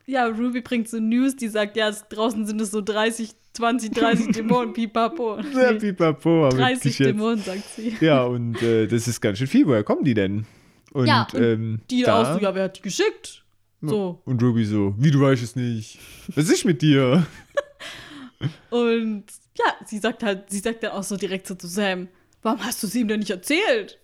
Ja, 0.09 0.25
Ruby 0.27 0.61
bringt 0.61 0.87
so 0.87 0.99
News, 0.99 1.35
die 1.35 1.49
sagt, 1.49 1.75
ja, 1.75 1.89
es, 1.89 2.07
draußen 2.07 2.47
sind 2.47 2.61
es 2.61 2.71
so 2.71 2.81
30, 2.81 3.31
20, 3.53 3.91
30 3.91 4.27
Dämonen, 4.29 4.71
pipapo. 4.71 5.37
Ja, 5.53 5.73
pipapo, 5.73 6.45
aber 6.47 6.55
30 6.55 6.75
wirklich 6.75 6.99
jetzt. 6.99 7.07
Dämonen, 7.07 7.43
sagt 7.43 7.63
sie. 7.75 7.97
Ja, 7.99 8.23
und 8.23 8.61
äh, 8.61 8.87
das 8.87 9.07
ist 9.09 9.19
ganz 9.19 9.37
schön 9.37 9.47
viel. 9.47 9.67
Woher 9.67 9.83
kommen 9.83 10.05
die 10.05 10.13
denn? 10.13 10.45
Und, 10.93 11.07
ja, 11.07 11.27
und 11.33 11.41
ähm, 11.41 11.81
die 11.91 12.03
da, 12.03 12.21
auch 12.21 12.33
so, 12.33 12.39
ja, 12.39 12.55
wer 12.55 12.63
hat 12.63 12.77
die 12.77 12.81
geschickt? 12.81 13.43
So. 13.81 14.21
Und 14.25 14.41
Ruby 14.41 14.65
so, 14.65 14.95
wie 14.97 15.11
du 15.11 15.19
weißt 15.19 15.43
es 15.43 15.55
nicht. 15.55 15.99
Was 16.33 16.49
ist 16.49 16.65
mit 16.65 16.81
dir? 16.81 17.25
Und 18.69 19.25
ja, 19.57 19.73
sie 19.85 19.97
sagt 19.99 20.23
halt, 20.23 20.49
sie 20.49 20.59
sagt 20.59 20.83
dann 20.83 20.91
auch 20.91 21.03
so 21.03 21.17
direkt 21.17 21.47
so 21.47 21.55
zu 21.55 21.67
Sam, 21.67 22.07
warum 22.41 22.63
hast 22.63 22.81
du 22.81 22.87
sie 22.87 23.01
ihm 23.01 23.07
denn 23.07 23.19
nicht 23.19 23.31
erzählt? 23.31 23.99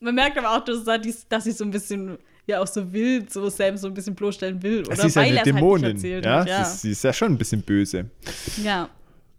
Man 0.00 0.14
merkt 0.14 0.38
aber 0.38 0.56
auch, 0.56 0.64
dass 0.64 1.44
sie 1.44 1.52
so 1.52 1.64
ein 1.64 1.70
bisschen, 1.70 2.18
ja 2.46 2.60
auch 2.60 2.66
so 2.66 2.92
will, 2.92 3.26
so 3.28 3.48
Sam 3.48 3.76
so 3.76 3.86
ein 3.88 3.94
bisschen 3.94 4.14
bloßstellen 4.14 4.62
will. 4.62 4.84
Oder 4.86 4.96
sie 4.96 5.06
ist 5.08 5.14
ja 5.16 5.22
eine 5.22 5.30
es 5.32 5.36
halt 5.38 5.46
Dämonin. 5.46 5.84
erzählt 5.92 6.24
ja? 6.24 6.44
Ja, 6.44 6.64
Sie, 6.64 6.70
ist, 6.72 6.80
sie 6.82 6.90
ist 6.90 7.04
ja 7.04 7.12
schon 7.12 7.32
ein 7.32 7.38
bisschen 7.38 7.62
böse. 7.62 8.10
ja. 8.62 8.88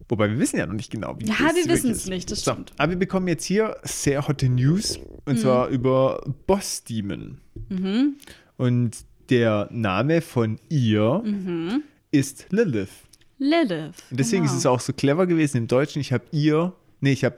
Wobei 0.09 0.29
wir 0.29 0.37
wissen 0.37 0.57
ja 0.57 0.65
noch 0.65 0.73
nicht 0.73 0.91
genau, 0.91 1.15
wie 1.17 1.25
Ja, 1.25 1.35
wir 1.55 1.65
wissen's 1.71 1.99
ist. 1.99 2.09
nicht, 2.09 2.29
das 2.29 2.41
so, 2.43 2.51
stimmt. 2.51 2.73
Aber 2.77 2.91
wir 2.91 2.99
bekommen 2.99 3.27
jetzt 3.29 3.45
hier 3.45 3.77
sehr 3.83 4.27
hotte 4.27 4.49
News. 4.49 4.99
Und 5.25 5.39
zwar 5.39 5.69
über 5.69 6.21
Boss 6.45 6.83
Demon. 6.83 7.39
Mhm. 7.69 8.15
Und 8.57 8.97
der 9.29 9.69
Name 9.71 10.21
von 10.21 10.59
ihr 10.67 11.21
Mhm. 11.23 11.83
ist 12.11 12.47
Lilith. 12.49 12.89
Lilith. 13.39 13.93
Und 14.11 14.19
deswegen 14.19 14.43
genau. 14.43 14.53
ist 14.53 14.59
es 14.59 14.65
auch 14.65 14.81
so 14.81 14.91
clever 14.91 15.25
gewesen 15.25 15.57
im 15.57 15.67
Deutschen. 15.67 16.01
Ich 16.01 16.11
habe 16.11 16.25
ihr, 16.31 16.73
nee, 16.99 17.13
ich 17.13 17.23
habe 17.23 17.37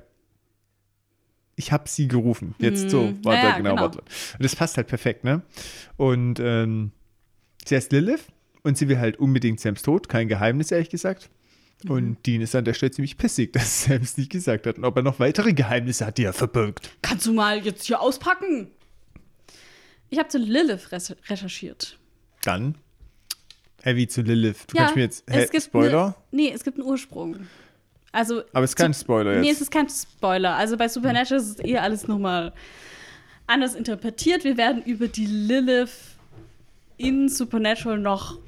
ich 1.55 1.71
habe 1.71 1.87
sie 1.87 2.07
gerufen. 2.07 2.55
Jetzt 2.59 2.89
so, 2.89 3.03
Mm, 3.03 3.19
warte, 3.23 3.39
ja, 3.39 3.49
ja, 3.49 3.57
genau, 3.57 3.69
genau. 3.71 3.81
warte. 3.83 3.99
Und 3.99 4.43
das 4.43 4.55
passt 4.55 4.77
halt 4.77 4.87
perfekt, 4.87 5.23
ne? 5.23 5.41
Und 5.97 6.39
ähm, 6.39 6.91
sie 7.65 7.75
heißt 7.75 7.91
Lilith 7.91 8.27
und 8.63 8.77
sie 8.77 8.87
will 8.89 8.99
halt 8.99 9.17
unbedingt 9.17 9.59
Sams 9.59 9.81
Tod, 9.81 10.09
kein 10.09 10.27
Geheimnis, 10.27 10.71
ehrlich 10.71 10.89
gesagt. 10.89 11.29
Mhm. 11.83 11.91
Und 11.91 12.25
Dean 12.25 12.41
ist 12.41 12.55
an 12.55 12.65
der 12.65 12.73
Stelle 12.73 12.91
ziemlich 12.91 13.17
pissig, 13.17 13.53
dass 13.53 13.83
Sam 13.85 14.01
es 14.01 14.17
nicht 14.17 14.31
gesagt 14.31 14.67
hat 14.67 14.77
und 14.77 14.85
ob 14.85 14.95
er 14.97 15.03
noch 15.03 15.19
weitere 15.19 15.53
Geheimnisse 15.53 16.05
hat, 16.05 16.17
die 16.17 16.23
er 16.23 16.33
verbirgt. 16.33 16.91
Kannst 17.01 17.25
du 17.25 17.33
mal 17.33 17.63
jetzt 17.65 17.85
hier 17.85 18.01
auspacken? 18.01 18.67
Ich 20.09 20.19
habe 20.19 20.29
zu 20.29 20.37
Lilith 20.37 20.91
recherchiert. 20.91 21.97
Dann 22.43 22.75
Heavy 23.81 24.07
zu 24.07 24.21
Lilith. 24.21 24.65
Du 24.67 24.77
ja, 24.77 24.83
kannst 24.83 24.95
mir 24.95 25.01
jetzt 25.03 25.51
gibt 25.51 25.63
Spoiler, 25.63 26.15
Ne, 26.31 26.43
nee, 26.43 26.51
es 26.51 26.63
gibt 26.63 26.77
einen 26.79 26.87
Ursprung. 26.87 27.47
Also, 28.15 28.43
aber 28.53 28.63
es 28.63 28.71
ist 28.71 28.75
kein 28.77 28.93
Spoiler 28.93 29.33
jetzt. 29.33 29.41
nee, 29.41 29.51
es 29.51 29.61
ist 29.61 29.71
kein 29.71 29.89
Spoiler. 29.89 30.55
Also 30.55 30.77
bei 30.77 30.87
Supernatural 30.87 31.41
ist 31.43 31.49
es 31.49 31.59
eher 31.59 31.83
alles 31.83 32.07
nochmal 32.07 32.53
anders 33.47 33.75
interpretiert. 33.75 34.43
Wir 34.43 34.57
werden 34.57 34.81
über 34.83 35.07
die 35.07 35.25
Lilith 35.25 35.91
in 36.97 37.27
Supernatural 37.29 37.99
noch 37.99 38.39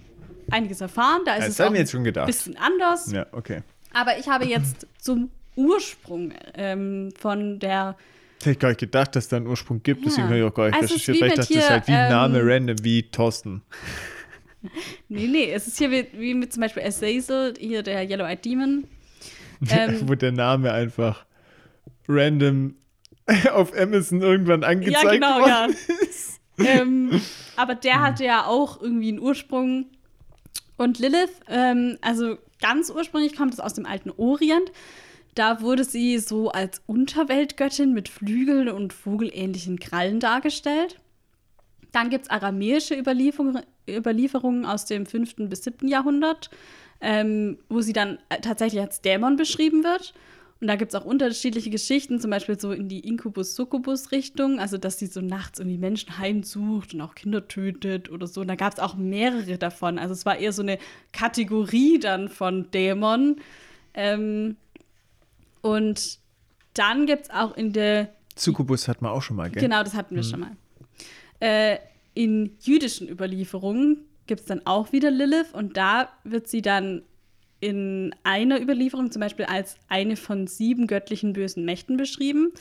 einiges 0.49 0.79
erfahren. 0.81 1.21
Da 1.25 1.33
ist 1.35 1.41
das 1.41 1.49
es 1.49 1.59
haben 1.59 1.67
auch 1.67 1.73
wir 1.73 1.79
jetzt 1.81 1.91
schon 1.91 2.01
ein 2.01 2.05
gedacht. 2.05 2.27
bisschen 2.27 2.55
anders. 2.57 3.11
Ja, 3.11 3.25
okay. 3.33 3.61
Aber 3.93 4.17
ich 4.17 4.27
habe 4.29 4.45
jetzt 4.45 4.87
zum 4.99 5.29
Ursprung 5.55 6.31
ähm, 6.53 7.11
von 7.19 7.59
der 7.59 7.95
hätte 8.39 8.51
ich 8.51 8.59
gar 8.59 8.69
nicht 8.69 8.79
gedacht, 8.79 9.15
dass 9.15 9.23
es 9.25 9.29
da 9.29 9.37
einen 9.37 9.47
Ursprung 9.47 9.81
gibt, 9.81 10.05
deswegen 10.05 10.27
Ja. 10.27 10.29
habe 10.29 10.37
ich 10.37 10.43
auch 10.45 10.53
gar 10.53 10.65
nicht 10.67 10.75
Also 10.75 10.93
recherchiert, 10.93 11.21
weil 11.21 11.27
ich 11.29 11.33
dachte, 11.35 11.53
das 11.55 11.63
ist 11.63 11.69
halt 11.71 11.87
wie 11.87 11.91
ein 11.93 12.09
Name 12.11 12.39
ähm, 12.39 12.47
random, 12.47 12.83
wie 12.83 13.03
Thorsten. 13.03 13.63
Nee, 15.07 15.27
nee, 15.27 15.51
es 15.51 15.67
ist 15.67 15.77
hier 15.77 15.91
wie, 15.91 16.07
wie 16.13 16.33
mit 16.33 16.51
zum 16.51 16.61
Beispiel 16.61 16.83
Azazel, 16.83 17.53
hier 17.59 17.83
der 17.83 18.03
Yellow-Eyed 18.09 18.43
Demon. 18.43 18.85
Ähm, 19.69 20.07
Wo 20.07 20.15
der 20.15 20.31
Name 20.31 20.71
einfach 20.71 21.25
random 22.07 22.75
auf 23.53 23.75
Amazon 23.77 24.21
irgendwann 24.21 24.63
angezeigt 24.63 25.03
ja, 25.03 25.11
genau, 25.11 25.39
worden 25.39 25.75
ja. 25.75 25.95
ist. 26.07 26.39
ähm, 26.59 27.21
aber 27.55 27.75
der 27.75 28.01
hatte 28.01 28.23
ja 28.23 28.45
auch 28.45 28.81
irgendwie 28.81 29.09
einen 29.09 29.19
Ursprung. 29.19 29.87
Und 30.77 30.99
Lilith, 30.99 31.41
ähm, 31.49 31.97
also 32.01 32.37
ganz 32.61 32.89
ursprünglich 32.89 33.35
kommt 33.35 33.53
es 33.53 33.59
aus 33.59 33.73
dem 33.73 33.85
alten 33.85 34.11
Orient. 34.11 34.71
Da 35.35 35.61
wurde 35.61 35.83
sie 35.83 36.17
so 36.17 36.49
als 36.49 36.81
Unterweltgöttin 36.87 37.93
mit 37.93 38.09
Flügeln 38.09 38.69
und 38.69 38.93
vogelähnlichen 38.93 39.79
Krallen 39.79 40.19
dargestellt. 40.19 40.99
Dann 41.91 42.09
gibt 42.09 42.25
es 42.25 42.29
aramäische 42.29 42.95
Überlieferungen, 42.95 43.63
Überlieferungen 43.87 44.65
aus 44.65 44.85
dem 44.85 45.05
5. 45.05 45.35
bis 45.49 45.63
7. 45.63 45.87
Jahrhundert, 45.87 46.49
ähm, 47.01 47.57
wo 47.69 47.81
sie 47.81 47.93
dann 47.93 48.17
äh, 48.29 48.39
tatsächlich 48.41 48.81
als 48.81 49.01
Dämon 49.01 49.35
beschrieben 49.35 49.83
wird. 49.83 50.13
Und 50.59 50.67
da 50.67 50.75
gibt 50.75 50.91
es 50.91 50.99
auch 50.99 51.05
unterschiedliche 51.05 51.69
Geschichten, 51.69 52.19
zum 52.19 52.31
Beispiel 52.31 52.59
so 52.59 52.71
in 52.71 52.89
die 52.89 53.01
Inkubus-Succubus-Richtung, 53.01 54.59
also 54.59 54.77
dass 54.79 54.97
sie 54.97 55.05
so 55.05 55.21
nachts 55.21 55.59
irgendwie 55.59 55.77
Menschen 55.77 56.17
heimsucht 56.17 56.95
und 56.95 57.01
auch 57.01 57.13
Kinder 57.13 57.47
tötet 57.47 58.09
oder 58.09 58.25
so. 58.25 58.41
Und 58.41 58.47
da 58.47 58.55
gab 58.55 58.73
es 58.73 58.79
auch 58.79 58.95
mehrere 58.95 59.59
davon. 59.59 59.99
Also 59.99 60.13
es 60.13 60.25
war 60.25 60.37
eher 60.37 60.51
so 60.51 60.63
eine 60.63 60.79
Kategorie 61.13 61.99
dann 61.99 62.27
von 62.27 62.71
Dämon. 62.71 63.35
Ähm, 63.93 64.55
und 65.61 66.19
dann 66.73 67.05
gibt 67.05 67.23
es 67.23 67.29
auch 67.29 67.55
in 67.55 67.73
der. 67.73 68.09
Succubus 68.35 68.87
hatten 68.87 69.05
wir 69.05 69.11
auch 69.11 69.21
schon 69.21 69.35
mal, 69.35 69.51
gell? 69.51 69.61
Genau, 69.61 69.83
das 69.83 69.93
hatten 69.93 70.15
wir 70.15 70.23
mhm. 70.23 70.27
schon 70.27 70.39
mal. 70.39 70.57
Äh, 71.39 71.77
in 72.15 72.57
jüdischen 72.61 73.07
Überlieferungen 73.07 74.07
gibt 74.27 74.41
es 74.41 74.47
dann 74.47 74.65
auch 74.65 74.91
wieder 74.91 75.11
Lilith 75.11 75.53
und 75.53 75.77
da 75.77 76.09
wird 76.23 76.47
sie 76.47 76.61
dann 76.61 77.03
in 77.59 78.13
einer 78.23 78.61
Überlieferung 78.61 79.11
zum 79.11 79.19
Beispiel 79.21 79.45
als 79.45 79.77
eine 79.87 80.15
von 80.15 80.47
sieben 80.47 80.87
göttlichen 80.87 81.33
bösen 81.33 81.65
Mächten 81.65 81.97
beschrieben. 81.97 82.51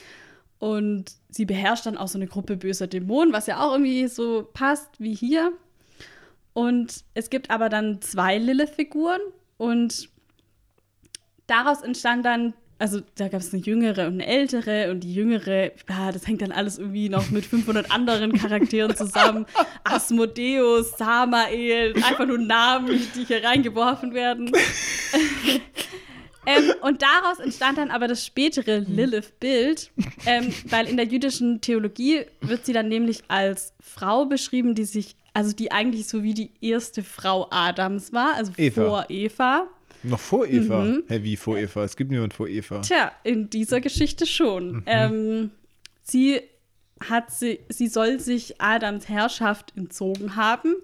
Und 0.59 1.12
sie 1.28 1.44
beherrscht 1.44 1.84
dann 1.84 1.98
auch 1.98 2.09
so 2.09 2.16
eine 2.16 2.26
Gruppe 2.26 2.56
böser 2.56 2.86
Dämonen, 2.86 3.34
was 3.34 3.47
ja 3.47 3.60
auch 3.60 3.72
irgendwie 3.72 4.09
so 4.09 4.48
passt 4.55 4.88
wie 4.98 5.14
hier. 5.14 5.52
Und 6.55 7.05
es 7.12 7.28
gibt 7.28 7.51
aber 7.51 7.68
dann 7.68 8.01
zwei 8.01 8.38
Lilith-Figuren 8.38 9.20
und 9.59 10.09
daraus 11.47 11.82
entstand 11.82 12.24
dann 12.24 12.55
also 12.78 13.01
da 13.15 13.28
gab 13.28 13.40
es 13.40 13.53
eine 13.53 13.62
jüngere 13.62 14.07
und 14.07 14.15
eine 14.15 14.27
ältere 14.27 14.90
und 14.90 15.01
die 15.01 15.15
jüngere, 15.15 15.73
ja, 15.89 16.12
das 16.12 16.27
hängt 16.27 16.43
dann 16.43 16.53
alles 16.53 16.78
irgendwie 16.78 17.09
noch 17.09 17.31
mit 17.31 17.47
500 17.47 17.90
anderen 17.90 18.35
Charakteren 18.35 18.94
zusammen. 18.94 19.47
Asmodeus, 19.85 20.93
Samael, 20.98 21.94
einfach 21.97 22.27
nur 22.27 22.39
Namen, 22.39 23.01
die 23.15 23.24
hier 23.24 23.43
reingeworfen 23.43 24.12
werden. 24.12 24.53
ähm, 26.47 26.74
und 26.82 27.01
daraus 27.01 27.39
entstand 27.39 27.78
dann 27.78 27.90
aber 27.90 28.09
das 28.09 28.27
spätere 28.27 28.81
Lilith-Bild, 28.81 29.90
ähm, 30.27 30.53
weil 30.69 30.86
in 30.86 30.98
der 30.98 31.07
jüdischen 31.07 31.62
Theologie 31.62 32.27
wird 32.43 32.66
sie 32.66 32.74
dann 32.74 32.89
nämlich 32.89 33.23
als 33.28 33.73
Frau 33.81 34.27
beschrieben, 34.27 34.74
die 34.74 34.85
sich, 34.85 35.16
also 35.32 35.55
die 35.55 35.73
eigentlich 35.73 36.09
so 36.09 36.23
wie 36.23 36.35
die 36.35 36.51
erste 36.61 37.03
Frau 37.03 37.47
Adams 37.51 38.12
war, 38.12 38.35
also 38.35 38.53
Eva. 38.59 38.85
vor 38.85 39.07
Eva. 39.09 39.66
Noch 40.02 40.20
vor 40.20 40.47
Eva? 40.47 40.85
Mhm. 40.85 41.05
Hä, 41.09 41.23
wie 41.23 41.36
vor 41.36 41.59
Eva? 41.59 41.85
Es 41.85 41.97
gibt 41.97 42.10
niemand 42.10 42.35
vor 42.35 42.48
Eva. 42.48 42.81
Tja, 42.81 43.12
in 43.24 43.51
dieser 43.51 43.81
Geschichte 43.81 44.27
schon. 44.27 44.73
Mhm. 44.73 44.82
Ähm, 44.86 45.51
sie 46.02 46.40
hat 47.01 47.31
sie, 47.31 47.60
sie 47.68 47.89
soll 47.89 48.20
sich 48.20 48.60
Adams 48.60 49.09
Herrschaft 49.09 49.73
entzogen 49.77 50.36
haben 50.36 50.74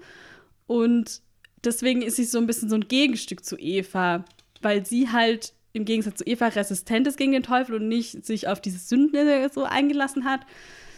und 0.66 1.22
deswegen 1.64 2.02
ist 2.02 2.16
sie 2.16 2.24
so 2.24 2.38
ein 2.38 2.46
bisschen 2.46 2.68
so 2.68 2.76
ein 2.76 2.88
Gegenstück 2.88 3.44
zu 3.44 3.56
Eva, 3.56 4.24
weil 4.60 4.84
sie 4.84 5.10
halt 5.10 5.54
im 5.72 5.84
Gegensatz 5.84 6.18
zu 6.18 6.26
Eva 6.26 6.48
resistent 6.48 7.06
ist 7.06 7.16
gegen 7.16 7.32
den 7.32 7.42
Teufel 7.42 7.76
und 7.76 7.88
nicht 7.88 8.26
sich 8.26 8.48
auf 8.48 8.60
diese 8.60 8.78
Sünden 8.78 9.48
so 9.50 9.64
eingelassen 9.64 10.24
hat, 10.24 10.42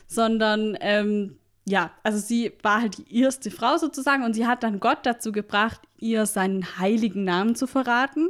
sondern 0.09 0.77
ähm, 0.81 1.37
ja, 1.67 1.91
also 2.03 2.19
sie 2.19 2.53
war 2.63 2.83
halt 2.83 2.99
die 2.99 3.21
erste 3.21 3.51
Frau 3.51 3.77
sozusagen 3.79 4.23
und 4.23 4.35
sie 4.35 4.47
hat 4.47 4.63
dann 4.63 4.81
Gott 4.81 4.99
dazu 5.05 5.33
gebracht, 5.33 5.81
ihr 5.99 6.27
seinen 6.27 6.79
heiligen 6.79 7.25
Namen 7.25 7.55
zu 7.55 7.67
verraten. 7.67 8.29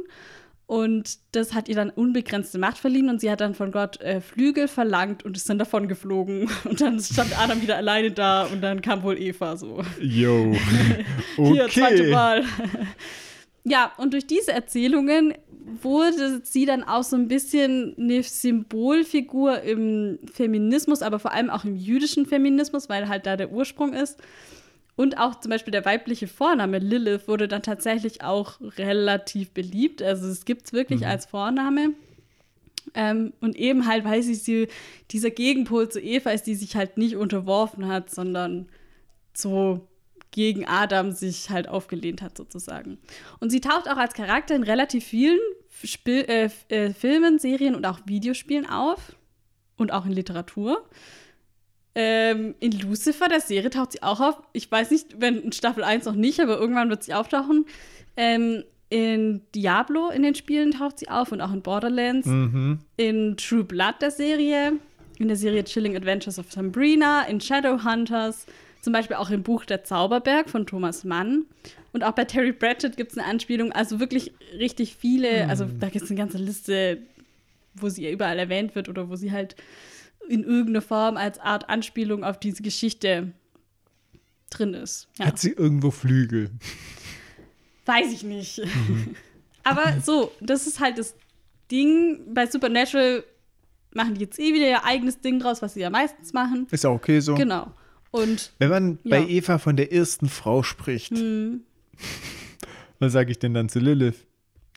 Und 0.67 1.19
das 1.33 1.53
hat 1.53 1.69
ihr 1.69 1.75
dann 1.75 1.91
unbegrenzte 1.91 2.57
Macht 2.57 2.79
verliehen 2.79 3.09
und 3.09 3.21
sie 3.21 3.29
hat 3.29 3.39
dann 3.39 3.53
von 3.53 3.71
Gott 3.71 4.01
äh, 4.01 4.19
Flügel 4.19 4.67
verlangt 4.67 5.23
und 5.23 5.37
ist 5.37 5.47
dann 5.47 5.59
davon 5.59 5.87
geflogen. 5.87 6.49
Und 6.63 6.81
dann 6.81 6.99
stand 6.99 7.39
Adam 7.39 7.61
wieder 7.61 7.77
alleine 7.77 8.09
da 8.09 8.45
und 8.45 8.61
dann 8.61 8.81
kam 8.81 9.03
wohl 9.03 9.19
Eva 9.19 9.57
so. 9.57 9.83
Jo. 9.99 10.55
Okay. 11.37 11.51
Hier, 11.53 11.67
zweite 11.67 12.03
Mal. 12.09 12.43
ja, 13.63 13.91
und 13.97 14.13
durch 14.13 14.25
diese 14.25 14.53
Erzählungen 14.53 15.33
wurde 15.81 16.41
sie 16.43 16.65
dann 16.65 16.83
auch 16.83 17.03
so 17.03 17.15
ein 17.15 17.27
bisschen 17.27 17.95
eine 17.97 18.21
Symbolfigur 18.21 19.61
im 19.61 20.19
Feminismus, 20.31 21.01
aber 21.01 21.19
vor 21.19 21.31
allem 21.31 21.49
auch 21.49 21.65
im 21.65 21.75
jüdischen 21.75 22.25
Feminismus, 22.25 22.89
weil 22.89 23.07
halt 23.07 23.25
da 23.25 23.35
der 23.35 23.51
Ursprung 23.51 23.93
ist. 23.93 24.21
Und 24.95 25.17
auch 25.17 25.39
zum 25.39 25.49
Beispiel 25.49 25.71
der 25.71 25.83
weibliche 25.83 26.27
Vorname 26.27 26.79
Lilith 26.79 27.27
wurde 27.27 27.47
dann 27.47 27.63
tatsächlich 27.63 28.23
auch 28.23 28.59
relativ 28.77 29.51
beliebt. 29.51 30.01
Also 30.01 30.27
es 30.27 30.45
gibt 30.45 30.65
es 30.67 30.73
wirklich 30.73 31.01
mhm. 31.01 31.07
als 31.07 31.25
Vorname. 31.25 31.93
Ähm, 32.93 33.33
und 33.41 33.57
eben 33.57 33.87
halt, 33.87 34.05
weil 34.05 34.21
sie, 34.21 34.35
sie 34.35 34.67
dieser 35.11 35.31
Gegenpol 35.31 35.89
zu 35.89 35.99
Eva 35.99 36.29
ist, 36.29 36.47
die 36.47 36.55
sich 36.55 36.75
halt 36.75 36.97
nicht 36.97 37.15
unterworfen 37.15 37.87
hat, 37.87 38.09
sondern 38.09 38.67
so 39.33 39.85
gegen 40.31 40.67
Adam 40.67 41.11
sich 41.11 41.49
halt 41.49 41.67
aufgelehnt 41.67 42.21
hat, 42.21 42.37
sozusagen. 42.37 42.97
Und 43.39 43.51
sie 43.51 43.61
taucht 43.61 43.89
auch 43.89 43.97
als 43.97 44.13
Charakter 44.13 44.55
in 44.55 44.63
relativ 44.63 45.05
vielen 45.05 45.39
Spil 45.83 46.25
äh, 46.27 46.49
äh, 46.69 46.93
Filmen, 46.93 47.39
Serien 47.39 47.75
und 47.75 47.85
auch 47.85 47.99
Videospielen 48.05 48.69
auf. 48.69 49.15
Und 49.77 49.91
auch 49.91 50.05
in 50.05 50.13
Literatur. 50.13 50.85
Ähm, 51.95 52.55
in 52.59 52.71
Lucifer, 52.79 53.27
der 53.27 53.41
Serie, 53.41 53.69
taucht 53.69 53.93
sie 53.93 54.03
auch 54.03 54.19
auf. 54.19 54.41
Ich 54.53 54.69
weiß 54.69 54.91
nicht, 54.91 55.19
wenn 55.19 55.39
in 55.39 55.51
Staffel 55.51 55.83
1 55.83 56.05
noch 56.05 56.15
nicht, 56.15 56.39
aber 56.39 56.57
irgendwann 56.57 56.89
wird 56.89 57.03
sie 57.03 57.13
auftauchen. 57.13 57.65
Ähm, 58.17 58.63
in 58.89 59.41
Diablo 59.55 60.09
in 60.09 60.23
den 60.23 60.35
Spielen 60.35 60.71
taucht 60.71 60.99
sie 60.99 61.09
auf 61.09 61.31
und 61.31 61.41
auch 61.41 61.51
in 61.51 61.61
Borderlands. 61.61 62.27
Mhm. 62.27 62.79
In 62.97 63.35
True 63.37 63.63
Blood 63.63 63.95
der 64.01 64.11
Serie. 64.11 64.73
In 65.17 65.27
der 65.29 65.37
Serie 65.37 65.63
Chilling 65.63 65.95
Adventures 65.95 66.37
of 66.37 66.51
Sabrina. 66.51 67.23
In 67.23 67.41
Shadowhunters. 67.41 68.45
Zum 68.85 68.93
Beispiel 68.93 69.15
auch 69.15 69.31
im 69.31 69.41
Buch 69.41 69.65
Der 69.65 69.83
Zauberberg 69.83 70.47
von 70.47 70.67
Thomas 70.67 71.03
Mann. 71.05 71.45
Und 71.91 72.03
auch 72.03 72.11
bei 72.11 72.23
Terry 72.23 72.53
Pratchett 72.53 72.97
gibt 72.97 73.13
es 73.13 73.17
eine 73.17 73.25
Anspielung. 73.25 73.71
Also 73.71 73.99
wirklich 73.99 74.31
richtig 74.59 74.95
viele. 74.95 75.45
Mhm. 75.45 75.49
Also 75.49 75.65
da 75.65 75.89
gibt 75.89 76.05
es 76.05 76.11
eine 76.11 76.19
ganze 76.19 76.37
Liste, 76.37 76.99
wo 77.73 77.89
sie 77.89 78.07
überall 78.11 78.37
erwähnt 78.37 78.75
wird 78.75 78.87
oder 78.87 79.09
wo 79.09 79.15
sie 79.15 79.31
halt 79.31 79.55
in 80.29 80.43
irgendeiner 80.43 80.83
Form 80.83 81.17
als 81.17 81.39
Art 81.39 81.67
Anspielung 81.67 82.23
auf 82.23 82.39
diese 82.39 82.61
Geschichte 82.61 83.31
drin 84.51 84.75
ist. 84.75 85.07
Ja. 85.17 85.25
Hat 85.25 85.39
sie 85.39 85.53
irgendwo 85.53 85.89
Flügel? 85.89 86.51
Weiß 87.87 88.13
ich 88.13 88.21
nicht. 88.21 88.59
Mhm. 88.59 89.15
Aber 89.63 89.99
so, 89.99 90.31
das 90.41 90.67
ist 90.67 90.79
halt 90.79 90.99
das 90.99 91.15
Ding. 91.71 92.19
Bei 92.35 92.45
Supernatural 92.45 93.23
machen 93.95 94.13
die 94.13 94.21
jetzt 94.21 94.37
eh 94.37 94.53
wieder 94.53 94.67
ihr 94.67 94.83
eigenes 94.83 95.21
Ding 95.21 95.39
draus, 95.39 95.63
was 95.63 95.73
sie 95.73 95.79
ja 95.79 95.89
meistens 95.89 96.33
machen. 96.33 96.67
Ist 96.69 96.83
ja 96.83 96.91
okay 96.91 97.19
so. 97.19 97.33
Genau. 97.33 97.71
Und, 98.15 98.51
Wenn 98.59 98.69
man 98.69 98.99
ja. 99.03 99.19
bei 99.19 99.27
Eva 99.27 99.57
von 99.57 99.75
der 99.75 99.91
ersten 99.91 100.29
Frau 100.29 100.63
spricht, 100.63 101.17
hm. 101.17 101.61
was 102.99 103.13
sage 103.13 103.31
ich 103.31 103.39
denn 103.39 103.53
dann 103.53 103.69
zu 103.69 103.79
Lilith? 103.79 104.25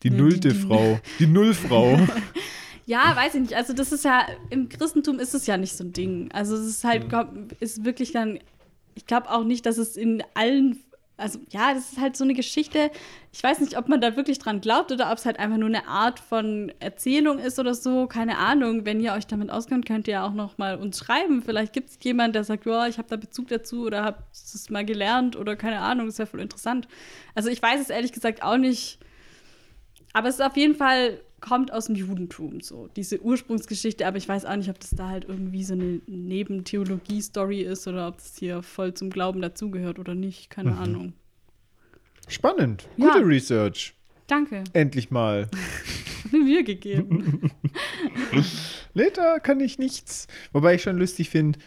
Die 0.03 0.11
nullte 0.11 0.49
die, 0.49 0.55
die, 0.55 0.61
Frau, 0.61 1.01
die 1.19 1.27
Nullfrau. 1.27 1.99
ja, 2.87 3.17
weiß 3.17 3.35
ich 3.35 3.41
nicht. 3.41 3.55
Also 3.55 3.73
das 3.73 3.91
ist 3.93 4.05
ja, 4.05 4.27
im 4.51 4.69
Christentum 4.69 5.19
ist 5.19 5.35
es 5.35 5.47
ja 5.47 5.57
nicht 5.57 5.77
so 5.77 5.85
ein 5.85 5.93
Ding. 5.93 6.31
Also 6.33 6.57
es 6.57 6.67
ist 6.67 6.85
halt, 6.85 7.13
hm. 7.13 7.49
ist 7.61 7.85
wirklich 7.85 8.13
dann, 8.13 8.39
ich 8.95 9.07
glaube 9.07 9.31
auch 9.31 9.45
nicht, 9.45 9.67
dass 9.67 9.79
es 9.79 9.97
in 9.97 10.23
allen 10.35 10.81
also 11.19 11.41
ja, 11.51 11.75
das 11.75 11.93
ist 11.93 12.01
halt 12.01 12.17
so 12.17 12.23
eine 12.23 12.33
Geschichte. 12.33 12.93
Ich 13.33 13.43
weiß 13.43 13.59
nicht, 13.59 13.77
ob 13.77 13.89
man 13.89 14.01
da 14.01 14.17
wirklich 14.17 14.39
dran 14.39 14.61
glaubt 14.61 14.93
oder 14.93 15.11
ob 15.11 15.19
es 15.19 15.27
halt 15.27 15.39
einfach 15.41 15.59
nur 15.59 15.69
eine 15.69 15.89
Art 15.89 16.21
von 16.21 16.73
Erzählung 16.79 17.41
ist 17.41 17.59
oder 17.59 17.75
so. 17.75 18.07
Keine 18.07 18.39
Ahnung. 18.39 18.87
Wenn 18.87 19.01
ihr 19.01 19.13
euch 19.13 19.27
damit 19.27 19.51
auskennt, 19.51 19.85
könnt 19.85 20.07
ihr 20.07 20.23
auch 20.23 20.33
noch 20.33 20.59
mal 20.59 20.77
uns 20.77 20.99
schreiben. 20.99 21.43
Vielleicht 21.43 21.73
gibt 21.73 21.91
es 21.91 21.99
jemanden, 22.03 22.35
der 22.35 22.45
sagt, 22.45 22.67
ja, 22.67 22.87
ich 22.87 22.99
habe 22.99 23.09
da 23.09 23.17
Bezug 23.17 23.49
dazu 23.49 23.85
oder 23.85 24.05
habe 24.05 24.23
es 24.33 24.71
mal 24.71 24.85
gelernt 24.85 25.35
oder 25.35 25.57
keine 25.57 25.81
Ahnung. 25.81 26.07
Das 26.07 26.19
wäre 26.19 26.29
voll 26.29 26.41
interessant. 26.41 26.87
Also 27.35 27.51
ich 27.51 27.61
weiß 27.61 27.81
es 27.81 27.91
ehrlich 27.91 28.13
gesagt 28.13 28.45
auch 28.45 28.57
nicht. 28.57 29.01
Aber 30.13 30.29
es 30.29 30.37
ist 30.37 30.43
auf 30.43 30.57
jeden 30.57 30.77
Fall 30.77 31.21
kommt 31.41 31.73
aus 31.73 31.87
dem 31.87 31.95
Judentum, 31.95 32.61
so 32.61 32.89
diese 32.97 33.21
Ursprungsgeschichte, 33.21 34.07
aber 34.07 34.17
ich 34.17 34.29
weiß 34.29 34.45
auch 34.45 34.57
nicht, 34.57 34.71
ob 34.71 34.81
das 34.81 34.91
da 34.91 35.09
halt 35.09 35.27
irgendwie 35.29 35.65
so 35.65 35.75
eine 35.75 36.01
Nebentheologie-Story 36.07 37.61
ist 37.61 37.87
oder 37.87 38.09
ob 38.09 38.17
das 38.19 38.37
hier 38.37 38.63
voll 38.63 38.95
zum 38.95 39.11
Glauben 39.11 39.41
dazugehört 39.41 39.99
oder 39.99 40.15
nicht, 40.15 40.51
keine 40.51 40.73
mhm. 40.73 40.79
Ahnung. 40.79 41.13
Spannend, 42.27 42.89
gute 42.97 43.19
ja. 43.19 43.25
Research. 43.25 43.95
Danke. 44.27 44.65
Endlich 44.75 45.11
mal. 45.11 45.49
Mir 46.31 46.63
gegeben. 46.63 47.51
da 49.15 49.39
kann 49.39 49.61
ich 49.61 49.79
nichts. 49.79 50.27
Wobei 50.53 50.75
ich 50.75 50.83
schon 50.83 50.99
lustig 50.99 51.31
finde, 51.31 51.59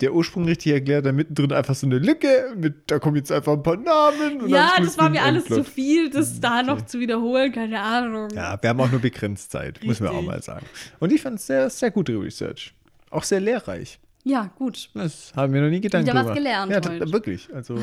der 0.00 0.12
Ursprung 0.12 0.44
richtig 0.44 0.72
erklärt, 0.72 1.06
da 1.06 1.12
mittendrin 1.12 1.52
einfach 1.52 1.74
so 1.74 1.86
eine 1.86 1.98
Lücke, 1.98 2.52
mit, 2.56 2.90
da 2.90 2.98
kommen 2.98 3.16
jetzt 3.16 3.30
einfach 3.30 3.52
ein 3.52 3.62
paar 3.62 3.76
Namen. 3.76 4.48
ja, 4.48 4.72
das 4.78 4.98
war 4.98 5.08
mir 5.08 5.22
alles 5.22 5.44
zu 5.44 5.62
viel, 5.64 6.10
das 6.10 6.40
da 6.40 6.62
noch 6.62 6.82
zu 6.82 6.98
wiederholen, 6.98 7.52
keine 7.52 7.80
Ahnung. 7.80 8.28
Ja, 8.30 8.58
wir 8.60 8.70
haben 8.70 8.80
auch 8.80 8.90
nur 8.90 9.00
begrenzt 9.00 9.52
Zeit, 9.52 9.82
muss 9.84 10.00
man 10.00 10.10
auch 10.10 10.22
mal 10.22 10.42
sagen. 10.42 10.66
Und 10.98 11.12
ich 11.12 11.22
fand 11.22 11.38
es 11.38 11.46
sehr, 11.46 11.70
sehr 11.70 11.90
gute 11.90 12.12
Research. 12.20 12.74
Auch 13.10 13.22
sehr 13.22 13.40
lehrreich. 13.40 14.00
Ja, 14.24 14.50
gut. 14.56 14.90
Das 14.94 15.32
haben 15.36 15.52
wir 15.52 15.60
noch 15.60 15.68
nie 15.70 15.80
Gedanken 15.80 16.08
Wieder 16.10 16.24
was 16.26 16.34
gelernt 16.34 16.72
Ja, 16.72 16.78
heute. 16.78 17.12
wirklich. 17.12 17.48
Also, 17.54 17.78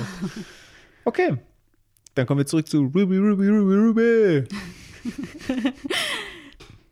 okay. 1.06 1.38
Dann 2.16 2.26
kommen 2.26 2.40
wir 2.40 2.46
zurück 2.46 2.68
zu 2.68 2.80
Ruby, 2.80 3.18
Ruby, 3.18 3.48
Ruby, 3.48 3.76
Ruby. 3.76 4.44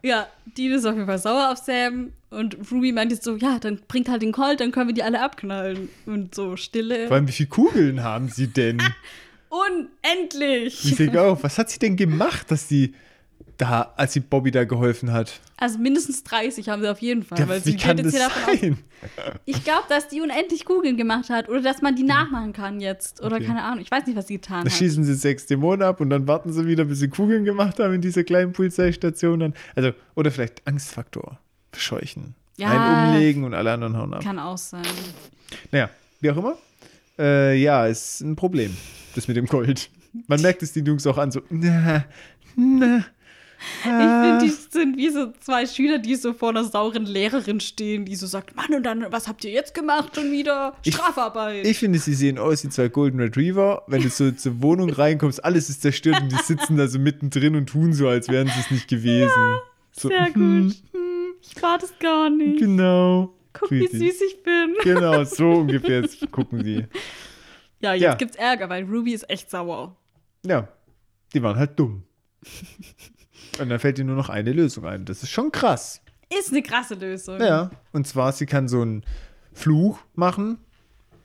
Ja, 0.01 0.27
Dean 0.57 0.71
ist 0.71 0.85
auf 0.85 0.93
jeden 0.93 1.07
Fall 1.07 1.19
sauer 1.19 1.51
auf 1.51 1.57
Sam 1.57 2.13
und 2.29 2.57
Ruby 2.71 2.91
meint 2.91 3.11
jetzt 3.11 3.23
so, 3.23 3.35
ja, 3.35 3.59
dann 3.59 3.79
bringt 3.87 4.07
halt 4.07 4.21
den 4.21 4.31
Colt, 4.31 4.59
dann 4.59 4.71
können 4.71 4.87
wir 4.87 4.93
die 4.93 5.03
alle 5.03 5.21
abknallen. 5.21 5.89
Und 6.05 6.35
so 6.35 6.55
Stille. 6.55 7.07
Vor 7.07 7.15
allem, 7.15 7.27
wie 7.27 7.31
viele 7.33 7.49
Kugeln 7.49 8.03
haben 8.03 8.29
sie 8.29 8.47
denn? 8.47 8.81
Unendlich! 9.49 10.85
Ich 10.85 10.95
denke 10.95 11.21
auch, 11.21 11.41
was 11.43 11.57
hat 11.57 11.71
sie 11.71 11.79
denn 11.79 11.95
gemacht, 11.95 12.51
dass 12.51 12.69
sie 12.69 12.93
Da, 13.59 13.93
als 13.97 14.13
sie 14.13 14.21
Bobby 14.21 14.51
da 14.51 14.63
geholfen 14.63 15.11
hat. 15.11 15.41
Also 15.57 15.79
mindestens 15.79 16.23
30 16.23 16.69
haben 16.69 16.81
sie 16.81 16.89
auf 16.89 17.01
jeden 17.01 17.23
Fall. 17.23 17.37
Ja, 17.37 17.47
weil 17.49 17.59
wie 17.65 17.71
sie 17.71 17.77
kann 17.77 17.97
das 17.97 18.13
davon 18.13 18.53
aus, 18.53 18.59
sein? 18.61 18.77
Ich 19.43 19.65
glaube, 19.65 19.83
dass 19.89 20.07
die 20.07 20.21
unendlich 20.21 20.63
Googeln 20.63 20.95
gemacht 20.95 21.29
hat 21.29 21.49
oder 21.49 21.61
dass 21.61 21.81
man 21.81 21.93
die 21.95 22.03
nachmachen 22.03 22.53
kann 22.53 22.79
jetzt. 22.79 23.21
Oder 23.21 23.35
Okay. 23.35 23.47
keine 23.47 23.63
Ahnung. 23.63 23.81
Ich 23.81 23.91
weiß 23.91 24.05
nicht, 24.07 24.15
was 24.15 24.27
sie 24.27 24.35
getan 24.35 24.63
Da 24.63 24.71
hat. 24.71 24.77
schießen 24.77 25.03
sie 25.03 25.13
sechs 25.13 25.45
Dämonen 25.45 25.81
ab 25.83 25.99
und 25.99 26.09
dann 26.09 26.25
warten 26.25 26.53
sie 26.53 26.65
wieder, 26.67 26.85
bis 26.85 26.99
sie 26.99 27.09
Kugeln 27.09 27.43
gemacht 27.43 27.79
haben 27.79 27.93
in 27.95 28.01
dieser 28.01 28.23
kleinen 28.23 28.53
Polizeistation. 28.53 29.39
Dann. 29.41 29.53
Also, 29.75 29.91
oder 30.15 30.31
vielleicht 30.31 30.65
Angstfaktor. 30.65 31.37
Verscheuchen. 31.73 32.35
Ja. 32.55 32.69
Einen 32.69 33.13
umlegen 33.15 33.43
und 33.43 33.53
alle 33.53 33.73
anderen 33.73 33.97
hauen 33.97 34.13
ab. 34.13 34.23
Kann 34.23 34.39
auch 34.39 34.57
sein. 34.57 34.83
Naja, 35.71 35.89
wie 36.21 36.31
auch 36.31 36.37
immer. 36.37 36.57
Äh, 37.19 37.55
ja, 37.61 37.85
ist 37.87 38.21
ein 38.21 38.37
Problem. 38.37 38.75
Das 39.15 39.27
mit 39.27 39.35
dem 39.35 39.47
Gold. 39.47 39.89
Man 40.27 40.41
merkt 40.41 40.63
es 40.63 40.71
den 40.71 40.85
Jungs 40.85 41.05
auch 41.05 41.17
an, 41.17 41.31
so, 41.31 41.41
na, 41.49 42.05
na. 42.55 43.05
Ich 43.59 43.83
finde, 43.83 44.37
die 44.43 44.49
sind 44.49 44.97
wie 44.97 45.09
so 45.09 45.31
zwei 45.41 45.65
Schüler, 45.65 45.97
die 45.99 46.15
so 46.15 46.33
vor 46.33 46.49
einer 46.49 46.63
sauren 46.63 47.05
Lehrerin 47.05 47.59
stehen, 47.59 48.05
die 48.05 48.15
so 48.15 48.25
sagt, 48.27 48.55
Mann, 48.55 48.73
und 48.73 48.83
dann, 48.83 49.05
was 49.11 49.27
habt 49.27 49.43
ihr 49.43 49.51
jetzt 49.51 49.73
gemacht 49.73 50.15
schon 50.15 50.31
wieder? 50.31 50.75
Ich- 50.83 50.93
Strafarbeit. 50.95 51.65
Ich 51.65 51.77
finde, 51.79 51.99
sie 51.99 52.13
sehen 52.13 52.37
aus 52.37 52.63
wie 52.63 52.69
zwei 52.69 52.87
Golden 52.87 53.19
Retriever. 53.19 53.83
Wenn 53.87 54.01
du 54.01 54.09
so 54.09 54.31
zur 54.31 54.61
Wohnung 54.61 54.89
reinkommst, 54.89 55.43
alles 55.43 55.69
ist 55.69 55.81
zerstört 55.81 56.21
und 56.21 56.31
die 56.31 56.37
sitzen 56.37 56.77
da 56.77 56.87
so 56.87 56.99
mittendrin 56.99 57.55
und 57.55 57.67
tun 57.67 57.93
so, 57.93 58.07
als 58.07 58.29
wären 58.29 58.47
sie 58.47 58.59
es 58.59 58.71
nicht 58.71 58.87
gewesen. 58.87 59.31
so, 59.91 60.07
Sehr 60.09 60.25
hm, 60.33 60.67
gut. 60.67 60.75
Hm, 60.93 61.33
ich 61.41 61.61
war 61.61 61.77
das 61.77 61.93
gar 61.99 62.29
nicht. 62.29 62.59
Genau. 62.59 63.33
Guck, 63.53 63.71
wie 63.71 63.87
süß 63.87 64.21
ich 64.21 64.43
bin. 64.43 64.75
Genau, 64.83 65.23
so 65.25 65.51
ungefähr 65.51 66.01
jetzt 66.01 66.31
gucken 66.31 66.63
sie. 66.63 66.85
Ja, 67.81 67.93
jetzt 67.93 68.03
Ja. 68.03 68.15
gibt's 68.15 68.35
Ärger, 68.37 68.69
weil 68.69 68.83
Ruby 68.85 69.13
ist 69.13 69.29
echt 69.29 69.49
sauer. 69.49 69.95
Ja, 70.45 70.67
die 71.33 71.41
waren 71.43 71.57
halt 71.57 71.77
dumm. 71.79 72.03
Und 73.59 73.69
dann 73.69 73.79
fällt 73.79 73.97
dir 73.97 74.05
nur 74.05 74.15
noch 74.15 74.29
eine 74.29 74.51
Lösung 74.53 74.85
ein. 74.85 75.05
Das 75.05 75.23
ist 75.23 75.29
schon 75.29 75.51
krass. 75.51 76.01
Ist 76.37 76.51
eine 76.51 76.61
krasse 76.61 76.95
Lösung. 76.95 77.39
Ja, 77.41 77.71
und 77.91 78.05
zwar, 78.07 78.31
sie 78.31 78.45
kann 78.45 78.67
so 78.67 78.81
einen 78.81 79.03
Fluch 79.53 79.99
machen, 80.15 80.57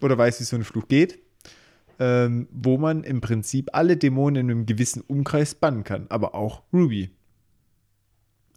oder 0.00 0.16
weiß, 0.18 0.40
wie 0.40 0.44
so 0.44 0.56
ein 0.56 0.64
Fluch 0.64 0.88
geht, 0.88 1.18
ähm, 1.98 2.48
wo 2.50 2.78
man 2.78 3.04
im 3.04 3.20
Prinzip 3.20 3.70
alle 3.72 3.96
Dämonen 3.96 4.36
in 4.46 4.50
einem 4.50 4.66
gewissen 4.66 5.02
Umkreis 5.02 5.54
bannen 5.54 5.84
kann, 5.84 6.06
aber 6.08 6.34
auch 6.34 6.62
Ruby. 6.72 7.10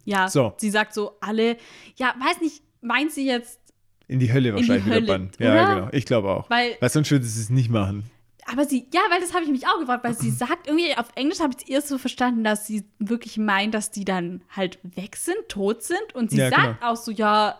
Ja, 0.04 0.28
So. 0.28 0.54
sie 0.56 0.70
sagt 0.70 0.94
so, 0.94 1.18
alle, 1.20 1.56
ja, 1.96 2.14
weiß 2.18 2.40
nicht, 2.40 2.62
meint 2.80 3.12
sie 3.12 3.26
jetzt, 3.26 3.60
In 4.08 4.18
die 4.18 4.32
Hölle 4.32 4.50
die 4.50 4.54
wahrscheinlich 4.56 4.86
Hölle, 4.86 5.02
wieder 5.02 5.06
bannen. 5.12 5.30
Ja, 5.38 5.74
genau. 5.74 5.88
Ich 5.92 6.06
glaube 6.06 6.30
auch. 6.30 6.48
Weil- 6.50 6.76
Weil 6.80 6.88
sonst 6.88 7.10
würde 7.10 7.26
sie 7.26 7.42
es 7.42 7.50
nicht 7.50 7.68
machen. 7.70 8.04
Aber 8.50 8.64
sie, 8.64 8.86
ja, 8.92 9.00
weil 9.10 9.20
das 9.20 9.34
habe 9.34 9.44
ich 9.44 9.50
mich 9.50 9.66
auch 9.66 9.78
gefragt, 9.78 10.04
weil 10.04 10.14
sie 10.14 10.30
sagt 10.30 10.66
irgendwie, 10.66 10.96
auf 10.96 11.08
Englisch 11.14 11.40
habe 11.40 11.52
ich 11.56 11.64
es 11.64 11.68
erst 11.68 11.88
so 11.88 11.98
verstanden, 11.98 12.44
dass 12.44 12.66
sie 12.66 12.84
wirklich 12.98 13.36
meint, 13.38 13.74
dass 13.74 13.90
die 13.90 14.04
dann 14.04 14.42
halt 14.54 14.78
weg 14.82 15.16
sind, 15.16 15.36
tot 15.48 15.82
sind 15.82 16.14
und 16.14 16.30
sie 16.30 16.38
Ja, 16.38 16.50
sagt 16.50 16.80
genau. 16.80 16.92
auch 16.92 16.96
so, 16.96 17.10
ja, 17.10 17.58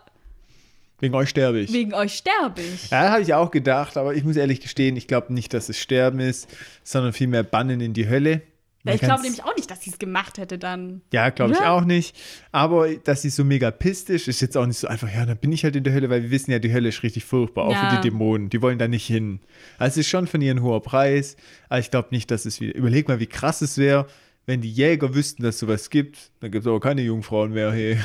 Wegen 1.01 1.15
euch 1.15 1.29
sterbe 1.29 1.61
ich. 1.61 1.73
wegen 1.73 1.95
euch 1.95 2.15
sterbe 2.15 2.61
ich. 2.61 2.91
Ja, 2.91 3.11
habe 3.11 3.23
ich 3.23 3.33
auch 3.33 3.53
gedacht, 3.53 3.97
aber 3.97 4.15
ich 4.15 4.25
muss 4.25 4.35
ehrlich 4.37 4.61
gestehen, 4.61 4.97
ich 4.97 5.07
glaube 5.07 5.33
nicht, 5.33 5.55
dass 5.55 5.69
es 5.69 5.79
Sterben 5.79 6.19
ist, 6.19 6.49
sondern 6.83 7.13
vielmehr 7.13 7.45
Bannen 7.45 7.81
in 7.81 7.93
die 7.93 8.09
Hölle. 8.09 8.43
Man 8.85 8.95
ich 8.95 9.01
glaube 9.01 9.23
nämlich 9.23 9.43
auch 9.45 9.55
nicht, 9.57 9.71
dass 9.71 9.83
sie 9.83 9.91
es 9.91 9.99
gemacht 9.99 10.39
hätte 10.39 10.57
dann. 10.57 11.03
Ja, 11.13 11.31
glaube 11.31 11.53
ich 11.53 11.61
auch 11.61 11.85
nicht. 11.85 12.17
Aber 12.53 12.89
dass 12.95 13.23
sie 13.23 13.31
so 13.31 13.45
mega 13.45 13.71
pisst 13.71 14.09
ist, 14.09 14.29
ist 14.29 14.41
jetzt 14.41 14.57
auch 14.57 14.67
nicht 14.67 14.79
so 14.79 14.87
einfach, 14.87 15.13
ja, 15.13 15.27
dann 15.27 15.37
bin 15.37 15.51
ich 15.53 15.65
halt 15.65 15.75
in 15.77 15.83
der 15.85 15.93
Hölle, 15.93 16.09
weil 16.11 16.23
wir 16.23 16.31
wissen 16.31 16.53
ja, 16.53 16.59
die 16.61 16.73
Hölle 16.73 16.89
ist 16.91 17.03
richtig 17.03 17.25
furchtbar, 17.25 17.65
auch 17.65 17.73
Ja. 17.73 17.91
für 17.91 17.97
die 17.97 18.09
Dämonen. 18.09 18.51
Die 18.51 18.63
wollen 18.63 18.79
da 18.79 18.87
nicht 18.89 19.07
hin. 19.07 19.41
Also 19.79 19.95
es 20.01 20.07
ist 20.07 20.09
schon 20.11 20.27
von 20.29 20.41
ihr 20.41 20.55
ein 20.55 20.63
hoher 20.63 20.81
Preis, 20.83 21.37
aber 21.69 21.81
ich 21.81 21.91
glaube 21.91 22.09
nicht, 22.13 22.31
dass 22.31 22.47
es 22.47 22.61
wieder. 22.61 22.75
Überleg 22.77 23.09
mal, 23.09 23.19
wie 23.19 23.27
krass 23.27 23.61
es 23.63 23.79
wäre, 23.79 24.07
wenn 24.47 24.61
die 24.61 24.71
Jäger 24.73 25.13
wüssten, 25.15 25.43
dass 25.43 25.59
sowas 25.59 25.91
gibt. 25.91 26.31
Dann 26.41 26.51
gibt 26.53 26.63
es 26.65 26.69
aber 26.69 26.81
keine 26.81 27.03
Jungfrauen 27.03 27.53
mehr. 27.53 27.73
Hey. 27.73 27.99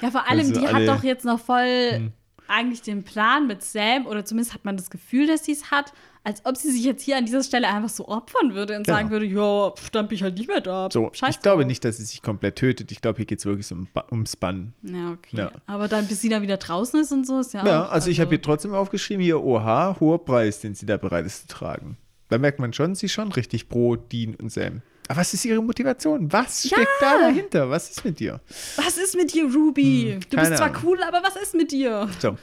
Ja, 0.00 0.10
vor 0.10 0.26
allem, 0.28 0.40
Also 0.40 0.60
die 0.60 0.66
alle- 0.66 0.90
hat 0.90 0.98
doch 0.98 1.04
jetzt 1.04 1.24
noch 1.24 1.38
voll 1.40 2.10
eigentlich 2.48 2.80
den 2.82 3.02
Plan 3.02 3.46
mit 3.48 3.62
Sam, 3.62 4.06
oder 4.06 4.24
zumindest 4.24 4.54
hat 4.54 4.64
man 4.64 4.76
das 4.76 4.88
Gefühl, 4.90 5.26
dass 5.26 5.44
sie 5.44 5.52
es 5.52 5.70
hat, 5.70 5.92
als 6.26 6.44
ob 6.44 6.56
sie 6.56 6.72
sich 6.72 6.82
jetzt 6.84 7.02
hier 7.02 7.16
an 7.16 7.24
dieser 7.24 7.42
Stelle 7.44 7.68
einfach 7.68 7.88
so 7.88 8.08
opfern 8.08 8.54
würde 8.54 8.76
und 8.76 8.84
Genau. 8.84 8.98
sagen 8.98 9.10
würde, 9.10 9.26
ja, 9.26 9.70
pf, 9.70 9.90
dann 9.90 10.08
bin 10.08 10.16
ich 10.16 10.22
halt 10.24 10.36
nicht 10.36 10.48
mehr 10.48 10.60
da. 10.60 10.88
So, 10.92 11.08
Scheiß 11.12 11.36
ich 11.36 11.40
glaube 11.40 11.64
nicht, 11.64 11.84
dass 11.84 11.98
sie 11.98 12.04
sich 12.04 12.20
komplett 12.20 12.56
tötet. 12.56 12.90
Ich 12.90 13.00
glaube, 13.00 13.18
hier 13.18 13.26
geht 13.26 13.38
es 13.38 13.46
wirklich 13.46 13.70
um, 13.70 13.86
ums 14.10 14.34
Bannen. 14.36 14.74
Ja, 14.82 15.12
okay. 15.12 15.36
Ja. 15.36 15.52
Aber 15.66 15.86
dann, 15.86 16.06
bis 16.08 16.20
sie 16.20 16.28
dann 16.28 16.42
wieder 16.42 16.56
draußen 16.56 17.00
ist 17.00 17.12
und 17.12 17.26
so, 17.26 17.38
ist 17.40 17.54
ja 17.54 17.64
Ja, 17.64 17.84
auch, 17.86 17.92
also 17.92 18.10
ich 18.10 18.18
habe 18.20 18.30
hier 18.30 18.42
trotzdem 18.42 18.74
aufgeschrieben, 18.74 19.22
hier, 19.24 19.40
oha, 19.42 19.96
hoher 20.00 20.24
Preis, 20.24 20.60
den 20.60 20.74
sie 20.74 20.84
da 20.84 20.96
bereit 20.96 21.24
ist 21.26 21.42
zu 21.48 21.54
tragen. 21.56 21.96
Da 22.28 22.38
merkt 22.38 22.58
man 22.58 22.72
schon, 22.72 22.96
sie 22.96 23.06
ist 23.06 23.12
schon 23.12 23.30
richtig 23.30 23.68
pro 23.68 23.94
Dean 23.94 24.34
und 24.34 24.50
Sam. 24.50 24.82
Aber 25.08 25.20
was 25.20 25.32
ist 25.32 25.44
ihre 25.44 25.62
Motivation? 25.62 26.32
Was 26.32 26.66
steckt 26.66 26.88
da 27.00 27.18
dahinter? 27.18 27.70
Was 27.70 27.88
ist 27.90 28.04
mit 28.04 28.18
dir? 28.18 28.40
Was 28.74 28.98
ist 28.98 29.14
mit 29.14 29.32
dir, 29.32 29.44
Ruby? 29.44 30.18
du 30.28 30.36
Hm, 30.36 30.40
keine 30.42 30.48
bist 30.48 30.58
zwar 30.58 30.70
Ahnung. 30.70 30.82
cool, 30.84 30.98
aber 31.06 31.22
was 31.22 31.36
ist 31.40 31.54
mit 31.54 31.70
dir? 31.70 32.08
So. 32.18 32.36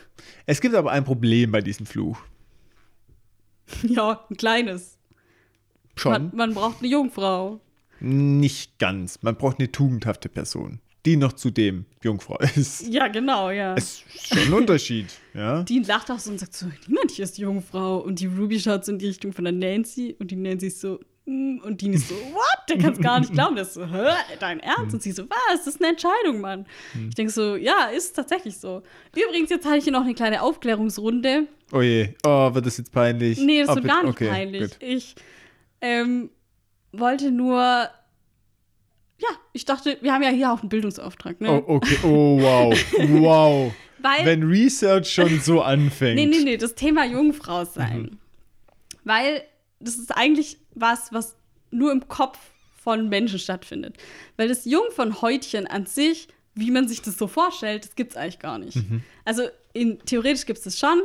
Es 0.46 0.62
gibt 0.62 0.74
aber 0.74 0.92
ein 0.92 1.04
Problem 1.04 1.52
bei 1.52 1.60
diesem 1.60 1.86
Fluch. 1.86 2.18
Ja, 3.84 4.26
ein 4.30 4.38
kleines. 4.38 4.98
Schon. 5.96 6.12
Man, 6.12 6.32
man 6.34 6.54
braucht 6.54 6.80
eine 6.80 6.90
Jungfrau. 6.90 7.60
Nicht 8.00 8.80
ganz. 8.80 9.22
Man 9.22 9.36
braucht 9.36 9.60
eine 9.60 9.72
tugendhafte 9.72 10.28
Person, 10.28 10.80
die 11.06 11.16
noch 11.16 11.34
zudem 11.34 11.86
Jungfrau 12.04 12.38
ist. 12.56 12.88
Ja, 12.88 13.08
genau, 13.08 13.50
ja. 13.52 13.76
Es 13.76 14.04
ist 14.14 14.28
schon 14.28 14.40
ein 14.40 14.54
Unterschied. 14.54 15.08
Ja? 15.34 15.64
Dean 15.64 15.84
lacht 15.84 16.10
auch 16.12 16.20
so 16.20 16.32
und 16.32 16.40
sagt 16.40 16.54
so, 16.54 16.66
niemand 16.88 17.12
hier 17.12 17.26
ist 17.26 17.38
Jungfrau. 17.38 18.00
Und 18.00 18.20
die 18.20 18.26
Ruby 18.26 18.60
schaut 18.60 18.86
so 18.86 18.92
in 18.92 19.00
die 19.00 19.08
Richtung 19.08 19.34
von 19.34 19.46
der 19.46 19.54
Nancy 19.54 20.16
und 20.20 20.32
die 20.32 20.36
Nancy 20.36 20.68
ist 20.68 20.82
so, 20.82 21.00
und 21.26 21.82
Dean 21.82 21.94
ist 21.94 22.10
so, 22.10 22.16
what? 22.16 22.70
Der 22.70 22.78
kann 22.78 22.94
es 22.94 23.00
gar 23.00 23.20
nicht 23.20 23.32
glauben. 23.32 23.56
Der 23.56 23.64
ist 23.64 23.76
so, 23.76 23.86
hä, 23.86 24.10
dein 24.40 24.60
Ernst? 24.60 24.94
Und 24.94 25.02
sie 25.02 25.12
so, 25.12 25.24
was? 25.30 25.64
Das 25.64 25.68
ist 25.68 25.82
eine 25.82 25.92
Entscheidung, 25.92 26.42
Mann. 26.42 26.66
Ich 27.08 27.16
denke 27.16 27.32
so, 27.32 27.56
ja, 27.56 27.86
ist 27.86 28.14
tatsächlich 28.14 28.58
so. 28.58 28.84
Übrigens, 29.16 29.50
jetzt 29.50 29.66
hatte 29.66 29.78
ich 29.78 29.86
hier 29.86 29.94
noch 29.94 30.04
eine 30.04 30.16
kleine 30.16 30.42
Aufklärungsrunde. 30.42 31.48
Oh 31.72 31.82
je. 31.82 32.14
Oh, 32.26 32.54
wird 32.54 32.66
das 32.66 32.78
jetzt 32.78 32.92
peinlich? 32.92 33.40
Nee, 33.40 33.62
das 33.62 33.70
oh, 33.70 33.76
wird 33.76 33.86
gar 33.86 34.04
nicht 34.04 34.12
okay, 34.12 34.28
peinlich. 34.28 34.62
gut. 34.62 34.78
Ich 34.82 35.16
ähm, 35.80 36.30
wollte 36.92 37.32
nur, 37.32 37.58
ja, 37.58 39.30
ich 39.54 39.64
dachte, 39.64 39.98
wir 40.02 40.14
haben 40.14 40.24
ja 40.24 40.30
hier 40.30 40.52
auch 40.52 40.60
einen 40.60 40.70
Bildungsauftrag, 40.70 41.40
ne? 41.40 41.52
Oh, 41.52 41.76
okay. 41.76 41.98
Oh, 42.04 42.40
wow. 42.42 42.86
Wow. 42.98 43.74
Weil, 44.00 44.26
Wenn 44.26 44.44
Research 44.44 45.14
schon 45.14 45.40
so 45.40 45.62
anfängt. 45.62 46.16
nee, 46.16 46.26
nee, 46.26 46.44
nee, 46.44 46.58
das 46.58 46.76
Thema 46.76 47.06
Jungfrau 47.06 47.64
sein. 47.64 48.02
Mhm. 48.02 48.18
Weil 49.06 49.44
das 49.84 49.98
ist 49.98 50.12
eigentlich 50.16 50.58
was, 50.74 51.12
was 51.12 51.36
nur 51.72 51.92
im 51.92 52.08
Kopf 52.08 52.38
von 52.84 53.10
Menschen 53.10 53.40
stattfindet. 53.40 53.96
Weil 54.38 54.50
das 54.50 54.66
Jungfernhäutchen 54.66 55.68
an 55.68 55.86
sich, 55.86 56.28
wie 56.56 56.72
man 56.72 56.88
sich 56.88 57.02
das 57.02 57.18
so 57.18 57.28
vorstellt, 57.28 57.86
das 57.86 57.96
gibt 57.96 58.12
es 58.12 58.18
eigentlich 58.18 58.40
gar 58.40 58.60
nicht. 58.60 58.76
Mhm. 58.76 59.02
Also 59.26 59.44
in, 59.74 60.00
theoretisch 60.06 60.46
gibt 60.46 60.60
es 60.60 60.66
das 60.66 60.78
schon, 60.80 61.02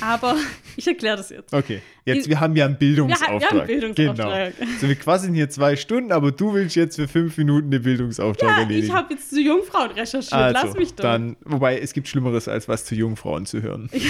aber 0.00 0.36
ich 0.76 0.86
erkläre 0.86 1.16
das 1.16 1.30
jetzt. 1.30 1.52
Okay, 1.52 1.82
jetzt, 2.04 2.28
wir 2.28 2.40
haben 2.40 2.56
ja 2.56 2.64
einen 2.64 2.78
Bildungsauftrag. 2.78 3.40
Wir 3.40 3.48
haben 3.48 3.58
einen 3.58 3.66
Bildungsauftrag. 3.94 4.58
Genau. 4.58 4.70
So, 4.80 4.88
wir 4.88 4.94
quasseln 4.96 5.34
hier 5.34 5.50
zwei 5.50 5.76
Stunden, 5.76 6.12
aber 6.12 6.32
du 6.32 6.54
willst 6.54 6.76
jetzt 6.76 6.96
für 6.96 7.06
fünf 7.06 7.36
Minuten 7.36 7.70
den 7.70 7.82
Bildungsauftrag 7.82 8.48
Ja, 8.48 8.62
erledigen. 8.62 8.86
ich 8.86 8.92
habe 8.92 9.14
jetzt 9.14 9.30
zu 9.30 9.40
Jungfrauen 9.40 9.90
recherchiert, 9.90 10.32
also, 10.32 10.66
lass 10.66 10.76
mich 10.76 10.94
doch. 10.94 11.02
dann, 11.02 11.36
wobei 11.44 11.78
es 11.78 11.92
gibt 11.92 12.08
Schlimmeres, 12.08 12.48
als 12.48 12.68
was 12.68 12.84
zu 12.84 12.94
Jungfrauen 12.94 13.46
zu 13.46 13.62
hören. 13.62 13.90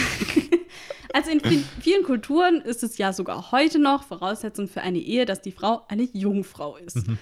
Also 1.12 1.30
in 1.30 1.40
vi- 1.40 1.64
vielen 1.80 2.02
Kulturen 2.05 2.60
ist 2.62 2.82
es 2.82 2.98
ja 2.98 3.12
sogar 3.12 3.52
heute 3.52 3.78
noch 3.78 4.05
Voraussetzung 4.05 4.68
für 4.68 4.80
eine 4.82 4.98
Ehe, 4.98 5.24
dass 5.24 5.40
die 5.40 5.52
Frau 5.52 5.82
eine 5.89 6.09
Jungfrau 6.12 6.76
ist. 6.76 7.06
Mhm. 7.09 7.18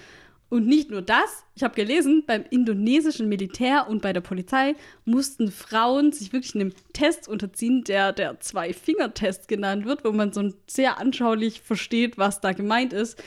Und 0.49 0.67
nicht 0.67 0.89
nur 0.91 1.01
das, 1.01 1.45
ich 1.55 1.63
habe 1.63 1.75
gelesen, 1.75 2.23
beim 2.27 2.43
indonesischen 2.49 3.29
Militär 3.29 3.87
und 3.87 4.01
bei 4.01 4.11
der 4.11 4.19
Polizei 4.19 4.75
mussten 5.05 5.49
Frauen 5.49 6.11
sich 6.11 6.33
wirklich 6.33 6.55
einem 6.55 6.73
Test 6.91 7.29
unterziehen, 7.29 7.85
der 7.85 8.11
der 8.11 8.37
Zwei-Finger-Test 8.41 9.47
genannt 9.47 9.85
wird, 9.85 10.03
wo 10.03 10.11
man 10.11 10.33
so 10.33 10.51
sehr 10.67 10.99
anschaulich 10.99 11.61
versteht, 11.61 12.17
was 12.17 12.41
da 12.41 12.51
gemeint 12.51 12.91
ist, 12.91 13.17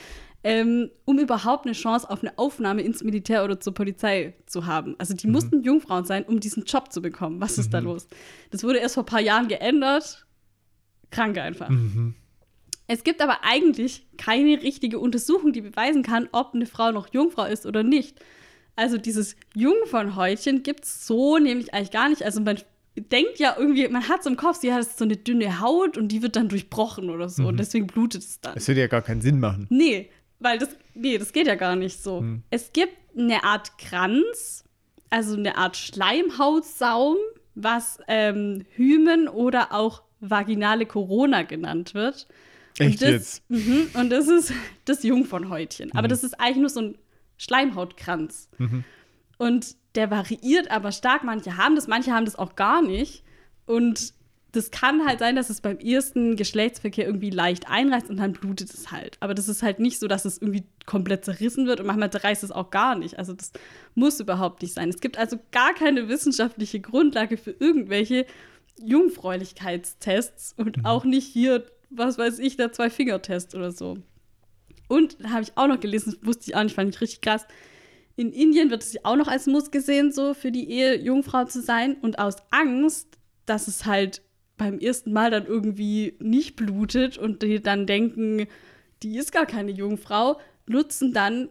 ähm, 0.43 0.91
um 1.05 1.17
überhaupt 1.17 1.65
eine 1.65 1.73
Chance 1.73 2.07
auf 2.11 2.21
eine 2.21 2.37
Aufnahme 2.37 2.83
ins 2.83 3.03
Militär 3.03 3.43
oder 3.43 3.59
zur 3.59 3.73
Polizei 3.73 4.35
zu 4.45 4.67
haben. 4.67 4.93
Also 4.99 5.13
Mhm. 5.13 5.17
die 5.17 5.27
mussten 5.27 5.63
Jungfrauen 5.63 6.05
sein, 6.05 6.25
um 6.25 6.39
diesen 6.39 6.65
Job 6.65 6.91
zu 6.93 7.01
bekommen. 7.01 7.41
Was 7.41 7.57
ist 7.57 7.73
da 7.73 7.79
los? 7.79 8.07
Das 8.51 8.63
wurde 8.63 8.77
erst 8.77 8.93
vor 8.93 9.01
ein 9.03 9.07
paar 9.07 9.21
Jahren 9.21 9.47
geändert. 9.47 10.27
Krank 11.11 11.37
einfach. 11.37 11.69
Es 12.87 13.03
gibt 13.03 13.21
aber 13.21 13.39
eigentlich 13.43 14.05
keine 14.17 14.61
richtige 14.61 14.99
Untersuchung, 14.99 15.53
die 15.53 15.61
beweisen 15.61 16.03
kann, 16.03 16.29
ob 16.31 16.53
eine 16.53 16.65
Frau 16.65 16.91
noch 16.91 17.13
Jungfrau 17.13 17.45
ist 17.45 17.65
oder 17.65 17.83
nicht. 17.83 18.19
Also 18.75 18.97
dieses 18.97 19.35
Jungfernhäutchen 19.55 20.61
gibt 20.61 20.83
es 20.83 21.07
so 21.07 21.37
nämlich 21.37 21.73
eigentlich 21.73 21.91
gar 21.91 22.09
nicht. 22.09 22.23
Also 22.23 22.41
man 22.41 22.59
denkt 22.95 23.39
ja 23.39 23.55
irgendwie, 23.57 23.87
man 23.87 24.07
hat 24.07 24.23
so 24.23 24.29
im 24.29 24.37
Kopf, 24.37 24.57
sie 24.57 24.73
hat 24.73 24.85
so 24.85 25.05
eine 25.05 25.17
dünne 25.17 25.59
Haut 25.59 25.97
und 25.97 26.09
die 26.09 26.21
wird 26.21 26.35
dann 26.35 26.49
durchbrochen 26.49 27.09
oder 27.09 27.29
so 27.29 27.47
und 27.47 27.57
deswegen 27.59 27.87
blutet 27.87 28.21
es 28.21 28.41
dann. 28.41 28.53
Das 28.55 28.67
würde 28.67 28.81
ja 28.81 28.87
gar 28.87 29.01
keinen 29.01 29.21
Sinn 29.21 29.39
machen. 29.39 29.67
Nee, 29.69 30.09
weil 30.39 30.59
das, 30.59 30.69
nee, 30.93 31.17
das 31.17 31.33
geht 31.33 31.47
ja 31.47 31.55
gar 31.55 31.75
nicht 31.75 32.01
so. 32.01 32.23
Es 32.49 32.71
gibt 32.73 32.93
eine 33.17 33.43
Art 33.43 33.77
Kranz, 33.77 34.63
also 35.09 35.35
eine 35.35 35.57
Art 35.57 35.77
Schleimhautsaum, 35.77 37.17
was 37.55 37.99
ähm, 38.07 38.65
Hymen 38.75 39.27
oder 39.27 39.73
auch 39.73 40.03
vaginale 40.29 40.85
Corona 40.85 41.43
genannt 41.43 41.93
wird. 41.93 42.27
Echt 42.77 42.93
und 42.93 43.01
das, 43.01 43.09
jetzt? 43.09 43.49
Mhm, 43.49 43.89
und 43.93 44.09
das 44.09 44.27
ist 44.27 44.53
das 44.85 45.03
Jungfernhäutchen. 45.03 45.93
Aber 45.95 46.07
das 46.07 46.23
ist 46.23 46.39
eigentlich 46.39 46.57
nur 46.57 46.69
so 46.69 46.81
ein 46.81 46.97
Schleimhautkranz. 47.37 48.49
Und 49.37 49.75
der 49.95 50.11
variiert 50.11 50.71
aber 50.71 50.91
stark. 50.91 51.23
Manche 51.23 51.57
haben 51.57 51.75
das, 51.75 51.87
manche 51.87 52.11
haben 52.11 52.25
das 52.25 52.35
auch 52.35 52.55
gar 52.55 52.81
nicht. 52.81 53.23
Und 53.65 54.13
das 54.55 54.71
kann 54.71 55.05
halt 55.05 55.19
sein, 55.19 55.35
dass 55.35 55.49
es 55.49 55.59
beim 55.59 55.79
ersten 55.79 56.37
Geschlechtsverkehr 56.37 57.05
irgendwie 57.05 57.29
leicht 57.29 57.69
einreißt 57.69 58.09
und 58.09 58.17
dann 58.17 58.31
blutet 58.33 58.73
es 58.73 58.91
halt. 58.91 59.17
Aber 59.19 59.33
das 59.33 59.49
ist 59.49 59.63
halt 59.63 59.79
nicht 59.79 59.99
so, 59.99 60.07
dass 60.07 60.23
es 60.23 60.37
irgendwie 60.37 60.63
komplett 60.85 61.25
zerrissen 61.25 61.67
wird 61.67 61.81
und 61.81 61.87
manchmal 61.87 62.09
reißt 62.09 62.43
es 62.43 62.51
auch 62.51 62.71
gar 62.71 62.95
nicht. 62.95 63.19
Also 63.19 63.33
das 63.33 63.51
muss 63.95 64.19
überhaupt 64.19 64.61
nicht 64.61 64.73
sein. 64.73 64.89
Es 64.89 65.01
gibt 65.01 65.17
also 65.17 65.37
gar 65.51 65.73
keine 65.73 66.07
wissenschaftliche 66.07 66.79
Grundlage 66.79 67.35
für 67.35 67.51
irgendwelche 67.51 68.25
Jungfräulichkeitstests 68.79 70.53
und 70.57 70.85
auch 70.85 71.05
nicht 71.05 71.27
hier, 71.27 71.65
was 71.89 72.17
weiß 72.17 72.39
ich, 72.39 72.57
der 72.57 72.71
Zwei-Finger-Test 72.71 73.55
oder 73.55 73.71
so. 73.71 73.97
Und 74.87 75.17
da 75.23 75.29
habe 75.31 75.43
ich 75.43 75.57
auch 75.57 75.67
noch 75.67 75.79
gelesen, 75.79 76.17
wusste 76.21 76.49
ich 76.49 76.55
auch 76.55 76.63
nicht, 76.63 76.75
fand 76.75 76.93
ich 76.93 77.01
richtig 77.01 77.21
krass. 77.21 77.45
In 78.15 78.31
Indien 78.31 78.69
wird 78.69 78.83
es 78.83 79.03
auch 79.03 79.15
noch 79.15 79.27
als 79.27 79.47
Muss 79.47 79.71
gesehen, 79.71 80.11
so 80.11 80.33
für 80.33 80.51
die 80.51 80.69
Ehe 80.69 80.95
Jungfrau 80.95 81.45
zu 81.45 81.61
sein. 81.61 81.97
Und 82.01 82.19
aus 82.19 82.37
Angst, 82.51 83.17
dass 83.45 83.67
es 83.67 83.85
halt 83.85 84.21
beim 84.57 84.79
ersten 84.79 85.11
Mal 85.11 85.31
dann 85.31 85.45
irgendwie 85.45 86.15
nicht 86.19 86.55
blutet 86.55 87.17
und 87.17 87.43
die 87.43 87.61
dann 87.61 87.85
denken, 87.85 88.47
die 89.03 89.17
ist 89.17 89.31
gar 89.31 89.45
keine 89.45 89.71
Jungfrau, 89.71 90.39
nutzen 90.65 91.13
dann 91.13 91.49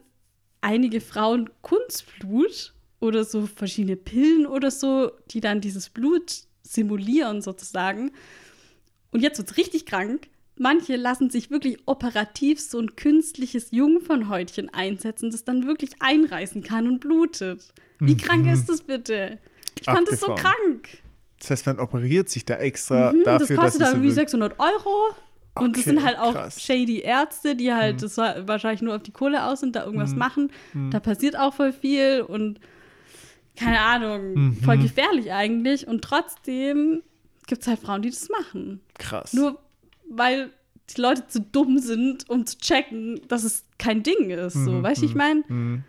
einige 0.62 1.00
Frauen 1.00 1.50
Kunstblut 1.60 2.72
oder 3.00 3.24
so 3.24 3.46
verschiedene 3.46 3.96
Pillen 3.96 4.46
oder 4.46 4.70
so, 4.70 5.12
die 5.30 5.40
dann 5.40 5.60
dieses 5.60 5.90
Blut 5.90 6.44
simulieren 6.74 7.42
sozusagen. 7.42 8.12
Und 9.10 9.20
jetzt 9.20 9.38
wird 9.38 9.50
es 9.50 9.56
richtig 9.56 9.86
krank. 9.86 10.28
Manche 10.56 10.96
lassen 10.96 11.30
sich 11.30 11.50
wirklich 11.50 11.78
operativ 11.86 12.60
so 12.60 12.78
ein 12.78 12.94
künstliches 12.96 13.70
Jungfernhäutchen 13.72 14.72
einsetzen, 14.72 15.30
das 15.30 15.44
dann 15.44 15.66
wirklich 15.66 15.90
einreißen 16.00 16.62
kann 16.62 16.86
und 16.86 17.00
blutet. 17.00 17.72
Wie 17.98 18.16
krank 18.16 18.46
ist 18.46 18.68
das 18.68 18.82
bitte? 18.82 19.38
Ich 19.80 19.84
fand 19.84 20.08
es 20.08 20.20
so 20.20 20.34
krank. 20.34 20.88
Das 21.40 21.50
heißt, 21.50 21.66
man 21.66 21.78
operiert 21.80 22.28
sich 22.28 22.44
da 22.44 22.56
extra 22.56 23.12
Mhm, 23.12 23.24
dafür, 23.24 23.46
das 23.56 23.56
kostet 23.56 23.80
dass 23.80 23.90
dann 23.90 23.96
irgendwie 24.00 24.16
wirkt. 24.16 24.30
600 24.30 24.58
Euro. 24.60 25.14
Und 25.56 25.76
das 25.76 25.82
Okay, 25.84 25.90
sind 25.90 26.04
halt 26.04 26.18
auch 26.18 26.32
krass. 26.32 26.56
Mhm. 26.56 26.60
shady 26.60 26.98
Ärzte, 27.00 27.54
die 27.54 27.72
halt 27.72 28.02
das 28.02 28.16
war 28.16 28.48
wahrscheinlich 28.48 28.82
nur 28.82 28.96
auf 28.96 29.02
die 29.02 29.12
Kohle 29.12 29.44
aus 29.44 29.60
sind, 29.60 29.76
da 29.76 29.84
irgendwas 29.84 30.14
machen. 30.14 30.50
Mhm. 30.72 30.90
Da 30.90 31.00
passiert 31.00 31.36
auch 31.38 31.54
voll 31.54 31.72
viel 31.72 32.22
und 32.26 32.58
keine 33.56 33.80
Ahnung, 33.80 34.34
Mhm. 34.34 34.56
voll 34.62 34.78
gefährlich 34.78 35.32
eigentlich. 35.32 35.86
Und 35.86 36.02
trotzdem 36.02 37.02
gibt 37.46 37.62
es 37.62 37.68
halt 37.68 37.80
Frauen, 37.80 38.02
die 38.02 38.10
das 38.10 38.28
machen. 38.28 38.80
Krass. 38.98 39.32
Nur 39.32 39.58
weil 40.10 40.50
die 40.94 41.00
Leute 41.00 41.26
zu 41.28 41.40
dumm 41.40 41.78
sind, 41.78 42.28
um 42.28 42.44
zu 42.46 42.58
checken, 42.58 43.20
dass 43.28 43.42
es 43.44 43.64
kein 43.78 44.02
Ding 44.02 44.28
ist. 44.30 44.52
So, 44.54 44.72
Mhm, 44.72 44.82
weißt 44.82 45.02
du, 45.02 45.06
ich 45.06 45.14
meine? 45.14 45.82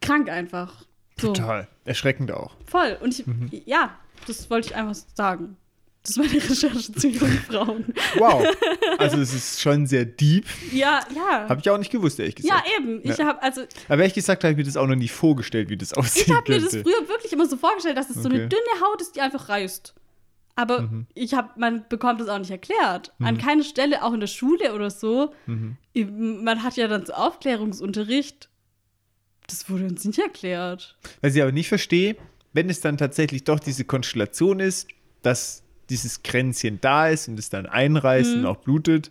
Krank 0.00 0.28
einfach. 0.28 0.84
So. 1.20 1.32
Total. 1.32 1.68
Erschreckend 1.84 2.32
auch. 2.32 2.56
Voll. 2.66 2.98
Und 3.02 3.18
ich, 3.18 3.26
Mhm. 3.26 3.50
ja, 3.66 3.96
das 4.26 4.48
wollte 4.50 4.68
ich 4.68 4.74
einfach 4.76 4.94
sagen. 5.14 5.56
Das 6.06 6.18
war 6.18 6.26
die 6.26 6.36
Recherche 6.38 6.92
zu 6.92 7.08
jungen 7.08 7.38
Frauen. 7.38 7.94
Wow. 8.16 8.46
Also 8.98 9.18
es 9.18 9.32
ist 9.32 9.60
schon 9.62 9.86
sehr 9.86 10.04
deep. 10.04 10.44
Ja, 10.70 11.00
ja. 11.16 11.48
Habe 11.48 11.60
ich 11.62 11.70
auch 11.70 11.78
nicht 11.78 11.90
gewusst, 11.90 12.20
ehrlich 12.20 12.34
ja, 12.40 12.56
gesagt. 12.60 12.68
eben. 12.78 13.00
Ich 13.02 13.16
Ja. 13.16 13.24
habe 13.26 13.42
also 13.42 13.62
Aber 13.88 14.00
ehrlich 14.02 14.12
gesagt 14.14 14.44
habe 14.44 14.52
ich 14.52 14.56
mir 14.58 14.64
das 14.64 14.76
auch 14.76 14.86
noch 14.86 14.96
nie 14.96 15.08
vorgestellt, 15.08 15.70
wie 15.70 15.78
das 15.78 15.94
aussehen 15.94 16.24
ich 16.28 16.34
habe 16.36 16.52
mir 16.52 16.60
das 16.60 16.72
früher 16.72 17.08
wirklich 17.08 17.32
immer 17.32 17.46
so 17.46 17.56
vorgestellt, 17.56 17.96
dass 17.96 18.10
es 18.10 18.16
so 18.22 18.28
eine 18.28 18.34
Okay. 18.44 18.48
dünne 18.48 18.80
Haut 18.86 19.00
ist, 19.00 19.16
die 19.16 19.20
einfach 19.22 19.48
reißt. 19.48 19.94
Aber 20.56 20.82
Mhm. 20.82 21.06
ich 21.14 21.34
habe, 21.34 21.48
man 21.58 21.84
bekommt 21.88 22.20
das 22.20 22.28
auch 22.28 22.38
nicht 22.38 22.50
erklärt. 22.50 23.12
An 23.18 23.38
keiner 23.38 23.64
Stelle, 23.64 24.04
auch 24.04 24.12
in 24.12 24.20
der 24.20 24.26
Schule 24.28 24.72
oder 24.74 24.90
so. 24.90 25.32
Mhm. 25.46 25.76
Man 26.44 26.62
hat 26.62 26.76
ja 26.76 26.86
dann 26.86 27.04
so 27.06 27.12
Aufklärungsunterricht. 27.14 28.48
Das 29.48 29.68
wurde 29.68 29.84
uns 29.86 30.04
nicht 30.04 30.18
erklärt. 30.18 30.96
Was 31.22 31.34
ich 31.34 31.42
aber 31.42 31.50
nicht 31.50 31.68
verstehe, 31.68 32.16
wenn 32.52 32.70
es 32.70 32.80
dann 32.80 32.96
tatsächlich 32.98 33.42
doch 33.44 33.58
diese 33.58 33.84
Konstellation 33.84 34.60
ist, 34.60 34.86
dass 35.22 35.63
dieses 35.90 36.22
Kränzchen 36.22 36.80
da 36.80 37.08
ist 37.08 37.28
und 37.28 37.38
es 37.38 37.50
dann 37.50 37.66
einreißt 37.66 38.32
Mhm. 38.34 38.40
und 38.40 38.46
auch 38.46 38.56
blutet, 38.58 39.10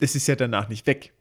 das 0.00 0.14
ist 0.14 0.26
ja 0.26 0.36
danach 0.36 0.68
nicht 0.68 0.86
weg. 0.86 1.12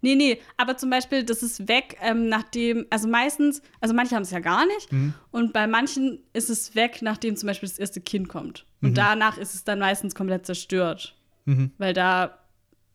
Nee, 0.00 0.16
nee, 0.16 0.40
aber 0.56 0.76
zum 0.76 0.90
Beispiel, 0.90 1.22
das 1.22 1.42
ist 1.44 1.68
weg, 1.68 1.96
ähm, 2.00 2.28
nachdem, 2.28 2.86
also 2.90 3.06
meistens, 3.06 3.62
also 3.80 3.94
manche 3.94 4.16
haben 4.16 4.22
es 4.24 4.30
ja 4.32 4.40
gar 4.40 4.66
nicht 4.66 4.92
Mhm. 4.92 5.14
und 5.30 5.52
bei 5.52 5.66
manchen 5.68 6.18
ist 6.32 6.50
es 6.50 6.74
weg, 6.74 6.98
nachdem 7.00 7.36
zum 7.36 7.46
Beispiel 7.46 7.68
das 7.68 7.78
erste 7.78 8.00
Kind 8.00 8.28
kommt. 8.28 8.66
Und 8.80 8.94
danach 8.96 9.38
ist 9.38 9.54
es 9.54 9.64
dann 9.64 9.78
meistens 9.80 10.14
komplett 10.14 10.46
zerstört, 10.46 11.16
Mhm. 11.44 11.70
weil 11.78 11.92
da 11.94 12.38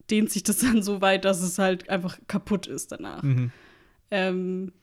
dehnt 0.09 0.29
sich 0.29 0.43
das 0.43 0.57
dann 0.59 0.83
so 0.83 0.99
weit, 1.01 1.23
dass 1.25 1.41
es 1.41 1.57
halt 1.57 1.89
einfach 1.89 2.17
kaputt 2.27 2.67
ist 2.67 2.91
danach. 2.91 3.23
Mhm. 3.23 3.51
Ähm, 4.11 4.73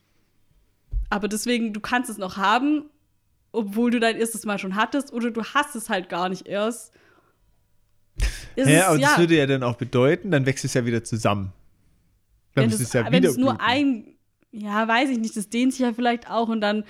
aber 1.11 1.29
deswegen, 1.29 1.73
du 1.75 1.81
kannst 1.81 2.09
es 2.09 2.17
noch 2.19 2.37
haben, 2.39 2.85
obwohl 3.53 3.91
du 3.91 4.01
dein 4.01 4.17
erstes 4.17 4.45
Mal 4.45 4.59
schon 4.59 4.75
hattest, 4.77 5.13
oder 5.13 5.31
du 5.31 5.43
hast 5.43 5.75
es 5.77 5.89
halt 5.91 6.09
gar 6.09 6.29
nicht 6.29 6.47
erst. 6.47 6.93
Es 8.57 8.69
Ja, 8.69 8.79
ist- 8.81 8.85
aber 8.85 8.99
das 8.99 9.19
würde 9.19 9.37
ja 9.37 9.47
dann 9.47 9.63
auch 9.63 9.77
bedeuten, 9.77 10.31
dann 10.31 10.47
wächst 10.47 10.65
es 10.65 10.75
ja 10.75 10.85
wieder 10.85 11.05
zusammen. 11.05 11.53
Dann 12.55 12.65
wenn 12.65 12.71
es, 12.71 12.81
es 12.81 12.93
ja 12.93 13.11
wenn 13.11 13.25
es 13.25 13.37
nur 13.37 13.61
ein, 13.61 14.15
ja, 14.51 14.87
weiß 14.87 15.11
ich 15.11 15.19
nicht, 15.19 15.37
das 15.37 15.49
dehnt 15.49 15.73
sich 15.73 15.81
ja 15.81 15.93
vielleicht 15.93 16.29
auch 16.29 16.49
und 16.49 16.61
dann 16.61 16.85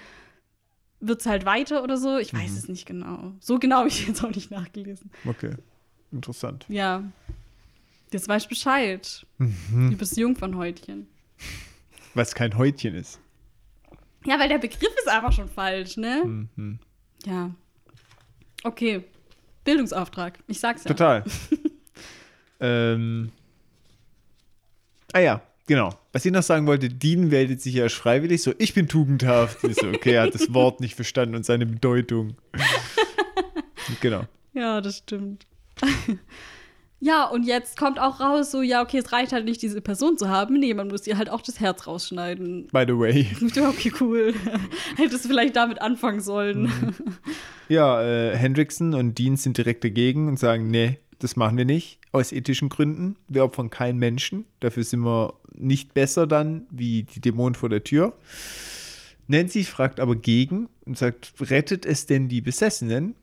wird 1.00 1.20
es 1.20 1.26
halt 1.26 1.44
weiter 1.44 1.82
oder 1.82 1.96
so. 1.96 2.18
Ich 2.18 2.32
Mhm. 2.32 2.38
weiß 2.38 2.52
es 2.52 2.68
nicht 2.68 2.86
genau. 2.86 3.32
So 3.40 3.58
genau 3.58 3.78
habe 3.78 3.88
ich 3.88 4.06
jetzt 4.08 4.24
auch 4.24 4.30
nicht 4.34 4.50
nachgelesen. 4.50 5.10
Okay, 5.26 5.54
interessant. 6.12 6.64
Ja. 6.68 7.04
Jetzt 8.12 8.26
weiß 8.28 8.42
ich 8.44 8.48
Bescheid. 8.48 9.24
Mhm. 9.38 9.88
Über 9.88 9.98
das 9.98 10.16
Jungfernhäutchen. 10.16 11.06
Was 12.14 12.34
kein 12.34 12.56
Häutchen 12.58 12.94
ist. 12.96 13.20
Ja, 14.26 14.38
weil 14.38 14.48
der 14.48 14.58
Begriff 14.58 14.94
ist 14.98 15.08
einfach 15.08 15.32
schon 15.32 15.48
falsch, 15.48 15.96
ne? 15.96 16.22
Mhm. 16.24 16.78
Ja. 17.24 17.50
Okay. 18.62 19.04
Bildungsauftrag. 19.64 20.38
Ich 20.46 20.60
sag's 20.60 20.84
ja. 20.84 20.88
Total. 20.88 21.24
ähm. 22.60 23.32
Ah 25.12 25.20
ja, 25.20 25.42
genau. 25.66 25.90
Was 26.12 26.24
ich 26.24 26.32
noch 26.32 26.42
sagen 26.42 26.66
wollte, 26.66 26.88
Dean 26.88 27.28
meldet 27.28 27.60
sich 27.60 27.74
ja 27.74 27.88
freiwillig 27.88 28.42
so, 28.42 28.54
ich 28.58 28.74
bin 28.74 28.88
tugendhaft. 28.88 29.64
Ich 29.64 29.76
so, 29.76 29.88
okay, 29.88 30.12
er 30.12 30.22
hat 30.22 30.34
das 30.34 30.52
Wort 30.54 30.80
nicht 30.80 30.94
verstanden 30.94 31.34
und 31.34 31.44
seine 31.44 31.66
Bedeutung. 31.66 32.36
genau. 34.00 34.24
Ja, 34.52 34.80
das 34.80 34.98
stimmt. 34.98 35.46
Ja, 37.02 37.24
und 37.24 37.44
jetzt 37.44 37.78
kommt 37.78 37.98
auch 37.98 38.20
raus, 38.20 38.50
so, 38.50 38.60
ja, 38.60 38.82
okay, 38.82 38.98
es 38.98 39.10
reicht 39.10 39.32
halt 39.32 39.46
nicht, 39.46 39.62
diese 39.62 39.80
Person 39.80 40.18
zu 40.18 40.28
haben. 40.28 40.60
Nee, 40.60 40.74
man 40.74 40.88
muss 40.88 41.06
ihr 41.06 41.16
halt 41.16 41.30
auch 41.30 41.40
das 41.40 41.58
Herz 41.58 41.86
rausschneiden. 41.86 42.68
By 42.72 42.84
the 42.86 42.98
way. 42.98 43.26
Okay, 43.70 43.92
cool. 44.00 44.34
Hättest 44.96 45.24
du 45.24 45.28
vielleicht 45.28 45.56
damit 45.56 45.80
anfangen 45.80 46.20
sollen. 46.20 46.62
Mhm. 46.62 46.94
Ja, 47.68 48.02
äh, 48.02 48.36
Hendrickson 48.36 48.94
und 48.94 49.16
Dean 49.16 49.36
sind 49.36 49.56
direkt 49.56 49.84
dagegen 49.84 50.26
und 50.26 50.40
sagen, 50.40 50.72
nee, 50.72 50.98
das 51.20 51.36
machen 51.36 51.56
wir 51.56 51.64
nicht. 51.64 52.00
Aus 52.10 52.32
ethischen 52.32 52.68
Gründen. 52.68 53.14
Wir 53.28 53.44
opfern 53.44 53.70
keinen 53.70 54.00
Menschen. 54.00 54.44
Dafür 54.58 54.82
sind 54.82 55.02
wir 55.02 55.34
nicht 55.54 55.94
besser 55.94 56.26
dann 56.26 56.66
wie 56.70 57.04
die 57.04 57.20
Dämonen 57.20 57.54
vor 57.54 57.68
der 57.68 57.84
Tür. 57.84 58.14
Nancy 59.28 59.62
fragt 59.62 60.00
aber 60.00 60.16
gegen 60.16 60.68
und 60.84 60.98
sagt, 60.98 61.32
rettet 61.40 61.86
es 61.86 62.06
denn 62.06 62.28
die 62.28 62.40
Besessenen? 62.40 63.14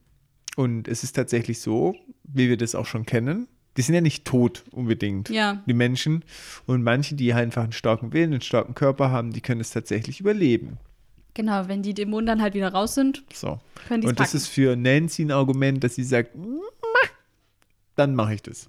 Und 0.56 0.88
es 0.88 1.04
ist 1.04 1.12
tatsächlich 1.12 1.60
so, 1.60 1.94
wie 2.24 2.48
wir 2.48 2.56
das 2.56 2.74
auch 2.74 2.86
schon 2.86 3.04
kennen. 3.04 3.48
Die 3.78 3.82
sind 3.82 3.94
ja 3.94 4.00
nicht 4.02 4.24
tot 4.26 4.64
unbedingt, 4.72 5.30
Ja. 5.30 5.62
die 5.66 5.72
Menschen. 5.72 6.22
Und 6.66 6.82
manche, 6.82 7.14
die 7.14 7.32
einfach 7.32 7.62
einen 7.62 7.72
starken 7.72 8.12
Willen, 8.12 8.32
einen 8.32 8.40
starken 8.42 8.74
Körper 8.74 9.10
haben, 9.10 9.32
die 9.32 9.40
können 9.40 9.60
es 9.62 9.70
tatsächlich 9.70 10.20
überleben. 10.20 10.76
Genau, 11.34 11.68
wenn 11.68 11.82
die 11.82 11.94
Dämonen 11.94 12.26
dann 12.26 12.42
halt 12.42 12.54
wieder 12.54 12.72
raus 12.72 12.94
sind, 12.96 13.22
So. 13.32 13.60
können 13.86 14.00
die 14.02 14.08
Und 14.08 14.18
das 14.18 14.28
packen. 14.32 14.36
ist 14.38 14.48
für 14.48 14.74
Nancy 14.76 15.22
ein 15.24 15.30
Argument, 15.30 15.82
dass 15.84 15.94
sie 15.94 16.02
sagt, 16.04 16.34
"Mah, 16.36 16.58
dann 17.94 18.14
mache 18.14 18.34
ich 18.34 18.42
das. 18.42 18.68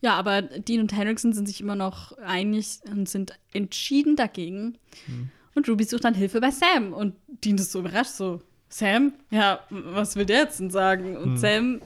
Ja, 0.00 0.14
aber 0.14 0.42
Dean 0.42 0.80
und 0.80 0.92
Henriksen 0.96 1.32
sind 1.32 1.46
sich 1.46 1.60
immer 1.60 1.74
noch 1.76 2.12
einig 2.18 2.78
und 2.90 3.08
sind 3.08 3.38
entschieden 3.52 4.14
dagegen. 4.16 4.78
Hm. 5.06 5.30
Und 5.54 5.68
Ruby 5.68 5.84
sucht 5.84 6.04
dann 6.04 6.14
Hilfe 6.14 6.40
bei 6.40 6.50
Sam. 6.52 6.92
Und 6.92 7.14
Dean 7.44 7.56
ist 7.58 7.72
so 7.72 7.80
überrascht, 7.80 8.12
so, 8.12 8.40
Sam? 8.68 9.12
Ja, 9.30 9.60
was 9.70 10.14
will 10.14 10.24
der 10.26 10.40
jetzt 10.42 10.60
denn 10.60 10.70
sagen? 10.70 11.16
Und 11.16 11.30
Hm. 11.30 11.36
Sam 11.36 11.80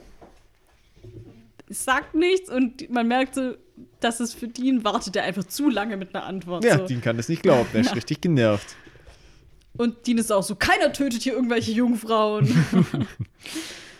sagt 1.73 2.15
nichts 2.15 2.49
und 2.49 2.89
man 2.89 3.07
merkt 3.07 3.35
so, 3.35 3.55
dass 3.99 4.19
es 4.19 4.33
für 4.33 4.47
Dean 4.47 4.83
wartet 4.83 5.15
er 5.15 5.23
einfach 5.23 5.43
zu 5.43 5.69
lange 5.69 5.97
mit 5.97 6.13
einer 6.13 6.25
Antwort. 6.25 6.63
Ja, 6.63 6.77
so. 6.79 6.85
Dean 6.85 7.01
kann 7.01 7.17
das 7.17 7.29
nicht 7.29 7.41
glauben. 7.43 7.67
Er 7.73 7.81
ist 7.81 7.95
richtig 7.95 8.21
genervt. 8.21 8.75
Und 9.75 10.05
Dean 10.05 10.17
ist 10.19 10.31
auch 10.31 10.43
so, 10.43 10.55
keiner 10.55 10.93
tötet 10.93 11.23
hier 11.23 11.33
irgendwelche 11.33 11.71
Jungfrauen. 11.71 12.47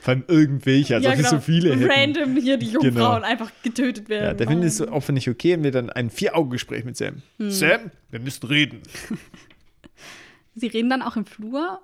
Vor 0.01 0.13
allem 0.13 0.25
irgendwelche, 0.27 0.95
als 0.95 1.05
ob 1.05 1.17
wir 1.17 1.23
so 1.23 1.39
viele 1.39 1.75
hätten. 1.75 1.89
Random 1.89 2.35
hier 2.35 2.57
die 2.57 2.67
Jungfrauen 2.67 2.93
Genau. 2.93 3.21
einfach 3.21 3.49
getötet 3.63 4.09
werden. 4.09 4.25
Ja, 4.25 4.33
der 4.33 4.47
findet 4.47 4.67
es 4.69 4.81
auch 4.81 5.07
nicht 5.09 5.29
okay 5.29 5.55
und 5.55 5.63
wir 5.63 5.71
dann 5.71 5.89
ein 5.89 6.09
Vier-Augen-Gespräch 6.09 6.83
mit 6.83 6.97
Sam. 6.97 7.21
Hm. 7.39 7.49
Sam, 7.49 7.91
wir 8.11 8.19
müssen 8.19 8.45
reden. 8.45 8.81
Sie 10.55 10.67
reden 10.67 10.89
dann 10.89 11.01
auch 11.01 11.15
im 11.15 11.25
Flur 11.25 11.81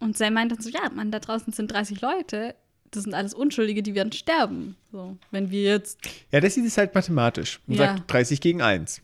und 0.00 0.16
Sam 0.16 0.34
meint 0.34 0.52
dann 0.52 0.60
so, 0.60 0.70
ja, 0.70 0.88
Mann, 0.94 1.10
da 1.12 1.20
draußen 1.20 1.52
sind 1.52 1.70
30 1.70 2.00
Leute, 2.00 2.54
das 2.90 3.04
sind 3.04 3.14
alles 3.14 3.34
Unschuldige, 3.34 3.82
die 3.82 3.94
werden 3.94 4.12
sterben. 4.12 4.76
So, 4.92 5.16
wenn 5.30 5.50
wir 5.50 5.62
jetzt, 5.62 5.98
Ja, 6.32 6.40
der 6.40 6.50
sieht 6.50 6.64
es 6.66 6.76
halt 6.76 6.94
mathematisch 6.94 7.60
und 7.66 7.74
Ja. 7.74 7.86
sagt 7.96 8.12
30 8.12 8.40
gegen 8.40 8.62
1. 8.62 9.00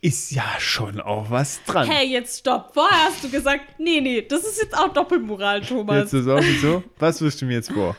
ist 0.00 0.30
ja 0.30 0.44
schon 0.58 1.00
auch 1.00 1.30
was 1.30 1.60
dran. 1.64 1.88
Hey, 1.90 2.06
jetzt 2.08 2.38
stopp. 2.40 2.72
Vorher 2.74 3.04
hast 3.06 3.24
du 3.24 3.28
gesagt, 3.30 3.78
nee, 3.80 4.00
nee, 4.00 4.22
das 4.22 4.44
ist 4.44 4.60
jetzt 4.62 4.76
auch 4.76 4.92
Doppelmoral, 4.92 5.60
Thomas. 5.62 6.12
Jetzt 6.12 6.12
ist 6.12 6.28
auch 6.28 6.42
so. 6.60 6.84
Was 6.98 7.20
wirst 7.20 7.40
du 7.42 7.46
mir 7.46 7.54
jetzt 7.54 7.72
vor? 7.72 7.96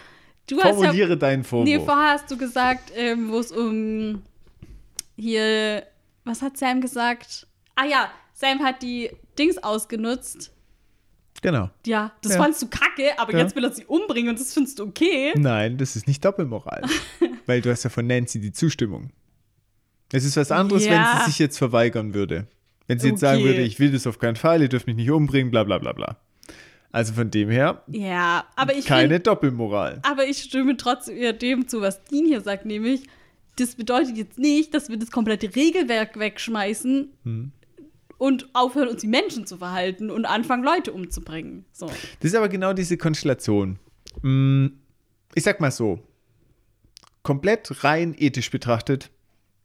du 0.47 0.57
hast 0.57 0.65
ja, 0.65 0.73
Formuliere 0.73 1.17
deinen 1.17 1.43
Vorwurf. 1.43 1.65
nee, 1.67 1.79
vorher 1.79 2.11
hast 2.13 2.31
du 2.31 2.37
gesagt, 2.37 2.91
ähm, 2.95 3.31
wo 3.31 3.39
es 3.39 3.51
um 3.51 4.21
hier, 5.15 5.83
was 6.23 6.41
hat 6.41 6.57
Sam 6.57 6.81
gesagt? 6.81 7.45
Ah 7.75 7.85
ja, 7.85 8.11
Sam 8.33 8.59
hat 8.63 8.81
die 8.81 9.11
Dings 9.37 9.57
ausgenutzt. 9.57 10.51
Genau. 11.41 11.69
Ja, 11.85 12.11
das 12.21 12.33
Ja. 12.33 12.41
fandst 12.43 12.61
du 12.61 12.67
kacke, 12.67 13.17
aber 13.17 13.33
Ja. 13.33 13.39
jetzt 13.39 13.55
will 13.55 13.63
er 13.63 13.71
sie 13.73 13.85
umbringen 13.85 14.29
und 14.31 14.39
das 14.39 14.53
findest 14.53 14.79
du 14.79 14.83
okay. 14.83 15.33
Nein, 15.37 15.77
das 15.77 15.95
ist 15.95 16.07
nicht 16.07 16.23
Doppelmoral. 16.23 16.81
weil 17.45 17.61
du 17.61 17.69
hast 17.71 17.83
ja 17.83 17.89
von 17.89 18.05
Nancy 18.07 18.39
die 18.39 18.51
Zustimmung. 18.51 19.09
Es 20.11 20.23
ist 20.25 20.37
was 20.37 20.51
anderes, 20.51 20.85
wenn 20.85 20.93
Ja. 20.93 21.21
sie 21.23 21.31
sich 21.31 21.39
jetzt 21.39 21.57
verweigern 21.57 22.13
würde. 22.13 22.47
Wenn 22.87 22.99
sie 22.99 23.09
jetzt 23.09 23.19
sagen 23.19 23.41
Okay. 23.41 23.49
würde, 23.49 23.61
ich 23.61 23.79
will 23.79 23.91
das 23.91 24.07
auf 24.07 24.17
keinen 24.17 24.35
Fall, 24.35 24.61
ihr 24.61 24.69
dürft 24.69 24.87
mich 24.87 24.95
nicht 24.95 25.11
umbringen, 25.11 25.51
bla 25.51 25.63
bla 25.63 25.77
bla 25.77 25.93
bla. 25.93 26.17
Also 26.91 27.13
von 27.13 27.29
dem 27.29 27.51
her, 27.51 27.83
Ja, 27.87 28.45
aber 28.55 28.73
ich 28.73 28.85
keine 28.85 29.15
find, 29.15 29.27
Doppelmoral. 29.27 29.99
aber 30.01 30.25
ich 30.25 30.39
stimme 30.41 30.75
trotzdem 30.75 31.17
eher 31.17 31.33
dem 31.33 31.67
zu, 31.67 31.81
was 31.81 32.03
Dean 32.05 32.25
hier 32.25 32.41
sagt, 32.41 32.65
nämlich, 32.65 33.03
das 33.57 33.75
bedeutet 33.75 34.17
jetzt 34.17 34.39
nicht, 34.39 34.73
dass 34.73 34.89
wir 34.89 34.97
das 34.97 35.11
komplette 35.11 35.55
Regelwerk 35.55 36.17
wegschmeißen 36.17 37.09
Hm. 37.25 37.51
Und 38.19 38.49
aufhören, 38.53 38.89
uns 38.89 39.01
wie 39.01 39.07
Menschen 39.07 39.47
zu 39.47 39.57
verhalten 39.57 40.11
und 40.11 40.25
anfangen, 40.25 40.63
Leute 40.63 40.93
umzubringen. 40.93 41.65
So. 41.71 41.87
Das 41.87 41.97
ist 42.31 42.35
aber 42.35 42.49
genau 42.49 42.73
diese 42.73 42.97
Konstellation. 42.97 43.79
Mm, 44.21 44.67
Ich 45.33 45.43
sag 45.43 45.59
mal 45.59 45.71
so, 45.71 45.99
komplett 47.23 47.83
rein 47.83 48.13
ethisch 48.17 48.51
betrachtet 48.51 49.09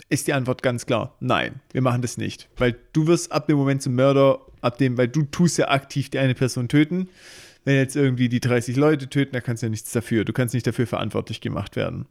ist 0.09 0.27
die 0.27 0.33
Antwort 0.35 0.63
ganz 0.63 0.87
klar, 0.87 1.17
nein, 1.21 1.61
wir 1.73 1.81
machen 1.81 2.03
das 2.03 2.17
nicht. 2.17 2.49
Weil 2.57 2.77
du 2.93 3.07
wirst 3.07 3.33
ab 3.33 3.47
dem 3.47 3.57
Moment 3.57 3.83
zum 3.83 3.95
Mörder, 3.95 4.41
ab 4.61 4.79
dem, 4.79 4.99
weil 4.99 5.09
du 5.09 5.23
tust 5.23 5.59
ja 5.59 5.69
aktiv 5.69 6.11
die 6.11 6.19
eine 6.19 6.35
Person 6.35 6.69
töten. 6.69 7.09
Wenn 7.65 7.77
jetzt 7.77 7.97
irgendwie 7.97 8.29
die 8.29 8.41
30 8.41 8.77
Leute 8.77 9.09
töten, 9.09 9.33
da 9.33 9.41
kannst 9.41 9.63
du 9.63 9.67
ja 9.67 9.71
nichts 9.71 9.91
dafür. 9.93 10.25
Du 10.27 10.35
kannst 10.35 10.53
nicht 10.53 10.67
dafür 10.67 10.87
verantwortlich 10.87 11.41
gemacht 11.41 11.77
werden. 11.77 12.07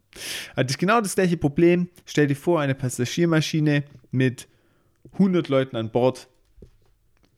Also 0.56 0.64
das 0.64 0.72
ist 0.72 0.80
genau 0.80 0.99
das 0.99 1.14
gleiche 1.14 1.38
Problem. 1.38 1.90
Stell 2.06 2.26
dir 2.26 2.36
vor, 2.36 2.60
eine 2.60 2.74
Passagiermaschine 2.74 3.84
mit 4.11 4.48
100 5.14 5.49
Leuten 5.49 5.76
an 5.76 5.91
Bord 5.91 6.28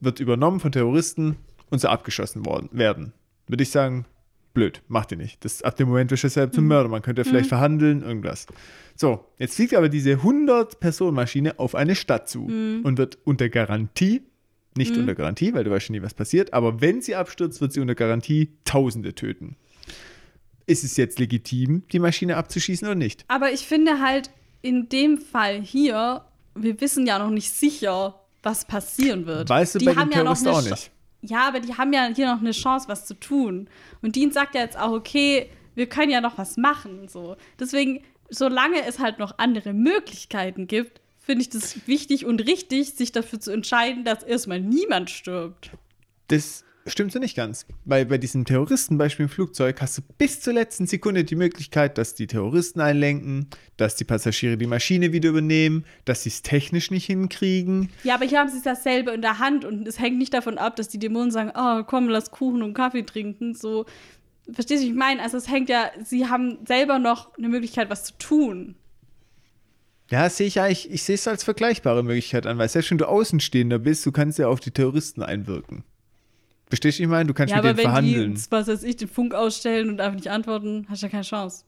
wird 0.00 0.20
übernommen 0.20 0.60
von 0.60 0.72
Terroristen 0.72 1.36
und 1.70 1.80
so 1.80 1.88
abgeschossen 1.88 2.46
worden, 2.46 2.68
werden. 2.72 3.12
Würde 3.46 3.62
ich 3.62 3.70
sagen, 3.70 4.06
blöd, 4.54 4.82
macht 4.88 5.12
ihr 5.12 5.18
nicht. 5.18 5.44
Das, 5.44 5.62
ab 5.62 5.76
dem 5.76 5.88
Moment 5.88 6.10
wirst 6.10 6.24
du 6.24 6.28
selbst 6.28 6.54
zum 6.54 6.66
Mörder. 6.66 6.88
Man 6.88 7.02
könnte 7.02 7.24
vielleicht 7.24 7.48
verhandeln, 7.48 8.02
irgendwas. 8.02 8.46
So, 8.96 9.26
jetzt 9.38 9.56
fliegt 9.56 9.74
aber 9.74 9.88
diese 9.88 10.14
100-Personen-Maschine 10.14 11.58
auf 11.58 11.74
eine 11.74 11.94
Stadt 11.94 12.28
zu 12.28 12.46
und 12.46 12.96
wird 12.96 13.18
unter 13.24 13.48
Garantie, 13.48 14.22
nicht 14.76 14.96
unter 14.96 15.14
Garantie, 15.14 15.52
weil 15.54 15.64
du 15.64 15.70
weißt 15.70 15.86
schon 15.86 15.96
nie, 15.96 16.02
was 16.02 16.14
passiert, 16.14 16.52
aber 16.52 16.80
wenn 16.80 17.02
sie 17.02 17.14
abstürzt, 17.14 17.60
wird 17.60 17.72
sie 17.72 17.80
unter 17.80 17.94
Garantie 17.94 18.50
Tausende 18.64 19.14
töten. 19.14 19.56
Ist 20.66 20.84
es 20.84 20.96
jetzt 20.96 21.18
legitim, 21.18 21.84
die 21.92 21.98
Maschine 21.98 22.36
abzuschießen 22.36 22.88
oder 22.88 22.96
nicht? 22.96 23.24
Aber 23.28 23.52
ich 23.52 23.66
finde 23.66 24.00
halt, 24.00 24.30
in 24.62 24.88
dem 24.88 25.18
Fall 25.18 25.60
hier, 25.60 26.24
wir 26.54 26.80
wissen 26.80 27.06
ja 27.06 27.18
noch 27.18 27.30
nicht 27.30 27.52
sicher, 27.52 28.20
was 28.46 28.64
passieren 28.64 29.26
wird. 29.26 29.48
Weißt 29.50 29.74
du 29.74 29.78
Die 29.80 29.84
bei 29.84 29.92
den 29.92 30.00
haben 30.00 30.10
ja 30.12 30.24
noch 30.24 30.32
auch 30.46 30.62
Ch- 30.62 30.70
nicht. 30.70 30.90
Ja, 31.22 31.48
aber 31.48 31.60
die 31.60 31.74
haben 31.76 31.92
ja 31.92 32.06
hier 32.14 32.32
noch 32.32 32.40
eine 32.40 32.52
Chance, 32.52 32.88
was 32.88 33.04
zu 33.04 33.14
tun. 33.14 33.68
Und 34.00 34.16
Dean 34.16 34.30
sagt 34.30 34.54
ja 34.54 34.60
jetzt 34.62 34.78
auch, 34.78 34.92
okay, 34.92 35.50
wir 35.74 35.86
können 35.88 36.10
ja 36.12 36.20
noch 36.20 36.38
was 36.38 36.56
machen. 36.56 37.08
So. 37.08 37.36
Deswegen, 37.58 38.02
solange 38.30 38.86
es 38.86 38.98
halt 39.00 39.18
noch 39.18 39.38
andere 39.38 39.72
Möglichkeiten 39.72 40.66
gibt, 40.66 41.00
finde 41.18 41.42
ich 41.42 41.50
das 41.50 41.86
wichtig 41.88 42.24
und 42.24 42.46
richtig, 42.46 42.94
sich 42.94 43.10
dafür 43.12 43.40
zu 43.40 43.50
entscheiden, 43.50 44.04
dass 44.04 44.22
erstmal 44.22 44.60
niemand 44.60 45.10
stirbt. 45.10 45.70
Das 46.28 46.64
stimmt 46.86 47.12
so 47.12 47.18
nicht 47.18 47.36
ganz. 47.36 47.66
Weil 47.84 48.06
bei 48.06 48.18
diesem 48.18 48.44
Terroristenbeispiel 48.44 49.24
im 49.24 49.28
Flugzeug 49.28 49.80
hast 49.80 49.98
du 49.98 50.02
bis 50.18 50.40
zur 50.40 50.52
letzten 50.52 50.86
Sekunde 50.86 51.24
die 51.24 51.36
Möglichkeit, 51.36 51.98
dass 51.98 52.14
die 52.14 52.26
Terroristen 52.26 52.80
einlenken, 52.80 53.48
dass 53.76 53.96
die 53.96 54.04
Passagiere 54.04 54.56
die 54.56 54.66
Maschine 54.66 55.12
wieder 55.12 55.30
übernehmen, 55.30 55.84
dass 56.04 56.22
sie 56.22 56.30
es 56.30 56.42
technisch 56.42 56.90
nicht 56.90 57.06
hinkriegen. 57.06 57.90
Ja, 58.04 58.14
aber 58.14 58.24
hier 58.24 58.40
haben 58.40 58.48
sie 58.48 58.62
dasselbe 58.62 59.12
in 59.12 59.22
der 59.22 59.38
Hand 59.38 59.64
und 59.64 59.86
es 59.86 59.98
hängt 59.98 60.18
nicht 60.18 60.34
davon 60.34 60.58
ab, 60.58 60.76
dass 60.76 60.88
die 60.88 60.98
Dämonen 60.98 61.30
sagen, 61.30 61.52
oh, 61.54 61.82
komm, 61.84 62.08
lass 62.08 62.30
Kuchen 62.30 62.62
und 62.62 62.74
Kaffee 62.74 63.02
trinken. 63.02 63.54
So, 63.54 63.86
verstehst 64.50 64.82
du, 64.82 64.86
wie 64.86 64.90
ich 64.90 64.96
meine? 64.96 65.22
Also 65.22 65.36
es 65.36 65.50
hängt 65.50 65.68
ja, 65.68 65.90
sie 66.04 66.26
haben 66.26 66.58
selber 66.66 66.98
noch 66.98 67.36
eine 67.36 67.48
Möglichkeit, 67.48 67.90
was 67.90 68.04
zu 68.04 68.18
tun. 68.18 68.76
Ja, 70.08 70.30
sehe 70.30 70.46
ich 70.46 70.60
eigentlich, 70.60 70.90
ich 70.90 71.02
sehe 71.02 71.16
es 71.16 71.26
als 71.26 71.42
vergleichbare 71.42 72.04
Möglichkeit 72.04 72.46
an, 72.46 72.58
weil 72.58 72.68
selbst 72.68 72.90
wenn 72.92 72.98
du 72.98 73.08
Außenstehender 73.08 73.80
bist, 73.80 74.06
du 74.06 74.12
kannst 74.12 74.38
ja 74.38 74.46
auf 74.46 74.60
die 74.60 74.70
Terroristen 74.70 75.22
einwirken. 75.22 75.82
Verstehst 76.68 76.98
du, 76.98 77.02
ich 77.04 77.08
meine? 77.08 77.26
Du 77.28 77.34
kannst 77.34 77.50
ja, 77.52 77.56
mit 77.58 77.64
aber 77.64 77.74
denen 77.74 77.78
wenn 77.78 77.84
verhandeln. 77.84 78.34
die, 78.34 78.50
was 78.50 78.66
weiß 78.68 78.82
ich, 78.82 78.96
den 78.96 79.08
Funk 79.08 79.34
ausstellen 79.34 79.88
und 79.88 80.00
einfach 80.00 80.16
nicht 80.16 80.30
antworten, 80.30 80.86
hast 80.88 81.02
du 81.02 81.06
ja 81.06 81.10
keine 81.10 81.22
Chance. 81.22 81.64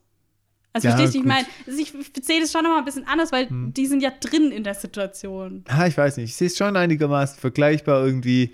Also 0.73 0.87
Ja, 0.87 0.95
verstehst 0.95 1.15
du, 1.15 1.19
ich 1.19 1.25
meine? 1.25 1.47
Also 1.65 1.79
ich 1.79 1.93
sehe 2.25 2.41
das 2.41 2.51
schon 2.51 2.63
noch 2.63 2.71
mal 2.71 2.79
ein 2.79 2.85
bisschen 2.85 3.07
anders, 3.07 3.31
weil 3.31 3.49
Hm. 3.49 3.73
die 3.73 3.87
sind 3.87 4.01
ja 4.03 4.11
drin 4.11 4.51
in 4.51 4.63
der 4.63 4.75
Situation. 4.75 5.63
Ha, 5.69 5.87
ich 5.87 5.97
weiß 5.97 6.17
nicht. 6.17 6.29
Ich 6.31 6.35
sehe 6.35 6.47
es 6.47 6.57
schon 6.57 6.75
einigermaßen 6.75 7.39
vergleichbar 7.39 8.05
irgendwie. 8.05 8.51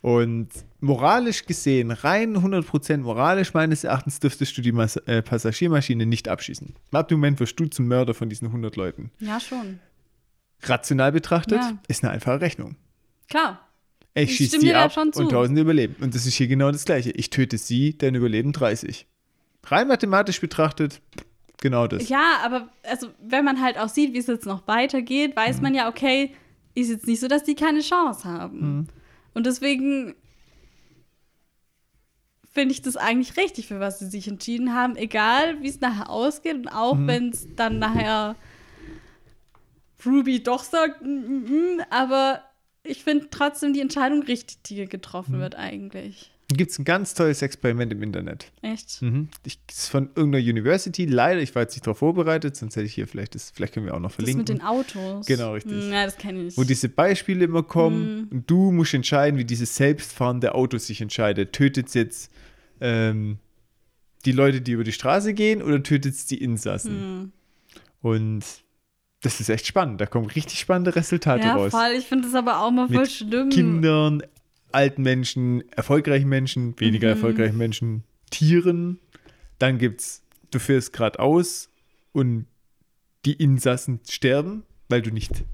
Und 0.00 0.48
moralisch 0.80 1.46
gesehen, 1.46 1.92
rein 1.92 2.36
100% 2.36 2.96
moralisch 2.98 3.54
meines 3.54 3.84
Erachtens, 3.84 4.18
dürftest 4.18 4.58
du 4.58 4.62
die 4.62 4.72
Mas 4.72 4.96
äh, 4.96 5.22
Passagiermaschine 5.22 6.06
nicht 6.06 6.26
abschießen. 6.26 6.74
Ab 6.90 7.06
dem 7.06 7.18
Moment 7.18 7.38
wirst 7.38 7.60
du 7.60 7.66
zum 7.66 7.86
Mörder 7.86 8.12
von 8.12 8.28
diesen 8.28 8.46
100 8.48 8.74
Leuten. 8.74 9.12
Ja, 9.20 9.38
schon. 9.38 9.78
Rational 10.64 11.12
betrachtet 11.12 11.58
Ja. 11.60 11.78
ist 11.86 12.02
eine 12.02 12.12
einfache 12.12 12.40
Rechnung. 12.40 12.74
Klar. 13.28 13.68
Ich 14.14 14.36
schieße 14.36 14.58
die 14.58 14.68
da 14.68 14.84
ab 14.84 14.96
und 14.96 15.30
Tausende 15.30 15.62
überleben. 15.62 15.96
Und 16.02 16.14
das 16.14 16.26
ist 16.26 16.34
hier 16.34 16.46
genau 16.48 16.70
das 16.70 16.84
Gleiche. 16.84 17.10
Ich 17.12 17.30
töte 17.30 17.56
sie, 17.58 17.96
dann 17.96 18.14
überleben 18.14 18.52
30. 18.52 19.06
Rein 19.64 19.88
mathematisch 19.88 20.40
betrachtet, 20.40 21.00
genau 21.60 21.86
das. 21.86 22.08
Ja, 22.08 22.40
aber 22.44 22.68
also, 22.82 23.08
wenn 23.22 23.44
man 23.44 23.62
halt 23.62 23.78
auch 23.78 23.88
sieht, 23.88 24.12
wie 24.12 24.18
es 24.18 24.26
jetzt 24.26 24.44
noch 24.46 24.66
weitergeht, 24.66 25.34
weiß 25.36 25.56
Mhm. 25.58 25.62
man 25.62 25.74
ja, 25.74 25.88
okay, 25.88 26.34
ist 26.74 26.90
jetzt 26.90 27.06
nicht 27.06 27.20
so, 27.20 27.28
dass 27.28 27.44
die 27.44 27.54
keine 27.54 27.80
Chance 27.80 28.24
haben. 28.24 28.58
Mhm. 28.78 28.86
Und 29.34 29.46
deswegen 29.46 30.14
finde 32.50 32.74
ich 32.74 32.82
das 32.82 32.96
eigentlich 32.96 33.36
richtig, 33.38 33.66
für 33.68 33.80
was 33.80 33.98
sie 33.98 34.06
sich 34.10 34.28
entschieden 34.28 34.74
haben, 34.74 34.96
egal 34.96 35.62
wie 35.62 35.68
es 35.68 35.80
nachher 35.80 36.10
ausgeht 36.10 36.54
und 36.56 36.68
auch 36.68 36.96
Mhm. 36.96 37.06
wenn 37.06 37.28
es 37.30 37.46
dann 37.56 37.78
nachher 37.78 38.36
Ruby 40.04 40.42
doch 40.42 40.64
sagt, 40.64 41.02
mm, 41.02 41.06
mm, 41.08 41.44
mm, 41.76 41.80
aber 41.88 42.42
ich 42.84 43.02
finde 43.04 43.28
trotzdem 43.30 43.72
die 43.72 43.80
Entscheidung 43.80 44.22
richtig, 44.22 44.62
die 44.64 44.74
hier 44.76 44.84
Mhm. 44.84 44.90
getroffen 44.90 45.38
wird 45.40 45.54
eigentlich. 45.54 46.30
Gibt 46.54 46.70
es 46.72 46.78
ein 46.78 46.84
ganz 46.84 47.14
tolles 47.14 47.40
Experiment 47.40 47.92
im 47.92 48.02
Internet. 48.02 48.52
Echt? 48.60 49.00
Mhm. 49.00 49.28
Ich, 49.46 49.58
das 49.66 49.78
ist 49.84 49.88
von 49.88 50.10
irgendeiner 50.14 50.44
University. 50.44 51.06
Leider, 51.06 51.40
ich 51.40 51.54
war 51.54 51.62
jetzt 51.62 51.74
nicht 51.74 51.86
darauf 51.86 51.98
vorbereitet, 51.98 52.56
sonst 52.56 52.76
hätte 52.76 52.84
ich 52.84 52.92
hier 52.94 53.08
vielleicht, 53.08 53.34
das, 53.34 53.50
vielleicht 53.52 53.72
können 53.72 53.86
wir 53.86 53.94
auch 53.94 54.00
noch 54.00 54.10
Das 54.10 54.16
verlinken. 54.16 54.40
mit 54.40 54.48
den 54.50 54.60
Autos. 54.60 55.24
Genau, 55.24 55.54
richtig. 55.54 55.72
Hm, 55.84 55.92
Ja, 55.92 56.04
das 56.04 56.18
kenne 56.18 56.40
ich 56.40 56.44
nicht. 56.46 56.58
wo 56.58 56.64
diese 56.64 56.90
Beispiele 56.90 57.44
immer 57.46 57.62
kommen 57.62 58.28
und 58.30 58.50
du 58.50 58.70
musst 58.70 58.92
entscheiden, 58.92 59.38
wie 59.38 59.46
dieses 59.46 59.76
selbstfahrende 59.76 60.54
Auto 60.54 60.76
sich 60.76 61.00
entscheidet. 61.00 61.54
Tötet 61.54 61.86
es 61.88 61.94
jetzt 61.94 62.30
ähm, 62.82 63.38
die 64.26 64.32
Leute, 64.32 64.60
die 64.60 64.72
über 64.72 64.84
die 64.84 64.92
Straße 64.92 65.32
gehen 65.32 65.62
oder 65.62 65.82
tötet 65.82 66.12
es 66.14 66.26
die 66.26 66.42
Insassen? 66.42 66.92
Hm. 67.00 67.32
Und 68.02 68.44
das 69.22 69.40
ist 69.40 69.48
echt 69.48 69.66
spannend. 69.66 70.00
Da 70.00 70.06
kommen 70.06 70.26
richtig 70.26 70.58
spannende 70.60 70.94
Resultate 70.94 71.46
ja, 71.46 71.54
raus. 71.54 71.70
voll. 71.72 71.92
Ich 71.98 72.06
finde 72.06 72.26
das 72.28 72.34
aber 72.34 72.60
auch 72.60 72.70
mal 72.70 72.88
voll 72.88 72.98
Mit 73.02 73.10
schlimm. 73.12 73.48
Kindern, 73.50 74.22
alten 74.72 75.02
Menschen, 75.02 75.64
erfolgreichen 75.72 76.28
Menschen, 76.28 76.78
weniger 76.80 77.08
Mhm. 77.08 77.14
erfolgreichen 77.14 77.56
Menschen, 77.56 78.04
Tieren. 78.30 78.98
Dann 79.58 79.78
gibt's, 79.78 80.22
du 80.50 80.58
fährst 80.58 80.92
gerade 80.92 81.18
aus 81.20 81.68
und 82.12 82.46
die 83.24 83.34
Insassen 83.34 84.00
sterben, 84.08 84.64
weil 84.88 85.02
du 85.02 85.10
nicht 85.10 85.44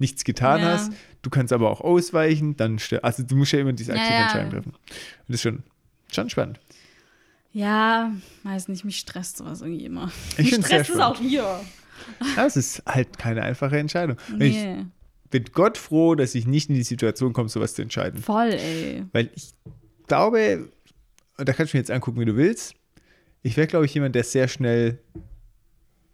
nichts 0.00 0.22
getan 0.22 0.60
Ja. 0.60 0.66
hast. 0.74 0.92
Du 1.22 1.30
kannst 1.30 1.52
aber 1.52 1.70
auch 1.70 1.80
ausweichen, 1.80 2.56
dann 2.56 2.78
also 3.02 3.24
du 3.24 3.34
musst 3.34 3.50
ja 3.50 3.58
immer 3.58 3.72
diese 3.72 3.92
Ja, 3.92 3.98
aktive 3.98 4.14
ja. 4.14 4.22
Entscheidung 4.22 4.50
treffen. 4.52 4.70
Und 4.70 4.78
das 5.26 5.34
ist 5.36 5.42
schon, 5.42 5.62
schon 6.12 6.30
spannend. 6.30 6.60
Ja, 7.52 8.12
weiß 8.44 8.68
nicht, 8.68 8.84
mich 8.84 8.98
stresst 8.98 9.38
sowas 9.38 9.60
irgendwie 9.62 9.86
immer. 9.86 10.12
Ich 10.36 10.52
mich 10.56 10.64
stresst 10.66 10.90
es 10.90 11.00
auch 11.00 11.18
hier. 11.18 11.60
Das 12.36 12.56
ist 12.56 12.82
halt 12.86 13.18
keine 13.18 13.42
einfache 13.42 13.78
Entscheidung. 13.78 14.16
Und 14.32 14.42
Ich 14.42 14.54
Nee, 14.56 14.86
bin 15.30 15.44
Gott 15.52 15.76
froh, 15.78 16.14
dass 16.14 16.34
ich 16.34 16.46
nicht 16.46 16.68
in 16.70 16.74
die 16.74 16.82
Situation 16.82 17.32
komme, 17.32 17.48
sowas 17.48 17.74
zu 17.74 17.82
entscheiden. 17.82 18.20
voll, 18.22 18.50
ey. 18.52 19.04
Weil 19.12 19.30
ich 19.34 19.50
glaube, 20.06 20.68
und 21.36 21.48
da 21.48 21.52
kannst 21.52 21.72
du 21.72 21.76
mir 21.76 21.80
jetzt 21.80 21.90
angucken, 21.90 22.18
wie 22.20 22.24
du 22.24 22.36
willst. 22.36 22.74
Ich 23.42 23.56
wäre, 23.56 23.66
glaube 23.66 23.84
ich, 23.86 23.94
jemand, 23.94 24.14
der 24.14 24.24
sehr 24.24 24.48
schnell 24.48 24.98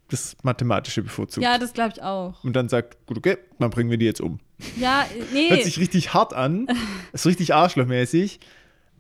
das 0.08 0.36
Mathematische 0.42 1.02
bevorzugt. 1.02 1.42
Ja, 1.44 1.56
das 1.58 1.72
glaube 1.72 1.92
ich 1.96 2.02
auch. 2.02 2.42
Und 2.44 2.54
dann 2.54 2.68
sagt, 2.68 3.06
gut, 3.06 3.16
okay, 3.18 3.38
dann 3.58 3.70
bringen 3.70 3.90
wir 3.90 3.96
die 3.96 4.04
jetzt 4.04 4.20
um. 4.20 4.38
Ja, 4.76 5.06
nee. 5.32 5.48
Hört 5.48 5.64
sich 5.64 5.78
richtig 5.78 6.12
hart 6.12 6.34
an, 6.34 6.68
ist 7.12 7.24
richtig 7.26 7.54
arschlochmäßig. 7.54 8.38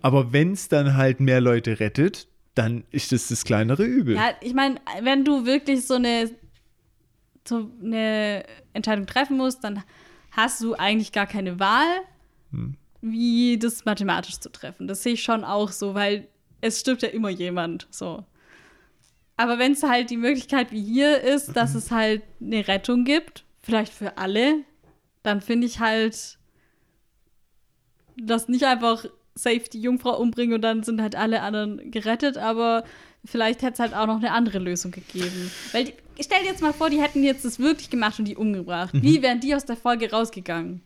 Aber 0.00 0.32
wenn 0.32 0.52
es 0.52 0.68
dann 0.68 0.96
halt 0.96 1.20
mehr 1.20 1.40
Leute 1.40 1.80
rettet, 1.80 2.26
dann 2.54 2.84
ist 2.90 3.12
das 3.12 3.28
das 3.28 3.44
kleinere 3.44 3.84
Übel. 3.84 4.16
Ja, 4.16 4.30
ich 4.40 4.54
meine, 4.54 4.76
wenn 5.02 5.24
du 5.24 5.44
wirklich 5.44 5.86
so 5.86 5.94
eine, 5.94 6.30
so 7.46 7.70
eine 7.82 8.44
Entscheidung 8.72 9.06
treffen 9.06 9.36
musst, 9.36 9.64
dann 9.64 9.82
hast 10.30 10.60
du 10.62 10.74
eigentlich 10.74 11.12
gar 11.12 11.26
keine 11.26 11.58
Wahl, 11.60 12.00
Hm. 12.50 12.76
wie 13.00 13.58
das 13.58 13.84
mathematisch 13.84 14.38
zu 14.40 14.50
treffen. 14.50 14.86
Das 14.88 15.02
sehe 15.02 15.14
ich 15.14 15.22
schon 15.22 15.44
auch 15.44 15.70
so, 15.70 15.94
weil 15.94 16.28
es 16.60 16.80
stirbt 16.80 17.02
ja 17.02 17.08
immer 17.08 17.28
jemand. 17.30 17.86
So. 17.90 18.24
Aber 19.36 19.58
wenn 19.58 19.72
es 19.72 19.82
halt 19.82 20.10
die 20.10 20.16
Möglichkeit 20.16 20.72
wie 20.72 20.82
hier 20.82 21.20
ist, 21.20 21.54
dass 21.56 21.74
es 21.74 21.90
halt 21.90 22.22
eine 22.40 22.66
Rettung 22.68 23.04
gibt, 23.04 23.44
vielleicht 23.62 23.92
für 23.92 24.16
alle, 24.18 24.58
dann 25.22 25.40
finde 25.40 25.66
ich 25.66 25.80
halt, 25.80 26.38
dass 28.16 28.48
nicht 28.48 28.64
einfach 28.64 29.04
safe 29.34 29.68
die 29.72 29.80
Jungfrau 29.80 30.16
umbringen 30.18 30.54
und 30.54 30.62
dann 30.62 30.82
sind 30.84 31.02
halt 31.02 31.16
alle 31.16 31.42
anderen 31.42 31.90
gerettet, 31.90 32.38
aber 32.38 32.84
vielleicht 33.24 33.62
hätte 33.62 33.74
es 33.74 33.78
halt 33.80 33.94
auch 33.94 34.06
noch 34.06 34.16
eine 34.18 34.32
andere 34.32 34.58
Lösung 34.58 34.90
gegeben. 34.90 35.50
Weil, 35.72 35.86
die, 35.86 35.94
stell 36.22 36.40
dir 36.42 36.48
jetzt 36.50 36.62
mal 36.62 36.72
vor, 36.72 36.90
die 36.90 37.00
hätten 37.00 37.22
jetzt 37.24 37.44
das 37.44 37.58
wirklich 37.58 37.90
gemacht 37.90 38.18
und 38.18 38.26
die 38.26 38.36
umgebracht. 38.36 38.90
Wie 38.94 39.22
wären 39.22 39.40
die 39.40 39.54
aus 39.54 39.64
der 39.64 39.76
Folge 39.76 40.10
rausgegangen? 40.10 40.82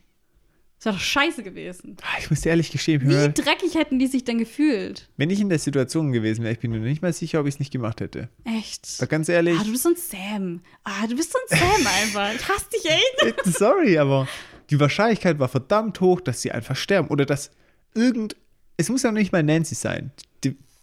Das 0.77 0.85
wäre 0.85 0.95
doch 0.95 1.01
scheiße 1.01 1.43
gewesen. 1.43 1.97
Ah, 2.03 2.17
Ich 2.21 2.29
muss 2.29 2.39
dir 2.39 2.49
ehrlich 2.51 2.71
gestehen, 2.71 3.01
Wie 3.03 3.33
dreckig 3.33 3.75
hätten 3.75 3.99
die 3.99 4.07
sich 4.07 4.23
denn 4.23 4.37
gefühlt? 4.37 5.09
wenn 5.17 5.29
ich 5.29 5.41
in 5.41 5.49
der 5.49 5.59
Situation 5.59 6.13
gewesen 6.13 6.41
wäre, 6.43 6.53
ich 6.53 6.59
bin 6.59 6.71
mir 6.71 6.79
nicht 6.79 7.01
mal 7.01 7.11
sicher, 7.11 7.41
ob 7.41 7.47
ich 7.47 7.55
es 7.55 7.59
nicht 7.59 7.71
gemacht 7.73 7.99
hätte. 7.99 8.29
Echt. 8.45 9.01
Da 9.01 9.05
ganz 9.05 9.27
ehrlich, 9.27 9.59
Ah, 9.59 9.63
du 9.65 9.71
bist 9.71 9.83
so 9.83 9.89
ein 9.89 9.95
Sam. 9.97 10.61
Ah, 10.85 11.05
du 11.05 11.17
bist 11.17 11.33
so 11.33 11.37
ein 11.49 11.59
Sam 11.59 11.87
einfach. 12.01 12.33
Ich 12.33 12.47
hasse 12.47 12.65
dich 12.73 12.85
echt. 12.89 13.57
sorry, 13.57 13.97
aber 13.97 14.25
die 14.69 14.79
Wahrscheinlichkeit 14.79 15.37
war 15.37 15.49
verdammt 15.49 15.99
hoch, 15.99 16.21
dass 16.21 16.41
sie 16.41 16.51
einfach 16.53 16.77
sterben 16.77 17.09
oder 17.09 17.25
dass 17.25 17.51
irgend, 17.93 18.37
es 18.77 18.87
muss 18.87 19.03
ja 19.03 19.11
nicht 19.11 19.33
mal 19.33 19.43
Nancy 19.43 19.75
sein. 19.75 20.11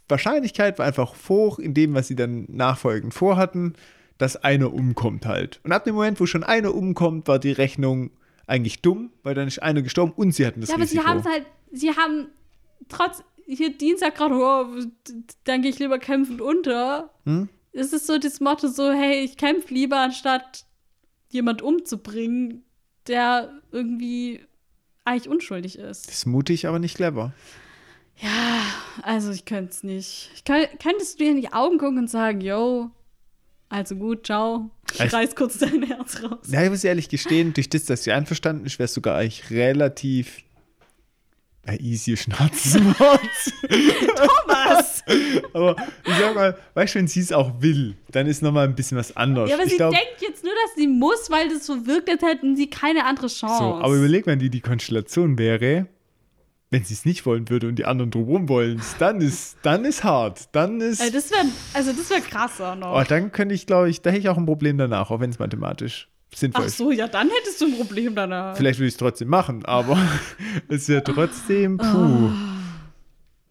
Wahrscheinlichkeit 0.09 0.79
war 0.79 0.87
einfach 0.87 1.15
hoch 1.29 1.59
in 1.59 1.75
dem, 1.75 1.95
was 1.95 2.09
sie 2.09 2.17
dann 2.17 2.47
nachfolgend 2.49 3.15
vorhatten, 3.15 3.75
dass 4.19 4.37
einer 4.37 4.73
umkommt 4.73 5.27
halt. 5.27 5.61
Und 5.65 5.73
ab 5.73 5.85
dem 5.85 5.95
Moment, 5.95 6.21
wo 6.21 6.27
schon 6.27 6.45
einer 6.45 6.75
umkommt, 6.75 7.29
war 7.29 7.39
die 7.39 7.53
Rechnung 7.53 8.11
eigentlich 8.47 8.81
dumm, 8.81 9.11
weil 9.23 9.35
dann 9.35 9.49
ist 9.49 9.61
einer 9.63 9.83
gestorben 9.83 10.13
und 10.17 10.33
sie 10.33 10.47
hatten 10.47 10.61
das 10.61 10.71
Ja, 10.71 10.77
aber 10.77 10.87
sie 10.87 10.99
Risiko. 10.99 11.11
haben 11.11 11.19
es 11.21 11.27
halt, 11.27 11.47
sie 11.73 11.91
haben 11.91 12.29
trotz, 12.89 13.23
hier 13.47 13.77
Dienstag 13.77 14.15
gerade, 14.15 14.35
oh, 14.35 14.67
dann 15.45 15.63
gehe 15.63 15.71
ich 15.71 15.79
lieber 15.79 15.99
kämpfend 15.99 16.41
unter. 16.41 17.11
Hm? 17.25 17.49
Es 17.73 17.93
ist 17.93 18.07
so 18.07 18.19
das 18.19 18.41
Motto 18.41 18.69
so, 18.69 18.91
hey, 18.93 19.21
ich 19.25 19.37
kämpfe 19.37 19.75
lieber, 19.75 19.99
anstatt 19.99 20.65
jemand 21.29 21.61
umzubringen, 21.61 22.63
der 23.07 23.51
irgendwie 23.73 24.41
eigentlich 25.05 25.29
unschuldig 25.29 25.79
ist. 25.79 26.09
das 26.09 26.15
ist 26.15 26.27
mutig, 26.27 26.67
aber 26.67 26.79
nicht 26.79 26.97
clever. 26.97 27.33
Ja, 28.19 28.63
also 29.03 29.31
ich 29.31 29.45
könnte 29.45 29.71
es 29.73 29.83
nicht. 29.83 30.31
Ich 30.35 30.45
könnt, 30.45 30.69
könntest 30.83 31.15
du 31.21 31.25
dir 31.25 31.31
in 31.33 31.41
die 31.41 31.53
Augen 31.53 31.79
gucken 31.79 31.99
und 31.99 32.11
sagen, 32.11 32.41
yo, 32.41 32.91
also 33.69 33.95
gut, 33.97 34.27
ciao. 34.27 34.71
Ich 34.95 35.01
Also- 35.01 35.17
reiß 35.17 35.35
kurz 35.37 35.59
dein 35.59 35.83
Herz 35.83 36.23
raus. 36.23 36.39
Ja, 36.49 36.63
ich 36.63 36.71
muss 36.71 36.85
ehrlich 36.85 37.09
gestehen, 37.09 37.53
durch 37.53 37.69
das, 37.69 37.85
dass 37.85 38.05
sie 38.05 38.13
einverstanden 38.13 38.65
ist, 38.65 38.79
wäre 38.79 38.85
es 38.87 38.95
sogar 38.95 39.17
eigentlich 39.19 39.51
relativ 39.51 40.43
easy 41.81 42.17
Schnauzensmord. 42.17 42.97
Was? 44.47 45.03
aber 45.53 45.77
ich 46.07 46.15
sag 46.15 46.35
mal, 46.35 46.57
weißt 46.75 46.95
du, 46.95 46.99
wenn 47.01 47.09
sie 47.09 47.21
es 47.21 47.33
auch 47.33 47.61
will, 47.61 47.97
dann 48.13 48.27
ist 48.29 48.41
nochmal 48.41 48.69
ein 48.69 48.75
bisschen 48.77 48.97
was 48.99 49.17
anderes. 49.17 49.51
Ja, 49.51 49.57
aber 49.57 49.65
ich 49.65 49.73
sie 49.73 49.77
glaub, 49.77 49.93
denkt 49.93 50.21
jetzt 50.21 50.45
nur, 50.45 50.53
dass 50.65 50.75
sie 50.77 50.87
muss, 50.87 51.29
weil 51.29 51.49
das 51.49 51.67
so 51.67 51.87
wirkt, 51.87 52.09
als 52.09 52.23
hätten 52.23 52.55
sie 52.57 52.71
keine 52.71 53.05
andere 53.05 53.27
Chance. 53.27 53.59
so, 53.59 53.75
aber 53.75 53.95
überleg 53.97 54.27
mal, 54.27 54.39
wie 54.41 54.49
die 54.51 54.61
Konstellation 54.61 55.39
wäre, 55.39 55.87
wenn 56.71 56.85
sie 56.85 56.95
es 56.95 57.05
nicht 57.05 57.25
wollen 57.27 57.49
würde 57.49 57.69
und 57.69 57.77
die 57.77 57.85
anderen 57.85 58.11
drumherum 58.11 58.49
wollen, 58.49 58.81
dann 58.99 59.21
ist, 59.21 59.57
dann 59.63 59.85
ist 59.85 60.03
hart. 60.05 60.49
Dann 60.55 60.81
ist. 60.81 61.01
Also 61.01 61.13
das 61.13 61.31
wäre 61.31 61.45
also 61.75 61.93
das 61.93 62.11
wär 62.11 62.21
krasser 62.21 62.75
noch. 62.75 62.97
oh, 63.01 63.05
dann 63.09 63.31
könnte 63.33 63.55
ich, 63.55 63.67
glaube 63.67 63.89
ich, 63.89 64.03
da 64.03 64.11
hätte 64.11 64.21
ich 64.21 64.29
auch 64.29 64.37
ein 64.37 64.47
Problem 64.47 64.77
danach, 64.79 65.11
auch 65.11 65.21
wenn 65.21 65.31
es 65.31 65.39
mathematisch 65.39 66.09
sinnvoll 66.35 66.65
Ach 66.65 66.67
ist. 66.67 66.77
so, 66.77 66.91
ja, 66.91 67.07
dann 67.09 67.31
hättest 67.31 67.61
du 67.61 67.67
ein 67.67 67.77
Problem 67.77 68.15
danach. 68.15 68.57
Vielleicht 68.57 68.79
würde 68.81 68.89
ich 68.89 68.95
es 68.95 68.99
trotzdem 68.99 69.29
machen, 69.29 69.65
aber 69.65 69.97
es 70.69 70.89
wäre 70.89 71.05
trotzdem, 71.05 71.79
Oh. 71.81 71.85
puh. 71.85 72.31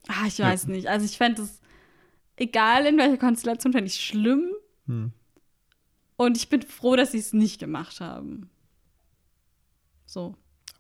Ah, 0.08 0.28
ich 0.28 0.38
weiß 0.38 0.68
nicht. 0.68 0.88
Also 0.88 1.06
ich 1.06 1.18
fände 1.18 1.42
es, 1.44 1.62
egal 2.36 2.86
in 2.86 2.98
welcher 2.98 3.18
Konstellation, 3.18 3.72
fände 3.72 3.88
ich 3.88 3.96
schlimm. 4.00 4.52
Hm. 4.88 5.14
Und 6.18 6.38
ich 6.38 6.50
bin 6.50 6.62
froh, 6.62 6.96
dass 6.96 7.14
sie 7.14 7.18
es 7.18 7.34
nicht 7.34 7.60
gemacht 7.60 8.02
haben. 8.02 8.50
So. 10.06 10.36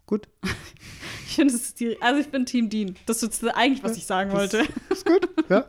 Gut. 0.06 0.27
Ich 1.27 1.36
finde, 1.38 1.53
es 1.53 1.73
die, 1.73 2.02
also 2.02 2.22
ich 2.22 2.27
bin 2.30 2.45
Team 2.45 2.69
Dean. 2.69 2.95
Das 3.07 3.22
ist 3.22 3.44
eigentlich, 3.57 3.84
was 3.84 3.98
ich 3.98 4.06
sagen 4.06 4.32
wollte. 4.32 4.64
Ist 4.90 5.06
gut, 5.06 5.27
ja. 5.49 5.65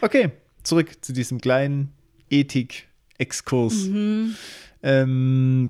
Okay, 0.00 0.30
zurück 0.62 0.92
zu 1.02 1.12
diesem 1.12 1.42
kleinen 1.42 1.92
Ethik-Exkurs. 2.30 3.74
Mhm. 3.88 4.34
Ähm. 4.82 5.68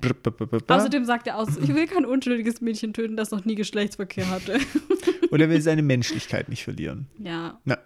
Außerdem 0.69 1.03
sagt 1.03 1.27
er 1.27 1.37
aus, 1.37 1.49
ich 1.61 1.67
will 1.73 1.85
kein 1.87 2.05
unschuldiges 2.05 2.61
Mädchen 2.61 2.93
töten, 2.93 3.17
das 3.17 3.31
noch 3.31 3.43
nie 3.43 3.55
Geschlechtsverkehr 3.55 4.29
hatte. 4.29 4.57
Und 5.31 5.41
er 5.41 5.49
will 5.49 5.59
seine 5.61 5.81
Menschlichkeit 5.81 6.47
nicht 6.47 6.63
verlieren. 6.63 7.07
ja. 7.21 7.59
Na, 7.65 7.77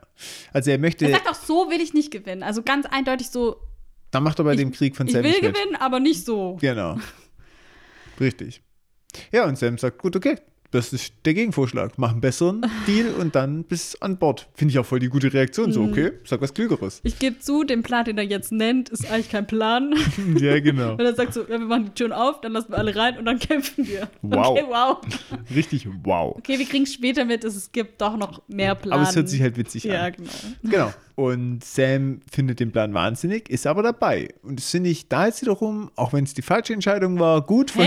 also 0.51 0.69
er 0.69 0.77
möchte, 0.77 1.05
Er 1.05 1.13
sagt 1.13 1.27
auch, 1.29 1.33
so 1.35 1.71
will 1.71 1.81
ich 1.81 1.95
nicht 1.95 2.11
gewinnen. 2.11 2.43
Also 2.43 2.61
ganz 2.61 2.85
eindeutig 2.85 3.29
so, 3.29 3.55
da 4.11 4.19
macht 4.19 4.37
er 4.39 4.45
bei 4.45 4.51
ich- 4.53 4.59
dem 4.59 4.71
Krieg 4.71 4.95
von 4.95 5.07
ich 5.07 5.15
will 5.15 5.23
mit. 5.23 5.41
gewinnen, 5.41 5.75
aber 5.79 5.99
nicht 5.99 6.25
so. 6.25 6.57
Genau. 6.61 6.99
Richtig. 8.19 8.61
Ja, 9.31 9.45
und 9.45 9.57
Sam 9.57 9.77
sagt, 9.77 9.99
gut, 9.99 10.15
okay, 10.15 10.37
das 10.73 10.91
ist 10.91 11.13
der 11.25 11.35
Gegenvorschlag. 11.35 11.91
Mach 11.97 12.11
einen 12.11 12.21
besseren 12.21 12.65
Deal 12.87 13.13
und 13.19 13.35
dann 13.35 13.63
bis 13.63 13.95
an 14.01 14.17
Bord. 14.17 14.49
Finde 14.55 14.71
ich 14.71 14.79
auch 14.79 14.85
voll 14.85 14.97
die 14.99 15.07
gute 15.07 15.31
Reaktion. 15.31 15.67
Mhm. 15.69 15.73
So, 15.73 15.83
okay, 15.83 16.13
sag 16.25 16.41
was 16.41 16.51
Klügeres. 16.55 16.99
Ich 17.03 17.19
gebe 17.19 17.37
zu, 17.37 17.63
den 17.63 17.83
Plan, 17.83 18.05
den 18.05 18.17
er 18.17 18.23
jetzt 18.23 18.51
nennt, 18.51 18.89
ist 18.89 19.09
eigentlich 19.09 19.29
kein 19.29 19.45
Plan. 19.45 19.93
ja, 20.39 20.59
genau. 20.59 20.93
Und 20.93 21.01
er 21.01 21.13
sagt 21.13 21.35
so, 21.35 21.41
ja, 21.41 21.49
wir 21.49 21.59
machen 21.59 21.85
die 21.85 21.91
Türen 21.91 22.11
auf, 22.11 22.41
dann 22.41 22.53
lassen 22.53 22.71
wir 22.71 22.79
alle 22.79 22.95
rein 22.95 23.19
und 23.19 23.25
dann 23.25 23.37
kämpfen 23.39 23.85
wir. 23.87 24.09
Wow. 24.23 24.47
Okay, 24.47 24.63
wow. 24.67 24.97
Richtig 25.53 25.87
wow. 26.03 26.35
Okay, 26.37 26.57
wir 26.57 26.65
kriegen 26.65 26.87
später 26.87 27.23
mit, 27.23 27.43
es 27.43 27.71
gibt 27.71 28.01
doch 28.01 28.17
noch 28.17 28.41
mehr 28.47 28.73
Plan. 28.73 28.99
Aber 28.99 29.07
es 29.07 29.15
hört 29.15 29.29
sich 29.29 29.43
halt 29.43 29.55
witzig 29.57 29.83
Ja, 29.83 30.05
an. 30.05 30.13
genau. 30.13 30.31
Genau. 30.63 30.93
Und 31.15 31.63
Sam 31.63 32.21
findet 32.31 32.59
den 32.59 32.71
Plan 32.71 32.91
wahnsinnig, 32.95 33.47
ist 33.47 33.67
aber 33.67 33.83
dabei. 33.83 34.29
Und 34.41 34.57
das 34.57 34.71
finde 34.71 34.89
ich 34.89 35.07
da 35.07 35.27
jetzt 35.27 35.43
wiederum, 35.43 35.91
auch 35.95 36.13
wenn 36.13 36.23
es 36.23 36.33
die 36.33 36.41
falsche 36.41 36.73
Entscheidung 36.73 37.19
war, 37.19 37.45
gut 37.45 37.69
von. 37.69 37.85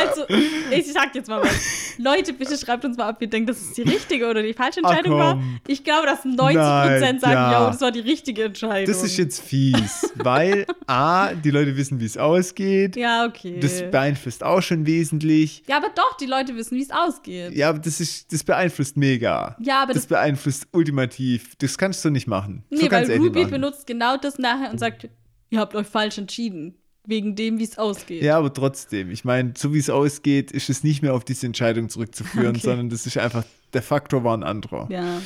Also, 0.00 0.24
ich 0.70 0.92
sag 0.92 1.14
jetzt 1.14 1.28
mal 1.28 1.42
was. 1.42 1.98
Leute, 1.98 2.32
bitte 2.32 2.56
schreibt 2.56 2.84
uns 2.84 2.96
mal, 2.96 3.10
ob 3.10 3.20
ihr 3.20 3.28
denkt, 3.28 3.50
das 3.50 3.60
ist 3.60 3.76
die 3.76 3.82
richtige 3.82 4.28
oder 4.28 4.42
die 4.42 4.54
falsche 4.54 4.80
Ach, 4.82 4.90
Entscheidung 4.90 5.18
war. 5.18 5.34
komm. 5.34 5.60
Ich 5.66 5.84
glaube, 5.84 6.06
dass 6.06 6.24
90% 6.24 6.54
Nein, 6.54 7.20
sagen, 7.20 7.32
ja. 7.32 7.52
ja, 7.52 7.66
das 7.70 7.80
war 7.80 7.92
die 7.92 8.00
richtige 8.00 8.44
Entscheidung. 8.44 8.92
Das 8.92 9.02
ist 9.02 9.16
jetzt 9.16 9.40
fies, 9.42 10.12
weil 10.16 10.66
A, 10.86 11.34
die 11.34 11.50
Leute 11.50 11.76
wissen, 11.76 12.00
wie 12.00 12.06
es 12.06 12.16
ausgeht. 12.16 12.96
Ja, 12.96 13.26
okay. 13.26 13.60
Das 13.60 13.82
beeinflusst 13.90 14.42
auch 14.42 14.62
schon 14.62 14.86
wesentlich. 14.86 15.62
ja, 15.68 15.76
aber 15.76 15.88
doch, 15.94 16.16
die 16.16 16.26
Leute 16.26 16.56
wissen, 16.56 16.76
wie 16.76 16.82
es 16.82 16.90
ausgeht. 16.90 17.52
Ja, 17.54 17.68
aber 17.68 17.78
das, 17.78 18.00
ist, 18.00 18.32
das 18.32 18.42
beeinflusst 18.44 18.96
mega. 18.96 19.56
Ja, 19.60 19.82
aber 19.82 19.92
das 19.92 20.02
das, 20.02 20.06
beeinflusst 20.08 20.66
ultimativ. 20.72 21.54
Das 21.58 21.78
kannst 21.78 22.04
du 22.04 22.10
nicht 22.10 22.26
machen. 22.26 22.64
nee, 22.70 22.78
so 22.78 22.90
weil 22.90 23.10
Ruby 23.16 23.44
benutzt 23.44 23.86
genau 23.86 24.16
das 24.16 24.38
nachher 24.38 24.70
und 24.70 24.78
sagt, 24.78 25.08
ihr 25.50 25.60
habt 25.60 25.74
euch 25.74 25.86
falsch 25.86 26.18
entschieden. 26.18 26.81
Wegen 27.04 27.34
dem, 27.34 27.58
wie 27.58 27.64
es 27.64 27.78
ausgeht. 27.78 28.22
Ja, 28.22 28.38
aber 28.38 28.52
trotzdem. 28.54 29.10
Ich 29.10 29.24
meine, 29.24 29.54
so 29.56 29.74
wie 29.74 29.78
es 29.78 29.90
ausgeht, 29.90 30.52
ist 30.52 30.70
es 30.70 30.84
nicht 30.84 31.02
mehr 31.02 31.14
auf 31.14 31.24
diese 31.24 31.46
Entscheidung 31.46 31.88
zurückzuführen, 31.88 32.50
Okay. 32.56 32.60
sondern 32.60 32.90
das 32.90 33.06
ist 33.06 33.18
einfach, 33.18 33.44
der 33.72 33.82
Faktor 33.82 34.22
war 34.22 34.36
ein 34.36 34.44
anderer. 34.44 34.86
Ja. 34.90 35.20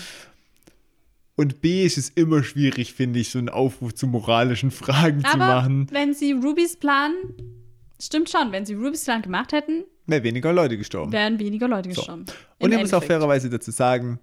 Und 1.36 1.61
B 1.61 1.85
ist 1.85 1.98
es 1.98 2.09
immer 2.09 2.43
schwierig, 2.43 2.94
finde 2.94 3.19
ich, 3.20 3.28
so 3.31 3.39
einen 3.39 3.51
Aufruf 3.51 3.94
zu 3.94 4.07
moralischen 4.07 4.70
Fragen 4.70 5.20
zu 5.20 5.27
Aber 5.27 5.39
machen. 5.47 5.86
wenn 5.90 6.15
sie 6.15 6.32
Rubys 6.32 6.77
Plan, 6.77 7.12
stimmt 8.01 8.31
schon, 8.31 8.53
wenn 8.53 8.65
sie 8.65 8.73
Rubys 8.74 9.05
Plan 9.05 9.20
gemacht 9.23 9.53
hätten, 9.53 9.85
Wäre 10.07 10.23
weniger 10.23 10.53
Leute 10.53 10.78
gestorben. 10.78 11.12
wären 11.12 11.39
weniger 11.39 11.69
Leute 11.69 11.93
So. 11.93 12.01
gestorben. 12.01 12.24
Und 12.59 12.70
Im 12.70 12.77
ich 12.77 12.81
muss 12.85 12.94
auch 12.94 13.03
fairerweise 13.05 13.51
dazu 13.51 13.70
sagen, 13.70 14.19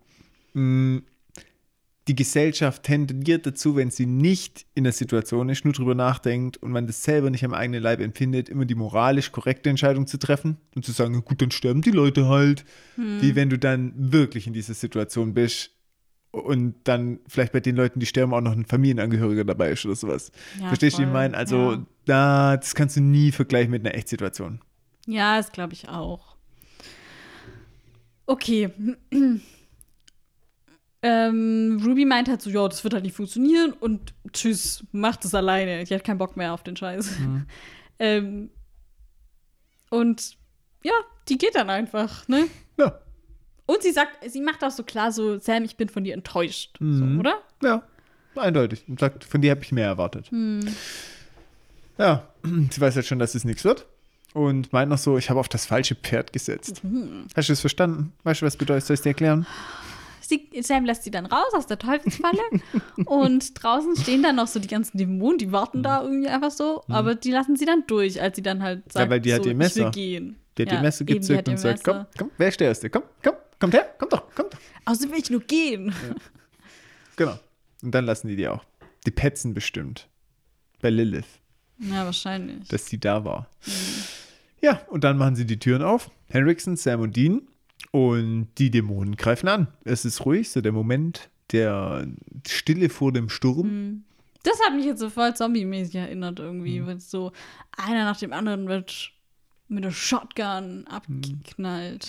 mh, 0.53 1.01
die 2.07 2.15
Gesellschaft 2.15 2.83
tendiert 2.83 3.45
dazu, 3.45 3.75
wenn 3.77 3.89
sie 3.89 4.05
nicht 4.05 4.65
in 4.75 4.83
der 4.83 4.91
Situation 4.93 5.47
ist, 5.49 5.63
nur 5.63 5.73
drüber 5.73 5.95
nachdenkt 5.95 6.57
und 6.57 6.71
man 6.71 6.85
das 6.85 7.03
selber 7.03 7.29
nicht 7.29 7.45
am 7.45 7.53
eigenen 7.53 7.81
Leib 7.81 8.01
empfindet, 8.01 8.49
immer 8.49 8.65
die 8.65 8.75
moralisch 8.75 9.31
korrekte 9.31 9.69
Entscheidung 9.69 10.05
zu 10.05 10.17
treffen 10.17 10.57
und 10.75 10.83
zu 10.83 10.91
sagen, 10.91 11.23
gut, 11.23 11.41
dann 11.41 11.51
sterben 11.51 11.81
die 11.81 11.91
Leute 11.91 12.27
halt. 12.27 12.65
Hm. 12.95 13.21
Wie 13.21 13.35
wenn 13.35 13.49
du 13.49 13.57
dann 13.57 13.93
wirklich 13.95 14.47
in 14.47 14.53
dieser 14.53 14.73
Situation 14.73 15.33
bist 15.33 15.71
und 16.31 16.75
dann 16.83 17.19
vielleicht 17.27 17.53
bei 17.53 17.59
den 17.61 17.75
Leuten, 17.75 17.99
die 17.99 18.05
sterben, 18.05 18.33
auch 18.33 18.41
noch 18.41 18.53
ein 18.53 18.65
Familienangehöriger 18.65 19.45
dabei 19.45 19.71
ist 19.71 19.85
oder 19.85 19.95
sowas. 19.95 20.31
Ja, 20.59 20.67
Verstehst 20.67 20.97
du, 20.97 21.03
wie 21.03 21.05
ich 21.05 21.13
meine? 21.13 21.37
Also, 21.37 21.73
Ja. 21.73 21.85
da, 22.05 22.57
das 22.57 22.75
kannst 22.75 22.97
du 22.97 23.01
nie 23.01 23.31
vergleichen 23.31 23.71
mit 23.71 23.85
einer 23.85 23.95
Echtsituation. 23.95 24.59
Ja, 25.05 25.37
das 25.37 25.51
glaube 25.51 25.73
ich 25.73 25.87
auch. 25.87 26.35
Okay. 28.25 28.69
Ähm, 31.03 31.81
Ruby 31.85 32.05
meint 32.05 32.29
halt 32.29 32.41
so, 32.41 32.49
ja, 32.49 32.67
das 32.67 32.83
wird 32.83 32.93
halt 32.93 33.03
nicht 33.03 33.15
funktionieren 33.15 33.73
und 33.73 34.13
tschüss, 34.31 34.83
macht 34.91 35.23
es 35.25 35.35
alleine. 35.35 35.83
Die 35.83 35.93
hat 35.93 36.03
keinen 36.03 36.17
Bock 36.17 36.35
mehr 36.37 36.53
auf 36.53 36.63
den 36.63 36.75
Scheiß. 36.75 37.19
Mhm. 37.19 37.45
ähm, 37.99 38.49
und 39.89 40.37
ja, 40.83 40.93
die 41.29 41.37
geht 41.37 41.55
dann 41.55 41.69
einfach, 41.69 42.27
ne? 42.27 42.45
Ja. 42.77 42.99
Und 43.65 43.81
sie 43.83 43.91
sagt, 43.91 44.17
sie 44.29 44.41
macht 44.41 44.63
auch 44.63 44.71
so 44.71 44.83
klar 44.83 45.11
so, 45.11 45.37
Sam, 45.39 45.63
ich 45.63 45.77
bin 45.77 45.87
von 45.89 46.03
dir 46.03 46.13
enttäuscht, 46.13 46.75
Mhm. 46.79 47.15
so, 47.15 47.19
oder? 47.19 47.35
Ja, 47.61 47.83
eindeutig. 48.35 48.83
Und 48.87 48.99
sagt, 48.99 49.23
von 49.23 49.41
dir 49.41 49.51
habe 49.51 49.61
ich 49.63 49.71
mehr 49.71 49.87
erwartet. 49.87 50.29
Hm. 50.31 50.61
Ja, 51.97 52.27
sie 52.71 52.81
weiß 52.81 52.95
halt 52.95 53.05
schon, 53.05 53.19
dass 53.19 53.35
es 53.35 53.43
nichts 53.45 53.63
wird. 53.63 53.85
und 54.33 54.73
meint 54.73 54.89
noch 54.89 54.97
so, 54.97 55.17
ich 55.17 55.29
habe 55.29 55.39
auf 55.39 55.47
das 55.47 55.65
falsche 55.67 55.93
Pferd 55.95 56.33
gesetzt. 56.33 56.83
Mhm. 56.83 57.27
Hast 57.35 57.49
du 57.49 57.53
das 57.53 57.61
verstanden? 57.61 58.13
Weißt 58.23 58.41
du, 58.41 58.45
was 58.47 58.57
bedeutet? 58.57 58.85
Soll 58.87 58.95
ich 58.95 59.01
dir 59.01 59.09
erklären? 59.09 59.45
Sie, 60.51 60.61
Sam 60.61 60.85
lässt 60.85 61.03
sie 61.03 61.11
dann 61.11 61.25
raus 61.25 61.53
aus 61.55 61.67
der 61.67 61.77
Teufelsfalle 61.79 62.39
und 63.05 63.63
draußen 63.63 63.95
stehen 63.95 64.23
dann 64.23 64.35
noch 64.37 64.47
so 64.47 64.59
die 64.59 64.67
ganzen 64.67 64.97
Dämonen, 64.97 65.37
die 65.37 65.51
warten 65.51 65.83
da 65.83 66.01
irgendwie 66.03 66.27
einfach 66.27 66.51
so, 66.51 66.83
aber 66.87 67.15
die 67.15 67.31
lassen 67.31 67.55
sie 67.55 67.65
dann 67.65 67.83
durch, 67.87 68.21
als 68.21 68.35
sie 68.35 68.41
dann 68.41 68.63
halt 68.63 68.91
sagt, 68.91 69.07
Mhm. 69.07 69.11
weil 69.11 69.21
die 69.21 69.33
hat 69.33 69.43
so, 69.43 69.49
ihr 69.49 69.55
Messer. 69.55 69.79
ich 69.79 69.85
will 69.85 69.91
gehen. 69.91 70.35
Der 70.57 70.65
hat 70.65 70.71
Ja, 70.73 70.77
die 70.79 70.83
Messe 70.85 71.03
eben, 71.03 71.07
die 71.07 71.13
gezückt 71.19 71.37
hat 71.39 71.47
ihr 71.47 71.51
und 71.53 71.57
sagt, 71.57 71.83
komm, 71.83 71.97
Messer. 71.97 72.09
komm, 72.17 72.31
wer 72.37 72.47
ist 72.47 72.59
der 72.59 72.67
Erste? 72.67 72.89
Komm, 72.89 73.03
komm, 73.23 73.33
kommt 73.59 73.73
her, 73.73 73.93
kommt 73.97 74.13
doch, 74.13 74.35
kommt 74.35 74.53
doch. 74.53 74.59
Außerdem 74.85 75.11
will 75.11 75.19
ich 75.19 75.29
nur 75.29 75.41
gehen. 75.41 75.93
Genau. 77.15 77.39
Und 77.81 77.91
dann 77.93 78.05
lassen 78.05 78.27
die 78.27 78.35
die 78.35 78.47
auch. 78.47 78.63
Die 79.05 79.11
petzen 79.11 79.53
bestimmt. 79.53 80.07
Bei 80.81 80.89
Lilith, 80.89 81.25
Ja, 81.79 82.05
wahrscheinlich. 82.05 82.67
dass 82.69 82.85
sie 82.87 82.99
da 82.99 83.23
war. 83.25 83.49
Mhm. 83.65 83.71
Ja, 84.61 84.81
und 84.89 85.03
dann 85.03 85.17
machen 85.17 85.35
sie 85.35 85.45
die 85.45 85.59
Türen 85.59 85.81
auf. 85.81 86.09
Henriksen, 86.29 86.75
Sam 86.77 87.01
und 87.01 87.15
Dean. 87.15 87.47
Und 87.91 88.47
die 88.57 88.71
Dämonen 88.71 89.15
greifen 89.15 89.47
an. 89.47 89.67
Es 89.83 90.03
ist 90.05 90.25
ruhig, 90.25 90.49
so 90.49 90.61
der 90.61 90.71
Moment 90.71 91.29
der 91.51 92.07
Stille 92.47 92.89
vor 92.89 93.11
dem 93.11 93.29
Sturm. 93.29 93.67
Mhm. 93.67 94.03
Das 94.43 94.59
hat 94.65 94.73
mich 94.75 94.85
jetzt 94.85 94.99
so 94.99 95.09
voll 95.09 95.35
zombie-mäßig 95.35 95.95
erinnert 95.95 96.39
irgendwie, 96.39 96.79
Mhm. 96.81 96.87
weil 96.87 96.99
so 96.99 97.31
einer 97.77 98.03
nach 98.05 98.17
dem 98.17 98.33
anderen 98.33 98.67
wird 98.67 99.11
mit 99.67 99.83
der 99.83 99.91
Shotgun 99.91 100.85
abgeknallt. 100.87 102.07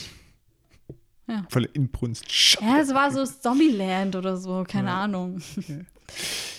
Volle 1.48 1.68
Inbrunst. 1.72 2.26
Sch- 2.26 2.60
Ja, 2.60 2.80
es 2.80 2.92
war 2.92 3.10
so 3.10 3.24
Zombieland 3.24 4.14
oder 4.16 4.36
so, 4.36 4.64
keine 4.66 4.90
Ahnung. 4.92 5.40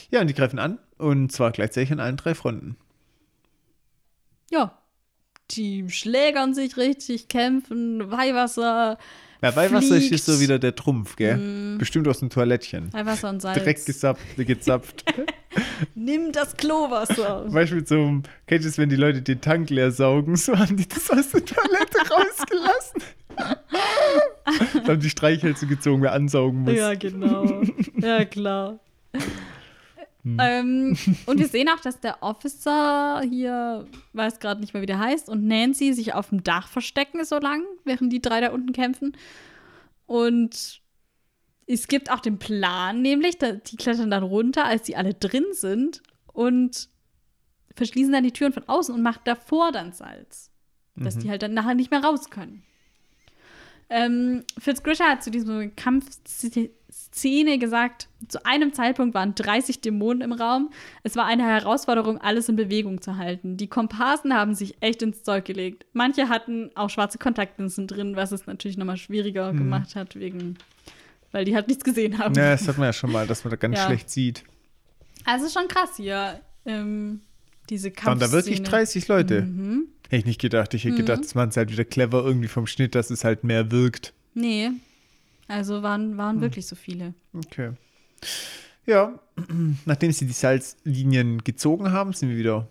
Ja, 0.10 0.22
und 0.22 0.28
die 0.28 0.34
greifen 0.34 0.58
an. 0.60 0.80
Und 0.98 1.32
zwar 1.32 1.52
gleichzeitig 1.52 1.92
an 1.92 2.00
allen 2.00 2.18
drei 2.18 2.34
Fronten. 2.36 2.76
Ja. 4.50 4.78
Die 5.52 5.88
schlägern 5.90 6.54
sich 6.54 6.76
richtig, 6.78 7.28
kämpfen, 7.28 8.10
Weihwasser, 8.12 8.98
Ja, 9.42 9.56
Weihwasser 9.56 9.96
ist 9.96 10.08
Fliegt. 10.08 10.12
jetzt 10.12 10.26
so 10.26 10.40
wieder 10.40 10.58
der 10.58 10.76
Trumpf, 10.76 11.16
gell? 11.16 11.78
Bestimmt 11.78 12.08
aus 12.08 12.20
dem 12.20 12.30
Toilettchen. 12.32 12.92
Weihwasser 12.94 13.30
und 13.30 13.42
Salz. 13.42 13.60
Direkt 13.60 13.86
gesapft, 13.86 14.22
gezapft. 14.38 15.04
Nimm 15.96 16.32
das 16.32 16.58
Klowasser. 16.58 17.48
Beispiel 17.52 17.86
so 17.86 18.22
kennst 18.48 18.66
du 18.66 18.70
das, 18.70 18.78
wenn 18.78 18.90
die 18.90 18.96
Leute 18.96 19.22
den 19.22 19.40
Tank 19.40 19.70
leer 19.70 19.92
saugen, 19.92 20.36
so 20.36 20.58
haben 20.58 20.76
die 20.78 20.88
das 20.88 21.10
aus 21.12 21.30
der 21.30 21.46
Toilette 21.46 21.98
rausgelassen. 22.10 23.02
da 24.84 24.88
haben 24.94 25.00
die 25.00 25.10
Streichhölzer 25.10 25.68
gezogen, 25.68 26.02
wer 26.02 26.14
ansaugen 26.14 26.64
muss. 26.64 26.74
Ja, 26.76 26.96
genau. 26.96 27.62
Ja, 27.98 28.26
klar. 28.26 28.80
Hm. 30.26 30.38
Ähm, 30.42 30.98
und 31.28 31.40
wir 31.40 31.48
sehen 31.48 31.70
auch, 31.70 31.80
dass 31.80 32.00
der 32.00 32.22
Officer 32.22 33.22
hier, 33.22 33.88
weiß 34.14 34.40
gerade 34.40 34.60
nicht 34.60 34.74
mehr, 34.74 34.82
wie 34.82 34.88
der 34.88 35.00
heißt, 35.00 35.30
und 35.30 35.46
Nancy 35.46 35.94
sich 35.94 36.14
auf 36.14 36.30
dem 36.30 36.44
Dach 36.44 36.68
verstecken 36.68 37.24
so 37.24 37.38
lang, 37.38 37.64
während 37.86 38.12
die 38.12 38.22
drei 38.22 38.42
da 38.42 38.52
unten 38.52 38.74
kämpfen. 38.74 39.16
Und 40.08 40.82
es 41.68 41.88
gibt 41.88 42.12
auch 42.12 42.20
den 42.20 42.40
Plan, 42.40 43.02
nämlich, 43.02 43.38
die 43.38 43.76
klettern 43.78 44.12
dann 44.12 44.24
runter, 44.24 44.66
als 44.66 44.82
die 44.84 44.98
alle 44.98 45.14
drin 45.14 45.46
sind 45.52 46.02
und 46.34 46.90
verschließen 47.76 48.12
dann 48.12 48.24
die 48.24 48.34
Türen 48.34 48.54
von 48.54 48.68
außen 48.68 48.94
und 48.94 49.02
machen 49.02 49.22
davor 49.26 49.72
dann 49.72 49.94
Salz. 49.94 50.52
Dass 50.98 51.18
die 51.18 51.30
halt 51.30 51.42
dann 51.42 51.54
nachher 51.54 51.76
nicht 51.76 51.92
mehr 51.92 52.02
raus 52.02 52.30
können. 52.30 52.64
Ähm, 53.90 54.46
Fitzgrisha 54.58 55.04
hat 55.10 55.24
zu 55.24 55.30
diesem 55.30 55.76
Kampfszene 57.16 57.58
gesagt, 57.58 58.10
zu 58.28 58.46
einem 58.46 58.74
Zeitpunkt 58.74 59.14
waren 59.16 59.36
30 59.36 59.80
Dämonen 59.80 60.22
im 60.22 60.34
Raum. 60.34 60.70
Es 61.04 61.16
war 61.16 61.26
eine 61.26 61.44
Herausforderung, 61.46 62.20
alles 62.20 62.50
in 62.50 62.56
Bewegung 62.58 63.02
zu 63.02 63.16
halten. 63.18 63.56
Die 63.56 63.68
Komparsen 63.68 64.34
haben 64.34 64.54
sich 64.54 64.76
echt 64.82 65.02
ins 65.02 65.24
Zeug 65.24 65.46
gelegt. 65.46 65.86
Manche 65.94 66.28
hatten 66.28 66.72
auch 66.76 66.90
schwarze 66.90 67.18
Kontaktlinsen 67.18 67.88
drin, 67.88 68.16
was 68.18 68.32
es 68.34 68.48
natürlich 68.48 68.78
nochmal 68.78 68.98
schwieriger 68.98 69.54
gemacht 69.54 69.96
hat, 69.96 70.16
wegen, 70.20 70.58
weil 71.32 71.46
die 71.46 71.56
halt 71.56 71.68
nichts 71.70 71.84
gesehen 71.86 72.18
haben. 72.20 72.36
Ja, 72.36 72.52
das 72.52 72.68
hat 72.68 72.78
man 72.78 72.88
ja 72.88 72.94
schon 72.94 73.12
mal, 73.12 73.26
dass 73.28 73.44
man 73.46 73.52
da 73.52 73.56
ganz 73.58 73.78
Ja. 73.78 73.86
schlecht 73.86 74.10
sieht. 74.10 74.44
Also 75.24 75.48
schon 75.48 75.68
krass 75.70 75.92
hier, 75.96 76.40
ähm, 76.66 77.22
diese 77.70 77.92
Waren 78.04 78.20
da 78.20 78.32
wirklich 78.32 78.58
Kampfszene. 78.58 78.78
30 78.84 79.08
Leute? 79.08 79.42
Mhm. 79.44 79.84
Hätte 80.10 80.18
ich 80.18 80.26
nicht 80.26 80.42
gedacht. 80.42 80.74
Ich 80.74 80.84
hätte 80.84 80.98
gedacht, 80.98 81.22
das 81.24 81.34
machen 81.34 81.52
sie 81.52 81.60
halt 81.60 81.72
wieder 81.72 81.86
clever 81.86 82.24
irgendwie 82.26 82.48
vom 82.50 82.68
Schnitt, 82.68 82.94
dass 82.94 83.10
es 83.10 83.24
halt 83.24 83.44
mehr 83.44 83.72
wirkt. 83.72 84.14
Nee, 84.36 84.72
also 85.48 85.84
waren, 85.84 86.12
Hm. 86.12 86.18
waren 86.18 86.42
wirklich 86.42 86.68
so 86.68 86.76
viele. 86.76 87.14
Okay. 87.34 87.72
Ja, 88.86 89.20
nachdem 89.86 90.12
sie 90.12 90.26
die 90.26 90.34
Salzlinien 90.34 91.44
gezogen 91.44 91.92
haben, 91.92 92.14
sind 92.14 92.30
wir 92.30 92.38
wieder 92.38 92.68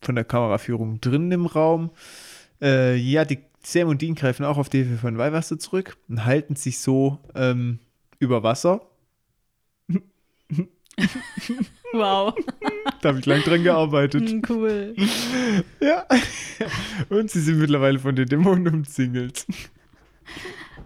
von 0.00 0.14
der 0.14 0.24
Kameraführung 0.24 1.00
drin 1.00 1.30
im 1.32 1.46
Raum. 1.46 1.90
Äh, 2.60 2.96
ja, 2.96 3.24
die 3.24 3.38
Sam 3.62 3.88
und 3.88 4.00
Dean 4.02 4.14
greifen 4.14 4.44
auch 4.44 4.58
auf 4.58 4.68
die 4.68 4.78
Hilfe 4.78 4.98
von 4.98 5.18
Weihwasser 5.18 5.58
zurück 5.58 5.96
und 6.08 6.24
halten 6.24 6.54
sich 6.54 6.78
so 6.78 7.18
ähm, 7.34 7.80
über 8.18 8.42
Wasser. 8.42 8.82
Wow, 11.92 12.34
Da 13.02 13.10
habe 13.10 13.18
ich 13.18 13.26
lang 13.26 13.42
dran 13.42 13.62
gearbeitet. 13.62 14.28
Hm, 14.28 14.42
cool. 14.48 14.94
ja. 15.80 16.06
Und 17.10 17.30
sie 17.30 17.40
sind 17.40 17.58
mittlerweile 17.58 17.98
von 17.98 18.16
den 18.16 18.26
Dämonen 18.28 18.68
umzingelt. 18.68 19.46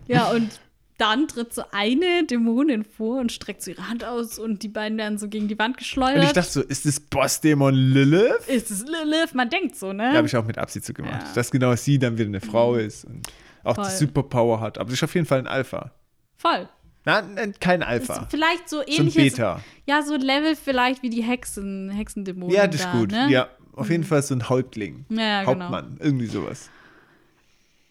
Ja, 0.07 0.31
und 0.31 0.61
dann 1.01 1.28
tritt 1.28 1.55
so 1.55 1.62
eine 1.72 2.24
Dämonin 2.27 2.85
vor 2.85 3.20
und 3.20 3.32
streckt 3.32 3.62
so 3.62 3.70
ihre 3.70 3.89
Hand 3.89 4.05
aus 4.05 4.39
und 4.39 4.62
die 4.62 4.68
beiden 4.68 4.98
werden 4.98 5.18
so 5.18 5.28
gegen 5.28 5.48
die 5.48 5.59
Wand 5.59 5.77
geschleudert. 5.78 6.18
Und 6.18 6.27
ich 6.27 6.32
dachte 6.32 6.51
so, 6.51 6.62
ist 6.62 6.85
das 6.86 7.01
Bossdämon 7.01 7.74
Lilith? 7.74 8.47
ist 8.48 8.70
es 8.70 8.85
Lilith? 8.85 9.35
Man 9.35 9.48
denkt 9.48 9.77
so, 9.77 9.93
ne? 9.93 10.10
Da 10.10 10.18
habe 10.18 10.27
ich 10.27 10.36
auch 10.36 10.44
mit 10.44 10.59
Absicht 10.59 10.85
so 10.85 10.93
gemacht. 10.93 11.22
Ja. 11.28 11.32
Dass 11.35 11.51
genau 11.51 11.74
sie 11.74 11.98
dann 11.98 12.18
wieder 12.18 12.28
eine 12.28 12.40
Frau 12.40 12.74
ist 12.77 13.05
und 13.05 13.27
auch 13.64 13.77
die 13.77 13.82
Voll. 13.85 13.90
Superpower 13.90 14.60
hat. 14.60 14.78
Aber 14.78 14.86
das 14.90 14.94
ist 14.98 15.02
auf 15.05 15.14
jeden 15.14 15.27
Fall 15.27 15.39
ein 15.39 15.47
Alpha. 15.47 15.90
Voll. 16.36 16.68
Nein, 17.06 17.55
kein 17.60 17.81
Ist 17.81 17.86
Alpha. 17.89 18.27
vielleicht 18.31 18.68
so 18.68 18.78
So 18.78 18.82
ähnliches. 18.86 19.14
Beta. 19.36 19.60
Ja, 19.86 20.02
so 20.02 20.14
ein 20.14 20.20
Level 20.20 20.55
vielleicht 20.55 21.02
wie 21.02 21.09
die 21.10 21.22
Hexen, 21.22 21.90
Hexendämonen. 21.90 22.55
Ja, 22.55 22.66
das 22.66 22.77
ist 22.77 22.85
da, 22.85 22.93
gut. 22.93 23.10
Ne? 23.10 23.28
Ja, 23.31 23.48
auf 23.72 23.89
jeden 23.89 24.05
Fall 24.05 24.22
so 24.22 24.35
ein 24.35 24.48
Häuptling. 24.51 25.06
Ja, 25.09 25.20
ja, 25.22 25.44
genau. 25.44 25.60
Hauptmann, 25.64 25.97
irgendwie 25.98 26.27
sowas. 26.27 26.68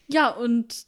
Ja, 0.06 0.28
und 0.30 0.86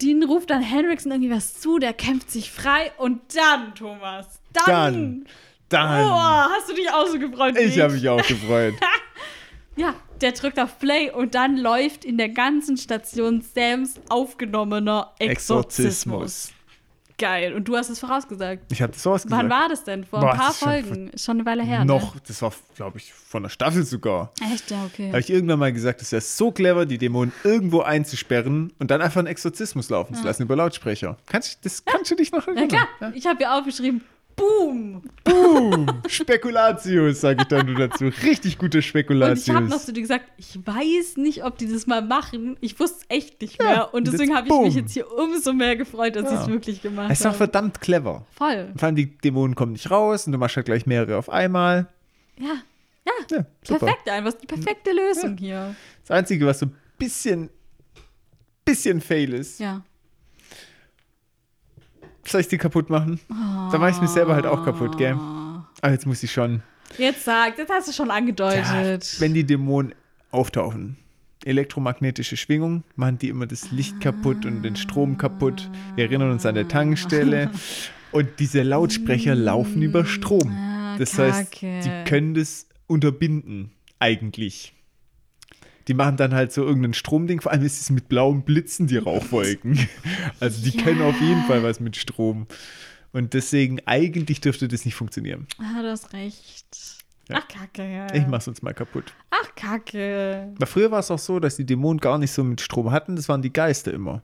Dean 0.00 0.22
ruft 0.24 0.50
dann 0.50 0.62
Henriksen 0.62 1.12
irgendwie 1.12 1.30
was 1.30 1.60
zu, 1.60 1.78
der 1.78 1.92
kämpft 1.92 2.30
sich 2.30 2.50
frei 2.50 2.92
und 2.98 3.20
dann, 3.34 3.74
Thomas, 3.74 4.40
dann. 4.52 4.66
Dann, 4.66 5.26
dann. 5.68 6.04
Oh, 6.04 6.50
hast 6.54 6.68
du 6.70 6.74
dich 6.74 6.90
auch 6.90 7.06
so 7.06 7.18
gefreut? 7.18 7.56
ich 7.58 7.78
habe 7.80 7.94
mich 7.94 8.08
auch 8.08 8.26
gefreut. 8.26 8.74
Ja, 9.76 9.94
der 10.20 10.32
drückt 10.32 10.58
auf 10.58 10.78
Play 10.78 11.10
und 11.10 11.34
dann 11.34 11.56
läuft 11.56 12.04
in 12.04 12.18
der 12.18 12.28
ganzen 12.28 12.76
Station 12.76 13.40
Sams 13.40 13.94
aufgenommener 14.10 15.14
Exorzismus. 15.18 16.50
Exorzismus. 16.50 16.52
Geil. 17.20 17.52
Und 17.54 17.68
du 17.68 17.76
hast 17.76 17.90
es 17.90 17.98
vorausgesagt. 18.00 18.64
Ich 18.72 18.80
habe 18.80 18.92
das 18.92 19.02
sowas 19.02 19.22
gesagt. 19.24 19.42
Wann 19.42 19.50
war 19.50 19.68
das 19.68 19.84
denn? 19.84 20.04
Vor 20.04 20.20
Boah, 20.20 20.32
ein 20.32 20.38
paar 20.38 20.54
schon 20.54 20.68
Folgen. 20.68 21.08
Ist 21.10 21.24
schon 21.24 21.36
eine 21.36 21.44
Weile 21.46 21.62
her. 21.62 21.84
Noch, 21.84 22.18
das 22.20 22.40
war, 22.40 22.52
glaube 22.74 22.96
ich, 22.98 23.12
von 23.12 23.42
der 23.42 23.50
Staffel 23.50 23.84
sogar. 23.84 24.32
Ne? 24.40 24.54
Echt, 24.54 24.70
ja, 24.70 24.84
okay. 24.86 25.08
Habe 25.08 25.20
ich 25.20 25.28
irgendwann 25.30 25.58
mal 25.58 25.72
gesagt, 25.72 26.00
es 26.00 26.10
wäre 26.12 26.22
so 26.22 26.50
clever, 26.50 26.86
die 26.86 26.96
Dämonen 26.98 27.32
irgendwo 27.44 27.82
einzusperren 27.82 28.72
und 28.78 28.90
dann 28.90 29.02
einfach 29.02 29.18
einen 29.18 29.26
Exorzismus 29.28 29.90
laufen 29.90 30.14
zu 30.14 30.24
lassen 30.24 30.42
über 30.44 30.56
Lautsprecher. 30.56 31.16
Kannst, 31.26 31.54
du- 31.54 31.58
das 31.68 31.84
kannst 31.84 32.10
du 32.10 32.14
dich 32.16 32.32
noch 32.32 32.46
Ja, 32.46 32.54
erinnern? 32.54 32.68
klar. 32.98 33.12
Ich 33.14 33.26
habe 33.26 33.42
ja 33.42 33.58
aufgeschrieben, 33.58 34.02
Boom. 34.40 35.02
Boom! 35.24 35.86
Spekulatius, 36.08 37.20
sage 37.20 37.42
ich 37.42 37.48
dann 37.48 37.66
nur 37.66 37.76
dazu. 37.88 38.06
Richtig 38.24 38.56
gute 38.58 38.78
Und 38.78 38.80
ich 38.80 38.86
Spekulatius. 38.88 39.48
habe 39.54 39.66
noch 39.68 39.80
zu 39.80 39.92
dir 39.92 40.00
gesagt, 40.00 40.24
ich 40.38 40.58
weiß 40.66 41.18
nicht, 41.18 41.44
ob 41.44 41.58
die 41.58 41.70
das 41.70 41.86
mal 41.86 42.00
machen. 42.02 42.56
Ich 42.60 42.80
wusste 42.80 43.00
es 43.08 43.16
echt 43.16 43.40
nicht 43.42 43.62
mehr. 43.62 43.70
Ja, 43.72 43.82
und 43.82 44.06
deswegen 44.06 44.34
habe 44.34 44.48
ich 44.48 44.54
mich 44.60 44.74
jetzt 44.74 44.92
hier 44.92 45.10
umso 45.12 45.52
mehr 45.52 45.76
gefreut, 45.76 46.16
dass 46.16 46.24
Ja. 46.24 46.34
ich 46.34 46.40
es 46.40 46.48
wirklich 46.48 46.82
gemacht 46.82 47.10
es 47.12 47.20
ist 47.20 47.26
auch 47.26 47.34
verdammt 47.34 47.80
clever. 47.80 48.26
Voll. 48.32 48.72
Vor 48.76 48.86
allem 48.86 48.96
die 48.96 49.16
Dämonen 49.18 49.54
kommen 49.54 49.72
nicht 49.72 49.90
raus 49.90 50.26
und 50.26 50.32
du 50.32 50.38
machst 50.38 50.56
halt 50.56 50.66
gleich 50.66 50.86
mehrere 50.86 51.16
auf 51.18 51.28
einmal. 51.28 51.86
Ja. 52.38 52.54
Ja. 53.04 53.12
Ja, 53.30 53.44
super. 53.62 53.86
Perfekt 53.86 54.08
einfach. 54.08 54.32
Die 54.34 54.46
perfekte 54.46 54.90
Lösung 54.92 55.36
hier. 55.36 55.74
Das 56.06 56.16
Einzige, 56.16 56.46
was 56.46 56.58
so 56.60 56.66
ein 56.66 56.74
bisschen, 56.98 57.50
bisschen 58.64 59.00
fail 59.00 59.34
ist, 59.34 59.60
Ja. 59.60 59.82
Soll 62.26 62.40
ich 62.42 62.48
die 62.48 62.58
kaputt 62.58 62.90
machen? 62.90 63.20
Da 63.28 63.78
mache 63.78 63.90
ich 63.90 64.00
mich 64.00 64.10
selber 64.10 64.34
halt 64.34 64.46
auch 64.46 64.64
kaputt, 64.64 64.96
gell? 64.98 65.16
Aber 65.82 65.92
jetzt 65.92 66.06
muss 66.06 66.22
ich 66.22 66.32
schon. 66.32 66.62
Jetzt 66.98 67.24
sag, 67.24 67.56
das 67.56 67.68
hast 67.68 67.88
du 67.88 67.92
schon 67.92 68.08
Ja, 68.08 68.14
angedeutet. 68.14 69.16
wenn 69.20 69.32
die 69.34 69.44
Dämonen 69.44 69.94
auftauchen, 70.32 70.96
elektromagnetische 71.44 72.36
Schwingung, 72.36 72.82
machen 72.96 73.18
die 73.18 73.28
immer 73.28 73.46
das 73.46 73.70
Licht 73.70 74.00
kaputt 74.00 74.44
und 74.44 74.62
den 74.62 74.76
Strom 74.76 75.16
kaputt. 75.18 75.70
Wir 75.94 76.04
erinnern 76.06 76.30
uns 76.32 76.44
an 76.46 76.54
der 76.54 76.68
Tankstelle. 76.68 77.50
Und 78.12 78.26
diese 78.40 78.62
Lautsprecher 78.62 79.36
laufen 79.36 79.82
über 79.82 80.04
Strom. 80.04 80.50
Ah, 80.52 80.96
Das 80.98 81.16
heißt, 81.16 81.62
die 81.62 82.04
können 82.06 82.34
das 82.34 82.66
unterbinden, 82.88 83.70
eigentlich. 84.00 84.72
Die 85.88 85.94
machen 85.94 86.16
dann 86.16 86.34
halt 86.34 86.52
so 86.52 86.64
irgendein 86.64 86.94
Stromding, 86.94 87.40
vor 87.40 87.52
allem 87.52 87.64
ist 87.64 87.80
es 87.80 87.90
mit 87.90 88.08
blauen 88.08 88.42
Blitzen, 88.42 88.86
die 88.86 88.98
Rauchwolken. 88.98 89.78
Also 90.40 90.62
die 90.62 90.76
können 90.76 91.02
auf 91.02 91.20
jeden 91.20 91.42
Fall 91.44 91.62
was 91.62 91.80
mit 91.80 91.96
Strom. 91.96 92.46
Und 93.12 93.34
deswegen, 93.34 93.80
eigentlich 93.86 94.40
dürfte 94.40 94.68
das 94.68 94.84
nicht 94.84 94.94
funktionieren. 94.94 95.46
Ah, 95.58 95.82
du 95.82 95.90
hast 95.90 96.12
recht. 96.12 97.00
Ja. 97.28 97.40
Ach, 97.40 97.48
Kacke. 97.48 97.88
Ja. 97.88 98.14
Ich 98.14 98.26
mach's 98.26 98.48
uns 98.48 98.62
mal 98.62 98.74
kaputt. 98.74 99.12
Ach, 99.30 99.54
Kacke. 99.54 100.52
Weil 100.58 100.66
früher 100.66 100.90
war 100.90 101.00
es 101.00 101.10
auch 101.10 101.18
so, 101.18 101.38
dass 101.38 101.56
die 101.56 101.66
Dämonen 101.66 102.00
gar 102.00 102.18
nicht 102.18 102.32
so 102.32 102.42
mit 102.42 102.60
Strom 102.60 102.90
hatten. 102.90 103.16
Das 103.16 103.28
waren 103.28 103.42
die 103.42 103.52
Geister 103.52 103.92
immer. 103.92 104.22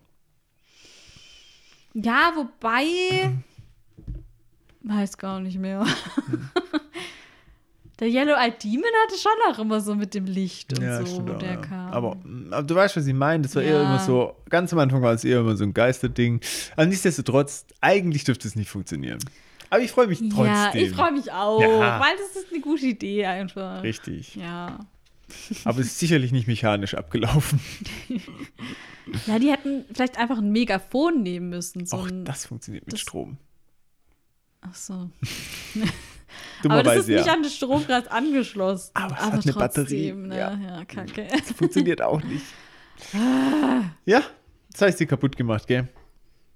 Ja, 1.95 2.33
wobei. 2.37 3.33
Weiß 4.83 5.19
gar 5.19 5.41
nicht 5.41 5.59
mehr. 5.59 5.85
Der 7.99 8.09
Yellow 8.09 8.35
Eyed 8.35 8.63
Demon 8.63 8.85
hatte 9.07 9.19
schon 9.19 9.33
auch 9.51 9.59
immer 9.59 9.81
so 9.81 9.95
mit 9.95 10.13
dem 10.13 10.27
Licht 10.27 10.79
und 10.79 10.85
so, 10.85 11.07
stimmt 11.07 11.29
wo 11.31 11.33
auch, 11.35 11.39
der 11.39 11.51
ja. 11.53 11.57
kam. 11.57 11.93
Aber, 11.93 12.17
aber 12.51 12.63
du 12.63 12.75
weißt, 12.75 12.97
was 12.97 13.07
ich 13.07 13.15
meine. 13.15 13.43
Das 13.45 13.55
war 13.57 13.63
eher 13.63 13.81
Ja. 13.81 13.83
immer 13.85 13.99
so, 14.01 14.37
ganz 14.51 14.73
am 14.73 14.79
Anfang 14.81 15.01
war 15.03 15.15
es 15.15 15.25
eher 15.25 15.41
immer 15.41 15.57
so 15.57 15.65
ein 15.65 15.73
Geisterding. 15.73 16.41
Aber 16.73 16.85
nichtsdestotrotz, 16.87 17.65
eigentlich 17.81 18.25
dürfte 18.25 18.47
es 18.49 18.55
nicht 18.55 18.69
funktionieren. 18.69 19.19
Aber 19.71 19.81
ich 19.81 19.91
freue 19.91 20.07
mich 20.09 20.19
trotzdem. 20.19 20.45
ja, 20.45 20.75
ich 20.75 20.91
freue 20.93 21.13
mich 21.13 21.33
auch, 21.33 21.61
Ja. 21.61 21.99
weil 22.01 22.15
das 22.19 22.43
ist 22.43 22.53
eine 22.53 22.61
gute 22.61 22.85
Idee 22.87 23.25
einfach. 23.27 23.83
Richtig. 23.83 24.37
Ja. 24.37 24.79
Aber 25.65 25.81
es 25.81 25.87
ist 25.87 25.99
sicherlich 25.99 26.31
nicht 26.33 26.47
mechanisch 26.47 26.95
abgelaufen. 26.95 27.61
Ja, 29.29 29.39
die 29.39 29.53
hätten 29.53 29.85
vielleicht 29.95 30.19
einfach 30.19 30.39
ein 30.39 30.51
Megafon 30.51 31.23
nehmen 31.23 31.49
müssen. 31.49 31.87
So 31.87 31.97
Auch 31.99 32.09
ein, 32.09 32.25
das 32.25 32.45
funktioniert 32.45 32.87
mit 32.87 32.95
das- 32.95 33.01
Strom. 33.01 33.39
Ach 34.63 34.75
so. 34.75 35.11
Aber 36.65 36.83
das 36.83 36.97
ist 36.99 37.09
nicht 37.09 37.27
ja. 37.27 37.33
an 37.33 37.43
den 37.43 37.51
Stromkreis 37.51 38.07
angeschlossen. 38.09 38.91
Aber 38.95 39.15
es 39.15 39.21
hat 39.21 39.33
eine 39.45 39.53
Batterie, 39.53 40.13
Ne? 40.13 40.37
ja. 40.39 40.55
Ja. 40.55 40.85
kacke. 40.85 41.27
Das 41.31 41.53
funktioniert 41.53 42.03
auch 42.03 42.23
nicht. 42.23 42.45
ja, 44.05 44.23
das 44.73 44.83
heißt, 44.83 44.99
sie 44.99 45.07
kaputt 45.07 45.37
gemacht, 45.37 45.67
gell? 45.67 45.89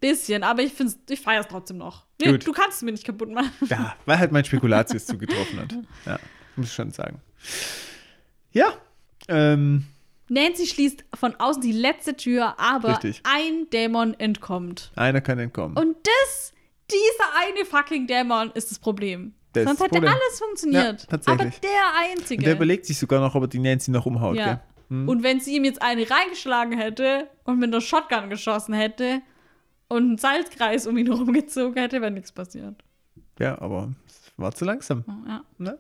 Bisschen, 0.01 0.43
aber 0.43 0.63
ich, 0.63 0.73
find's- 0.73 0.99
ich 1.11 1.21
feiere 1.21 1.43
es 1.43 1.49
trotzdem 1.49 1.77
noch. 1.77 2.07
Nee, 2.21 2.33
Gut. 2.33 2.47
du 2.47 2.53
kannst 2.53 2.79
es 2.79 2.83
mir 2.83 2.93
nicht 2.93 3.05
kaputt 3.05 3.31
machen. 3.31 3.53
Ja, 3.69 3.95
weil 4.07 4.19
halt 4.19 4.33
mein 4.33 4.45
Spekulatius 4.45 5.05
zugetroffen 5.07 5.59
hat. 5.61 5.75
Ja, 6.07 6.19
muss 6.57 6.67
ich 6.69 6.73
schon 6.73 6.91
sagen. 6.91 7.21
Ja, 8.53 8.73
ähm, 9.29 9.85
Nancy 10.29 10.67
schließt 10.67 11.05
von 11.15 11.35
außen 11.37 11.61
die 11.61 11.73
letzte 11.73 12.17
Tür, 12.17 12.59
aber 12.59 12.91
Richtig. 12.93 13.21
ein 13.25 13.69
Dämon 13.71 14.15
entkommt. 14.19 14.91
einer 14.97 15.21
kann 15.21 15.39
entkommen. 15.39 15.77
Und 15.77 15.97
das, 16.05 16.53
dieser 16.91 17.31
eine 17.47 17.65
fucking 17.67 18.07
Dämon 18.07 18.51
ist 18.55 18.71
das 18.71 18.79
Problem. 18.79 19.35
Das 19.53 19.63
ist 19.63 19.69
Sonst 19.69 19.81
hätte 19.81 19.91
Problem. 19.91 20.13
alles 20.13 20.39
funktioniert. 20.39 21.01
Ja, 21.03 21.07
tatsächlich. 21.09 21.55
Aber 21.55 21.61
der 21.61 22.11
einzige. 22.13 22.39
Und 22.39 22.47
der 22.47 22.55
überlegt 22.55 22.87
sich 22.87 22.99
sogar 22.99 23.21
noch, 23.21 23.35
ob 23.35 23.45
er 23.45 23.49
die 23.49 23.59
Nancy 23.59 23.91
noch 23.91 24.07
umhaut, 24.07 24.37
ja. 24.37 24.63
Hm. 24.89 25.09
Und 25.09 25.23
wenn 25.23 25.41
sie 25.41 25.57
ihm 25.57 25.65
jetzt 25.65 25.83
eine 25.83 26.09
reingeschlagen 26.09 26.79
hätte 26.79 27.29
und 27.45 27.59
mit 27.59 27.73
einer 27.73 27.81
Shotgun 27.81 28.29
geschossen 28.29 28.75
hätte 28.75 29.23
und 29.89 30.03
einen 30.03 30.19
Salzkreis 30.19 30.87
um 30.87 30.97
ihn 30.99 31.07
herumgezogen 31.07 31.81
hätte, 31.81 32.01
wäre 32.01 32.11
nichts 32.11 32.33
passiert. 32.33 32.75
Ja, 33.39 33.61
aber 33.61 33.93
es 34.07 34.33
war 34.37 34.53
zu 34.53 34.65
langsam. 34.65 35.05
Ja. 35.27 35.45
Ne? 35.59 35.79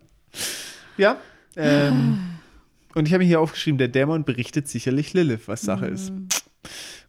Ja, 0.96 1.16
ähm, 1.56 2.38
und 2.94 3.06
ich 3.06 3.14
habe 3.14 3.24
hier 3.24 3.40
aufgeschrieben, 3.40 3.78
der 3.78 3.88
Dämon 3.88 4.24
berichtet 4.24 4.68
sicherlich 4.68 5.12
Lilith, 5.12 5.46
was 5.46 5.62
Sache 5.62 5.86
ist. 5.86 6.10
Mhm. 6.10 6.28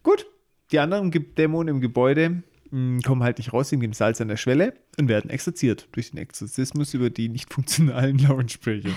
Gut, 0.03 0.25
die 0.71 0.79
anderen 0.79 1.11
Dämonen 1.35 1.75
im 1.75 1.81
Gebäude 1.81 2.43
kommen 2.71 3.23
halt 3.23 3.37
nicht 3.37 3.53
raus 3.53 3.71
wegen 3.71 3.81
dem 3.81 3.93
Salz 3.93 4.21
an 4.21 4.29
der 4.29 4.37
Schwelle 4.37 4.73
und 4.99 5.07
werden 5.07 5.29
exorziert 5.29 5.87
durch 5.91 6.11
den 6.11 6.17
Exorzismus 6.17 6.93
über 6.93 7.09
die 7.09 7.29
nicht 7.29 7.51
funktionalen 7.53 8.17
Lautsprecher. 8.27 8.89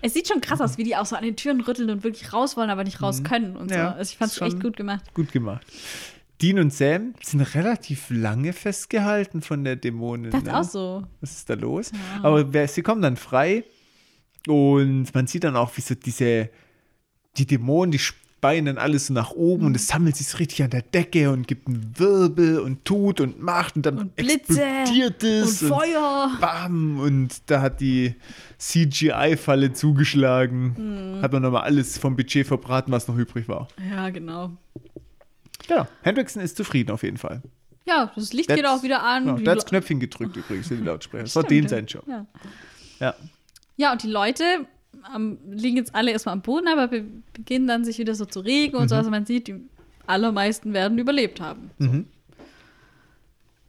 Es 0.00 0.14
sieht 0.14 0.28
schon 0.28 0.40
krass 0.40 0.60
aus, 0.60 0.76
wie 0.76 0.84
die 0.84 0.96
auch 0.96 1.06
so 1.06 1.16
an 1.16 1.24
den 1.24 1.36
Türen 1.36 1.60
rütteln 1.60 1.88
und 1.90 2.04
wirklich 2.04 2.32
raus 2.32 2.56
wollen, 2.56 2.70
aber 2.70 2.84
nicht 2.84 3.00
raus 3.00 3.22
können 3.22 3.56
und 3.56 3.70
Mhm. 3.70 3.76
Ja, 3.76 3.92
so. 3.92 3.98
Also 3.98 4.10
ich 4.12 4.18
fand 4.18 4.32
es 4.32 4.40
echt 4.40 4.60
gut 4.60 4.76
gemacht. 4.76 5.14
Gut 5.14 5.32
gemacht. 5.32 5.66
Dean 6.42 6.58
und 6.58 6.72
Sam 6.72 7.14
sind 7.22 7.40
relativ 7.54 8.10
lange 8.10 8.52
festgehalten 8.52 9.40
von 9.40 9.64
der 9.64 9.76
Dämonin. 9.76 10.30
Das 10.30 10.42
ist 10.42 10.46
ne? 10.46 10.58
auch 10.58 10.64
so. 10.64 11.06
Was 11.20 11.32
ist 11.32 11.48
da 11.48 11.54
los? 11.54 11.92
Aber 12.22 12.52
wer, 12.52 12.68
sie 12.68 12.82
kommen 12.82 13.02
dann 13.02 13.16
frei 13.16 13.64
und 14.46 15.14
man 15.14 15.26
sieht 15.26 15.44
dann 15.44 15.56
auch, 15.56 15.76
wie 15.76 15.80
so 15.80 15.94
diese, 15.94 16.50
die 17.36 17.46
Dämonen, 17.46 17.92
die 17.92 17.98
dann 18.66 18.78
alles 18.78 19.10
nach 19.10 19.30
oben 19.32 19.62
Mhm. 19.62 19.66
und 19.68 19.76
es 19.76 19.86
sammelt 19.88 20.16
sich 20.16 20.38
richtig 20.38 20.62
an 20.62 20.70
der 20.70 20.82
Decke 20.82 21.30
und 21.30 21.46
gibt 21.48 21.66
einen 21.68 21.92
Wirbel 21.98 22.58
und 22.60 22.84
tut 22.84 23.20
und 23.20 23.40
macht 23.42 23.76
und 23.76 23.86
dann 23.86 23.98
Und 23.98 24.16
Blitze 24.16 24.62
explodiert 24.62 25.22
es 25.24 25.62
und 25.62 25.68
Feuer. 25.68 26.30
bam 26.40 27.00
und 27.00 27.42
da 27.50 27.60
hat 27.60 27.80
die 27.80 28.14
CGI-Falle 28.58 29.72
zugeschlagen. 29.72 31.16
Mhm. 31.18 31.22
Hat 31.22 31.32
man 31.32 31.42
nochmal 31.42 31.62
alles 31.62 31.98
vom 31.98 32.16
Budget 32.16 32.46
verbraten, 32.46 32.92
was 32.92 33.08
noch 33.08 33.16
übrig 33.16 33.48
war. 33.48 33.68
Ja, 33.90 34.10
genau. 34.10 34.50
Ja, 35.68 35.88
Hendrickson 36.02 36.42
ist 36.42 36.56
zufrieden 36.56 36.90
auf 36.90 37.02
jeden 37.02 37.16
Fall. 37.16 37.42
Ja, 37.86 38.10
das 38.14 38.32
Licht 38.32 38.48
Der 38.48 38.56
geht 38.56 38.66
auch 38.66 38.82
wieder 38.82 39.02
an. 39.02 39.42
Der 39.42 39.50
hat 39.52 39.58
das 39.58 39.66
Knöpfchen 39.66 40.00
gedrückt 40.00 40.36
übrigens 40.36 40.70
in 40.70 40.78
die 40.78 40.84
Lautsprecher. 40.84 41.24
Das 41.24 41.36
war 41.36 41.42
den 41.44 41.68
sein 41.68 41.86
Job. 41.86 42.04
Ja. 42.06 42.26
Ja. 43.00 43.14
ja, 43.76 43.92
und 43.92 44.02
die 44.02 44.08
Leute 44.08 44.44
ähm, 45.14 45.38
liegen 45.50 45.76
jetzt 45.76 45.94
alle 45.94 46.10
erstmal 46.10 46.34
am 46.34 46.42
Boden, 46.42 46.68
aber 46.68 46.88
be 46.88 47.04
beginnen 47.32 47.66
dann 47.66 47.84
sich 47.84 47.98
wieder 47.98 48.14
so 48.14 48.24
zu 48.24 48.40
regen 48.40 48.76
und 48.76 48.88
so. 48.88 48.94
Also 48.94 49.10
man 49.10 49.26
sieht, 49.26 49.48
die 49.48 49.56
allermeisten 50.06 50.72
werden 50.72 50.98
überlebt 50.98 51.40
haben. 51.40 51.70
So. 51.78 51.88
Mhm. 51.88 52.06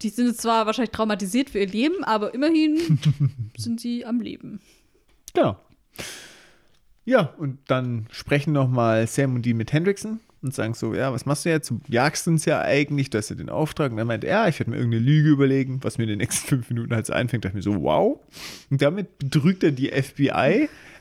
Die 0.01 0.09
sind 0.09 0.27
jetzt 0.27 0.41
zwar 0.41 0.65
wahrscheinlich 0.65 0.91
traumatisiert 0.91 1.49
für 1.49 1.59
ihr 1.59 1.67
Leben, 1.67 2.03
aber 2.03 2.33
immerhin 2.33 2.99
sind 3.57 3.79
sie 3.79 4.05
am 4.05 4.19
Leben. 4.19 4.59
Genau. 5.33 5.57
Ja, 7.05 7.33
und 7.37 7.59
dann 7.67 8.07
sprechen 8.11 8.51
nochmal 8.53 9.07
Sam 9.07 9.35
und 9.35 9.43
die 9.43 9.53
mit 9.53 9.71
Hendrickson 9.71 10.19
und 10.41 10.53
sagen 10.53 10.73
so, 10.73 10.93
ja, 10.93 11.11
was 11.11 11.25
machst 11.25 11.45
du 11.45 11.49
jetzt? 11.49 11.69
Du 11.69 11.79
jagst 11.87 12.27
uns 12.27 12.45
ja 12.45 12.61
eigentlich, 12.61 13.09
du 13.09 13.17
hast 13.17 13.29
ja 13.29 13.35
den 13.35 13.49
Auftrag. 13.49 13.91
Und 13.91 13.97
er 13.97 14.05
meint, 14.05 14.23
ja, 14.23 14.47
ich 14.47 14.59
werde 14.59 14.71
mir 14.71 14.77
irgendeine 14.77 15.03
Lüge 15.03 15.29
überlegen, 15.29 15.83
was 15.83 15.97
mir 15.97 16.05
in 16.05 16.11
den 16.11 16.19
nächsten 16.19 16.47
fünf 16.47 16.69
Minuten 16.69 16.93
halt 16.93 17.05
so 17.05 17.13
einfängt. 17.13 17.45
Da 17.45 17.49
dachte 17.49 17.59
ich 17.59 17.65
mir 17.65 17.73
so, 17.73 17.83
wow. 17.83 18.19
Und 18.69 18.81
damit 18.81 19.17
betrügt 19.17 19.63
er 19.63 19.71
die 19.71 19.91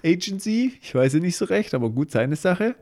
FBI-Agency. 0.05 0.73
Ich 0.83 0.95
weiß 0.95 1.15
ja 1.15 1.21
nicht 1.21 1.37
so 1.37 1.45
recht, 1.47 1.75
aber 1.75 1.91
gut, 1.91 2.11
seine 2.11 2.37
Sache. 2.37 2.77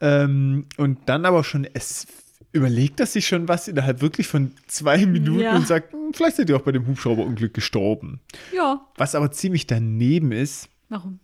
Ähm, 0.00 0.66
und 0.76 0.98
dann 1.06 1.24
aber 1.26 1.44
schon, 1.44 1.66
es 1.74 2.06
überlegt 2.52 2.98
er 3.00 3.06
sich 3.06 3.26
schon 3.28 3.46
was 3.48 3.68
innerhalb 3.68 4.00
wirklich 4.00 4.26
von 4.26 4.52
zwei 4.66 5.06
Minuten 5.06 5.40
Ja. 5.40 5.54
und 5.54 5.66
sagt, 5.66 5.92
hm, 5.92 6.12
vielleicht 6.14 6.36
seid 6.36 6.48
ihr 6.48 6.56
auch 6.56 6.62
bei 6.62 6.72
dem 6.72 6.86
Hubschrauberunglück 6.86 7.54
gestorben. 7.54 8.20
Ja, 8.54 8.80
Was 8.96 9.14
aber 9.14 9.30
ziemlich 9.30 9.66
daneben 9.66 10.32
ist, 10.32 10.68
warum? 10.88 11.20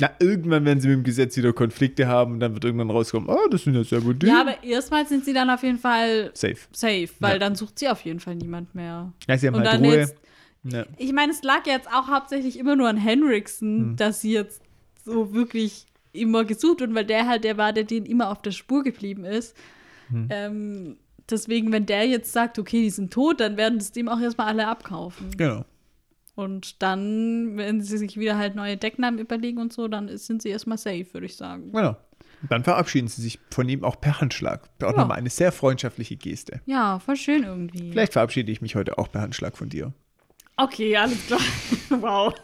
na, 0.00 0.10
irgendwann 0.20 0.64
werden 0.64 0.80
sie 0.80 0.86
mit 0.88 0.98
dem 0.98 1.02
Gesetz 1.02 1.36
wieder 1.36 1.52
Konflikte 1.52 2.06
haben 2.06 2.34
und 2.34 2.40
dann 2.40 2.54
wird 2.54 2.64
irgendwann 2.64 2.90
rauskommen, 2.90 3.28
oh, 3.28 3.48
das 3.50 3.64
sind 3.64 3.74
ja 3.74 3.82
selber 3.82 4.14
die. 4.14 4.26
Ja, 4.26 4.42
aber 4.42 4.62
erstmal 4.62 5.04
sind 5.08 5.24
sie 5.24 5.32
dann 5.32 5.50
auf 5.50 5.62
jeden 5.64 5.78
Fall 5.78 6.30
Safe. 6.34 6.54
safe, 6.70 7.08
weil 7.18 7.32
Ja. 7.32 7.38
dann 7.40 7.56
sucht 7.56 7.78
sie 7.80 7.88
auf 7.88 8.02
jeden 8.02 8.20
Fall 8.20 8.36
niemand 8.36 8.74
mehr. 8.76 9.12
Ja, 9.26 9.38
sie 9.38 9.48
haben 9.48 9.54
Und 9.56 9.62
halt 9.64 9.74
dann 9.74 9.84
Ruhe. 9.84 9.96
jetzt- 9.96 10.14
Ja. 10.64 10.84
Ich 10.96 11.12
meine, 11.12 11.32
es 11.32 11.42
lag 11.42 11.66
jetzt 11.66 11.88
auch 11.88 12.08
hauptsächlich 12.08 12.58
immer 12.58 12.76
nur 12.76 12.88
an 12.88 12.96
Henriksen, 12.96 13.96
dass 13.96 14.20
sie 14.20 14.32
jetzt 14.32 14.62
so 15.04 15.32
wirklich 15.32 15.86
immer 16.12 16.44
gesucht 16.44 16.82
und 16.82 16.94
weil 16.94 17.04
der 17.04 17.26
halt 17.28 17.44
der 17.44 17.56
war, 17.56 17.72
der 17.72 17.84
denen 17.84 18.06
immer 18.06 18.30
auf 18.30 18.42
der 18.42 18.50
Spur 18.50 18.82
geblieben 18.82 19.24
ist. 19.24 19.56
Ähm, 20.30 20.96
deswegen, 21.30 21.70
wenn 21.70 21.86
der 21.86 22.06
jetzt 22.06 22.32
sagt, 22.32 22.58
okay, 22.58 22.82
die 22.82 22.90
sind 22.90 23.12
tot, 23.12 23.40
dann 23.40 23.56
werden 23.56 23.78
das 23.78 23.92
dem 23.92 24.08
auch 24.08 24.20
erstmal 24.20 24.48
alle 24.48 24.66
abkaufen. 24.68 25.30
Genau. 25.36 25.64
Und 26.34 26.82
dann, 26.82 27.56
wenn 27.56 27.82
sie 27.82 27.98
sich 27.98 28.16
wieder 28.16 28.38
halt 28.38 28.54
neue 28.54 28.76
Decknamen 28.76 29.18
überlegen 29.18 29.58
und 29.58 29.72
so, 29.72 29.88
dann 29.88 30.16
sind 30.16 30.40
sie 30.42 30.48
erstmal 30.50 30.78
safe, 30.78 31.06
würde 31.12 31.26
ich 31.26 31.36
sagen. 31.36 31.72
genau. 31.72 31.96
Und 32.40 32.52
dann 32.52 32.62
verabschieden 32.62 33.08
sie 33.08 33.20
sich 33.20 33.40
von 33.50 33.68
ihm 33.68 33.82
auch 33.82 34.00
per 34.00 34.20
Handschlag. 34.20 34.68
Auch 34.82 34.92
Ja. 34.92 34.98
nochmal 34.98 35.18
eine 35.18 35.28
sehr 35.30 35.50
freundschaftliche 35.50 36.16
Geste. 36.16 36.60
Ja, 36.66 37.00
voll 37.00 37.16
schön 37.16 37.42
irgendwie. 37.42 37.90
Vielleicht 37.90 38.12
verabschiede 38.12 38.52
ich 38.52 38.60
mich 38.62 38.76
heute 38.76 38.96
auch 38.96 39.10
per 39.10 39.22
Handschlag 39.22 39.56
von 39.58 39.68
dir. 39.68 39.92
Okay, 40.60 40.96
alles 40.96 41.24
klar. 41.26 41.40
wow. 42.00 42.34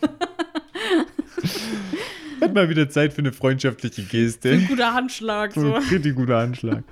Hat 2.40 2.54
mal 2.54 2.68
wieder 2.68 2.88
Zeit 2.88 3.12
für 3.12 3.18
eine 3.18 3.32
freundschaftliche 3.32 4.02
Ein 4.02 4.08
Geste. 4.08 4.58
guter 4.68 4.94
Handschlag, 4.94 5.52
So 5.52 5.74
ein 5.74 5.82
richtig 5.82 6.14
guter 6.14 6.38
Handschlag. 6.38 6.84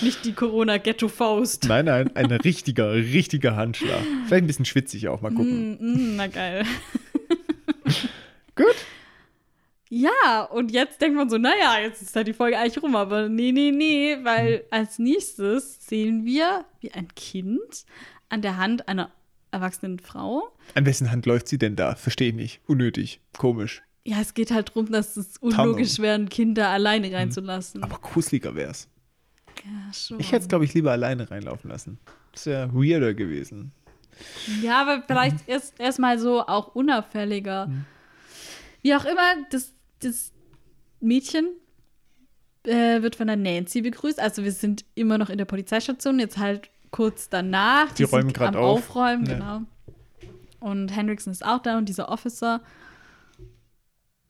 Nicht 0.00 0.24
die 0.24 0.32
Corona-Ghetto-Faust. 0.32 1.64
Nein, 1.64 1.86
nein, 1.86 2.14
ein 2.14 2.30
richtiger, 2.30 2.92
richtiger 2.92 3.56
Handschlag. 3.56 4.00
Vielleicht 4.26 4.44
ein 4.44 4.46
bisschen 4.46 4.64
schwitzig 4.64 5.08
auch, 5.08 5.20
mal 5.22 5.32
gucken. 5.32 5.76
Mm, 5.80 6.12
mm, 6.12 6.16
na 6.16 6.26
geil. 6.28 6.64
Gut. 8.54 8.76
Ja, 9.88 10.44
und 10.52 10.70
jetzt 10.70 11.00
denkt 11.00 11.16
man 11.16 11.28
so, 11.28 11.36
naja, 11.36 11.80
jetzt 11.82 12.00
ist 12.00 12.14
halt 12.14 12.28
die 12.28 12.32
Folge 12.32 12.56
eigentlich 12.58 12.80
rum, 12.80 12.94
aber 12.94 13.28
nee, 13.28 13.50
nee, 13.50 13.72
nee, 13.72 14.18
weil 14.22 14.64
als 14.70 15.00
nächstes 15.00 15.84
sehen 15.84 16.24
wir, 16.24 16.64
wie 16.80 16.92
ein 16.92 17.08
Kind 17.16 17.84
an 18.28 18.40
der 18.40 18.56
Hand 18.56 18.86
einer 18.86 19.10
erwachsenen 19.52 19.98
Frau. 19.98 20.50
An 20.74 20.86
wessen 20.86 21.10
Hand 21.10 21.26
läuft 21.26 21.48
sie 21.48 21.58
denn 21.58 21.76
da? 21.76 21.94
Verstehe 21.94 22.28
ich 22.28 22.34
nicht. 22.34 22.60
Unnötig. 22.66 23.20
Komisch. 23.36 23.82
Ja, 24.04 24.20
es 24.20 24.34
geht 24.34 24.50
halt 24.50 24.70
darum, 24.70 24.90
dass 24.90 25.16
es 25.16 25.36
unlogisch 25.38 25.98
wäre, 25.98 26.14
ein 26.14 26.28
Kind 26.28 26.56
da 26.56 26.72
alleine 26.72 27.12
reinzulassen. 27.12 27.82
Aber 27.82 27.98
gruseliger 27.98 28.54
wär's. 28.54 28.88
ja, 29.64 29.92
schon. 29.92 30.20
Ich 30.20 30.32
hätte 30.32 30.42
es, 30.42 30.48
glaube 30.48 30.64
ich, 30.64 30.74
lieber 30.74 30.92
alleine 30.92 31.30
reinlaufen 31.30 31.70
lassen. 31.70 31.98
Das 32.32 32.46
wäre 32.46 32.72
weirder 32.72 33.14
gewesen. 33.14 33.72
Ja, 34.62 34.82
aber 34.82 35.02
vielleicht 35.06 35.48
erst 35.48 35.78
erstmal 35.80 36.18
so 36.18 36.40
auch 36.46 36.74
unauffälliger. 36.74 37.70
Wie 38.82 38.94
auch 38.94 39.04
immer, 39.04 39.34
das, 39.50 39.72
das 40.00 40.32
Mädchen 41.00 41.48
äh, 42.64 43.02
wird 43.02 43.16
von 43.16 43.26
der 43.26 43.36
Nancy 43.36 43.82
begrüßt. 43.82 44.20
Also 44.20 44.44
wir 44.44 44.52
sind 44.52 44.84
immer 44.94 45.18
noch 45.18 45.30
in 45.30 45.38
der 45.38 45.44
Polizeistation, 45.44 46.18
jetzt 46.18 46.38
halt 46.38 46.70
kurz 46.90 47.28
danach. 47.28 47.92
Die 47.92 48.04
räumen 48.04 48.28
sind 48.28 48.36
grad 48.36 48.56
am 48.56 48.62
auf. 48.62 48.78
Aufräumen, 48.90 49.26
Ja. 49.26 49.32
genau. 49.34 49.60
Und 50.60 50.88
Hendrickson 50.94 51.32
ist 51.32 51.44
auch 51.44 51.60
da 51.62 51.78
und 51.78 51.88
dieser 51.88 52.08
Officer. 52.10 52.60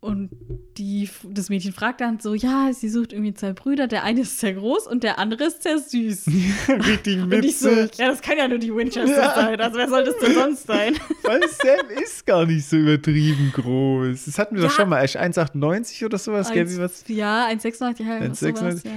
und 0.03 0.31
die, 0.79 1.11
das 1.29 1.51
Mädchen 1.51 1.75
fragt 1.75 2.01
dann 2.01 2.21
so, 2.21 2.35
ja, 2.35 2.71
sie 2.73 2.89
sucht 2.89 3.13
irgendwie 3.13 3.35
zwei 3.35 3.53
Brüder, 3.53 3.87
der 3.87 4.03
eine 4.03 4.23
ist 4.23 4.39
sehr 4.39 4.55
groß 4.55 4.87
und 4.87 5.03
der 5.03 5.19
andere 5.19 5.45
ist 5.45 5.63
sehr 5.63 5.79
süß. 5.79 6.27
Richtig 6.69 7.19
Und 7.23 7.33
ich 7.45 7.59
so, 7.59 7.69
witzig. 7.71 7.99
ja, 7.99 8.09
das 8.09 8.23
kann 8.23 8.39
ja 8.39 8.49
nur 8.49 8.57
die 8.59 8.75
Winchester 8.75 9.15
Ja. 9.15 9.35
sein. 9.35 9.61
Also 9.61 9.77
wer 9.77 9.89
soll 9.91 10.05
das 10.05 10.17
denn 10.19 10.33
sonst 10.35 10.67
sein? 10.67 10.95
Weil 11.25 11.43
Sam 11.49 11.91
ist 12.03 12.25
gar 12.25 12.47
nicht 12.47 12.67
so 12.67 12.77
übertrieben 12.77 13.53
groß. 13.53 14.25
Das 14.25 14.39
hatten 14.39 14.55
wir 14.55 14.63
doch 14.63 14.71
Ja. 14.71 14.77
schon 14.77 14.89
mal. 14.89 14.99
Er 14.99 15.05
ist 15.05 15.17
1,98 15.19 16.07
oder 16.07 16.17
sowas, 16.17 16.51
gell? 16.51 16.71
Wie 16.71 16.79
was? 16.79 17.05
ja, 17.09 17.47
1,86, 17.49 18.03
ja, 18.03 18.15
1,96. 18.21 18.57
sowas, 18.57 18.83
ja. 18.85 18.91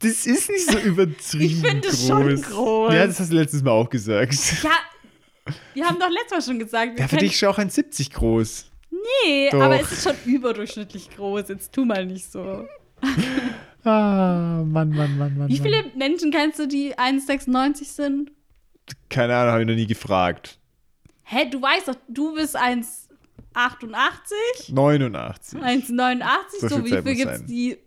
Das 0.00 0.26
ist 0.26 0.50
nicht 0.50 0.70
so 0.70 0.78
übertrieben 0.78 1.44
Ich 1.44 1.56
finde 1.56 1.88
es 1.88 1.98
groß. 2.00 2.06
schon 2.08 2.42
groß. 2.42 2.92
Ja, 2.94 3.06
das 3.06 3.20
hast 3.20 3.32
du 3.32 3.36
letztes 3.36 3.62
Mal 3.62 3.70
auch 3.70 3.88
gesagt. 3.88 4.34
Ja, 4.62 4.70
wir 5.74 5.86
haben 5.86 5.98
doch 5.98 6.10
letztes 6.10 6.30
Mal 6.32 6.42
schon 6.42 6.58
gesagt, 6.58 6.98
Ja, 6.98 7.08
für 7.08 7.16
dich 7.18 7.32
ist 7.32 7.42
er 7.42 7.50
auch 7.50 7.58
1,70 7.58 8.12
groß. 8.12 8.66
Nee, 8.90 9.48
Doch. 9.50 9.60
aber 9.62 9.80
es 9.80 9.90
ist 9.92 10.02
schon 10.04 10.16
überdurchschnittlich 10.26 11.08
groß. 11.16 11.48
Jetzt 11.48 11.72
tu 11.72 11.84
mal 11.84 12.04
nicht 12.06 12.30
so. 12.30 12.66
Ah, 13.82 14.62
Mann, 14.66 14.90
Mann, 14.90 15.16
Mann, 15.16 15.38
Mann. 15.38 15.48
Wie 15.48 15.58
Mann. 15.58 15.70
viele 15.70 15.84
Menschen 15.96 16.30
kennst 16.30 16.58
du, 16.58 16.68
die 16.68 16.94
1,96 16.96 17.84
sind? 17.84 18.30
Keine 19.08 19.34
Ahnung, 19.34 19.52
habe 19.52 19.62
ich 19.62 19.68
noch 19.68 19.74
nie 19.74 19.86
gefragt. 19.86 20.58
Hä, 21.22 21.48
du 21.50 21.62
weißt 21.62 21.88
doch, 21.88 21.94
du 22.06 22.34
bist 22.34 22.58
1,88, 22.58 24.74
89. 24.74 25.58
1,89. 25.60 26.22
So 26.60 26.68
So, 26.68 26.74
viel 26.76 26.84
wie 26.84 26.90
Zeit 26.90 27.02
viel 27.04 27.12
muss 27.14 27.22
gibt 27.22 27.32
es, 27.32 27.46
die 27.46 27.78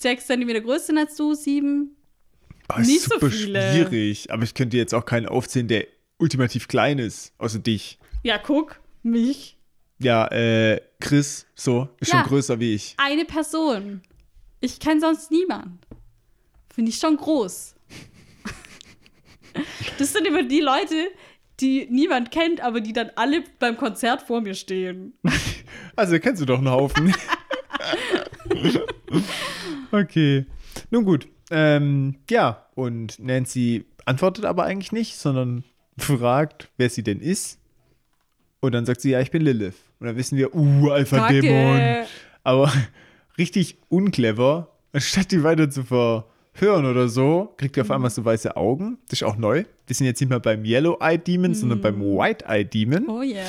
6 0.00 0.26
cm 0.26 0.62
größer 0.64 0.86
sind 0.86 0.98
als 0.98 1.14
du? 1.16 1.34
7? 1.34 1.94
Oh, 2.72 2.80
ist 2.80 2.86
Nicht 2.86 3.02
so 3.02 3.14
super 3.14 3.30
viele. 3.30 3.72
schwierig. 3.72 4.30
Aber 4.32 4.42
ich 4.44 4.54
könnte 4.54 4.76
jetzt 4.76 4.94
auch 4.94 5.04
keinen 5.04 5.26
aufzählen, 5.26 5.68
der 5.68 5.86
ultimativ 6.18 6.68
klein 6.68 6.98
ist. 6.98 7.32
Außer 7.38 7.58
dich. 7.58 7.98
Ja, 8.22 8.38
guck, 8.38 8.80
mich. 9.02 9.56
Ja, 9.98 10.26
äh, 10.28 10.80
Chris, 11.00 11.46
so, 11.54 11.88
ist 12.00 12.12
Ja. 12.12 12.18
schon 12.20 12.28
größer 12.28 12.58
wie 12.60 12.74
ich. 12.74 12.94
Eine 12.96 13.24
Person. 13.24 14.00
Ich 14.60 14.78
kenne 14.80 15.00
sonst 15.00 15.30
niemand. 15.30 15.86
Finde 16.74 16.90
ich 16.90 16.98
schon 16.98 17.16
groß. 17.16 17.74
Das 19.98 20.12
sind 20.12 20.26
immer 20.26 20.44
die 20.44 20.60
Leute, 20.60 20.94
die 21.58 21.86
niemand 21.90 22.30
kennt, 22.30 22.60
aber 22.60 22.80
die 22.80 22.92
dann 22.92 23.10
alle 23.16 23.42
beim 23.58 23.76
Konzert 23.76 24.22
vor 24.22 24.40
mir 24.40 24.54
stehen. 24.54 25.12
Also 25.96 26.18
kennst 26.18 26.40
du 26.40 26.46
doch 26.46 26.58
einen 26.58 26.70
Haufen. 26.70 27.12
okay. 29.92 30.46
Nun 30.90 31.04
gut. 31.04 31.28
Ähm, 31.50 32.16
ja, 32.30 32.66
und 32.74 33.18
Nancy 33.18 33.84
antwortet 34.04 34.44
aber 34.44 34.64
eigentlich 34.64 34.92
nicht, 34.92 35.16
sondern 35.16 35.64
fragt, 35.98 36.70
wer 36.76 36.88
sie 36.90 37.02
denn 37.02 37.20
ist. 37.20 37.58
Und 38.60 38.72
dann 38.72 38.86
sagt 38.86 39.00
sie, 39.00 39.10
ja, 39.10 39.20
ich 39.20 39.30
bin 39.30 39.42
Lilith. 39.42 39.74
Und 39.98 40.06
dann 40.06 40.16
wissen 40.16 40.36
wir, 40.38 40.54
uh, 40.54 40.90
Alpha-Dämon. 40.90 42.06
Aber 42.44 42.72
richtig 43.38 43.78
unclever, 43.88 44.68
anstatt 44.92 45.32
die 45.32 45.42
weiter 45.42 45.70
zu 45.70 45.82
verhören 45.84 46.84
oder 46.86 47.08
so, 47.08 47.54
kriegt 47.56 47.76
Mhm. 47.76 47.80
er 47.80 47.84
auf 47.84 47.90
einmal 47.90 48.10
so 48.10 48.24
weiße 48.24 48.56
Augen. 48.56 48.98
Das 49.08 49.20
ist 49.20 49.26
auch 49.26 49.36
neu. 49.36 49.64
Wir 49.86 49.96
sind 49.96 50.06
jetzt 50.06 50.20
nicht 50.20 50.30
mehr 50.30 50.40
beim 50.40 50.64
Yellow-Eye 50.64 51.18
Demon, 51.18 51.54
sondern 51.54 51.80
beim 51.80 51.96
Mhm. 51.98 52.16
White-Eye 52.18 52.64
Demon. 52.64 53.08
Oh 53.08 53.22
yeah. 53.22 53.44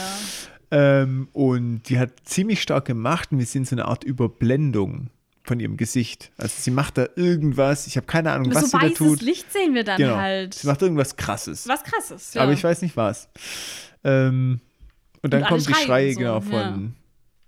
Ähm, 0.72 1.28
und 1.34 1.84
die 1.90 2.00
hat 2.00 2.12
ziemlich 2.24 2.62
stark 2.62 2.86
gemacht 2.86 3.32
und 3.32 3.40
wir 3.40 3.46
sehen 3.46 3.66
so 3.66 3.76
eine 3.76 3.86
Art 3.86 4.04
Überblendung 4.06 5.10
von 5.44 5.60
ihrem 5.60 5.78
Gesicht. 5.78 6.32
Also 6.38 6.54
sie 6.60 6.72
macht 6.72 6.98
da 6.98 7.08
irgendwas, 7.16 7.88
ich 7.88 7.98
habe 7.98 8.08
keine 8.08 8.32
Ahnung, 8.32 8.54
was 8.54 8.70
so 8.72 8.78
sie 8.78 8.88
da 8.88 8.94
tut. 8.94 9.22
Licht 9.22 9.52
sehen 9.52 9.74
wir 9.74 9.84
dann 9.84 9.98
genau. 9.98 10.16
halt. 10.18 10.54
Sie 10.54 10.68
macht 10.68 10.82
irgendwas 10.82 11.16
krasses. 11.16 11.68
Was 11.68 11.84
krasses. 11.84 12.34
Ja. 12.34 12.44
Aber 12.44 12.54
ich 12.54 12.64
weiß 12.64 12.82
nicht 12.82 12.96
was. 12.96 13.30
Ähm, 14.04 14.60
und 15.22 15.34
dann 15.34 15.44
Und 15.44 15.48
kommen 15.50 15.64
die 15.66 15.74
Schreie 15.74 16.14
so, 16.14 16.20
genau 16.20 16.36
ja. 16.36 16.42
von 16.42 16.96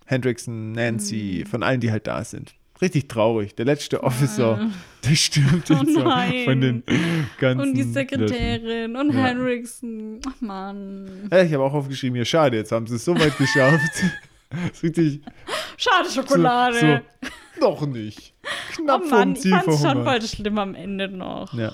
Hendrickson, 0.06 0.70
Mhm. 0.70 0.76
Nancy, 0.76 1.46
von 1.50 1.64
allen, 1.64 1.80
die 1.82 1.92
halt 1.92 2.08
da 2.08 2.24
sind. 2.24 2.54
Richtig 2.82 3.08
traurig. 3.08 3.56
Der 3.56 3.66
letzte 3.66 4.04
Officer, 4.04 4.70
der 5.04 5.16
stirbt 5.16 5.72
Oh 5.72 5.84
so 5.86 6.04
nein. 6.04 6.44
von 6.46 6.60
den 6.60 6.84
ganzen. 7.40 7.62
Und 7.62 7.74
die 7.76 7.82
Leuten. 7.82 7.94
Sekretärin 7.94 8.96
und 8.96 9.14
Ja. 9.14 9.24
Henriksen. 9.24 10.20
Ach 10.28 10.42
Mann. 10.42 11.30
Ja, 11.32 11.44
ich 11.44 11.54
habe 11.54 11.64
auch 11.64 11.74
aufgeschrieben, 11.74 12.16
hier, 12.16 12.26
schade, 12.26 12.58
jetzt 12.58 12.72
haben 12.72 12.88
sie 12.88 12.96
es 12.96 13.06
so 13.06 13.18
weit 13.18 13.38
geschafft. 13.38 14.04
richtig 14.84 15.22
Schade 15.78 16.10
Schokolade. 16.10 16.80
So, 16.80 17.28
so, 17.28 17.34
noch 17.64 17.86
nicht. 17.86 18.34
Knapp 18.76 19.02
oh 19.06 19.10
Mann, 19.10 19.20
vom 19.22 19.34
ich 19.34 19.42
Ziel 19.42 19.52
fand's 19.52 19.82
schon 19.82 20.04
voll 20.04 20.22
schlimm 20.22 20.58
am 20.58 20.76
Ende 20.76 21.08
noch. 21.08 21.54
Ja, 21.54 21.74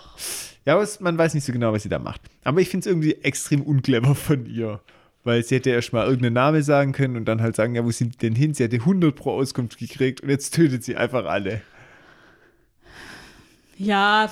ja 0.65 0.73
aber 0.73 0.83
es, 0.83 0.99
man 0.99 1.17
weiß 1.17 1.33
nicht 1.33 1.43
so 1.43 1.51
genau, 1.51 1.73
was 1.73 1.83
sie 1.83 1.89
da 1.89 1.99
macht. 1.99 2.21
Aber 2.43 2.61
ich 2.61 2.69
finde 2.69 2.85
es 2.85 2.87
irgendwie 2.87 3.13
extrem 3.23 3.61
unclever 3.61 4.15
von 4.15 4.45
ihr. 4.45 4.79
Weil 5.25 5.43
sie 5.43 5.55
hätte 5.55 5.71
erst 5.71 5.91
mal 5.91 6.05
irgendeinen 6.05 6.35
Namen 6.35 6.63
sagen 6.63 6.93
können 6.93 7.17
und 7.17 7.25
dann 7.25 7.41
halt 7.41 7.55
sagen, 7.55 7.75
ja, 7.75 7.83
wo 7.83 7.91
sind 7.91 8.13
die 8.13 8.17
denn 8.19 8.35
hin? 8.35 8.53
Sie 8.53 8.63
hätte 8.63 8.77
100 8.77 9.13
pro 9.13 9.31
Auskunft 9.31 9.77
gekriegt 9.77 10.21
und 10.21 10.29
jetzt 10.29 10.53
tötet 10.53 10.83
sie 10.83 10.95
einfach 10.95 11.25
alle. 11.25 11.61
Ja, 13.77 14.29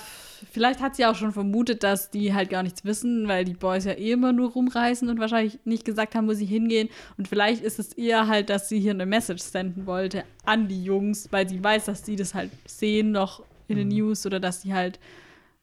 vielleicht 0.51 0.79
hat 0.79 0.95
sie 0.95 1.05
auch 1.05 1.15
schon 1.15 1.31
vermutet, 1.31 1.83
dass 1.83 2.09
die 2.09 2.33
halt 2.33 2.49
gar 2.49 2.63
nichts 2.63 2.83
wissen, 2.85 3.27
weil 3.27 3.45
die 3.45 3.53
Boys 3.53 3.85
ja 3.85 3.93
eh 3.93 4.11
immer 4.11 4.33
nur 4.33 4.51
rumreisen 4.51 5.09
und 5.09 5.19
wahrscheinlich 5.19 5.59
nicht 5.65 5.85
gesagt 5.85 6.15
haben, 6.15 6.27
wo 6.27 6.33
sie 6.33 6.45
hingehen. 6.45 6.89
Und 7.17 7.27
vielleicht 7.27 7.63
ist 7.63 7.79
es 7.79 7.93
eher 7.93 8.27
halt, 8.27 8.49
dass 8.49 8.69
sie 8.69 8.79
hier 8.79 8.91
eine 8.91 9.05
Message 9.05 9.41
senden 9.43 9.85
wollte 9.85 10.23
an 10.45 10.67
die 10.67 10.83
Jungs, 10.83 11.27
weil 11.31 11.47
sie 11.47 11.63
weiß, 11.63 11.85
dass 11.85 12.03
die 12.03 12.15
das 12.15 12.33
halt 12.33 12.51
sehen 12.65 13.11
noch 13.11 13.43
in 13.67 13.77
den 13.77 13.89
News 13.89 14.25
oder 14.25 14.39
dass 14.39 14.61
sie 14.61 14.73
halt. 14.73 14.99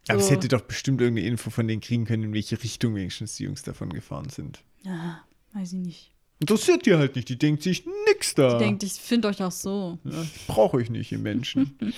So, 0.07 0.13
Aber 0.13 0.23
sie 0.23 0.33
hätte 0.35 0.49
doch 0.49 0.61
bestimmt 0.61 1.01
irgendeine 1.01 1.29
Info 1.29 1.49
von 1.51 1.67
denen 1.67 1.81
kriegen 1.81 2.05
können, 2.05 2.25
in 2.25 2.35
welche 2.35 2.63
Richtung 2.63 2.95
wenigstens 2.95 3.37
die 3.37 3.45
Jungs 3.45 3.63
davon 3.63 3.91
gefahren 3.91 4.29
sind. 4.29 4.61
ja, 4.83 5.25
weiß 5.55 5.73
ich 5.73 5.79
nicht. 5.79 6.11
Interessiert 6.41 6.85
die 6.85 6.95
halt 6.95 7.17
nicht. 7.17 7.29
Die 7.29 7.39
denkt 7.39 7.63
sich 7.63 7.87
nix 8.09 8.35
da. 8.35 8.53
Ich 8.53 8.59
denke, 8.59 8.85
ich 8.85 8.93
finde 8.95 9.29
euch 9.29 9.43
auch 9.43 9.53
so. 9.53 9.99
Ja, 10.05 10.21
ich 10.21 10.47
brauche 10.47 10.77
euch 10.77 10.91
nicht, 10.91 11.13
ihr 11.13 11.19
Menschen. 11.19 11.79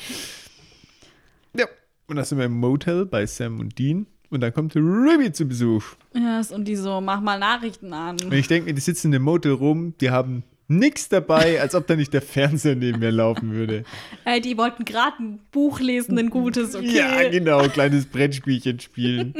und 2.07 2.17
dann 2.17 2.25
sind 2.25 2.39
wir 2.39 2.47
im 2.47 2.59
Motel 2.59 3.07
bei 3.07 3.27
Sam 3.27 3.61
und 3.61 3.79
Dean. 3.79 4.07
Und 4.29 4.41
dann 4.41 4.53
kommt 4.53 4.75
Ruby 4.75 5.33
zu 5.33 5.47
Besuch. 5.47 5.85
Ja, 6.15 6.41
und 6.51 6.67
die 6.67 6.75
so, 6.75 7.01
mach 7.01 7.21
mal 7.21 7.39
Nachrichten 7.39 7.93
an. 7.93 8.17
Und 8.21 8.33
ich 8.33 8.49
denke 8.49 8.67
mir, 8.67 8.75
die 8.75 8.81
sitzen 8.81 9.13
im 9.13 9.23
Motel 9.23 9.53
rum, 9.53 9.95
die 10.01 10.11
haben 10.11 10.43
nichts 10.69 11.09
dabei, 11.09 11.61
als 11.61 11.77
ob 11.77 11.87
da 11.87 11.95
nicht 11.95 12.13
der 12.13 12.23
Fernseher 12.23 12.75
neben 12.75 12.99
mir 12.99 13.13
laufen 13.13 13.53
würde. 13.53 13.85
Ey, 14.25 14.41
die 14.41 14.59
wollten 14.59 14.85
gerade 14.85 15.17
ein 15.21 15.39
Buch 15.53 15.79
lesen, 15.79 16.19
ein 16.19 16.31
gutes, 16.31 16.75
okay. 16.75 16.97
Ja, 16.97 17.29
genau, 17.29 17.69
kleines 17.69 18.07
Brettspielchen 18.07 18.81
spielen. 18.81 19.35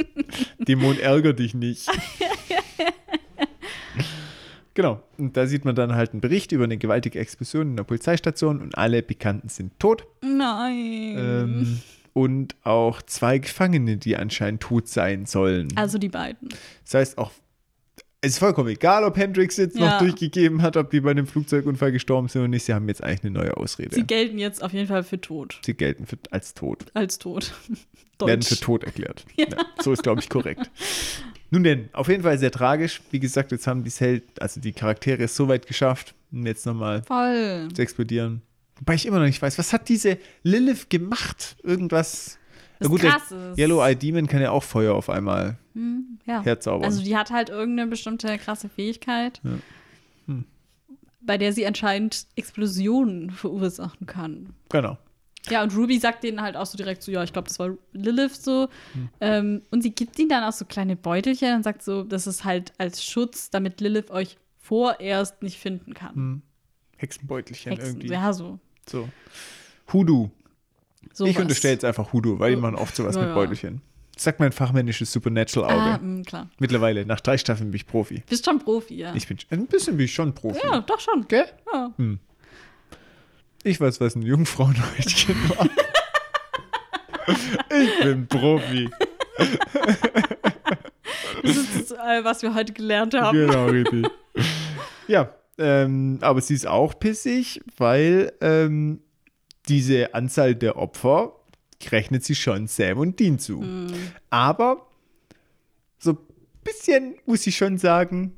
Dämon, 0.59 0.97
ärger 0.99 1.33
dich 1.33 1.53
nicht. 1.53 1.89
Genau, 4.77 5.01
und 5.17 5.35
da 5.35 5.47
sieht 5.47 5.65
man 5.65 5.73
dann 5.73 5.95
halt 5.95 6.11
einen 6.11 6.21
Bericht 6.21 6.51
über 6.51 6.65
eine 6.65 6.77
gewaltige 6.77 7.17
Explosion 7.17 7.69
in 7.69 7.77
der 7.77 7.83
Polizeistation 7.83 8.61
und 8.61 8.77
alle 8.77 9.01
Bekannten 9.01 9.49
sind 9.49 9.79
tot. 9.79 10.05
Nein. 10.21 11.15
Ähm, 11.17 11.79
und 12.17 12.55
auch 12.63 13.01
zwei 13.03 13.37
Gefangene, 13.37 13.97
die 13.97 14.17
anscheinend 14.17 14.61
tot 14.61 14.87
sein 14.87 15.27
sollen. 15.27 15.67
also 15.75 15.99
die 15.99 16.09
beiden. 16.09 16.49
Das 16.83 16.95
heißt 16.95 17.17
auch, 17.19 17.31
es 18.21 18.31
ist 18.31 18.39
vollkommen 18.39 18.69
egal, 18.69 19.03
ob 19.03 19.15
Hendrix 19.15 19.57
jetzt 19.57 19.75
noch 19.75 19.85
Ja. 19.85 19.99
durchgegeben 19.99 20.63
hat, 20.63 20.75
ob 20.75 20.89
die 20.89 21.01
bei 21.01 21.11
einem 21.11 21.27
Flugzeugunfall 21.27 21.91
gestorben 21.91 22.27
sind 22.27 22.41
oder 22.41 22.47
nicht. 22.47 22.63
Sie 22.65 22.73
haben 22.73 22.87
jetzt 22.87 23.03
eigentlich 23.03 23.21
eine 23.25 23.31
neue 23.31 23.55
Ausrede. 23.55 23.91
Sie 23.93 24.01
Sie, 24.01 24.07
gelten 24.07 24.39
jetzt 24.39 24.63
auf 24.63 24.73
jeden 24.73 24.87
Fall 24.87 25.03
für 25.03 25.21
tot. 25.21 25.61
gelten 25.63 26.07
für, 26.07 26.17
als 26.31 26.55
tot. 26.55 26.85
Als 26.95 27.19
tot. 27.19 27.53
Werden 28.19 28.41
für 28.41 28.55
tot 28.59 28.83
erklärt. 28.83 29.23
Ja. 29.35 29.45
so 29.79 29.93
ist, 29.93 30.01
glaube 30.01 30.19
ich, 30.21 30.29
korrekt. 30.29 30.71
Nun 31.51 31.63
denn, 31.63 31.89
auf 31.93 32.07
jeden 32.07 32.23
Fall 32.23 32.39
sehr 32.39 32.49
tragisch. 32.51 32.99
Wie 33.11 33.19
gesagt, 33.19 33.51
jetzt 33.51 33.67
haben 33.67 33.83
die 33.83 33.91
Held, 33.91 34.23
also 34.41 34.59
die 34.59 34.71
Charaktere 34.73 35.23
es 35.25 35.35
so 35.35 35.47
weit 35.47 35.67
geschafft, 35.67 36.15
um 36.31 36.43
jetzt 36.47 36.65
nochmal 36.65 37.03
zu 37.05 37.79
explodieren. 37.81 38.41
Wobei 38.79 38.95
ich 38.95 39.05
immer 39.05 39.19
noch 39.19 39.25
nicht 39.25 39.41
weiß, 39.41 39.57
was 39.57 39.73
hat 39.73 39.89
diese 39.89 40.17
Lilith 40.43 40.89
gemacht? 40.89 41.57
Irgendwas. 41.63 42.37
Das 42.79 42.87
Na 42.87 42.87
gut, 42.89 43.01
der 43.03 43.11
krass 43.11 43.31
ist. 43.31 43.57
Yellow 43.57 43.83
Eye 43.83 43.95
Demon 43.95 44.27
kann 44.27 44.41
ja 44.41 44.51
auch 44.51 44.63
Feuer 44.63 44.93
auf 44.93 45.09
einmal 45.09 45.57
Ja. 46.25 46.43
herzaubern. 46.43 46.85
Also 46.85 47.03
die 47.03 47.17
hat 47.17 47.31
halt 47.31 47.49
irgendeine 47.49 47.89
bestimmte 47.89 48.37
krasse 48.37 48.69
Fähigkeit, 48.69 49.41
Ja. 49.43 49.51
Hm. 50.27 50.45
bei 51.21 51.37
der 51.37 51.53
sie 51.53 51.65
anscheinend 51.65 52.27
Explosionen 52.35 53.31
verursachen 53.31 54.05
kann. 54.05 54.53
genau. 54.69 54.97
Ja, 55.49 55.63
und 55.63 55.73
Ruby 55.77 55.97
sagt 55.97 56.25
denen 56.25 56.41
halt 56.41 56.57
auch 56.57 56.65
so 56.65 56.75
direkt 56.77 57.01
so, 57.01 57.09
ja, 57.09 57.23
ich 57.23 57.31
glaube, 57.31 57.47
das 57.47 57.57
war 57.57 57.69
Lilith 57.93 58.35
so. 58.35 58.67
Hm. 58.93 59.09
Ähm, 59.21 59.61
und 59.71 59.81
sie 59.81 59.91
gibt 59.91 60.19
ihnen 60.19 60.27
dann 60.27 60.43
auch 60.43 60.51
so 60.51 60.65
kleine 60.65 60.97
Beutelchen 60.97 61.55
und 61.55 61.63
sagt 61.63 61.83
so, 61.83 62.03
das 62.03 62.27
ist 62.27 62.43
halt 62.43 62.73
als 62.77 63.01
Schutz, 63.05 63.49
damit 63.49 63.79
Lilith 63.79 64.11
euch 64.11 64.37
vorerst 64.59 65.41
nicht 65.43 65.57
finden 65.57 65.93
kann. 65.93 66.15
Hm. 66.15 66.41
Hexenbeutelchen 66.97 67.71
Hexen, 67.71 67.87
irgendwie. 68.01 68.09
ja, 68.13 68.33
so. 68.33 68.59
So. 68.89 69.07
Hoodoo. 69.93 70.29
Sowas. 71.13 71.31
Ich 71.31 71.39
unterstelle 71.39 71.73
jetzt 71.73 71.85
einfach 71.85 72.13
Hoodoo, 72.13 72.39
weil 72.39 72.51
die 72.55 72.61
machen 72.61 72.75
oft 72.75 72.95
sowas 72.95 73.15
Ja, 73.15 73.23
mit. 73.23 73.33
Beutelchen. 73.33 73.81
Das 74.13 74.23
sagt 74.23 74.39
mein 74.39 74.51
fachmännisches 74.51 75.11
Supernatural-Auge. 75.11 75.79
Ah, 75.79 75.99
mh, 76.01 76.23
klar. 76.23 76.49
Mittlerweile, 76.59 77.05
nach 77.05 77.19
drei 77.19 77.37
Staffeln 77.37 77.69
bin 77.71 77.75
ich 77.75 77.85
Profi. 77.85 78.23
Bist 78.27 78.45
schon 78.45 78.59
Profi, 78.59 78.95
ja. 78.95 79.13
Ich 79.15 79.27
bin 79.27 79.37
ein 79.51 79.67
bisschen 79.67 79.95
bin 79.97 80.05
ich 80.05 80.13
schon 80.13 80.33
Profi. 80.33 80.59
ja, 80.63 80.79
doch 80.81 80.99
schon. 80.99 81.27
Gell? 81.27 81.45
Ja. 81.71 81.91
Ich 83.63 83.79
weiß, 83.79 84.01
was 84.01 84.15
ein 84.15 84.23
Jungfrauenhäutchen 84.23 85.35
war. 85.49 85.69
ich 87.77 87.99
bin 88.03 88.27
Profi. 88.27 88.89
Das 91.43 91.55
ist 91.55 91.91
das, 91.91 91.91
äh, 91.91 92.23
was 92.23 92.41
wir 92.41 92.53
heute 92.55 92.73
gelernt 92.73 93.13
haben. 93.13 93.37
Genau, 93.37 93.65
richtig. 93.67 94.07
Ja, 95.07 95.29
ähm, 95.57 96.19
aber 96.21 96.41
sie 96.41 96.53
ist 96.53 96.67
auch 96.67 96.99
pissig, 96.99 97.61
weil 97.77 98.33
ähm, 98.41 99.01
diese 99.67 100.13
Anzahl 100.13 100.55
der 100.55 100.77
Opfer 100.77 101.33
rechnet 101.91 102.23
sie 102.23 102.35
schon 102.35 102.67
Sam 102.67 102.97
und 102.97 103.19
Dean 103.19 103.39
zu. 103.39 103.61
Aber 104.29 104.87
so 105.99 106.11
ein 106.11 106.17
bisschen 106.63 107.15
muss 107.25 107.45
ich 107.47 107.57
schon 107.57 107.77
sagen, 107.77 108.35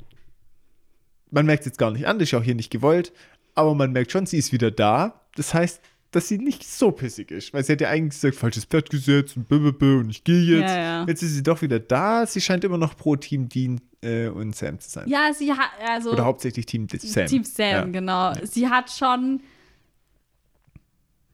man 1.32 1.46
merkt 1.46 1.62
es 1.62 1.68
jetzt 1.68 1.78
gar 1.78 1.92
nicht 1.92 2.08
an, 2.08 2.20
das 2.20 2.30
ist 2.30 2.34
auch 2.34 2.44
hier 2.44 2.56
nicht 2.56 2.72
gewollt, 2.72 3.14
aber 3.56 3.76
man 3.76 3.92
merkt 3.92 4.12
schon, 4.12 4.26
sie 4.26 4.38
ist 4.38 4.52
wieder 4.52 4.72
da. 4.72 5.22
Das 5.36 5.54
heißt, 5.54 5.82
dass 6.12 6.28
sie 6.28 6.40
nicht 6.40 6.64
so 6.68 6.92
pissig 6.92 7.30
ist, 7.32 7.54
weil 7.54 7.64
sie 7.64 7.74
hat 7.74 7.82
ja 7.82 7.90
eigentlich 7.90 8.20
gesagt, 8.22 8.36
falsches 8.36 8.66
Blatt 8.66 8.90
gesetzt 8.90 9.38
und 9.38 9.48
blablabla 9.48 10.00
und 10.00 10.10
ich 10.10 10.24
gehe 10.24 10.42
jetzt. 10.58 10.70
Ja, 10.70 10.78
ja. 10.78 11.06
Jetzt 11.08 11.22
ist 11.22 11.34
sie 11.36 11.44
doch 11.44 11.62
wieder 11.62 11.80
da. 11.80 12.26
Sie 12.26 12.42
scheint 12.42 12.64
immer 12.64 12.78
noch 12.78 12.98
pro 12.98 13.16
Team 13.16 13.48
Dean 13.48 13.80
äh, 14.02 14.28
und 14.28 14.56
Sam 14.56 14.80
zu 14.80 14.90
sein. 14.90 15.08
Ja, 15.08 15.32
sie 15.34 15.52
hat, 15.54 15.70
also. 15.88 16.12
Oder 16.12 16.26
hauptsächlich 16.26 16.66
Team 16.66 16.88
Sam. 16.90 17.28
Team 17.28 17.44
Sam, 17.44 17.68
Ja. 17.68 17.84
genau. 17.86 18.34
Sie 18.44 18.68
hat 18.68 18.90
schon 18.90 19.42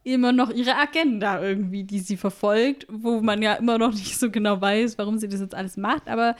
immer 0.03 0.31
noch 0.31 0.51
ihre 0.51 0.75
Agenda 0.75 1.41
irgendwie, 1.41 1.83
die 1.83 1.99
sie 1.99 2.17
verfolgt, 2.17 2.85
wo 2.89 3.21
man 3.21 3.41
ja 3.41 3.53
immer 3.55 3.77
noch 3.77 3.91
nicht 3.93 4.19
so 4.19 4.29
genau 4.29 4.61
weiß, 4.61 4.97
warum 4.97 5.17
sie 5.17 5.27
das 5.27 5.39
jetzt 5.39 5.55
alles 5.55 5.77
macht, 5.77 6.07
aber 6.07 6.35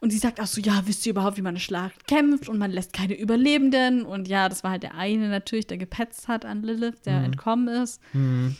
und 0.00 0.10
sie 0.10 0.18
sagt 0.18 0.40
auch 0.40 0.46
so, 0.46 0.60
ja, 0.60 0.82
wisst 0.86 1.04
ihr 1.06 1.10
überhaupt, 1.10 1.36
wie 1.36 1.42
man 1.42 1.50
eine 1.50 1.60
Schlacht 1.60 2.06
kämpft 2.06 2.48
und 2.48 2.58
man 2.58 2.70
lässt 2.70 2.92
keine 2.92 3.18
Überlebenden 3.18 4.04
und 4.04 4.28
ja, 4.28 4.48
das 4.48 4.64
war 4.64 4.72
halt 4.72 4.82
der 4.82 4.94
eine 4.94 5.28
natürlich, 5.28 5.66
der 5.66 5.78
gepetzt 5.78 6.28
hat 6.28 6.44
an 6.44 6.62
Lilith, 6.62 7.02
der 7.04 7.22
entkommen 7.22 7.68
ist. 7.68 8.00
Mhm. 8.12 8.56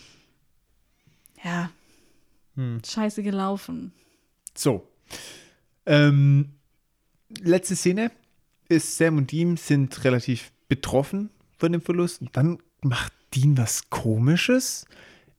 Ja. 1.43 1.71
Hm. 2.57 2.83
Scheiße 2.85 3.23
gelaufen. 3.23 3.93
So. 4.55 4.87
Ähm, 5.87 6.51
letzte 7.41 7.77
Szene 7.77 8.11
ist 8.69 8.97
Sam 8.97 9.17
und 9.17 9.33
Dean 9.33 9.57
sind 9.57 10.05
relativ 10.05 10.53
betroffen 10.69 11.31
von 11.59 11.73
dem 11.73 11.81
Verlust 11.81 12.21
und 12.21 12.37
dann 12.37 12.59
macht 12.83 13.13
Dean 13.35 13.57
was 13.57 13.89
Komisches. 13.89 14.85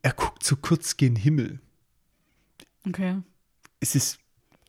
Er 0.01 0.13
guckt 0.13 0.43
so 0.43 0.55
kurz 0.55 0.97
gen 0.97 1.15
Himmel. 1.15 1.59
Okay. 2.87 3.21
Es 3.79 3.95
ist 3.95 4.19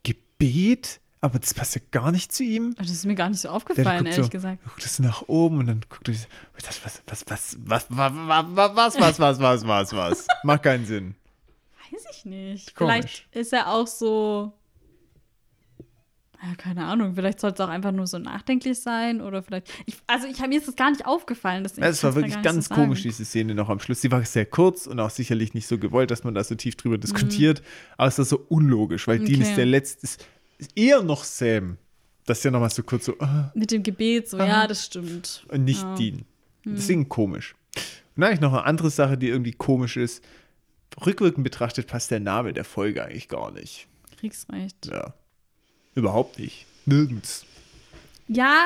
Gebet, 0.02 1.00
aber 1.22 1.38
das 1.38 1.54
passt 1.54 1.76
ja 1.76 1.80
gar 1.92 2.10
nicht 2.10 2.32
zu 2.32 2.42
ihm. 2.42 2.74
Das 2.76 2.90
ist 2.90 3.06
mir 3.06 3.14
gar 3.14 3.30
nicht 3.30 3.40
so 3.40 3.48
aufgefallen, 3.48 4.04
ehrlich 4.04 4.24
so, 4.24 4.28
gesagt. 4.28 4.62
guckt 4.64 4.84
es 4.84 4.98
nach 4.98 5.22
oben 5.28 5.58
und 5.58 5.66
dann 5.68 5.80
guckt 5.88 6.08
er 6.08 6.14
so, 6.14 6.26
was, 6.54 6.84
was, 6.84 7.02
was, 7.06 7.24
was, 7.26 7.56
was, 7.60 7.86
was, 7.88 8.44
was, 8.76 8.98
was, 8.98 9.18
was, 9.20 9.40
was, 9.40 9.66
was, 9.66 9.92
was. 9.94 10.26
Macht 10.42 10.64
keinen 10.64 10.84
Sinn. 10.84 11.14
Weiß 11.92 12.04
ich 12.10 12.24
nicht. 12.24 12.74
Komisch. 12.74 12.92
Vielleicht 12.92 13.36
ist 13.36 13.52
er 13.52 13.68
auch 13.68 13.86
so. 13.86 14.52
Ja, 16.42 16.56
keine 16.56 16.86
Ahnung. 16.86 17.14
Vielleicht 17.14 17.38
sollte 17.38 17.62
es 17.62 17.68
auch 17.68 17.72
einfach 17.72 17.92
nur 17.92 18.08
so 18.08 18.18
nachdenklich 18.18 18.80
sein 18.80 19.20
oder 19.20 19.44
vielleicht. 19.44 19.68
Ich, 19.86 19.94
also, 20.08 20.26
ich, 20.26 20.40
mir 20.40 20.58
ist 20.58 20.66
das 20.66 20.74
gar 20.74 20.90
nicht 20.90 21.06
aufgefallen. 21.06 21.62
Deswegen 21.62 21.84
Ja, 21.84 21.90
es 21.90 22.02
war 22.02 22.16
wirklich 22.16 22.42
ganz 22.42 22.68
so 22.68 22.74
komisch, 22.74 23.02
diese 23.02 23.24
Szene 23.24 23.54
noch 23.54 23.68
am 23.68 23.78
Schluss. 23.78 24.00
Sie 24.00 24.10
war 24.10 24.24
sehr 24.24 24.46
kurz 24.46 24.88
und 24.88 24.98
auch 24.98 25.10
sicherlich 25.10 25.54
nicht 25.54 25.68
so 25.68 25.78
gewollt, 25.78 26.10
dass 26.10 26.24
man 26.24 26.34
da 26.34 26.42
so 26.42 26.56
tief 26.56 26.74
drüber 26.74 26.98
diskutiert. 26.98 27.62
Aber 27.96 28.08
es 28.08 28.18
war 28.18 28.24
so 28.24 28.44
unlogisch, 28.48 29.06
weil 29.06 29.20
Dean 29.20 29.36
Mhm. 29.36 29.42
Okay. 29.42 29.50
ist 29.50 29.56
der 29.56 29.66
letzte, 29.66 30.02
ist 30.02 30.26
eher 30.74 31.02
noch 31.02 31.24
Sam. 31.24 31.78
Das 32.26 32.38
ist 32.38 32.44
ja 32.44 32.50
nochmal 32.50 32.70
so 32.70 32.82
kurz 32.82 33.06
so, 33.06 33.18
ah, 33.18 33.50
Mit 33.54 33.70
dem 33.70 33.82
Gebet, 33.82 34.28
so, 34.28 34.38
Aha. 34.38 34.46
ja, 34.46 34.66
das 34.66 34.84
stimmt. 34.86 35.44
und 35.48 35.64
nicht 35.64 35.82
Ja. 35.82 35.94
Dean. 35.96 36.24
Deswegen 36.64 37.08
komisch. 37.08 37.54
Und 37.74 38.20
dann 38.20 38.24
habe 38.26 38.34
ich 38.34 38.40
noch 38.40 38.52
eine 38.52 38.64
andere 38.64 38.90
Sache, 38.90 39.18
die 39.18 39.28
irgendwie 39.28 39.52
komisch 39.52 39.96
ist. 39.96 40.22
Rückwirkend 41.04 41.42
betrachtet 41.42 41.86
passt 41.88 42.10
der 42.10 42.20
Name 42.20 42.52
der 42.52 42.64
Folge 42.64 43.02
eigentlich 43.04 43.28
gar 43.28 43.50
nicht. 43.50 43.88
Kriegsrecht. 44.20 44.86
Ja. 44.86 45.14
Überhaupt 45.94 46.38
nicht. 46.38 46.66
Nirgends. 46.86 47.44
Ja, 48.28 48.62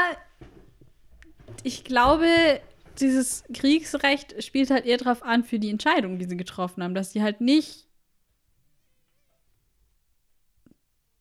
ich 1.62 1.84
glaube, 1.84 2.60
dieses 3.00 3.44
Kriegsrecht 3.54 4.42
spielt 4.44 4.70
halt 4.70 4.84
eher 4.84 4.98
drauf 4.98 5.22
an 5.22 5.44
für 5.44 5.58
die 5.58 5.70
Entscheidung, 5.70 6.18
die 6.18 6.26
sie 6.26 6.36
getroffen 6.36 6.82
haben, 6.82 6.94
dass 6.94 7.12
sie 7.12 7.22
halt 7.22 7.40
nicht 7.40 7.85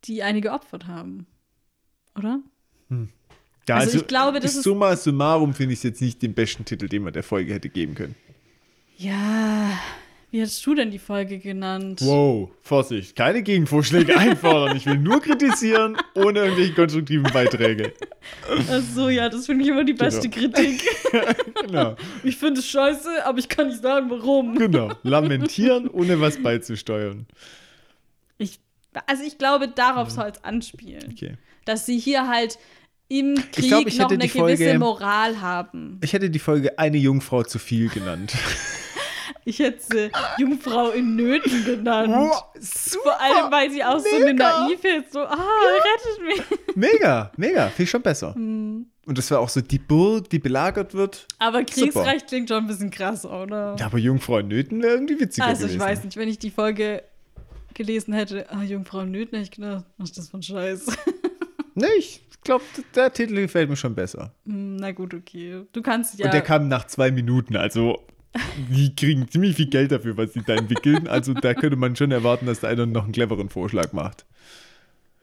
die 0.07 0.23
eine 0.23 0.41
geopfert 0.41 0.87
haben. 0.87 1.25
Oder? 2.17 2.39
Ja, 3.67 3.75
Also 3.75 3.97
ich 3.97 4.07
glaube, 4.07 4.39
das 4.39 4.55
ist- 4.55 4.63
Summa 4.63 4.95
summarum 4.95 5.53
finde 5.53 5.73
ich 5.73 5.79
es 5.79 5.83
jetzt 5.83 6.01
nicht 6.01 6.21
den 6.21 6.33
besten 6.33 6.65
Titel, 6.65 6.87
den 6.87 7.03
man 7.03 7.13
der 7.13 7.23
Folge 7.23 7.53
hätte 7.53 7.69
geben 7.69 7.95
können. 7.95 8.15
Ja. 8.97 9.77
Wie 10.31 10.41
hast 10.41 10.65
du 10.65 10.75
denn 10.75 10.91
die 10.91 10.99
Folge 10.99 11.39
genannt? 11.39 12.01
Wow, 12.01 12.49
Vorsicht, 12.61 13.15
keine 13.15 13.41
Gegenvorschläge 13.41 14.17
einfordern. 14.17 14.75
Ich 14.75 14.85
will 14.85 14.97
nur 14.97 15.21
kritisieren, 15.21 15.95
ohne 16.13 16.39
irgendwelche 16.39 16.73
konstruktiven 16.73 17.31
Beiträge. 17.31 17.93
Ach 18.69 18.81
so, 18.93 19.07
ja, 19.09 19.29
das 19.29 19.45
finde 19.45 19.63
ich 19.63 19.69
immer 19.69 19.83
die 19.85 19.93
beste 19.93 20.29
Kritik. 20.29 20.81
Genau, 21.65 21.95
Ich 22.23 22.35
finde 22.37 22.59
es 22.59 22.67
scheiße, 22.67 23.25
aber 23.25 23.39
ich 23.39 23.47
kann 23.49 23.67
nicht 23.67 23.81
sagen, 23.81 24.09
warum. 24.09 24.55
genau. 24.57 24.91
Lamentieren, 25.03 25.87
ohne 25.89 26.19
was 26.19 26.41
beizusteuern. 26.41 27.25
Ich, 28.37 28.59
also 29.07 29.23
ich 29.23 29.37
glaube, 29.37 29.67
darauf 29.67 30.09
soll 30.09 30.31
es 30.33 30.43
anspielen. 30.43 31.11
Okay. 31.11 31.37
Dass 31.65 31.85
sie 31.85 31.97
hier 31.97 32.27
halt 32.27 32.57
im 33.07 33.35
Krieg 33.51 33.67
glaub, 33.67 33.87
ich 33.87 33.97
noch 33.97 34.11
eine 34.11 34.27
Folge- 34.27 34.57
gewisse 34.57 34.79
Moral 34.79 35.41
haben. 35.41 35.99
Ich 36.03 36.13
hätte 36.13 36.29
die 36.29 36.39
Folge 36.39 36.77
Eine 36.79 36.97
Jungfrau 36.97 37.43
zu 37.43 37.59
viel 37.59 37.89
genannt. 37.89 38.33
Ich 39.47 39.59
hätte 39.59 39.79
sie 39.79 40.11
Jungfrau 40.39 40.89
in 40.89 41.15
Nöten 41.15 41.63
genannt. 41.65 42.33
super. 42.59 43.03
Vor 43.03 43.21
allem, 43.21 43.51
weil 43.51 43.69
sie 43.69 43.83
auch 43.83 43.99
so 43.99 44.15
eine 44.15 44.33
Mega. 44.33 44.61
Naive 44.61 44.87
ist, 44.87 45.13
so, 45.13 45.19
ah, 45.19 45.37
rettet 45.37 46.23
mich. 46.25 46.75
Mega, 46.75 47.31
mega. 47.37 47.67
Finde 47.67 47.83
ich 47.83 47.89
schon 47.91 48.01
besser. 48.01 48.33
Hm. 48.33 48.87
Und 49.05 49.17
das 49.19 49.29
war 49.29 49.39
auch 49.39 49.49
so 49.49 49.61
die 49.61 49.77
Burg, 49.77 50.31
die 50.31 50.39
belagert 50.39 50.95
wird. 50.95 51.27
Aber 51.37 51.63
Kriegsrecht 51.63 52.27
klingt 52.27 52.49
schon 52.49 52.63
ein 52.63 52.67
bisschen 52.67 52.89
krass, 52.89 53.23
oder? 53.23 53.75
Ja, 53.77 53.85
aber 53.85 53.99
Jungfrau 53.99 54.39
in 54.39 54.47
Nöten 54.47 54.81
wäre 54.81 54.95
irgendwie 54.95 55.19
witziger 55.19 55.45
also, 55.45 55.67
gewesen. 55.67 55.75
ich 55.75 55.79
weiß 55.79 56.03
nicht, 56.05 56.17
wenn 56.17 56.27
ich 56.27 56.39
die 56.39 56.49
Folge 56.49 57.03
gelesen 57.75 58.13
hätte, 58.13 58.49
ah, 58.49 58.63
Jungfrau 58.63 59.05
Nöten, 59.05 59.37
hätte 59.37 59.43
ich 59.43 59.51
gedacht, 59.51 59.85
was 59.97 60.09
ist 60.09 60.17
das 60.17 60.29
für 60.29 60.37
ein 60.37 60.43
Scheiß? 60.43 60.87
Nee, 61.77 61.87
ich 61.99 62.21
glaube, 62.41 62.63
der 62.95 63.11
Titel 63.11 63.35
gefällt 63.35 63.69
mir 63.69 63.75
schon 63.75 63.95
besser. 63.95 64.33
Hm, 64.45 64.77
Na 64.77 64.93
gut, 64.93 65.13
okay. 65.13 65.63
Du 65.73 65.81
kannst 65.81 66.17
ja. 66.17 66.25
Und 66.27 66.33
der 66.33 66.41
kam 66.41 66.69
nach 66.69 66.87
zwei 66.87 67.11
Minuten, 67.11 67.57
also 67.57 67.99
die 68.69 68.95
kriegen 68.95 69.27
ziemlich 69.29 69.57
viel 69.57 69.67
Geld 69.67 69.91
dafür, 69.91 70.15
was 70.15 70.31
sie 70.33 70.41
da 70.41 70.55
entwickeln. 70.55 71.07
Also 71.09 71.33
da 71.33 71.53
könnte 71.53 71.75
man 71.75 71.95
schon 71.95 72.11
erwarten, 72.11 72.45
dass 72.45 72.61
da 72.61 72.69
einer 72.69 72.85
noch 72.85 73.03
einen 73.03 73.11
cleveren 73.11 73.49
Vorschlag 73.49 73.91
macht. 73.91 74.25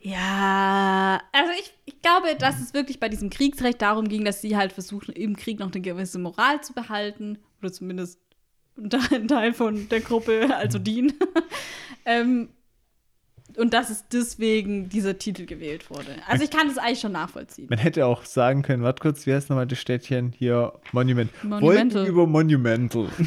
Ja, 0.00 1.20
also 1.32 1.52
ich, 1.60 1.72
ich 1.84 2.02
glaube, 2.02 2.34
dass 2.38 2.60
es 2.60 2.74
wirklich 2.74 2.98
bei 2.98 3.08
diesem 3.08 3.30
Kriegsrecht 3.30 3.80
darum 3.80 4.08
ging, 4.08 4.24
dass 4.24 4.42
sie 4.42 4.56
halt 4.56 4.72
versuchen, 4.72 5.12
im 5.12 5.36
Krieg 5.36 5.60
noch 5.60 5.72
eine 5.72 5.80
gewisse 5.80 6.18
Moral 6.18 6.60
zu 6.60 6.72
behalten. 6.72 7.38
Oder 7.60 7.72
zumindest 7.72 8.18
ein 8.76 9.28
Teil 9.28 9.52
von 9.52 9.88
der 9.88 10.00
Gruppe, 10.00 10.54
also 10.54 10.78
Dean. 10.78 11.12
ähm, 12.04 12.48
und 13.56 13.74
dass 13.74 13.90
es 13.90 14.08
deswegen 14.08 14.88
dieser 14.88 15.18
Titel 15.18 15.44
gewählt 15.44 15.90
wurde. 15.90 16.16
Also 16.26 16.44
ich 16.44 16.50
kann 16.50 16.68
das 16.68 16.78
eigentlich 16.78 17.00
schon 17.00 17.12
nachvollziehen. 17.12 17.66
Man 17.68 17.78
hätte 17.78 18.06
auch 18.06 18.24
sagen 18.24 18.62
können, 18.62 18.82
warte 18.82 19.02
kurz, 19.02 19.26
wie 19.26 19.34
heißt 19.34 19.50
nochmal 19.50 19.66
das 19.66 19.78
Städtchen 19.78 20.32
hier? 20.32 20.72
Monument. 20.92 21.30
Monumental. 21.44 22.00
Wolken 22.00 22.06
über 22.06 22.26
Monumental. 22.26 23.08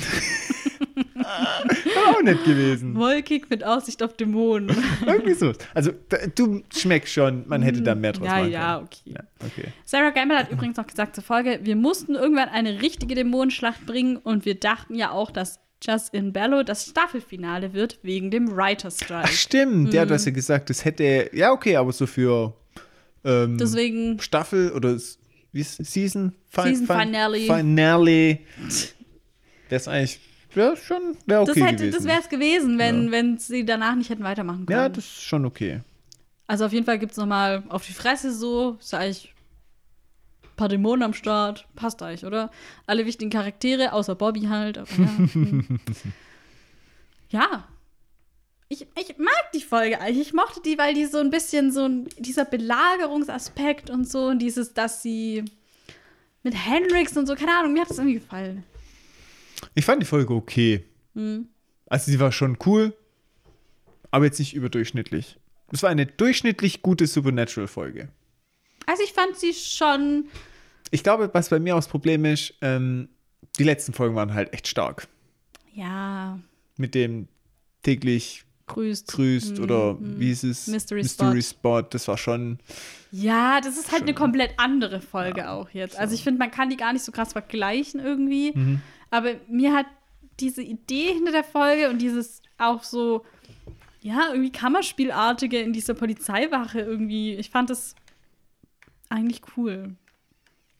auch 2.15 2.23
nett 2.23 2.43
gewesen. 2.45 2.95
Wolkig 2.95 3.49
mit 3.49 3.63
Aussicht 3.63 4.01
auf 4.03 4.13
Dämonen. 4.15 4.75
Irgendwie 5.05 5.33
so. 5.33 5.53
Also 5.73 5.91
du 6.35 6.63
schmeckst 6.75 7.13
schon, 7.13 7.47
man 7.47 7.61
hätte 7.61 7.81
da 7.81 7.95
mehr 7.95 8.13
draus 8.13 8.27
ja, 8.27 8.33
machen 8.39 8.51
ja, 8.51 8.73
können. 8.75 8.85
okay. 8.87 9.11
Ja, 9.13 9.19
okay. 9.45 9.67
Sarah 9.85 10.09
Gamble 10.11 10.37
hat 10.37 10.51
übrigens 10.51 10.77
noch 10.77 10.87
gesagt 10.87 11.15
zur 11.15 11.23
Folge, 11.23 11.59
wir 11.63 11.75
mussten 11.75 12.15
irgendwann 12.15 12.49
eine 12.49 12.81
richtige 12.81 13.15
Dämonenschlacht 13.15 13.85
bringen 13.85 14.17
und 14.17 14.45
wir 14.45 14.55
dachten 14.55 14.95
ja 14.95 15.11
auch, 15.11 15.31
dass 15.31 15.59
Just 15.85 16.13
in 16.13 16.31
Bello 16.33 16.63
das 16.63 16.85
Staffelfinale 16.85 17.73
wird 17.73 17.99
wegen 18.01 18.31
dem 18.31 18.55
Writer's 18.55 18.97
Ach 19.01 19.05
Strike. 19.05 19.27
stimmt, 19.27 19.93
ja, 19.93 20.05
du 20.05 20.13
hast 20.13 20.25
ja 20.25 20.31
gesagt, 20.31 20.69
das 20.69 20.83
hätte, 20.85 21.29
ja 21.33 21.51
okay, 21.51 21.75
aber 21.75 21.91
so 21.91 22.07
für 22.07 22.53
ähm, 23.23 23.57
Deswegen, 23.57 24.19
Staffel 24.19 24.71
oder 24.71 24.97
wie 25.51 25.61
ist 25.61 25.85
Season? 25.85 26.33
Fi- 26.49 26.69
Season 26.69 26.87
Fi- 26.87 27.05
Finale. 27.05 27.39
Finale. 27.39 28.39
Das 29.69 29.81
ist 29.83 29.87
eigentlich, 29.87 30.19
ja, 30.55 30.75
schon, 30.75 31.17
wäre 31.25 31.41
okay 31.41 31.59
das, 31.59 31.67
hätte, 31.67 31.75
gewesen. 31.77 31.93
das 31.93 32.03
wäre 32.05 32.19
es 32.19 32.29
gewesen, 32.29 32.77
wenn, 32.77 33.11
wenn 33.11 33.37
sie 33.37 33.65
danach 33.65 33.95
nicht 33.95 34.09
hätten 34.09 34.23
weitermachen 34.23 34.65
können. 34.65 34.79
ja, 34.79 34.89
das 34.89 35.05
ist 35.05 35.23
schon 35.23 35.45
okay. 35.45 35.81
also 36.47 36.65
auf 36.65 36.73
jeden 36.73 36.85
Fall 36.85 36.99
gibt 36.99 37.11
es 37.11 37.17
nochmal 37.17 37.63
auf 37.69 37.85
die 37.85 37.93
Fresse 37.93 38.33
so, 38.33 38.77
ist 38.79 38.93
eigentlich 38.93 39.33
ein 40.43 40.55
paar 40.55 40.69
Dämonen 40.69 41.03
am 41.03 41.13
Start, 41.13 41.67
passt 41.75 42.01
eigentlich, 42.01 42.25
oder? 42.25 42.51
Alle 42.87 43.05
wichtigen 43.05 43.29
Charaktere, 43.29 43.93
außer 43.93 44.15
Bobby 44.15 44.43
halt. 44.43 44.77
Ja. 44.77 44.85
hm. 45.33 45.79
ja. 47.29 47.67
Ich, 48.67 48.87
ich 48.95 49.17
mag 49.19 49.51
die 49.53 49.61
Folge 49.61 50.01
eigentlich. 50.01 50.27
Ich 50.27 50.33
mochte 50.33 50.59
die, 50.61 50.77
weil 50.77 50.95
die 50.95 51.05
so 51.05 51.19
ein 51.19 51.29
bisschen 51.29 51.71
so 51.71 51.85
ein, 51.85 52.07
dieser 52.17 52.45
Belagerungsaspekt 52.45 53.91
und 53.91 54.09
so 54.09 54.27
und 54.27 54.39
dieses, 54.39 54.73
dass 54.73 55.03
sie 55.03 55.45
mit 56.41 56.55
Hendrix 56.55 57.15
und 57.17 57.27
so, 57.27 57.35
keine 57.35 57.57
Ahnung, 57.57 57.73
mir 57.73 57.81
hat 57.81 57.89
das 57.89 57.97
irgendwie 57.97 58.19
gefallen. 58.19 58.63
Ich 59.73 59.85
fand 59.85 60.01
die 60.01 60.05
Folge 60.07 60.33
okay. 60.33 60.83
Hm. 61.13 61.47
Also 61.87 62.11
sie 62.11 62.19
war 62.19 62.31
schon 62.31 62.57
cool, 62.65 62.93
aber 64.11 64.25
jetzt 64.25 64.39
nicht 64.39 64.53
überdurchschnittlich. 64.53 65.37
Es 65.71 65.83
war 65.83 65.89
eine 65.89 66.05
durchschnittlich 66.05 66.81
gute 66.81 67.07
Supernatural-Folge. 67.07 68.09
Also 68.85 69.03
ich 69.03 69.13
fand 69.13 69.35
sie 69.35 69.53
schon 69.53 70.25
Ich 70.91 71.03
glaube, 71.03 71.29
was 71.33 71.49
bei 71.49 71.59
mir 71.59 71.75
auch 71.75 71.79
das 71.79 71.87
Problem 71.87 72.25
ist, 72.25 72.53
ähm, 72.61 73.09
die 73.57 73.63
letzten 73.63 73.93
Folgen 73.93 74.15
waren 74.15 74.33
halt 74.33 74.53
echt 74.53 74.67
stark. 74.67 75.07
Ja, 75.73 76.39
Mit 76.77 76.95
dem 76.95 77.27
täglich 77.83 78.45
grüßt. 78.67 79.07
grüßt 79.07 79.57
Mhm, 79.57 79.63
oder 79.63 79.93
mhm. 79.93 80.19
wie 80.19 80.27
hieß 80.27 80.43
es? 80.43 80.67
Mystery 80.67 81.01
Mystery 81.01 81.41
Spot. 81.41 81.81
Das 81.81 82.07
war 82.07 82.17
schon. 82.17 82.59
Ja, 83.11 83.61
das 83.61 83.77
ist 83.77 83.91
halt 83.91 84.03
eine 84.03 84.11
Schon. 84.11 84.17
komplett 84.17 84.53
andere 84.57 85.01
Folge 85.01 85.49
auch 85.49 85.69
jetzt. 85.69 85.97
Also 85.97 86.15
ich 86.15 86.23
finde, 86.23 86.39
man 86.39 86.51
kann 86.51 86.69
die 86.69 86.77
gar 86.77 86.93
nicht 86.93 87.03
so 87.03 87.11
krass 87.11 87.33
vergleichen 87.33 87.99
irgendwie. 87.99 88.51
Mhm. 88.55 88.81
Aber 89.15 89.31
mir 89.47 89.73
hat 89.73 89.85
diese 90.39 90.61
Idee 90.61 91.13
hinter 91.13 91.31
der 91.31 91.43
Folge 91.43 91.89
und 91.89 91.99
dieses 92.01 92.41
auch 92.57 92.83
so, 92.83 93.25
ja, 94.01 94.29
irgendwie 94.31 94.51
Kammerspielartige 94.51 95.59
in 95.59 95.73
dieser 95.73 95.93
Polizeiwache 95.93 96.79
irgendwie, 96.79 97.35
ich 97.35 97.49
fand 97.49 97.69
das 97.69 97.95
eigentlich 99.09 99.41
cool. 99.55 99.95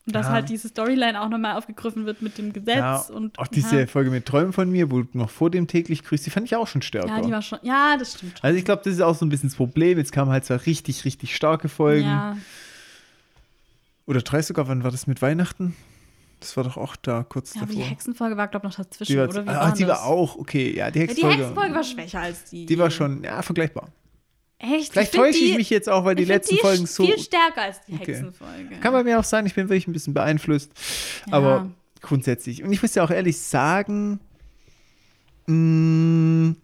Und 0.07 0.15
dass 0.15 0.27
Ja. 0.27 0.33
halt 0.33 0.49
diese 0.49 0.67
Storyline 0.67 1.19
auch 1.19 1.29
nochmal 1.29 1.55
aufgegriffen 1.57 2.05
wird 2.05 2.21
mit 2.21 2.37
dem 2.37 2.53
Gesetz 2.53 2.75
Ja, 2.77 3.01
und 3.11 3.39
auch 3.39 3.47
diese 3.47 3.79
ja, 3.79 3.87
Folge 3.87 4.11
mit 4.11 4.25
Träumen 4.27 4.53
von 4.53 4.69
mir, 4.69 4.91
wo 4.91 5.01
du 5.01 5.17
noch 5.17 5.31
vor 5.31 5.49
dem 5.49 5.65
täglich 5.67 6.03
grüßt, 6.03 6.25
die 6.25 6.29
fand 6.29 6.45
ich 6.45 6.55
auch 6.55 6.67
schon 6.67 6.83
stärker. 6.83 7.07
ja, 7.07 7.21
die 7.21 7.31
war 7.31 7.41
schon, 7.41 7.57
ja, 7.63 7.97
das 7.97 8.13
stimmt. 8.13 8.33
also 8.43 8.57
ich 8.57 8.65
glaube, 8.65 8.83
das 8.83 8.93
ist 8.93 9.01
auch 9.01 9.15
so 9.15 9.25
ein 9.25 9.29
bisschen 9.29 9.49
das 9.49 9.55
Problem. 9.57 9.97
Jetzt 9.97 10.11
kamen 10.11 10.29
halt 10.29 10.45
zwei 10.45 10.57
richtig, 10.57 11.05
richtig 11.05 11.35
starke 11.35 11.69
Folgen. 11.69 12.43
Oder 14.05 14.21
drei 14.21 14.41
sogar, 14.43 14.67
wann 14.67 14.83
war 14.83 14.91
das 14.91 15.07
mit 15.07 15.21
Weihnachten? 15.23 15.75
Das 16.39 16.55
war 16.57 16.63
doch 16.63 16.77
auch 16.77 16.95
da 16.95 17.23
kurz 17.23 17.53
ja, 17.55 17.61
aber 17.61 17.71
die 17.71 17.77
davor. 17.77 17.89
Hexenfolge 17.91 18.37
war, 18.37 18.47
glaube 18.47 18.67
ich, 18.67 18.77
noch 18.77 18.85
dazwischen, 18.85 19.11
die 19.13 19.17
war, 19.17 19.29
oder? 19.29 19.45
Wie 19.45 19.49
ah, 19.49 19.59
war 19.61 19.73
die 19.73 19.83
das? 19.85 19.97
war 19.99 20.05
auch, 20.05 20.35
okay, 20.35 20.75
ja, 20.75 20.91
die 20.91 20.99
Ja, 20.99 21.05
die 21.05 21.11
Hexenfolge. 21.13 21.37
Hexenfolge 21.37 21.73
war 21.75 21.83
schwächer 21.83 22.19
als 22.19 22.43
die. 22.45 22.65
die 22.65 22.77
war 22.77 22.91
schon, 22.91 23.23
ja, 23.23 23.41
vergleichbar. 23.41 23.89
Echt? 24.59 24.93
Vielleicht 24.93 25.11
find 25.11 25.23
täusche 25.23 25.39
ich 25.39 25.51
die- 25.51 25.57
mich 25.57 25.69
jetzt 25.69 25.89
auch, 25.89 26.05
weil 26.05 26.15
die 26.15 26.23
ich 26.23 26.29
letzten 26.29 26.55
die 26.55 26.61
Folgen 26.61 26.85
so. 26.85 27.05
viel 27.05 27.17
stärker 27.19 27.61
als 27.63 27.81
die 27.85 27.93
Okay. 27.93 28.05
Hexenfolge. 28.13 28.75
Kann 28.79 28.93
bei 28.93 29.03
mir 29.03 29.19
auch 29.19 29.23
sein, 29.23 29.45
ich 29.45 29.53
bin 29.53 29.67
wirklich 29.69 29.87
ein 29.87 29.93
bisschen 29.93 30.13
beeinflusst. 30.13 30.71
Ja. 31.27 31.33
Aber 31.33 31.69
grundsätzlich. 32.01 32.63
Und 32.63 32.71
ich 32.71 32.81
muss 32.81 32.95
ja 32.95 33.03
auch 33.03 33.11
ehrlich 33.11 33.39
sagen, 33.39 34.19
mh, 35.47 36.55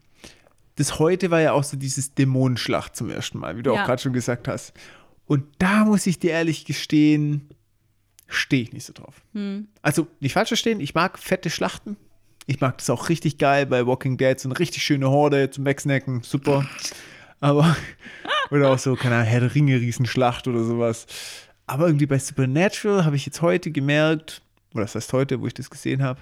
das 0.76 1.00
heute 1.00 1.32
war 1.32 1.42
ja 1.42 1.52
auch 1.54 1.64
so 1.64 1.78
dieses 1.78 2.14
Dämonenschlacht 2.14 2.96
zum 2.96 3.10
ersten 3.10 3.40
Mal, 3.40 3.58
wie 3.58 3.64
du 3.64 3.74
Ja. 3.74 3.82
auch 3.82 3.86
gerade 3.86 4.02
schon 4.02 4.14
gesagt 4.14 4.48
hast. 4.48 4.74
Und 5.28 5.44
da 5.60 5.86
muss 5.86 6.08
ich 6.08 6.20
dir 6.20 6.32
ehrlich 6.32 6.66
gestehen, 6.66 7.50
stehe 8.32 8.64
ich 8.64 8.74
nicht 8.74 8.86
so 8.86 8.94
drauf. 8.94 9.22
Hm. 9.34 9.68
Also 9.82 10.08
nicht 10.20 10.34
falsch 10.34 10.50
verstehen, 10.50 10.80
ich 10.80 10.94
mag 10.96 11.20
fette 11.20 11.50
Schlachten. 11.50 11.98
Ich 12.48 12.60
mag 12.60 12.78
das 12.80 12.90
auch 12.90 13.10
richtig 13.10 13.38
geil 13.38 13.66
bei 13.68 13.86
Walking 13.86 14.18
Dead, 14.18 14.40
so 14.40 14.50
eine 14.50 14.58
richtig 14.58 14.84
schöne 14.84 15.10
Horde 15.10 15.50
zum 15.52 15.66
Wegsnacken, 15.66 16.24
super. 16.24 16.66
Aber, 17.40 17.76
oder 18.52 18.72
auch 18.72 18.80
so, 18.80 18.96
keine 18.96 19.16
Ahnung, 19.16 19.28
Herr 19.28 19.40
der 19.42 19.56
Ringe, 19.56 19.80
Riesenschlacht 19.80 20.48
oder 20.48 20.64
sowas. 20.64 21.06
Aber 21.68 21.88
irgendwie 21.88 22.08
bei 22.08 22.18
Supernatural 22.20 23.06
habe 23.06 23.16
ich 23.16 23.26
jetzt 23.26 23.42
heute 23.42 23.72
gemerkt, 23.72 24.42
oder 24.74 24.84
das 24.84 24.96
heißt 24.96 25.14
heute, 25.14 25.40
wo 25.42 25.48
ich 25.48 25.54
das 25.54 25.70
gesehen 25.70 26.02
habe, 26.04 26.20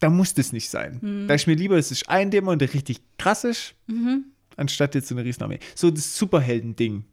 da 0.00 0.10
muss 0.10 0.34
das 0.34 0.52
nicht 0.52 0.68
sein. 0.68 1.24
Da 1.28 1.34
ist 1.34 1.46
mir 1.46 1.54
lieber, 1.54 1.76
es 1.78 1.90
ist 1.90 2.08
ein 2.08 2.30
Dämon, 2.30 2.58
der 2.58 2.72
richtig 2.74 3.00
krass 3.16 3.44
ist, 3.44 3.74
Mhm. 3.86 4.24
anstatt 4.56 4.94
jetzt 4.94 5.08
so 5.08 5.14
eine 5.14 5.24
Riesenarmee. 5.24 5.60
So 5.74 5.90
das 5.90 6.16
Superhelden-Ding. 6.18 7.04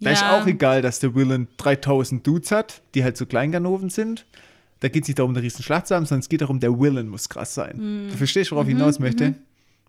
Da 0.00 0.10
ist 0.10 0.20
Ja. 0.22 0.40
auch 0.40 0.46
egal, 0.46 0.80
dass 0.82 1.00
der 1.00 1.14
Willen 1.14 1.48
3000 1.56 2.24
Dudes 2.26 2.50
hat, 2.52 2.82
die 2.94 3.02
halt 3.04 3.16
so 3.16 3.26
Kleinganoven 3.26 3.90
sind. 3.90 4.26
Da 4.80 4.88
geht 4.88 5.02
es 5.02 5.08
nicht 5.08 5.18
darum, 5.18 5.32
eine 5.32 5.42
riesen 5.42 5.62
Schlacht 5.64 5.88
zu 5.88 5.96
haben, 5.96 6.06
sondern 6.06 6.20
es 6.20 6.28
geht 6.28 6.40
darum, 6.40 6.60
der 6.60 6.78
Willen 6.78 7.08
muss 7.08 7.28
krass 7.28 7.54
sein. 7.54 7.76
Mhm. 8.06 8.10
Du 8.10 8.16
verstehst, 8.16 8.52
worauf 8.52 8.68
ich 8.68 8.74
hinaus 8.74 8.98
möchte? 9.00 9.34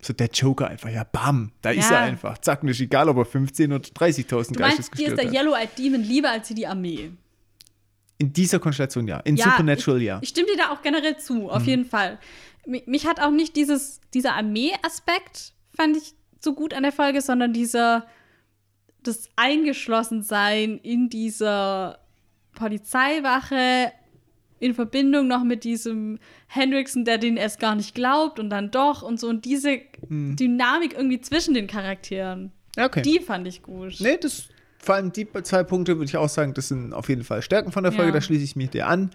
So 0.02 0.14
der 0.14 0.30
Joker 0.34 0.68
einfach, 0.70 0.90
ja 0.90 1.04
bam, 1.04 1.52
da 1.62 1.72
ist 1.72 1.90
Ja. 1.92 1.98
er 1.98 2.02
einfach. 2.04 2.38
Zack, 2.40 2.64
mir 2.64 2.72
ist 2.72 2.80
egal, 2.80 3.10
ob 3.10 3.18
er 3.18 3.26
15 3.26 3.72
oder 3.74 3.84
30.000 3.88 4.56
Du 4.58 4.62
meinst, 4.62 4.98
dir 4.98 5.10
ist 5.10 5.18
der 5.18 5.26
hat. 5.28 5.34
Yellow-Eyed 5.34 5.78
Demon 5.78 6.02
lieber 6.02 6.32
als 6.32 6.48
hier 6.48 6.56
die 6.56 6.66
Armee. 6.68 7.12
In 8.18 8.34
dieser 8.34 8.60
Konstellation 8.60 9.08
ja. 9.08 9.20
In 9.20 9.36
Ja, 9.36 9.46
Supernatural 9.46 10.02
ja. 10.02 10.20
Ich 10.22 10.30
stimme 10.30 10.48
dir 10.48 10.58
da 10.58 10.72
auch 10.72 10.82
generell 10.82 11.18
zu, 11.18 11.34
Mhm. 11.36 11.50
auf 11.50 11.64
jeden 11.66 11.86
Fall. 11.86 12.18
Mi- 12.66 12.84
Mich 12.86 13.06
hat 13.06 13.20
auch 13.20 13.32
nicht 13.32 13.56
dieses, 13.56 14.00
dieser 14.14 14.36
Armee-Aspekt, 14.36 15.54
fand 15.76 15.98
ich 15.98 16.14
so 16.42 16.54
gut 16.54 16.74
an 16.74 16.84
der 16.84 16.92
Folge, 16.92 17.22
sondern 17.22 17.54
dieser, 17.54 18.06
das 19.04 19.30
Eingeschlossensein 19.36 20.78
in 20.80 21.10
dieser 21.10 22.00
Polizeiwache 22.54 23.92
in 24.60 24.74
Verbindung 24.74 25.28
noch 25.28 25.44
mit 25.46 25.64
diesem 25.64 26.20
Hendrickson, 26.48 27.06
der 27.06 27.18
den 27.18 27.38
erst 27.38 27.60
gar 27.62 27.76
nicht 27.76 27.96
glaubt 27.96 28.40
und 28.40 28.50
dann 28.50 28.72
doch 28.72 29.02
und 29.02 29.20
so. 29.20 29.28
Und 29.30 29.46
diese 29.46 29.80
Mhm. 30.10 30.36
Dynamik 30.36 30.94
irgendwie 30.94 31.22
zwischen 31.22 31.54
den 31.54 31.68
Charakteren, 31.68 32.52
Ja, 32.76 32.86
okay. 32.86 33.02
die 33.02 33.20
fand 33.20 33.48
ich 33.48 33.62
gut. 33.64 33.96
Nee, 34.00 34.18
das, 34.20 34.50
vor 34.80 34.96
allem 34.96 35.12
die 35.14 35.28
zwei 35.44 35.64
Punkte 35.64 35.96
würde 35.98 36.06
ich 36.10 36.18
auch 36.18 36.28
sagen, 36.30 36.54
das 36.54 36.68
sind 36.70 36.94
auf 36.94 37.08
jeden 37.10 37.24
Fall 37.24 37.42
Stärken 37.42 37.72
von 37.72 37.84
der 37.84 37.92
Folge, 37.94 38.10
Ja. 38.10 38.14
da 38.16 38.22
schließe 38.22 38.44
ich 38.44 38.56
mich 38.58 38.70
dir 38.72 38.88
an. 38.88 39.12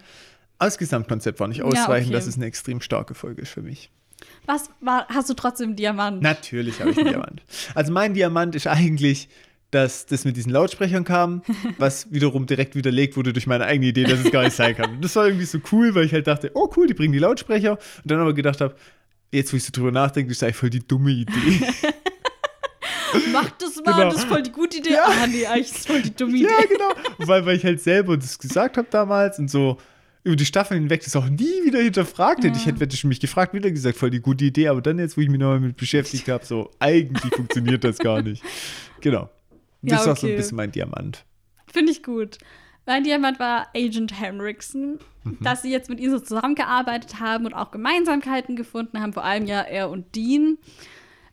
Als 0.57 0.77
Gesamtkonzept 0.77 1.39
war 1.39 1.47
nicht 1.47 1.57
Ja, 1.59 1.65
ausreichend, 1.65 2.07
okay. 2.09 2.13
dass 2.15 2.27
es 2.27 2.37
eine 2.37 2.45
extrem 2.45 2.81
starke 2.81 3.13
Folge 3.13 3.41
ist 3.43 3.49
für 3.51 3.61
mich. 3.61 3.91
Was 4.47 4.69
war, 4.79 5.05
hast 5.09 5.29
du 5.29 5.33
trotzdem 5.35 5.75
Diamant? 5.75 6.21
Natürlich 6.23 6.79
habe 6.79 6.91
ich 6.91 6.97
einen 6.97 7.09
Diamant. 7.09 7.43
Also 7.75 7.91
mein 7.91 8.13
Diamant 8.15 8.55
ist 8.55 8.65
eigentlich, 8.67 9.27
dass 9.75 10.05
das 10.05 10.23
mit 10.25 10.37
diesen 10.37 10.51
Lautsprechern 10.51 11.03
kam, 11.03 11.41
was 11.77 12.11
wiederum 12.11 12.45
direkt 12.45 12.75
widerlegt 12.75 13.17
wurde 13.17 13.33
durch 13.33 13.45
meine 13.45 13.65
eigene 13.65 13.87
Idee, 13.87 14.05
dass 14.05 14.19
es 14.23 14.31
gar 14.31 14.43
nicht 14.43 14.55
sein 14.55 14.75
kann. 14.75 14.91
Und 14.95 15.03
das 15.03 15.15
war 15.15 15.25
irgendwie 15.27 15.45
so 15.45 15.59
cool, 15.71 15.93
weil 15.93 16.05
ich 16.05 16.13
halt 16.13 16.27
dachte, 16.27 16.51
oh 16.53 16.71
cool, 16.77 16.87
die 16.87 16.93
bringen 16.93 17.13
die 17.13 17.19
Lautsprecher. 17.19 17.71
Und 17.73 17.79
dann 18.11 18.19
aber 18.19 18.33
gedacht 18.33 18.61
habe, 18.61 18.75
jetzt 19.31 19.51
wo 19.51 19.57
ich 19.57 19.63
so 19.63 19.71
drüber 19.73 19.91
nachdenke, 19.91 20.29
das 20.29 20.37
ist 20.37 20.43
eigentlich 20.43 20.55
voll 20.55 20.69
die 20.69 20.87
dumme 20.87 21.11
Idee. 21.11 21.33
Mach 23.31 23.49
das 23.51 23.75
mal, 23.85 23.93
Genau. 23.93 24.05
das 24.11 24.15
ist 24.19 24.25
voll 24.25 24.41
die 24.43 24.51
gute 24.51 24.77
Idee. 24.77 24.91
Ja. 24.93 25.03
Ah, 25.05 25.27
nee, 25.27 25.45
eigentlich 25.45 25.71
ist 25.71 25.87
voll 25.87 26.01
die 26.01 26.13
dumme 26.15 26.37
Idee. 26.37 26.47
ja, 26.49 26.65
genau. 26.67 26.91
Weil, 27.19 27.45
weil 27.45 27.55
ich 27.57 27.63
halt 27.63 27.81
selber 27.81 28.17
das 28.17 28.37
gesagt 28.39 28.77
habe 28.77 28.87
damals 28.89 29.39
und 29.39 29.49
so 29.49 29.77
über 30.23 30.35
die 30.35 30.45
Staffeln 30.45 30.81
hinweg 30.81 31.03
das 31.03 31.15
auch 31.15 31.29
nie 31.29 31.63
wieder 31.65 31.79
hinterfragt 31.79 32.43
hätte. 32.43 32.57
Ich 32.57 32.65
hätte, 32.65 32.79
hätte 32.79 32.95
ich 32.95 33.03
mich 33.03 33.19
gefragt, 33.19 33.53
wieder 33.53 33.69
gesagt, 33.69 33.97
voll 33.97 34.09
die 34.09 34.19
gute 34.21 34.43
Idee, 34.45 34.67
aber 34.69 34.81
dann 34.81 34.97
jetzt, 34.99 35.17
wo 35.17 35.21
ich 35.21 35.29
mich 35.29 35.39
nochmal 35.39 35.59
mit 35.59 35.77
beschäftigt 35.77 36.27
habe, 36.29 36.43
so, 36.45 36.71
eigentlich 36.79 37.33
funktioniert 37.35 37.83
das 37.83 37.97
gar 37.99 38.21
nicht. 38.21 38.41
Genau. 39.01 39.29
Ja, 39.85 39.97
Das 39.97 40.07
war 40.07 40.15
so 40.15 40.27
ein 40.27 40.31
okay. 40.31 40.37
bisschen 40.37 40.57
mein 40.57 40.71
Diamant. 40.71 41.25
Finde 41.71 41.91
ich 41.91 42.03
gut. 42.03 42.37
Mein 42.85 43.03
Diamant 43.03 43.39
war 43.39 43.67
Agent 43.75 44.19
Henriksen, 44.19 44.99
Mhm. 45.23 45.37
dass 45.41 45.63
sie 45.63 45.71
jetzt 45.71 45.89
mit 45.89 45.99
ihm 45.99 46.11
so 46.11 46.19
zusammengearbeitet 46.19 47.19
haben 47.19 47.45
und 47.47 47.53
auch 47.55 47.71
Gemeinsamkeiten 47.71 48.55
gefunden 48.55 49.01
haben, 49.01 49.11
vor 49.13 49.23
allem 49.23 49.45
ja 49.47 49.61
er 49.61 49.89
und 49.89 50.15
Dean. 50.15 50.59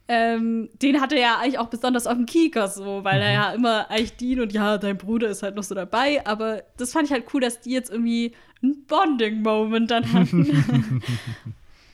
Ähm, 0.09 0.69
den 0.81 1.01
hatte 1.01 1.15
er 1.15 1.21
ja 1.21 1.39
eigentlich 1.39 1.59
auch 1.59 1.69
besonders 1.69 2.07
auf 2.07 2.15
dem 2.15 2.27
Kieker 2.27 2.69
so, 2.69 3.05
weil 3.05 3.17
Mhm. 3.19 3.23
er 3.27 3.33
ja 3.33 3.53
immer 3.53 3.91
eigentlich 3.91 4.17
Dean 4.17 4.41
und 4.41 4.53
ja, 4.53 4.79
dein 4.79 4.97
Bruder 4.99 5.29
ist 5.29 5.43
halt 5.43 5.55
noch 5.55 5.63
so 5.63 5.75
dabei. 5.75 6.27
Aber 6.27 6.63
das 6.79 6.93
fand 6.93 7.07
ich 7.07 7.13
halt 7.13 7.27
cool, 7.35 7.41
dass 7.41 7.61
die 7.61 7.71
jetzt 7.71 7.91
irgendwie 7.91 8.33
einen 8.63 8.85
Bonding-Moment 8.87 9.91
dann 9.91 10.13
hatten. 10.13 11.03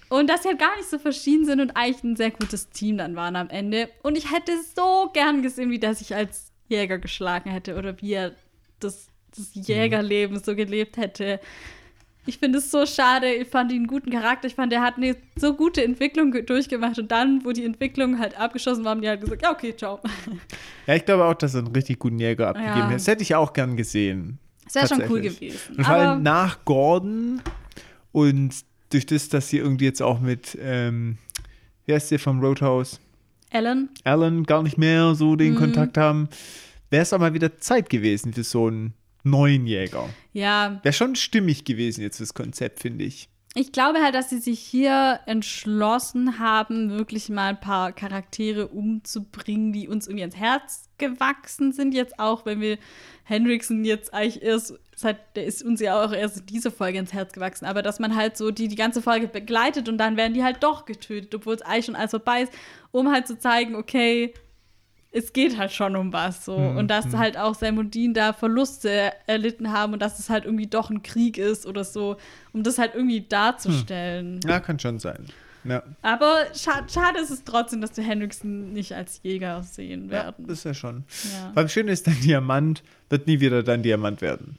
und 0.09 0.31
dass 0.31 0.43
sie 0.43 0.49
halt 0.49 0.59
gar 0.59 0.75
nicht 0.77 0.89
so 0.89 0.99
verschieden 0.99 1.45
sind 1.45 1.61
und 1.61 1.73
eigentlich 1.77 2.03
ein 2.05 2.17
sehr 2.17 2.31
gutes 2.31 2.71
Team 2.71 2.97
dann 2.99 3.15
waren 3.17 3.37
am 3.37 3.51
Ende. 3.51 3.91
Und 4.03 4.17
ich 4.17 4.33
hätte 4.33 4.53
so 4.75 5.11
gern 5.13 5.43
gesehen, 5.43 5.71
wie 5.71 5.79
der 5.79 5.95
sich 5.95 6.15
als 6.15 6.48
Jäger 6.69 6.99
geschlagen 6.99 7.51
hätte 7.51 7.77
oder 7.77 8.01
wie 8.01 8.13
er 8.15 8.33
das, 8.81 9.09
das 9.37 9.51
Jägerleben 9.55 10.39
so 10.43 10.55
gelebt 10.55 10.97
hätte. 10.97 11.41
Ich 12.27 12.39
finde 12.39 12.59
es 12.59 12.71
so 12.71 12.85
schade. 12.85 13.33
Ich 13.33 13.49
fand 13.49 13.73
ihn 13.73 13.79
einen 13.79 13.87
guten 13.87 14.11
Charakter. 14.11 14.47
Ich 14.47 14.55
fand, 14.55 14.71
er 14.73 14.83
hat 14.83 14.99
eine 14.99 15.17
so 15.37 15.55
gute 15.55 15.83
Entwicklung 15.83 16.31
ge- 16.31 16.43
durchgemacht. 16.43 16.99
Und 16.99 17.11
dann, 17.11 17.43
wo 17.45 17.53
die 17.53 17.65
Entwicklung 17.65 18.19
halt 18.19 18.39
abgeschlossen 18.39 18.85
war, 18.85 18.91
haben 18.91 19.01
die 19.01 19.09
halt 19.09 19.23
gesagt, 19.23 19.41
ja, 19.43 19.51
okay, 19.51 19.75
ciao. 19.75 20.01
Ja, 20.87 20.95
ich 20.95 21.05
glaube 21.07 21.25
auch, 21.25 21.35
dass 21.35 21.55
er 21.55 21.61
einen 21.65 21.75
richtig 21.75 21.99
guten 21.99 22.19
Jäger 22.19 22.49
abgegeben 22.49 22.77
Ja. 22.77 22.87
hat. 22.89 22.95
Das 22.95 23.07
hätte 23.07 23.23
ich 23.23 23.35
auch 23.35 23.53
gern 23.55 23.77
gesehen. 23.79 24.39
Das 24.67 24.75
wäre 24.75 24.89
schon 24.89 25.11
cool 25.11 25.21
gewesen. 25.23 25.77
Und 25.77 25.85
vor 25.85 25.95
allem 25.95 26.23
nach 26.23 26.65
Gordon 26.67 27.41
und 28.13 28.55
durch 28.91 29.07
das, 29.07 29.29
dass 29.31 29.49
sie 29.49 29.59
irgendwie 29.59 29.87
jetzt 29.87 30.03
auch 30.03 30.21
mit, 30.21 30.57
ähm, 30.61 31.17
wie 31.87 31.95
heißt 31.95 32.11
der 32.11 32.19
vom 32.19 32.41
Roadhouse? 32.41 33.01
Alan, 33.51 33.89
Alan 34.05 34.45
gar 34.45 34.63
nicht 34.63 34.79
mehr 34.79 35.15
so 35.15 35.37
den 35.37 35.53
Mhm. 35.55 35.59
Kontakt 35.59 35.97
haben, 35.97 36.29
wäre 36.91 37.03
es 37.03 37.13
auch 37.13 37.19
mal 37.19 37.35
wieder 37.35 37.59
Zeit 37.59 37.89
gewesen 37.91 38.33
für 38.33 38.45
so 38.45 38.67
einen 38.67 38.95
neuen 39.25 39.67
Jäger. 39.67 40.09
ja, 40.33 40.79
Wäre 40.83 40.93
schon 40.93 41.17
stimmig 41.17 41.65
gewesen 41.65 42.03
jetzt 42.03 42.21
das 42.21 42.35
Konzept, 42.35 42.81
finde 42.81 43.05
ich. 43.05 43.29
Ich 43.55 43.73
glaube 43.73 44.01
halt, 44.03 44.15
dass 44.15 44.31
sie 44.31 44.39
sich 44.39 44.61
hier 44.61 45.21
entschlossen 45.27 46.39
haben, 46.39 46.91
wirklich 46.91 47.29
mal 47.29 47.49
ein 47.49 47.61
paar 47.61 47.93
Charaktere 47.93 48.69
umzubringen, 48.69 49.73
die 49.73 49.89
uns 49.89 50.07
irgendwie 50.07 50.23
ans 50.23 50.37
Herz 50.37 50.89
gewachsen 50.99 51.73
sind. 51.73 51.95
Jetzt 51.95 52.19
auch, 52.19 52.45
wenn 52.45 52.61
wir 52.61 52.79
Hendrickson 53.25 53.85
jetzt 53.85 54.13
eigentlich 54.13 54.43
erst, 54.43 54.75
seit, 54.95 55.35
der 55.37 55.47
ist 55.47 55.63
uns 55.63 55.81
ja 55.81 56.05
auch 56.05 56.13
erst 56.13 56.41
in 56.41 56.47
dieser 56.47 56.71
Folge 56.71 56.99
ins 56.99 57.13
Herz 57.13 57.33
gewachsen, 57.33 57.65
aber 57.65 57.83
dass 57.83 57.99
man 57.99 58.15
halt 58.15 58.37
so 58.37 58.51
die 58.51 58.69
die 58.69 58.77
ganze 58.77 59.01
Folge 59.01 59.29
begleitet 59.29 59.89
und 59.89 59.99
dann 59.99 60.17
werden 60.17 60.35
die 60.35 60.45
halt 60.45 60.63
doch 60.63 60.85
getötet, 60.85 61.35
obwohl 61.35 61.55
es 61.55 61.63
eigentlich 61.63 61.87
schon 61.87 61.97
alles 61.97 62.11
vorbei 62.11 62.43
ist, 62.43 62.53
um 62.91 63.11
halt 63.11 63.27
zu 63.27 63.39
zeigen, 63.39 63.75
okay, 63.75 64.35
es 65.11 65.33
geht 65.33 65.57
halt 65.57 65.73
schon 65.73 65.97
um 65.97 66.13
was 66.13 66.45
so. 66.45 66.59
Mhm, 66.59 66.77
Und 66.77 66.89
dass 66.89 67.07
mhm. 67.07 67.19
halt 67.19 67.39
auch 67.39 67.57
Dean 67.61 68.15
da 68.15 68.33
Verluste 68.33 69.13
erlitten 69.27 69.73
haben 69.73 69.95
und 69.95 70.01
dass 70.01 70.19
es 70.19 70.29
halt 70.29 70.45
irgendwie 70.45 70.67
doch 70.67 70.91
ein 70.91 71.03
Krieg 71.03 71.39
ist 71.39 71.67
oder 71.67 71.85
so, 71.85 72.17
um 72.53 72.63
das 72.63 72.79
halt 72.79 72.95
irgendwie 72.95 73.23
darzustellen. 73.23 74.41
Ja, 74.47 74.61
kann 74.61 74.79
schon 74.79 74.99
sein. 74.99 75.27
Ja, 75.65 75.83
Aber 76.03 76.47
scha 76.55 76.87
schade 76.89 77.19
ist 77.21 77.31
es 77.31 77.45
trotzdem, 77.45 77.81
dass 77.81 77.97
wir 77.97 78.05
Hendrickson 78.05 78.73
nicht 78.73 78.95
als 78.95 79.21
Jäger 79.23 79.63
sehen 79.63 80.05
ja 80.07 80.11
werden. 80.11 80.47
das 80.47 80.59
ist 80.59 80.65
ja 80.65 80.75
schon. 80.75 81.05
Ja. 81.33 81.53
Beim 81.55 81.69
Schönen 81.69 81.89
ist, 81.89 82.07
dein 82.07 82.21
Diamant 82.21 82.83
wird 83.11 83.27
nie 83.27 83.41
wieder 83.41 83.63
dein 83.63 83.83
Diamant 83.83 84.21
werden. 84.23 84.59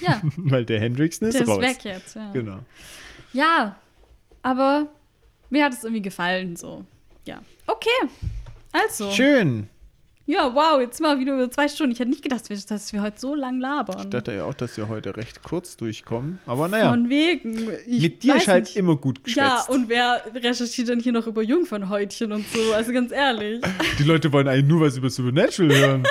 Ja, 0.00 0.20
Weil 0.36 0.64
der 0.64 0.80
Hendrickson 0.80 1.28
ist 1.28 1.34
der 1.34 1.42
ist 1.42 1.48
raus. 1.48 1.60
weg 1.60 1.84
jetzt. 1.84 2.16
Ja. 2.16 2.32
Genau. 2.32 2.58
ja, 3.32 3.76
aber 4.42 4.88
mir 5.50 5.64
hat 5.64 5.74
es 5.74 5.84
irgendwie 5.84 6.02
gefallen 6.02 6.56
so. 6.56 6.84
Ja, 7.26 7.42
okay. 7.66 8.08
Also, 8.72 9.10
Schön. 9.10 9.68
Ja, 10.26 10.54
wow, 10.54 10.80
jetzt 10.80 11.00
mal 11.00 11.18
wieder 11.18 11.34
über 11.34 11.50
zwei 11.50 11.66
Stunden. 11.68 11.92
Ich 11.92 11.98
hätte 11.98 12.10
nicht 12.10 12.22
gedacht, 12.22 12.42
dass 12.70 12.92
wir 12.92 13.02
heute 13.02 13.18
so 13.18 13.34
lang 13.34 13.58
labern. 13.58 13.98
Ich 13.98 14.10
dachte 14.10 14.32
ja 14.32 14.44
auch, 14.44 14.54
dass 14.54 14.76
wir 14.76 14.88
heute 14.88 15.16
recht 15.16 15.42
kurz 15.42 15.76
durchkommen. 15.76 16.38
Aber 16.46 16.68
naja, 16.68 16.90
Von 16.90 17.08
wegen. 17.08 17.66
Mit 17.86 18.22
dir 18.22 18.36
ist 18.36 18.46
halt 18.46 18.64
nicht. 18.64 18.76
immer 18.76 18.96
gut 18.96 19.24
geschwätzt. 19.24 19.68
Ja, 19.68 19.74
und 19.74 19.88
wer 19.88 20.22
recherchiert 20.34 20.88
dann 20.88 21.00
hier 21.00 21.12
noch 21.12 21.26
über 21.26 21.42
Jungfernhäutchen 21.42 22.32
und 22.32 22.46
so? 22.48 22.72
Also 22.72 22.92
ganz 22.92 23.10
ehrlich. 23.10 23.60
Die 23.98 24.04
Leute 24.04 24.32
wollen 24.32 24.46
eigentlich 24.46 24.66
nur 24.66 24.82
was 24.82 24.96
über 24.96 25.10
Supernatural 25.10 25.76
hören. 25.76 26.02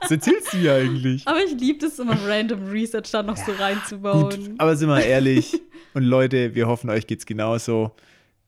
Was 0.00 0.10
erzählst 0.10 0.54
du 0.54 0.56
hier 0.56 0.74
eigentlich? 0.74 1.26
Aber 1.26 1.44
ich 1.44 1.52
liebe 1.52 1.78
das 1.80 1.98
immer, 1.98 2.16
random 2.26 2.68
Research 2.70 3.10
da 3.10 3.22
noch 3.22 3.36
so 3.36 3.52
reinzubauen. 3.52 4.30
Gut, 4.30 4.50
aber 4.58 4.74
sind 4.74 4.88
wir 4.88 5.04
ehrlich. 5.04 5.60
Und 5.92 6.04
Leute, 6.04 6.54
wir 6.54 6.66
hoffen, 6.66 6.88
euch 6.88 7.06
geht's 7.06 7.26
genauso. 7.26 7.92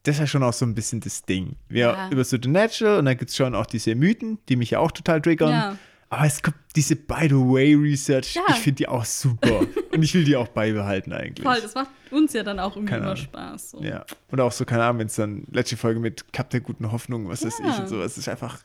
Das 0.05 0.17
ist 0.17 0.21
ja 0.21 0.27
schon 0.27 0.43
auch 0.43 0.53
so 0.53 0.65
ein 0.65 0.75
bisschen 0.75 1.01
das 1.01 1.23
Ding. 1.23 1.57
Wir 1.69 1.87
Ja. 1.87 2.11
über 2.11 2.25
Supernatural 2.25 2.99
und 2.99 3.05
dann 3.05 3.17
gibt 3.17 3.31
es 3.31 3.37
schon 3.37 3.55
auch 3.55 3.67
diese 3.67 3.95
Mythen, 3.95 4.39
die 4.49 4.57
mich 4.57 4.71
ja 4.71 4.81
auch 4.81 4.91
total 4.91 5.21
triggern. 5.23 5.51
Ja. 5.51 5.77
Aber 6.11 6.27
es 6.27 6.43
gibt 6.43 6.59
diese 6.77 6.95
By 6.95 7.27
the 7.29 7.35
Way 7.37 7.75
Research, 7.75 8.35
Ja. 8.35 8.43
ich 8.51 8.57
finde 8.57 8.77
die 8.79 8.89
auch 8.89 9.05
super. 9.05 9.61
und 9.93 10.03
ich 10.03 10.13
will 10.13 10.25
die 10.25 10.37
auch 10.37 10.49
beibehalten 10.49 11.13
eigentlich. 11.13 11.43
Voll, 11.47 11.59
das 11.63 11.75
macht 11.75 11.89
uns 12.11 12.33
ja 12.35 12.43
dann 12.43 12.59
auch 12.59 12.77
irgendwie 12.77 12.91
Keine 12.91 13.03
immer 13.05 13.13
Ahnung. 13.13 13.25
Spaß. 13.25 13.71
So. 13.71 13.81
Ja. 13.83 14.05
Und 14.31 14.41
auch 14.41 14.53
so, 14.53 14.65
keine 14.67 14.83
Ahnung, 14.85 14.99
wenn 14.99 15.07
es 15.07 15.15
dann 15.15 15.45
letzte 15.51 15.77
Folge 15.79 16.01
mit 16.01 16.31
Cup 16.33 16.51
der 16.51 16.61
guten 16.61 16.93
Hoffnung, 16.93 17.29
was 17.29 17.45
weiß 17.47 17.61
Ja. 17.61 17.71
ich 17.71 17.79
und 17.79 17.89
so, 17.89 18.03
es 18.03 18.19
ist 18.19 18.29
einfach, 18.29 18.59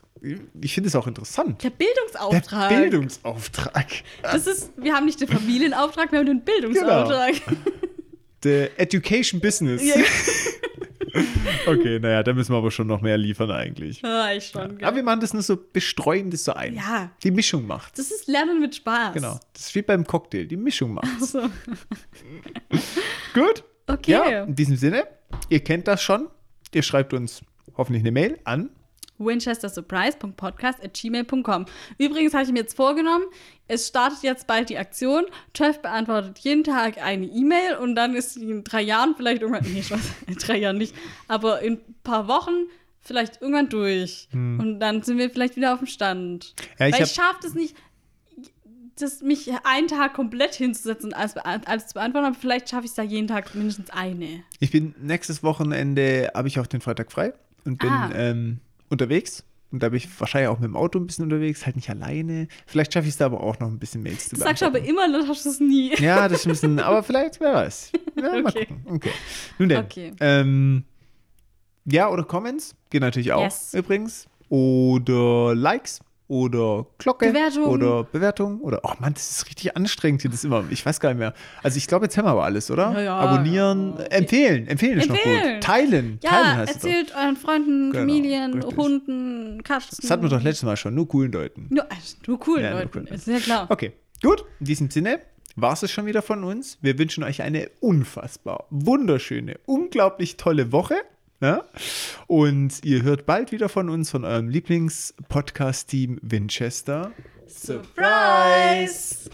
ich 0.60 0.74
finde 0.74 0.88
es 0.88 0.96
auch 0.96 1.06
interessant. 1.06 1.62
Der 1.62 1.70
Bildungsauftrag. 1.70 2.68
Der 2.68 2.80
Bildungsauftrag. 2.80 3.86
Das 4.22 4.46
ist, 4.46 4.70
wir 4.76 4.92
haben 4.94 5.06
nicht 5.06 5.20
den 5.20 5.28
Familienauftrag, 5.28 6.12
wir 6.12 6.18
haben 6.18 6.26
den 6.26 6.42
Bildungsauftrag. 6.44 7.34
The 8.42 8.66
Education 8.76 9.40
Business. 9.40 9.82
Ja. 9.84 9.94
Okay, 11.66 11.98
naja, 12.00 12.22
da 12.22 12.32
müssen 12.32 12.52
wir 12.52 12.58
aber 12.58 12.70
schon 12.70 12.86
noch 12.86 13.00
mehr 13.00 13.16
liefern 13.18 13.50
eigentlich. 13.50 14.00
Ja, 14.02 14.32
ich 14.32 14.46
schon. 14.46 14.78
gell. 14.78 14.86
Aber 14.86 14.96
wir 14.96 15.02
machen 15.02 15.20
das 15.20 15.32
nur 15.32 15.42
so, 15.42 15.56
bestreuen 15.56 16.30
das 16.30 16.44
so 16.44 16.52
ein. 16.52 16.74
Ja. 16.74 17.10
Die 17.22 17.30
Mischung 17.30 17.66
macht. 17.66 17.98
Das 17.98 18.10
ist 18.10 18.26
Lernen 18.26 18.60
mit 18.60 18.74
Spaß. 18.74 19.14
Genau. 19.14 19.38
Das 19.52 19.66
ist 19.66 19.74
wie 19.74 19.82
beim 19.82 20.06
Cocktail. 20.06 20.46
Die 20.46 20.56
Mischung 20.56 20.94
macht. 20.94 21.20
So. 21.20 21.40
Gut. 23.34 23.64
Okay. 23.86 24.10
Ja, 24.10 24.44
in 24.44 24.54
diesem 24.54 24.76
Sinne, 24.76 25.06
ihr 25.48 25.60
kennt 25.60 25.88
das 25.88 26.02
schon. 26.02 26.28
Ihr 26.74 26.82
schreibt 26.82 27.14
uns 27.14 27.40
hoffentlich 27.76 28.02
eine 28.02 28.12
Mail 28.12 28.38
an. 28.44 28.70
winchestersurprise.podcast.gmail.com. 29.18 31.66
Übrigens 31.98 32.34
habe 32.34 32.44
ich 32.44 32.52
mir 32.52 32.60
jetzt 32.60 32.76
vorgenommen, 32.76 33.24
es 33.66 33.88
startet 33.88 34.22
jetzt 34.22 34.46
bald 34.46 34.70
die 34.70 34.78
Aktion. 34.78 35.24
Treff 35.52 35.82
beantwortet 35.82 36.38
jeden 36.40 36.64
Tag 36.64 36.98
eine 37.02 37.26
E-Mail 37.26 37.76
und 37.76 37.94
dann 37.94 38.14
ist 38.14 38.34
sie 38.34 38.50
in 38.50 38.64
drei 38.64 38.82
Jahren 38.82 39.14
vielleicht 39.16 39.42
irgendwann, 39.42 39.70
nee, 39.72 39.82
Spaß, 39.82 40.00
in 40.26 40.34
drei 40.36 40.58
Jahren 40.58 40.78
nicht, 40.78 40.94
aber 41.28 41.60
in 41.62 41.74
ein 41.74 41.94
paar 42.02 42.28
Wochen 42.28 42.52
vielleicht 43.00 43.40
irgendwann 43.40 43.68
durch. 43.68 44.28
Und 44.32 44.80
dann 44.80 45.02
sind 45.02 45.18
wir 45.18 45.30
vielleicht 45.30 45.56
wieder 45.56 45.72
auf 45.72 45.78
dem 45.78 45.86
Stand. 45.86 46.54
Hm. 46.58 46.66
Ja, 46.78 46.86
ich 46.88 46.94
Weil 46.94 47.02
ich 47.04 47.12
schaffe 47.12 47.38
das 47.42 47.54
nicht, 47.54 47.76
das, 49.00 49.22
mich 49.22 49.50
einen 49.64 49.88
Tag 49.88 50.14
komplett 50.14 50.54
hinzusetzen 50.54 51.12
und 51.12 51.14
alles, 51.14 51.36
alles 51.36 51.88
zu 51.88 51.94
beantworten, 51.94 52.26
aber 52.26 52.34
vielleicht 52.34 52.68
schaffe 52.68 52.84
ich 52.84 52.90
es 52.90 52.96
da 52.96 53.02
jeden 53.02 53.28
Tag 53.28 53.54
mindestens 53.54 53.90
eine. 53.90 54.42
Ich 54.60 54.70
bin 54.70 54.94
nächstes 55.00 55.42
Wochenende, 55.42 56.30
habe 56.34 56.48
ich 56.48 56.58
auch 56.58 56.66
den 56.66 56.80
Freitag 56.80 57.12
frei 57.12 57.32
und 57.64 57.78
bin 57.78 57.90
Ah. 57.90 58.10
ähm, 58.14 58.60
unterwegs. 58.90 59.44
Und 59.70 59.82
da 59.82 59.90
bin 59.90 59.98
ich 59.98 60.08
wahrscheinlich 60.18 60.48
auch 60.48 60.58
mit 60.60 60.64
dem 60.68 60.76
Auto 60.76 60.98
ein 60.98 61.06
bisschen 61.06 61.24
unterwegs, 61.24 61.66
halt 61.66 61.76
nicht 61.76 61.90
alleine. 61.90 62.48
Vielleicht 62.66 62.94
schaffe 62.94 63.06
ich 63.06 63.12
es 63.12 63.18
da 63.18 63.26
aber 63.26 63.40
auch 63.42 63.58
noch 63.58 63.68
ein 63.68 63.78
bisschen 63.78 64.02
Mails 64.02 64.30
zu 64.30 64.36
Das 64.36 64.44
sagst 64.44 64.62
du 64.62 64.66
aber 64.66 64.80
beantworten. 64.80 65.10
immer, 65.10 65.18
dann 65.18 65.28
hast 65.28 65.44
du 65.44 65.50
es 65.50 65.60
nie. 65.60 65.94
Ja, 65.98 66.26
das 66.26 66.40
ist 66.40 66.46
ein 66.46 66.50
bisschen, 66.52 66.78
aber 66.80 67.02
vielleicht, 67.02 67.38
wer 67.40 67.52
weiß. 67.54 67.92
Ja, 68.16 68.22
mal 68.40 68.46
Okay. 68.46 68.64
gucken. 68.66 68.82
Okay. 68.96 69.10
Nun 69.58 69.68
denn. 69.68 69.84
Okay. 69.84 70.12
Ähm, 70.20 70.84
ja, 71.84 72.08
oder 72.10 72.24
Comments, 72.24 72.74
geht 72.90 73.02
natürlich 73.02 73.32
auch 73.32 73.42
Yes. 73.42 73.74
übrigens. 73.74 74.26
Oder 74.48 75.54
Likes 75.54 76.00
oder 76.28 76.86
Glocke 76.98 77.28
Bewertung. 77.28 77.64
oder 77.64 78.04
Bewertung 78.04 78.60
oder 78.60 78.80
oh 78.84 78.92
Mann, 79.00 79.14
das 79.14 79.30
ist 79.30 79.46
richtig 79.46 79.76
anstrengend 79.76 80.22
hier 80.22 80.30
das 80.30 80.44
immer. 80.44 80.62
Ich 80.70 80.84
weiß 80.84 81.00
gar 81.00 81.08
nicht 81.08 81.18
mehr. 81.18 81.32
Also 81.62 81.78
ich 81.78 81.86
glaube, 81.86 82.04
jetzt 82.04 82.16
haben 82.18 82.26
wir 82.26 82.30
aber 82.32 82.44
alles, 82.44 82.70
oder? 82.70 82.92
Ja, 82.92 83.00
ja. 83.00 83.16
Abonnieren, 83.16 83.94
Ja. 83.98 84.04
empfehlen, 84.06 84.68
empfehlen 84.68 84.98
ist 85.00 85.08
noch 85.08 85.16
Empfehlen. 85.16 85.54
gut. 85.54 85.62
Teilen, 85.64 86.18
Ja, 86.22 86.30
teilen 86.30 86.56
heißt 86.58 86.74
erzählt 86.74 87.14
euren 87.16 87.36
Freunden, 87.36 87.92
Genau, 87.92 88.00
Familien, 88.00 88.54
richtig. 88.54 88.76
Hunden, 88.76 89.62
Katzen. 89.64 89.98
Das 90.02 90.10
hatten 90.10 90.22
wir 90.22 90.28
doch 90.28 90.42
letztes 90.42 90.64
Mal 90.64 90.76
schon, 90.76 90.94
nur 90.94 91.08
coolen 91.08 91.32
Leuten. 91.32 91.66
Nur, 91.70 91.84
also, 91.90 92.16
nur 92.26 92.38
cool, 92.46 92.60
Ja, 92.60 92.70
nur 92.72 92.80
Leuten. 92.80 93.06
cool. 93.08 93.14
Ist 93.14 93.26
ja 93.26 93.38
klar. 93.38 93.66
Okay, 93.70 93.92
gut. 94.22 94.44
In 94.60 94.66
diesem 94.66 94.90
Sinne 94.90 95.20
war 95.56 95.72
es 95.72 95.90
schon 95.90 96.06
wieder 96.06 96.22
von 96.22 96.44
uns. 96.44 96.78
Wir 96.82 96.98
wünschen 96.98 97.24
euch 97.24 97.42
eine 97.42 97.70
unfassbar 97.80 98.66
wunderschöne, 98.70 99.58
unglaublich 99.66 100.36
tolle 100.36 100.72
Woche. 100.72 100.94
Ja? 101.40 101.64
Und 102.26 102.84
ihr 102.84 103.02
hört 103.02 103.26
bald 103.26 103.52
wieder 103.52 103.68
von 103.68 103.88
uns, 103.88 104.10
von 104.10 104.24
eurem 104.24 104.48
Lieblings-Podcast-Team 104.48 106.18
Winchester. 106.22 107.12
Surprise! 107.46 109.30